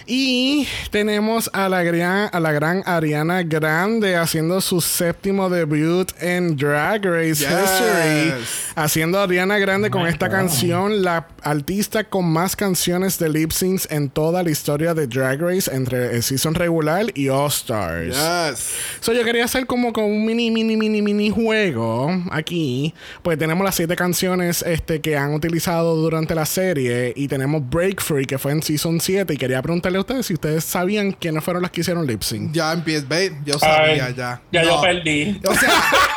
Y 0.07 0.67
tenemos 0.89 1.49
a 1.53 1.67
la, 1.69 1.83
gran, 1.83 2.29
a 2.31 2.39
la 2.39 2.51
gran 2.51 2.83
Ariana 2.85 3.43
Grande 3.43 4.15
haciendo 4.15 4.61
su 4.61 4.81
séptimo 4.81 5.49
debut 5.49 6.09
en 6.19 6.55
Drag 6.55 7.03
Race 7.05 7.35
Yes. 7.35 7.49
History. 7.49 8.33
Haciendo 8.75 9.19
a 9.19 9.23
Ariana 9.23 9.57
Grande 9.59 9.89
con 9.89 10.03
my 10.03 10.09
esta 10.09 10.27
God. 10.27 10.35
canción, 10.35 11.03
la 11.03 11.27
artista 11.43 12.03
con 12.05 12.25
más 12.31 12.55
canciones 12.55 13.19
de 13.19 13.29
lip 13.29 13.51
syncs 13.51 13.87
en 13.91 14.09
toda 14.09 14.41
la 14.43 14.49
historia 14.49 14.93
de 14.93 15.07
Drag 15.07 15.41
Race 15.41 15.69
entre 15.73 16.15
el 16.15 16.23
season 16.23 16.55
regular 16.55 17.05
y 17.13 17.27
All 17.29 17.47
Stars. 17.49 18.15
Yes. 18.15 18.69
So, 19.01 19.11
yo 19.13 19.23
quería 19.23 19.45
hacer 19.45 19.65
como 19.65 19.91
con 19.91 20.05
un 20.05 20.25
mini, 20.25 20.49
mini, 20.49 20.77
mini, 20.77 21.01
mini 21.01 21.29
juego 21.29 22.09
aquí. 22.31 22.93
Pues 23.21 23.37
tenemos 23.37 23.63
las 23.65 23.75
siete 23.81 23.95
canciones 23.95 24.61
este, 24.61 25.01
que 25.01 25.17
han 25.17 25.33
utilizado 25.33 25.95
durante 25.95 26.35
la 26.35 26.45
serie. 26.45 27.13
Y 27.15 27.27
tenemos 27.27 27.67
Break 27.67 27.99
Free, 27.99 28.25
que 28.25 28.37
fue 28.37 28.51
en 28.51 28.61
Season 28.61 28.99
7. 29.01 29.33
Y 29.33 29.37
quería 29.37 29.59
preguntarle 29.63 29.97
a 29.97 30.01
ustedes 30.01 30.27
si 30.27 30.35
ustedes 30.35 30.63
sabían 30.63 31.13
quiénes 31.13 31.43
fueron 31.43 31.63
las 31.63 31.71
que 31.71 31.81
hicieron 31.81 32.05
lip 32.05 32.21
sync. 32.21 32.51
Ya 32.51 32.73
empieza, 32.73 33.07
ve, 33.09 33.33
yo 33.43 33.57
sabía 33.57 34.05
Ay, 34.05 34.13
ya. 34.15 34.39
Ya 34.51 34.61
No. 34.61 34.69
yo 34.69 34.81
perdí. 34.81 35.41
O 35.47 35.55
sea, 35.55 35.69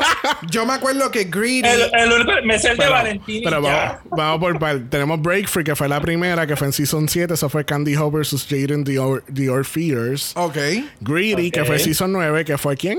yo 0.50 0.66
me 0.66 0.74
acuerdo 0.74 1.10
que 1.10 1.24
Greedy. 1.24 1.62
El, 1.66 1.80
el 1.94 2.44
me 2.44 2.58
sé 2.58 2.68
el 2.72 2.76
de 2.76 2.82
Pero, 2.82 2.92
Valentín 2.92 3.36
y 3.36 3.44
pero 3.44 3.62
ya. 3.62 3.70
vamos, 3.70 3.98
vamos 4.10 4.40
por 4.40 4.58
parte. 4.58 4.84
Tenemos 4.90 5.22
Break 5.22 5.48
Free, 5.48 5.64
que 5.64 5.74
fue 5.74 5.88
la 5.88 6.02
primera, 6.02 6.46
que 6.46 6.54
fue 6.56 6.66
en 6.66 6.74
Season 6.74 7.08
7. 7.08 7.32
Eso 7.32 7.48
fue 7.48 7.64
Candy 7.64 7.96
Ho 7.96 8.10
versus 8.10 8.46
Jaden 8.46 8.84
Dior, 8.84 9.24
Dior 9.28 9.64
Fears. 9.64 10.32
Ok. 10.36 10.58
Greedy, 11.00 11.50
que 11.50 11.64
fue 11.64 11.78
Season 11.78 12.12
9, 12.12 12.44
que 12.44 12.58
fue 12.58 12.76
quién? 12.76 12.98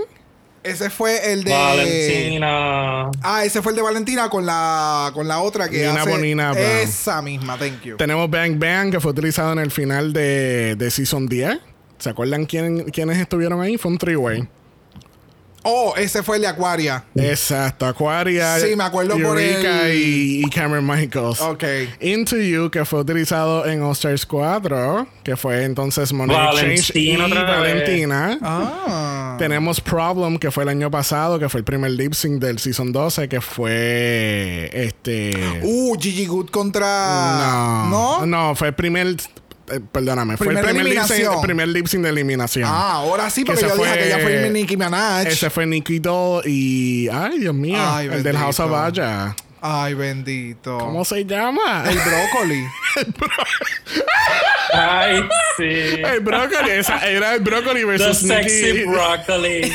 Ese 0.66 0.90
fue 0.90 1.32
el 1.32 1.44
de. 1.44 1.52
Valentina. 1.52 3.12
Ah, 3.22 3.46
ese 3.46 3.62
fue 3.62 3.72
el 3.72 3.76
de 3.76 3.82
Valentina 3.84 4.30
con 4.30 4.46
la 4.46 5.12
con 5.14 5.28
la 5.28 5.40
otra 5.40 5.70
que 5.70 5.78
Nina 5.86 6.02
hace 6.02 6.10
Bonina 6.10 6.52
Brown. 6.52 6.66
esa 6.82 7.22
misma, 7.22 7.58
thank 7.58 7.84
you. 7.84 7.98
Tenemos 7.98 8.30
Bang 8.30 8.58
Bang, 8.58 8.92
que 8.92 9.00
fue 9.00 9.12
utilizado 9.12 9.54
en 9.54 9.60
el 9.60 9.70
final 9.72 10.12
de, 10.12 10.76
de 10.76 10.92
Season 10.92 11.28
10. 11.28 11.60
¿Se 12.00 12.10
acuerdan 12.10 12.46
quién, 12.46 12.86
quiénes 12.86 13.20
estuvieron 13.20 13.62
ahí? 13.62 13.78
Fue 13.78 13.92
un 13.92 13.98
three-way. 13.98 14.48
Oh, 15.68 15.94
ese 15.98 16.22
fue 16.22 16.36
el 16.36 16.44
de 16.44 16.48
Aquaria. 16.48 17.04
Exacto. 17.16 17.88
Aquaria, 17.88 18.60
Sí, 18.60 18.76
me 18.76 18.84
acuerdo 18.84 19.18
por 19.20 19.40
el- 19.40 19.96
y, 19.96 20.46
y 20.46 20.50
Cameron 20.52 20.86
Michaels. 20.86 21.42
Ok. 21.42 21.64
Into 22.02 22.38
You, 22.38 22.70
que 22.70 22.86
fue 22.86 23.00
utilizado 23.00 23.66
en 23.66 23.82
All 23.82 23.94
Stars 23.94 24.26
4, 24.28 25.08
que 25.24 25.36
fue 25.36 25.64
entonces 25.64 26.14
Money 26.14 26.36
Exchange 26.36 26.92
y 26.96 27.18
Valentina. 27.18 27.44
Valentina. 27.44 28.38
Ah. 28.42 29.36
Tenemos 29.40 29.82
Problem, 29.82 30.38
que 30.38 30.52
fue 30.52 30.64
el 30.64 30.70
año 30.70 30.92
pasado, 30.92 31.40
que 31.40 31.50
fue 31.50 31.60
el 31.60 31.64
primer 31.66 31.92
lip 31.92 32.14
sync 32.14 32.40
del 32.40 32.60
Season 32.60 32.92
12, 32.92 33.28
que 33.28 33.42
fue 33.42 34.70
este... 34.72 35.32
Uh, 35.64 35.96
Gigi 36.00 36.26
Good 36.26 36.50
contra. 36.52 37.88
no, 37.90 38.20
¿No? 38.20 38.26
no, 38.26 38.56
fue 38.56 38.68
el 38.70 38.76
primer... 38.76 39.16
eh, 39.72 39.80
perdóname, 39.92 40.38
fue 40.38 40.48
el 40.48 40.60
primer 40.60 40.86
lip, 40.86 41.00
sync, 41.04 41.12
eliminación. 41.12 41.34
el 41.34 41.42
primer 41.42 41.68
lip 41.68 41.88
sync 41.88 42.04
de 42.04 42.10
eliminación. 42.10 42.70
Ah, 42.72 42.94
ahora 42.94 43.30
sí, 43.30 43.44
porque 43.46 43.62
Que 43.62 43.68
yo 43.68 43.76
dije 43.76 44.00
que 44.00 44.10
ya 44.10 44.20
fue 44.20 44.50
Nicki 44.50 44.78
Minaj. 44.78 45.28
Ese 45.28 45.50
fue 45.50 45.66
Doll 46.00 46.44
y. 46.46 47.10
Ay, 47.12 47.40
Dios 47.40 47.56
mío. 47.56 47.78
Ay, 47.80 48.08
el 48.08 48.24
del 48.24 48.38
House 48.38 48.60
of. 48.60 48.72
Vaya. 48.72 49.36
Ay, 49.62 49.94
bendito. 49.96 50.78
¿Cómo 50.78 51.04
se 51.06 51.26
llama? 51.26 51.84
El 51.90 51.98
brócoli. 51.98 52.64
Ay, 54.76 55.22
sí. 55.58 56.02
El 56.04 56.20
brócoli. 56.22 56.70
Esa 56.72 57.08
era 57.08 57.36
el 57.36 57.42
brócoli 57.42 57.82
The 57.82 57.86
versus 57.86 58.18
sexy 58.20 58.74
Nicki. 58.74 58.84
broccoli. 58.86 59.72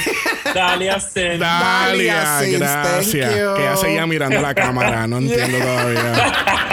Dalia 0.54 1.00
Sin. 1.00 1.38
Dalia, 1.38 2.14
Dalia 2.14 2.40
Sins, 2.40 2.58
gracias. 2.58 3.30
Que 3.32 3.62
ella 3.62 3.76
seguía 3.76 4.06
mirando 4.06 4.40
la 4.40 4.54
cámara. 4.54 5.06
No 5.06 5.18
entiendo 5.18 5.58
todavía. 5.58 6.12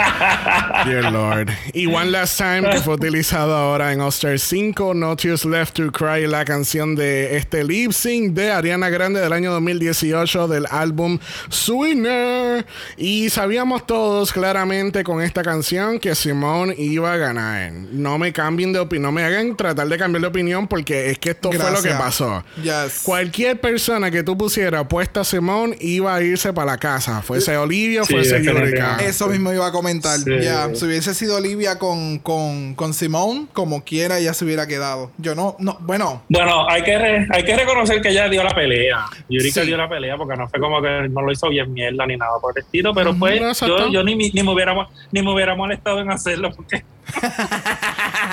Dear 0.86 1.12
Lord. 1.12 1.50
Y 1.72 1.86
One 1.86 2.10
Last 2.10 2.38
Time, 2.38 2.70
que 2.70 2.80
fue 2.80 2.94
utilizado 2.94 3.54
ahora 3.54 3.92
en 3.92 4.00
All 4.00 4.08
Stars 4.08 4.42
5. 4.42 4.94
No 4.94 5.16
Tears 5.16 5.44
Left 5.44 5.74
to 5.74 5.90
Cry, 5.92 6.26
la 6.26 6.44
canción 6.44 6.94
de 6.94 7.36
este 7.36 7.64
lip 7.64 7.92
sync 7.92 8.32
de 8.34 8.50
Ariana 8.50 8.88
Grande 8.90 9.20
del 9.20 9.32
año 9.32 9.52
2018 9.52 10.48
del 10.48 10.66
álbum 10.70 11.18
Sweetener. 11.48 12.66
Y 12.96 13.30
sabíamos 13.30 13.86
todos 13.86 14.32
claramente 14.32 15.04
con 15.04 15.22
esta 15.22 15.42
canción 15.42 15.98
que 15.98 16.14
Simone 16.14 16.74
iba 16.78 17.12
a 17.12 17.16
ganar. 17.16 17.72
No 17.72 18.17
me 18.18 18.32
cambien 18.32 18.72
de 18.72 18.80
opinión. 18.80 19.04
No 19.04 19.12
me 19.12 19.22
hagan 19.24 19.56
tratar 19.56 19.86
de 19.88 19.96
cambiar 19.96 20.20
de 20.22 20.26
opinión 20.28 20.66
porque 20.68 21.10
es 21.10 21.18
que 21.18 21.30
esto 21.30 21.50
fue 21.52 21.70
lo 21.70 21.80
que 21.82 21.90
pasó. 21.90 22.44
Yes. 22.62 23.02
Cualquier 23.04 23.58
persona 23.60 24.10
que 24.10 24.22
tú 24.22 24.36
pusieras 24.36 24.86
puesta 24.88 25.20
a 25.20 25.24
Simón 25.24 25.74
iba 25.80 26.14
a 26.14 26.20
irse 26.22 26.52
para 26.52 26.72
la 26.72 26.78
casa. 26.78 27.22
Fuese 27.22 27.56
Olivia, 27.56 28.04
Sí, 28.04 28.12
fuese. 28.14 28.42
Yurika. 28.42 28.96
Eso 29.02 29.28
mismo 29.28 29.52
iba 29.52 29.66
a 29.66 29.72
comentar. 29.72 30.18
Sí. 30.18 30.30
Ya, 30.42 30.74
si 30.74 30.84
hubiese 30.84 31.14
sido 31.14 31.36
Olivia 31.36 31.78
con, 31.78 32.18
con, 32.18 32.74
con 32.74 32.92
Simone, 32.92 33.46
como 33.52 33.84
quiera, 33.84 34.18
ella 34.18 34.34
se 34.34 34.44
hubiera 34.44 34.66
quedado. 34.66 35.12
Yo 35.18 35.34
no, 35.34 35.56
no, 35.60 35.78
bueno, 35.80 36.24
Bueno, 36.28 36.68
hay 36.68 36.82
que, 36.82 36.98
re- 36.98 37.28
hay 37.30 37.44
que 37.44 37.56
reconocer 37.56 38.02
que 38.02 38.08
ella 38.10 38.28
dio 38.28 38.42
la 38.42 38.54
pelea. 38.54 39.04
Yurika 39.28 39.60
Sí. 39.60 39.66
dio 39.68 39.76
la 39.76 39.88
pelea 39.88 40.16
porque 40.16 40.36
no 40.36 40.48
fue 40.48 40.58
como 40.60 40.82
que 40.82 41.08
no 41.08 41.22
lo 41.22 41.30
hizo 41.32 41.48
bien 41.48 41.72
mierda 41.72 42.04
ni 42.06 42.16
nada 42.16 42.32
por 42.40 42.52
el 42.56 42.64
estilo, 42.64 42.92
pero 42.94 43.14
pues 43.16 43.40
no, 43.40 43.52
yo, 43.68 43.92
yo 43.92 44.02
ni, 44.02 44.16
ni, 44.16 44.42
me 44.42 44.52
hubiera, 44.52 44.74
ni 45.12 45.22
me 45.22 45.32
hubiera 45.32 45.54
molestado 45.54 46.00
en 46.00 46.10
hacerlo 46.10 46.50
porque 46.54 46.82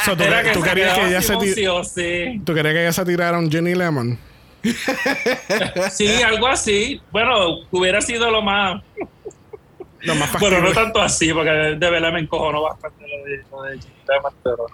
So, 0.05 0.15
¿tú, 0.15 0.23
era 0.23 0.51
tú 0.51 0.61
querías 0.61 0.93
que 0.97 1.07
ella 1.07 1.21
se 1.21 1.33
así, 1.33 1.55
ti- 1.55 1.65
sí. 1.85 2.41
¿Tú 2.45 2.53
querías 2.53 2.73
que 2.73 2.81
ella 2.81 2.93
se 2.93 3.05
tirara 3.05 3.37
un 3.39 3.49
Jenny 3.51 3.73
Lemon? 3.75 4.17
Sí, 5.91 6.21
algo 6.21 6.47
así. 6.47 7.01
Bueno, 7.11 7.59
hubiera 7.71 8.01
sido 8.01 8.29
lo 8.31 8.41
más... 8.41 8.81
Lo 10.01 10.15
más 10.15 10.39
Bueno, 10.39 10.59
no 10.59 10.71
tanto 10.71 11.01
así, 11.01 11.33
porque 11.33 11.49
de 11.49 11.89
verdad 11.89 12.11
me 12.11 12.19
encojonó 12.19 12.61
bastante 12.63 13.03
lo 13.07 13.23
de, 13.25 13.43
lo 13.49 13.61
de 13.63 13.79
Jimmy 13.79 13.95
Lemon, 14.07 14.33
pero, 14.43 14.65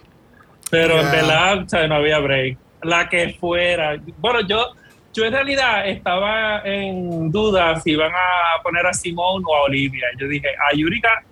pero 0.69 0.95
en 0.99 1.05
Ya. 1.05 1.11
verdad 1.11 1.63
o 1.63 1.69
sea, 1.69 1.87
no 1.87 1.95
había 1.95 2.19
break. 2.19 2.57
La 2.83 3.07
que 3.07 3.37
fuera. 3.39 3.95
Bueno, 4.17 4.41
yo 4.47 4.67
yo 5.13 5.25
en 5.25 5.33
realidad 5.33 5.87
estaba 5.87 6.61
en 6.65 7.31
duda 7.31 7.79
si 7.81 7.91
iban 7.91 8.11
a 8.11 8.61
poner 8.63 8.85
a 8.87 8.93
Simone 8.93 9.43
o 9.47 9.55
a 9.55 9.61
Olivia. 9.63 10.05
Yo 10.17 10.27
dije, 10.27 10.47
a 10.49 10.75
Yurika, 10.75 11.23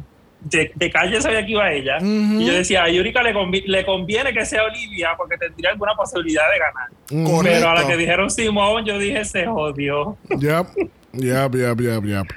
de, 0.49 0.71
de 0.75 0.89
calle 0.91 1.21
sabía 1.21 1.45
que 1.45 1.51
iba 1.51 1.71
ella. 1.71 1.97
Y 2.01 2.45
yo 2.45 2.53
decía, 2.53 2.83
a 2.83 2.89
Yurika 2.89 3.21
le, 3.23 3.33
convi- 3.33 3.63
le 3.65 3.85
conviene 3.85 4.33
que 4.33 4.45
sea 4.45 4.63
Olivia 4.63 5.09
porque 5.17 5.37
tendría 5.37 5.71
alguna 5.71 5.93
posibilidad 5.95 6.43
de 6.51 6.59
ganar. 6.59 7.43
Pero 7.43 7.69
a 7.69 7.75
la 7.75 7.87
que 7.87 7.97
dijeron 7.97 8.29
Simone, 8.29 8.85
yo 8.87 8.97
dije, 8.97 9.23
se 9.25 9.45
jodió. 9.45 10.17
Yep. 10.29 10.67
Yep, 11.13 11.55
yep, 11.55 11.81
yep, 11.81 12.03
yep. 12.05 12.27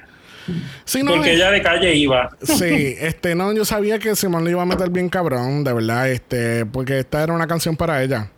Sí, 0.85 1.03
no, 1.03 1.13
Porque 1.13 1.31
eh, 1.31 1.35
ella 1.35 1.51
de 1.51 1.63
calle 1.63 1.95
iba. 1.95 2.31
Sí, 2.43 2.97
este, 2.99 3.35
no, 3.35 3.53
yo 3.53 3.65
sabía 3.65 3.99
que 3.99 4.17
Simón 4.17 4.45
le 4.45 4.51
iba 4.51 4.63
a 4.63 4.67
meter 4.67 4.91
bien 4.91 5.09
cabrón, 5.09 5.63
de 5.63 5.73
verdad, 5.73 6.11
este, 6.11 6.67
porque 6.67 6.99
esta 6.99 7.23
era 7.23 7.33
una 7.33 7.47
canción 7.47 7.77
para 7.77 8.03
ella. 8.03 8.29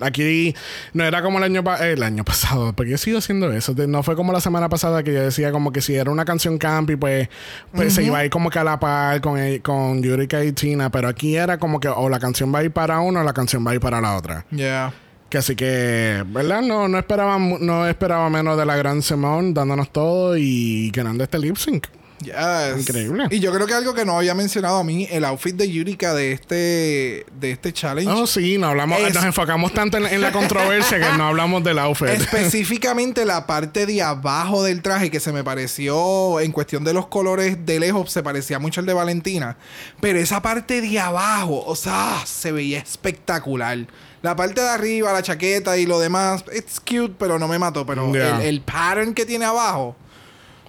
Aquí 0.00 0.54
no 0.92 1.04
era 1.04 1.22
como 1.22 1.38
el 1.38 1.44
año, 1.44 1.62
el 1.80 2.02
año 2.02 2.24
pasado, 2.24 2.72
porque 2.72 2.90
yo 2.92 2.98
sigo 2.98 3.18
haciendo 3.18 3.52
eso. 3.52 3.74
No 3.88 4.02
fue 4.02 4.16
como 4.16 4.32
la 4.32 4.40
semana 4.40 4.68
pasada 4.68 5.02
que 5.02 5.12
yo 5.12 5.22
decía 5.22 5.52
como 5.52 5.72
que 5.72 5.80
si 5.80 5.94
era 5.94 6.10
una 6.10 6.24
canción 6.24 6.58
campi, 6.58 6.96
pues, 6.96 7.28
pues 7.72 7.94
se 7.94 8.02
iba 8.02 8.18
a 8.18 8.24
ir 8.24 8.30
como 8.30 8.50
que 8.50 8.58
a 8.58 8.64
la 8.64 8.78
par 8.80 9.20
con, 9.20 9.38
el- 9.38 9.62
con 9.62 10.02
Yurika 10.02 10.44
y 10.44 10.52
Tina, 10.52 10.90
pero 10.90 11.08
aquí 11.08 11.36
era 11.36 11.58
como 11.58 11.80
que 11.80 11.88
o 11.88 12.08
la 12.08 12.18
canción 12.18 12.54
va 12.54 12.60
a 12.60 12.64
ir 12.64 12.70
para 12.70 13.00
uno 13.00 13.20
o 13.20 13.24
la 13.24 13.32
canción 13.32 13.66
va 13.66 13.72
a 13.72 13.74
ir 13.74 13.80
para 13.80 14.00
la 14.00 14.16
otra. 14.16 14.44
Yeah. 14.50 14.92
Que 15.28 15.38
así 15.38 15.54
que, 15.54 16.24
¿verdad? 16.26 16.60
No, 16.62 16.88
no 16.88 16.98
esperaba, 16.98 17.38
no 17.38 17.86
esperaba 17.86 18.28
menos 18.30 18.58
de 18.58 18.66
la 18.66 18.74
gran 18.76 19.00
Simón 19.00 19.54
dándonos 19.54 19.90
todo 19.92 20.36
y 20.36 20.90
ganando 20.90 21.22
este 21.22 21.38
lip 21.38 21.56
sync. 21.56 21.86
Yes. 22.22 22.78
Increíble. 22.88 23.26
Y 23.30 23.40
yo 23.40 23.52
creo 23.52 23.66
que 23.66 23.74
algo 23.74 23.94
que 23.94 24.04
no 24.04 24.18
había 24.18 24.34
mencionado 24.34 24.76
a 24.78 24.84
mí, 24.84 25.08
el 25.10 25.24
outfit 25.24 25.54
de 25.56 25.70
Yurika 25.70 26.12
de 26.14 26.32
este, 26.32 27.26
de 27.40 27.50
este 27.52 27.72
challenge. 27.72 28.10
Oh, 28.12 28.26
sí, 28.26 28.58
no 28.58 28.68
hablamos, 28.68 29.00
Es- 29.00 29.14
nos 29.14 29.24
enfocamos 29.24 29.72
tanto 29.72 29.96
en, 29.96 30.06
en 30.06 30.20
la 30.20 30.30
controversia 30.32 30.98
que 31.00 31.16
no 31.16 31.28
hablamos 31.28 31.64
del 31.64 31.78
outfit. 31.78 32.08
Específicamente 32.08 33.24
la 33.24 33.46
parte 33.46 33.86
de 33.86 34.02
abajo 34.02 34.62
del 34.62 34.82
traje 34.82 35.10
que 35.10 35.20
se 35.20 35.32
me 35.32 35.42
pareció, 35.44 36.40
en 36.40 36.52
cuestión 36.52 36.84
de 36.84 36.92
los 36.92 37.06
colores 37.06 37.64
de 37.64 37.80
lejos, 37.80 38.10
se 38.12 38.22
parecía 38.22 38.58
mucho 38.58 38.80
al 38.80 38.86
de 38.86 38.92
Valentina. 38.92 39.56
Pero 40.00 40.18
esa 40.18 40.42
parte 40.42 40.80
de 40.80 40.98
abajo, 41.00 41.62
o 41.66 41.76
sea, 41.76 42.22
se 42.26 42.52
veía 42.52 42.80
espectacular. 42.80 43.78
La 44.22 44.36
parte 44.36 44.60
de 44.60 44.68
arriba, 44.68 45.12
la 45.12 45.22
chaqueta 45.22 45.78
y 45.78 45.86
lo 45.86 45.98
demás, 45.98 46.44
it's 46.54 46.78
cute, 46.80 47.14
pero 47.18 47.38
no 47.38 47.48
me 47.48 47.58
mató. 47.58 47.86
Pero 47.86 48.12
Yeah. 48.12 48.40
el, 48.42 48.46
el 48.48 48.60
pattern 48.60 49.14
que 49.14 49.24
tiene 49.24 49.44
abajo, 49.46 49.96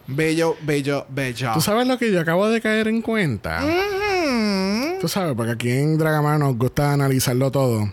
bello, 0.07 0.55
bello, 0.61 1.05
bello. 1.09 1.51
¿Tú 1.53 1.61
sabes 1.61 1.87
lo 1.87 1.97
que 1.97 2.11
yo 2.11 2.19
acabo 2.19 2.47
de 2.49 2.61
caer 2.61 2.87
en 2.87 3.01
cuenta? 3.01 3.61
Mm. 3.61 4.99
Tú 4.99 5.07
sabes, 5.07 5.33
porque 5.35 5.53
aquí 5.53 5.71
en 5.71 5.97
Dragamar 5.97 6.39
nos 6.39 6.57
gusta 6.57 6.93
analizarlo 6.93 7.51
todo. 7.51 7.91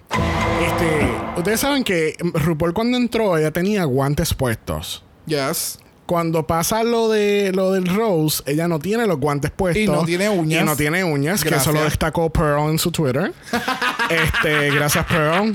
Este, 0.61 1.39
ustedes 1.39 1.61
saben 1.61 1.85
que 1.85 2.17
RuPaul 2.21 2.75
cuando 2.75 2.97
entró 2.97 3.37
ella 3.37 3.51
tenía 3.51 3.85
guantes 3.85 4.35
puestos. 4.35 5.05
Yes. 5.27 5.79
Cuando 6.09 6.47
pasa 6.47 6.85
lo 6.85 7.11
de 7.11 7.53
lo 7.55 7.71
del 7.73 7.85
Rose, 7.87 8.43
ella 8.47 8.67
no 8.67 8.79
tiene 8.79 9.07
los 9.07 9.19
guantes 9.19 9.51
puestos. 9.51 9.83
Y 9.83 9.87
no 9.87 10.05
tiene 10.07 10.31
uñas. 10.31 10.63
Y 10.63 10.65
no 10.65 10.75
tiene 10.75 11.05
uñas, 11.05 11.45
que 11.45 11.55
eso 11.55 11.71
lo 11.71 11.85
destacó 11.85 12.31
Pearl 12.31 12.71
en 12.71 12.79
su 12.79 12.91
Twitter. 12.91 13.31
este, 14.09 14.71
gracias 14.71 15.05
Pearl. 15.05 15.53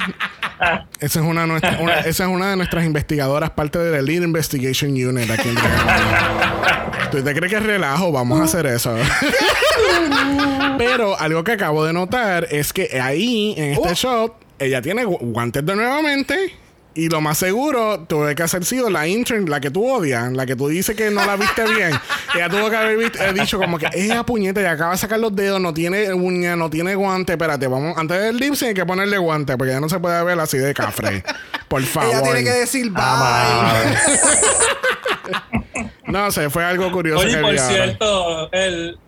Esa 1.00 1.20
es 1.22 1.26
una, 1.26 1.48
nuestra- 1.48 1.80
una- 1.82 2.00
esa 2.02 2.26
es 2.26 2.30
una 2.30 2.52
de 2.52 2.56
nuestras 2.56 2.86
investigadoras, 2.86 3.50
parte 3.50 3.80
de 3.80 3.92
la 3.94 4.02
Lead 4.04 4.22
Investigation 4.22 4.92
Unit 4.92 5.28
aquí 5.32 5.50
en. 5.50 5.56
¿Tú 7.10 7.24
te 7.24 7.34
crees 7.34 7.52
que 7.52 7.58
es 7.58 7.64
relajo? 7.66 8.12
Vamos 8.12 8.40
a 8.40 8.44
hacer 8.44 8.68
eso. 8.68 8.96
Pero 10.78 11.20
algo 11.20 11.44
que 11.44 11.54
acabo 11.54 11.84
de 11.84 11.94
notar 11.94 12.48
es 12.52 12.74
que 12.74 13.02
ahí, 13.02 13.56
en 13.58 13.74
este 13.74 13.90
Oh. 13.90 13.94
shot, 13.94 14.34
ella 14.60 14.82
tiene 14.84 15.04
gu- 15.06 15.18
guantes 15.20 15.66
de 15.66 15.76
nuevamente. 15.76 16.54
Y 16.95 17.10
lo 17.10 17.22
más 17.22 17.40
seguro, 17.40 18.02
tuve 18.07 18.36
que 18.36 18.44
haber 18.44 18.65
sido 18.65 18.88
la 18.90 19.07
intern, 19.07 19.49
la 19.49 19.60
que 19.60 19.72
tú 19.72 19.90
odias, 19.90 20.32
la 20.32 20.45
que 20.45 20.56
tú 20.56 20.68
dices 20.68 20.95
que 20.95 21.10
no 21.10 21.26
la 21.26 21.36
viste 21.38 21.64
bien. 21.74 21.91
ella 22.36 22.49
tuvo 22.49 22.70
que 22.70 22.76
haber 22.76 22.98
visto- 22.98 23.24
eh, 23.24 23.34
dicho 23.34 23.57
como 23.57 23.80
que 23.80 23.88
esa 23.94 24.24
puñeta 24.24 24.61
y 24.61 24.65
acaba 24.65 24.91
de 24.91 24.98
sacar 24.98 25.20
los 25.20 25.36
dedos, 25.36 25.60
no 25.60 25.74
tiene 25.74 26.14
uña, 26.14 26.56
no 26.56 26.70
tiene 26.70 26.94
guante. 26.94 27.34
Espérate, 27.34 27.65
vamos, 27.68 27.98
antes 27.98 28.22
del 28.22 28.38
lip 28.38 28.53
hay 28.61 28.76
que 28.76 28.86
ponerle 28.86 29.18
guante, 29.18 29.57
porque 29.57 29.74
ya 29.74 29.80
no 29.80 29.90
se 29.90 29.99
puede 29.99 30.24
ver 30.24 30.40
así 30.40 30.60
de 30.60 30.72
cafre. 30.76 31.24
Por 31.68 31.82
favor. 31.82 32.10
Ella 32.14 32.22
tiene 32.24 32.44
que 32.44 32.52
decir 32.52 32.91
bye. 32.91 33.02
No 36.06 36.32
sé, 36.32 36.49
fue 36.49 36.64
algo 36.64 36.91
curioso 36.91 37.26
Oye, 37.26 37.36
que 37.38 37.41
por 37.41 37.52
vi 37.53 37.57
ahora. 37.57 37.74
cierto, 37.74 38.52
el, 38.52 38.99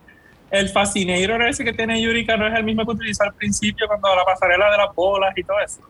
el 0.49 0.69
Fascinator 0.69 1.41
ese 1.43 1.63
que 1.63 1.73
tiene 1.73 2.01
Yurika 2.01 2.35
no 2.37 2.47
es 2.47 2.53
el 2.55 2.63
mismo 2.63 2.83
que 2.85 2.91
utilizó 2.93 3.23
al 3.25 3.33
principio 3.35 3.85
cuando 3.87 4.15
la 4.15 4.23
pasarela 4.25 4.71
de 4.71 4.77
las 4.77 4.95
bolas 4.95 5.31
y 5.37 5.43
todo 5.43 5.57
eso. 5.63 5.81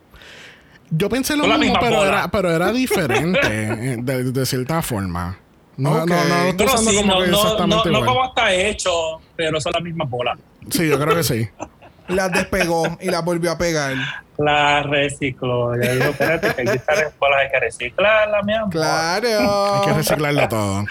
Yo 0.91 1.09
pensé 1.09 1.35
lo 1.35 1.45
mismo, 1.57 1.77
pero 1.79 1.97
bola. 1.97 2.07
era, 2.09 2.27
pero 2.29 2.51
era 2.51 2.71
diferente 2.73 3.39
eh, 3.43 3.97
de, 3.99 4.23
de 4.31 4.45
cierta 4.45 4.81
forma. 4.81 5.37
No, 5.77 5.91
Ok. 6.03 6.09
no, 6.09 6.15
no, 6.15 6.57
Pero 6.57 6.69
usando 6.73 6.91
sí, 6.91 6.97
como 6.97 7.13
no, 7.15 7.19
que 7.21 7.27
no, 7.27 7.31
no, 7.37 7.41
exactamente 7.43 7.89
no 7.91 7.97
igual. 7.99 8.05
como 8.15 8.25
está 8.27 8.53
hecho, 8.53 8.91
pero 9.35 9.59
son 9.59 9.73
las 9.73 9.81
mismas 9.83 10.09
bolas. 10.09 10.39
Sí, 10.69 10.87
yo 10.87 10.97
creo 10.99 11.15
que 11.15 11.23
sí. 11.23 11.49
Las 12.07 12.31
despegó 12.31 12.97
y 13.01 13.09
las 13.09 13.25
volvió 13.25 13.51
a 13.51 13.57
pegar. 13.57 13.95
La 14.37 14.83
recicló. 14.83 15.73
Ella 15.73 15.93
dijo, 15.95 16.09
espérate, 16.11 16.53
que 16.53 16.61
aquí 16.61 16.77
están 16.77 16.97
las 16.99 17.17
bolas, 17.17 17.39
hay 17.41 17.49
que 17.49 17.59
reciclarlas, 17.59 18.45
mi 18.45 18.53
amor. 18.53 18.69
Claro. 18.69 19.75
Hay 19.75 19.85
que 19.87 19.93
reciclarlo 19.93 20.47
todo. 20.47 20.85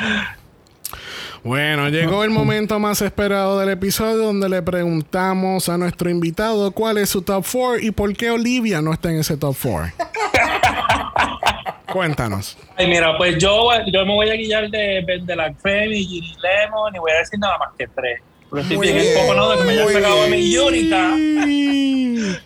Bueno, 1.45 1.89
llegó 1.91 2.25
el 2.25 2.31
momento 2.31 2.79
más 2.79 3.03
esperado 3.03 3.61
del 3.61 3.69
episodio 3.69 4.16
donde 4.16 4.49
le 4.49 4.62
preguntamos 4.62 5.69
a 5.69 5.77
nuestro 5.77 6.09
invitado 6.09 6.73
cuál 6.73 6.97
es 6.97 7.11
su 7.11 7.21
top 7.21 7.45
4 7.53 7.81
y 7.81 7.91
por 7.91 8.16
qué 8.16 8.31
Olivia 8.31 8.81
no 8.81 8.95
está 8.95 9.11
en 9.11 9.19
ese 9.19 9.37
top 9.37 9.55
4. 9.62 9.93
Cuéntanos. 11.93 12.57
Ay, 12.77 12.87
mira, 12.87 13.19
pues 13.19 13.37
yo, 13.37 13.69
yo 13.93 14.07
me 14.07 14.15
voy 14.15 14.31
a 14.31 14.37
guiar 14.37 14.71
de, 14.71 15.05
de 15.23 15.37
la 15.37 15.53
Creme 15.53 15.95
y 15.95 16.07
Ginny 16.07 16.35
Lemon 16.43 16.97
y 16.97 16.99
voy 16.99 17.12
a 17.12 17.16
decir 17.16 17.39
nada 17.39 17.59
más 17.59 17.69
que 17.77 17.89
tres. 17.89 18.23
Porque 18.49 18.62
estoy 18.62 18.77
Muy 18.79 18.87
bien 18.87 19.01
bien, 19.01 19.12
encojonado 19.15 19.51
de 19.51 19.59
que 19.59 19.65
me 19.65 19.73
hayan 19.73 19.89
sacado 19.93 20.23
a 20.23 20.27
mi 20.27 20.37
bien. 20.37 20.51
Yurika. 20.51 21.15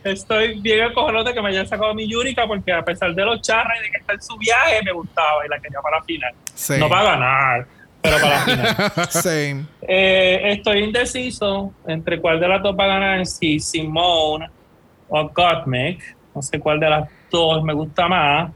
Estoy 0.10 0.60
bien 0.60 0.80
encojonado 0.80 1.24
de 1.24 1.34
que 1.34 1.40
me 1.40 1.48
hayan 1.50 1.68
sacado 1.68 1.92
a 1.92 1.94
mi 1.94 2.08
Yurika 2.08 2.48
porque 2.48 2.72
a 2.72 2.84
pesar 2.84 3.14
de 3.14 3.24
los 3.24 3.40
charras 3.42 3.78
y 3.78 3.82
de 3.84 3.90
que 3.92 3.98
está 3.98 4.14
en 4.14 4.22
su 4.22 4.36
viaje, 4.38 4.82
me 4.84 4.90
gustaba 4.90 5.46
y 5.46 5.48
la 5.48 5.60
quería 5.60 5.80
para 5.80 5.98
la 5.98 6.02
final. 6.02 6.34
Same. 6.52 6.80
No 6.80 6.88
para 6.88 7.12
ganar, 7.12 7.77
pero 8.02 8.16
para 8.18 8.30
la 8.30 8.40
final. 8.44 8.92
Same. 9.10 9.64
Eh, 9.82 10.40
estoy 10.52 10.84
indeciso 10.84 11.72
entre 11.86 12.20
cuál 12.20 12.38
de 12.40 12.48
las 12.48 12.62
dos 12.62 12.76
va 12.78 12.84
a 12.84 12.88
ganar, 12.88 13.26
si 13.26 13.58
Simone 13.60 14.48
o 15.08 15.28
Gottmik. 15.28 16.16
No 16.34 16.42
sé 16.42 16.58
cuál 16.60 16.78
de 16.80 16.88
las 16.90 17.08
dos 17.30 17.62
me 17.64 17.72
gusta 17.72 18.06
más. 18.08 18.52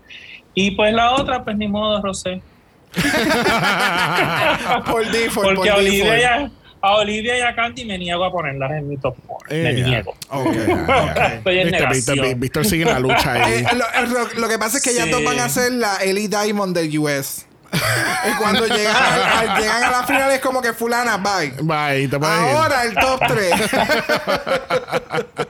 Y 0.55 0.71
pues 0.73 0.93
la 0.93 1.13
otra, 1.13 1.43
pues 1.43 1.57
ni 1.57 1.67
modo, 1.69 2.01
Rosé. 2.03 2.43
por 4.91 5.11
default, 5.11 5.47
Porque 5.57 5.61
por 5.61 5.69
a 5.71 5.77
Olivia, 5.77 6.51
a, 6.83 6.97
Olivia 6.97 7.39
y 7.39 7.41
a 7.41 7.55
Candy 7.55 7.85
me 7.85 7.97
niego 7.99 8.25
a 8.25 8.31
ponerlas 8.31 8.71
en 8.73 8.89
mi 8.89 8.97
top 8.99 9.17
4. 9.27 9.49
Eh, 9.57 9.63
me 9.63 9.81
ya. 9.81 9.87
niego. 9.87 10.15
Ok, 10.29 10.47
Estoy 11.37 11.59
en 11.59 11.69
Viste, 11.69 11.71
negación. 11.71 12.17
Víctor, 12.17 12.37
Víctor 12.39 12.65
sigue 12.67 12.85
la 12.85 12.99
lucha 12.99 13.33
ahí. 13.33 13.53
Eh, 13.55 13.67
lo, 13.75 13.87
lo- 14.07 14.29
lo 14.41 14.49
que 14.49 14.59
pasa 14.59 14.77
es 14.79 14.83
que 14.85 14.91
ellas 14.91 15.07
Sí. 15.07 15.11
dos 15.11 15.25
van 15.25 15.39
a 15.39 15.49
ser 15.49 15.73
la 15.73 15.97
Ellie 16.03 16.29
Diamond 16.29 16.77
del 16.77 16.99
US. 16.99 17.47
Y 17.73 18.35
cuando 18.37 18.67
llegan, 18.67 18.95
al- 18.97 19.23
al- 19.51 19.61
llegan 19.61 19.83
a 19.85 19.91
la 19.91 20.03
final 20.05 20.31
es 20.33 20.41
como 20.41 20.61
que 20.61 20.73
fulana, 20.73 21.17
bye. 21.17 21.55
Bye, 21.63 22.09
te 22.09 22.19
puedes 22.19 22.39
ir. 22.41 22.57
Ahora 22.57 22.83
el 22.85 22.95
top 22.95 23.21
3. 23.29 23.53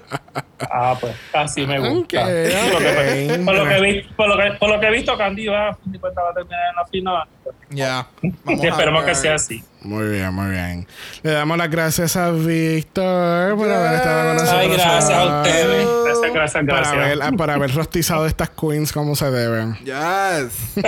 Ah, 0.75 0.97
pues 0.99 1.15
así 1.35 1.67
me 1.67 1.79
gusta. 1.81 2.23
Ok, 2.23 2.29
Por, 2.73 2.81
lo 2.83 2.89
que, 2.89 3.37
ok. 3.41 3.45
por, 3.45 3.55
lo 3.57 3.65
que 3.69 3.81
vi- 3.81 4.03
por, 4.17 4.29
lo 4.29 4.37
que, 4.39 4.53
por 4.59 4.69
lo 4.71 4.81
que 4.81 4.87
he 4.87 4.91
visto, 4.93 5.19
Candy 5.19 5.47
va, 5.49 5.71
a 5.71 5.75
fin 5.75 5.93
de 5.93 5.99
cuentas, 5.99 6.25
va 6.25 6.31
a 6.31 6.35
terminar 6.35 6.61
en 6.71 6.77
la 6.77 6.87
final. 6.87 7.29
ya. 7.71 8.07
Y 8.23 8.67
esperemos 8.67 9.05
que 9.05 9.15
sea 9.15 9.35
así. 9.35 9.63
Muy 9.85 10.07
bien, 10.09 10.33
muy 10.33 10.51
bien. 10.51 10.87
Le 11.23 11.33
damos 11.33 11.59
las 11.59 11.71
gracias 11.71 12.17
a 12.17 12.31
Víctor 12.31 13.57
por 13.57 13.69
haber 13.69 13.95
estado 13.95 14.29
con 14.29 14.37
nosotros. 14.37 14.61
Ay, 14.61 14.69
gracias 14.69 15.11
a 15.11 15.37
ustedes. 15.43 15.89
Gracias, 16.05 16.33
gracias, 16.33 16.65
Para 16.65 16.79
gracias. 16.93 17.21
haber, 17.21 17.37
para 17.37 17.55
haber 17.55 17.75
rostizado 17.75 18.27
estas 18.27 18.51
queens 18.51 18.93
como 18.93 19.17
se 19.17 19.31
deben. 19.31 19.77
Yes. 19.85 20.75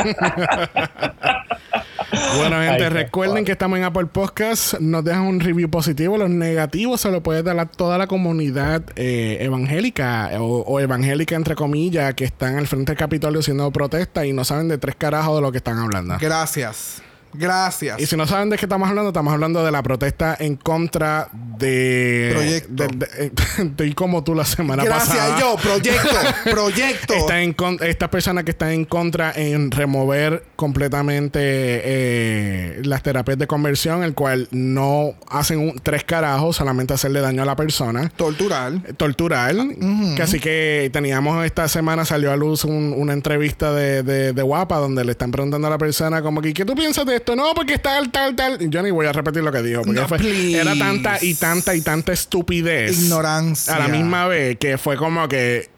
Bueno, 2.37 2.61
gente, 2.61 2.85
Ay, 2.85 2.91
recuerden 2.91 3.45
que 3.45 3.53
estamos 3.53 3.79
en 3.79 3.85
Apple 3.85 4.07
Podcast. 4.07 4.75
Nos 4.81 5.05
dejan 5.05 5.23
un 5.23 5.41
review 5.41 5.69
positivo. 5.69 6.17
Los 6.17 6.31
negativos 6.31 7.01
se 7.01 7.11
lo 7.11 7.23
puede 7.23 7.43
dar 7.43 7.59
a 7.59 7.67
toda 7.67 7.99
la 7.99 8.07
comunidad 8.07 8.83
eh, 8.97 9.39
evangélica 9.41 10.31
o, 10.39 10.61
o 10.61 10.81
evangélica, 10.81 11.35
entre 11.35 11.55
comillas, 11.57 12.15
que 12.15 12.25
están 12.25 12.57
al 12.57 12.67
frente 12.69 12.93
del 12.93 12.99
Capitolio 12.99 13.41
haciendo 13.41 13.71
protesta 13.73 14.25
y 14.27 14.33
no 14.33 14.45
saben 14.45 14.69
de 14.69 14.79
tres 14.79 14.95
carajos 14.97 15.37
de 15.37 15.43
lo 15.43 15.51
que 15.51 15.59
están 15.59 15.79
hablando. 15.79 16.17
Gracias. 16.21 17.03
Gracias. 17.35 18.01
Y 18.01 18.07
si 18.07 18.17
no 18.17 18.27
saben 18.27 18.51
de 18.51 18.57
qué 18.57 18.65
estamos 18.67 18.89
hablando, 18.89 19.11
estamos 19.11 19.33
hablando 19.33 19.65
de 19.65 19.71
la 19.73 19.83
protesta 19.83 20.37
en 20.39 20.57
contra 20.57 21.29
de. 21.33 22.31
Proyecto. 22.33 22.73
De, 22.73 22.89
de- 23.59 23.65
de- 23.77 23.87
y 23.87 23.93
como 23.95 24.23
tú 24.25 24.35
la 24.35 24.45
semana 24.45 24.85
Gracias 24.85 25.17
pasada. 25.17 25.41
yo, 25.41 25.57
proyecto, 25.57 26.09
proyecto. 26.51 27.15
Está 27.15 27.43
en 27.43 27.53
con- 27.53 27.79
estas 27.83 28.09
personas 28.09 28.45
que 28.45 28.51
están 28.53 28.71
en 28.71 28.85
contra 28.85 29.33
en 29.35 29.71
remover 29.71 30.45
completamente 30.57 31.39
eh, 31.43 32.81
las 32.85 33.03
terapias 33.03 33.39
de 33.39 33.47
conversión, 33.47 34.03
el 34.05 34.15
cual 34.15 34.49
no 34.51 35.15
hacen 35.29 35.59
un- 35.59 35.79
tres 35.83 36.05
carajos, 36.05 36.57
solamente 36.57 36.95
hacerle 36.95 37.21
daño 37.21 37.43
a 37.43 37.47
la 37.47 37.57
persona. 37.57 38.11
Tortural. 38.17 38.83
Tortural. 38.97 39.77
Que 40.17 40.23
así 40.23 40.41
que 40.41 40.91
teníamos 40.93 41.45
esta 41.45 41.69
semana 41.69 42.05
salió 42.05 42.33
a 42.33 42.37
luz 42.37 42.65
un- 42.65 42.95
una 42.97 43.13
entrevista 43.13 43.73
de, 43.73 44.03
de, 44.03 44.33
de 44.33 44.43
Guapa 44.43 44.77
donde 44.77 45.05
le 45.05 45.13
están 45.13 45.31
preguntando 45.31 45.67
a 45.67 45.71
la 45.71 45.79
persona 45.79 46.23
como 46.23 46.41
que 46.41 46.53
¿qué 46.55 46.65
tú 46.65 46.75
piensas 46.75 47.07
de 47.07 47.17
esto? 47.17 47.24
No, 47.37 47.55
porque 47.55 47.79
tal, 47.79 48.11
tal, 48.11 48.35
tal. 48.37 48.59
Yo 48.71 48.83
ni 48.83 48.91
voy 48.91 49.07
a 49.07 49.13
repetir 49.13 49.43
lo 49.43 49.51
que 49.53 49.63
dijo. 49.63 49.83
Porque 49.83 50.01
No, 50.01 50.09
fue- 50.09 50.19
please. 50.19 50.61
era 50.61 50.75
tanta 50.79 51.19
y 51.25 51.35
tanta 51.35 51.75
y 51.75 51.81
tanta 51.81 52.13
estupidez. 52.13 53.03
Ignorancia. 53.05 53.75
A 53.75 53.79
la 53.79 53.89
misma 53.89 54.27
vez 54.29 54.59
que 54.59 54.79
fue 54.79 54.97
como 54.97 55.27
que. 55.29 55.71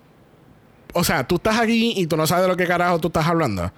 O 0.92 1.04
sea, 1.04 1.26
tú 1.26 1.36
estás 1.36 1.58
aquí 1.60 1.94
y 1.96 2.06
tú 2.06 2.16
no 2.16 2.26
sabes 2.26 2.42
de 2.44 2.48
lo 2.48 2.56
que 2.56 2.66
carajo 2.66 2.98
tú 2.98 3.08
estás 3.08 3.26
hablando. 3.26 3.70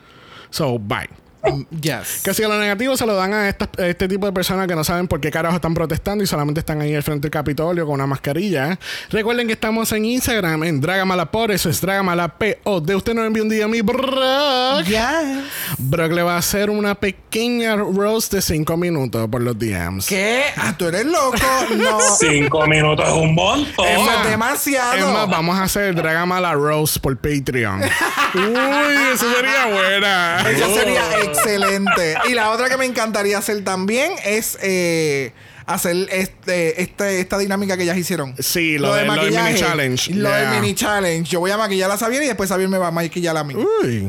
So, 0.51 0.79
bye. 0.79 1.09
Mm, 1.43 1.63
Yes. 1.81 2.21
Que 2.25 2.35
si 2.35 2.43
lo 2.43 2.59
negativo 2.59 2.97
se 2.97 3.07
lo 3.07 3.15
dan 3.15 3.33
a, 3.33 3.49
estas- 3.49 3.69
a 3.79 3.87
este 3.87 4.09
tipo 4.09 4.27
de 4.27 4.33
personas 4.33 4.67
que 4.67 4.75
no 4.75 4.83
saben 4.85 5.07
por 5.09 5.21
qué 5.21 5.31
carajo 5.31 5.57
están 5.57 5.75
protestando 5.75 6.25
y 6.25 6.27
solamente 6.27 6.61
están 6.61 6.81
ahí 6.81 6.95
al 6.95 7.03
frente 7.03 7.23
del 7.23 7.31
Capitolio 7.31 7.85
con 7.87 7.95
una 7.95 8.07
mascarilla. 8.07 8.79
Recuerden 9.11 9.47
que 9.47 9.53
estamos 9.53 9.93
en 9.93 10.05
Instagram, 10.05 10.65
en 10.65 10.81
Dragamalapod, 10.81 11.51
eso 11.51 11.71
es 11.71 11.81
Dragamalapod. 11.81 12.91
Usted 12.91 13.15
nos 13.15 13.27
envía 13.27 13.43
un 13.43 13.49
día 13.49 13.65
a 13.67 13.69
mi 13.69 13.81
Brock. 13.83 14.85
Yes. 14.87 15.45
Brock 15.79 16.13
le 16.13 16.23
va 16.23 16.35
a 16.35 16.39
hacer 16.39 16.71
una 16.71 16.95
pequeña 16.95 17.77
roast 17.77 18.33
de 18.33 18.43
5 18.43 18.77
minutos 18.77 19.29
por 19.31 19.41
los 19.41 19.59
DMs. 19.59 20.07
¿Qué? 20.07 20.43
Ah, 20.57 20.75
tú 20.77 20.87
eres 20.87 21.05
loco. 21.07 21.37
No. 21.79 21.99
Cinco 22.19 22.67
minutos 22.67 23.07
es 23.07 23.13
un 23.15 23.35
montón. 23.35 23.87
Es 23.87 23.93
Eso 23.97 24.05
más, 24.05 24.25
es 24.25 24.31
demasiado. 24.31 24.95
Es 24.97 25.05
más, 25.07 25.29
vamos 25.29 25.57
a 25.59 25.65
hacer 25.65 25.95
Dragamala 25.95 26.55
Roast 26.55 26.99
por 26.99 27.17
Patreon. 27.17 27.83
Uy, 28.35 28.95
eso 29.15 29.27
sería 29.35 29.67
buena. 29.67 30.41
Eso 30.51 30.75
sería 30.75 31.03
excelente. 31.29 32.15
Y 32.29 32.35
la 32.35 32.51
otra 32.51 32.69
que 32.69 32.77
me 32.77 32.85
encantaría 32.87 33.39
hacer 33.39 33.63
también 33.65 34.13
es 34.25 34.59
eh, 34.63 35.33
hacer 35.67 35.95
este, 36.11 36.81
este, 36.81 37.21
esta 37.21 37.37
dinámica 37.37 37.77
que 37.77 37.83
ellas 37.83 37.97
hicieron. 37.99 38.35
Sí, 38.39 38.79
lo 38.79 38.95
de- 38.95 39.05
lo 39.05 39.15
del 39.25 39.35
mini 39.35 39.55
challenge. 39.55 40.15
Lo 40.15 40.29
Yeah. 40.31 40.39
del 40.53 40.61
mini 40.61 40.75
challenge. 40.75 41.31
Yo 41.31 41.41
voy 41.41 41.51
a 41.51 41.59
maquillar 41.59 41.91
a 41.91 41.99
Xavier 41.99 42.23
y 42.23 42.27
después 42.27 42.49
Xavier 42.49 42.69
me 42.71 42.79
va 42.79 42.87
a 42.89 42.91
maquillar 42.91 43.37
a 43.37 43.45
mí. 43.45 43.55
Uy. 43.55 44.09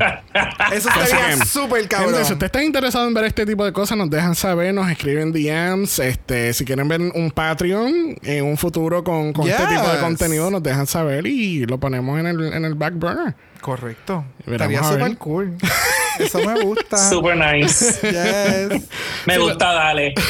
Eso 0.71 0.89
que, 0.89 1.45
súper 1.45 1.87
cabrón. 1.89 2.11
Gente, 2.13 2.25
si 2.27 2.33
ustedes 2.33 2.47
están 2.47 2.63
interesados 2.63 3.07
en 3.09 3.13
ver 3.13 3.25
este 3.25 3.45
tipo 3.45 3.65
de 3.65 3.73
cosas, 3.73 3.97
nos 3.97 4.09
dejan 4.09 4.35
saber, 4.35 4.73
nos 4.73 4.89
escriben 4.89 5.33
DMs. 5.33 5.99
Este, 5.99 6.53
si 6.53 6.63
quieren 6.63 6.87
ver 6.87 7.01
un 7.01 7.31
Patreon 7.31 8.15
en 8.23 8.45
un 8.45 8.57
futuro 8.57 9.03
con, 9.03 9.33
con 9.33 9.47
este 9.49 9.65
tipo 9.67 9.87
de 9.89 9.99
contenido, 9.99 10.49
nos 10.49 10.63
dejan 10.63 10.87
saber 10.87 11.27
y 11.27 11.65
lo 11.65 11.77
ponemos 11.77 12.17
en 12.19 12.27
el, 12.27 12.53
en 12.53 12.63
el 12.63 12.75
back 12.75 12.93
burner. 12.93 13.35
Correcto. 13.59 14.23
Estaría 14.47 14.81
súper 14.81 15.17
cool. 15.17 15.57
Eso 16.19 16.39
me 16.39 16.61
gusta. 16.61 16.97
Super 17.09 17.35
nice. 17.37 17.99
Yes. 18.09 18.83
Me 19.25 19.37
gusta, 19.37 19.73
dale. 19.73 20.13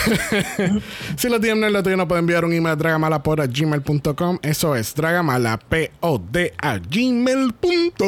Si 1.18 1.28
no 1.28 1.36
es 1.38 1.72
lo 1.72 1.84
tuyo, 1.84 1.98
nos 1.98 2.08
pueden 2.08 2.24
enviar 2.24 2.46
un 2.46 2.54
email 2.54 2.74
a 2.74 2.76
dragamalapod 2.76 3.40
a 3.42 3.48
gmail.com. 3.48 4.40
Eso 4.42 4.76
es 4.76 4.94
dragamalapod 4.96 5.90
a 6.62 6.78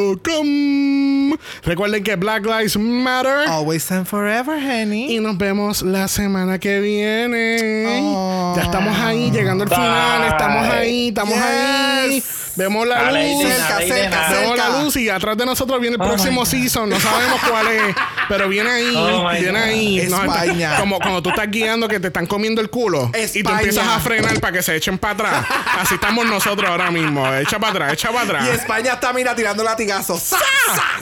gmail.com. 0.01 1.37
Recuerden 1.63 2.03
que 2.03 2.15
Black 2.15 2.45
Lives 2.45 2.77
Matter. 2.77 3.47
Always 3.47 3.91
and 3.91 4.05
forever, 4.05 4.57
honey. 4.57 5.15
Y 5.15 5.19
nos 5.19 5.37
vemos 5.37 5.81
la 5.81 6.07
semana 6.07 6.59
que 6.59 6.79
viene. 6.79 8.01
Oh. 8.03 8.53
Ya 8.55 8.63
estamos 8.63 8.97
ahí, 8.99 9.31
llegando 9.31 9.63
al 9.63 9.69
Bye. 9.69 9.77
final. 9.77 10.23
Estamos 10.27 10.67
ahí, 10.73 11.07
estamos 11.09 11.33
Yes. 11.35 11.43
ahí. 11.43 12.23
Vemos 12.55 12.87
la 12.87 13.03
Dale, 13.03 13.33
luz. 13.33 13.43
Cerca, 13.47 13.69
dale, 13.69 13.87
cerca. 13.87 14.29
Vemos 14.31 14.57
la 14.57 14.69
luz 14.81 14.95
y 14.97 15.09
atrás 15.09 15.37
de 15.37 15.45
nosotros 15.45 15.79
viene 15.79 15.95
el 15.95 16.01
Oh 16.01 16.05
próximo 16.05 16.45
season. 16.45 16.89
No 16.89 16.99
sabemos 16.99 17.39
cuál 17.49 17.67
es, 17.67 17.95
pero 18.27 18.49
viene 18.49 18.69
ahí. 18.69 18.93
Oh 18.95 19.29
viene 19.31 19.51
God. 19.51 19.57
ahí. 19.57 19.99
España. 19.99 20.75
como 20.77 20.99
cuando 20.99 21.21
tú 21.21 21.29
estás 21.29 21.49
guiando 21.49 21.87
que 21.87 21.99
te 21.99 22.07
están 22.07 22.25
comiendo 22.27 22.61
el 22.61 22.69
culo 22.69 23.07
y 23.07 23.11
tú 23.11 23.17
España. 23.39 23.57
empiezas 23.59 23.87
a 23.87 23.99
frenar 23.99 24.39
para 24.39 24.53
que 24.53 24.61
se 24.63 24.75
echen 24.75 24.97
para 24.97 25.13
atrás. 25.13 25.45
Así 25.79 25.95
estamos 25.95 26.25
nosotros 26.25 26.69
ahora 26.69 26.91
mismo. 26.91 27.25
Echa 27.35 27.57
para 27.59 27.71
atrás, 27.71 27.93
echa 27.93 28.09
para 28.11 28.21
atrás. 28.23 28.47
Y 28.47 28.49
España 28.49 28.93
está, 28.93 29.13
mira, 29.13 29.35
tirando 29.35 29.63
latigazos. 29.63 30.21
¡Sa! 30.21 30.37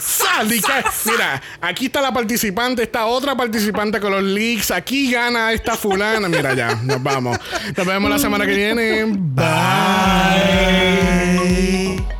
¡Sa! 0.00 0.44
Mira, 1.04 1.42
aquí 1.60 1.86
está 1.86 2.00
la 2.00 2.12
participante, 2.12 2.82
está 2.82 3.06
otra 3.06 3.36
participante 3.36 4.00
con 4.00 4.12
los 4.12 4.22
leaks. 4.22 4.70
Aquí 4.70 5.10
gana 5.10 5.52
esta 5.52 5.76
fulana. 5.76 6.28
Mira, 6.28 6.54
ya, 6.54 6.74
nos 6.82 7.02
vamos. 7.02 7.38
Nos 7.76 7.86
vemos 7.86 8.10
la 8.10 8.18
semana 8.18 8.46
que 8.46 8.54
viene. 8.54 9.04
Bye. 9.06 9.50
Namastê. 11.50 12.19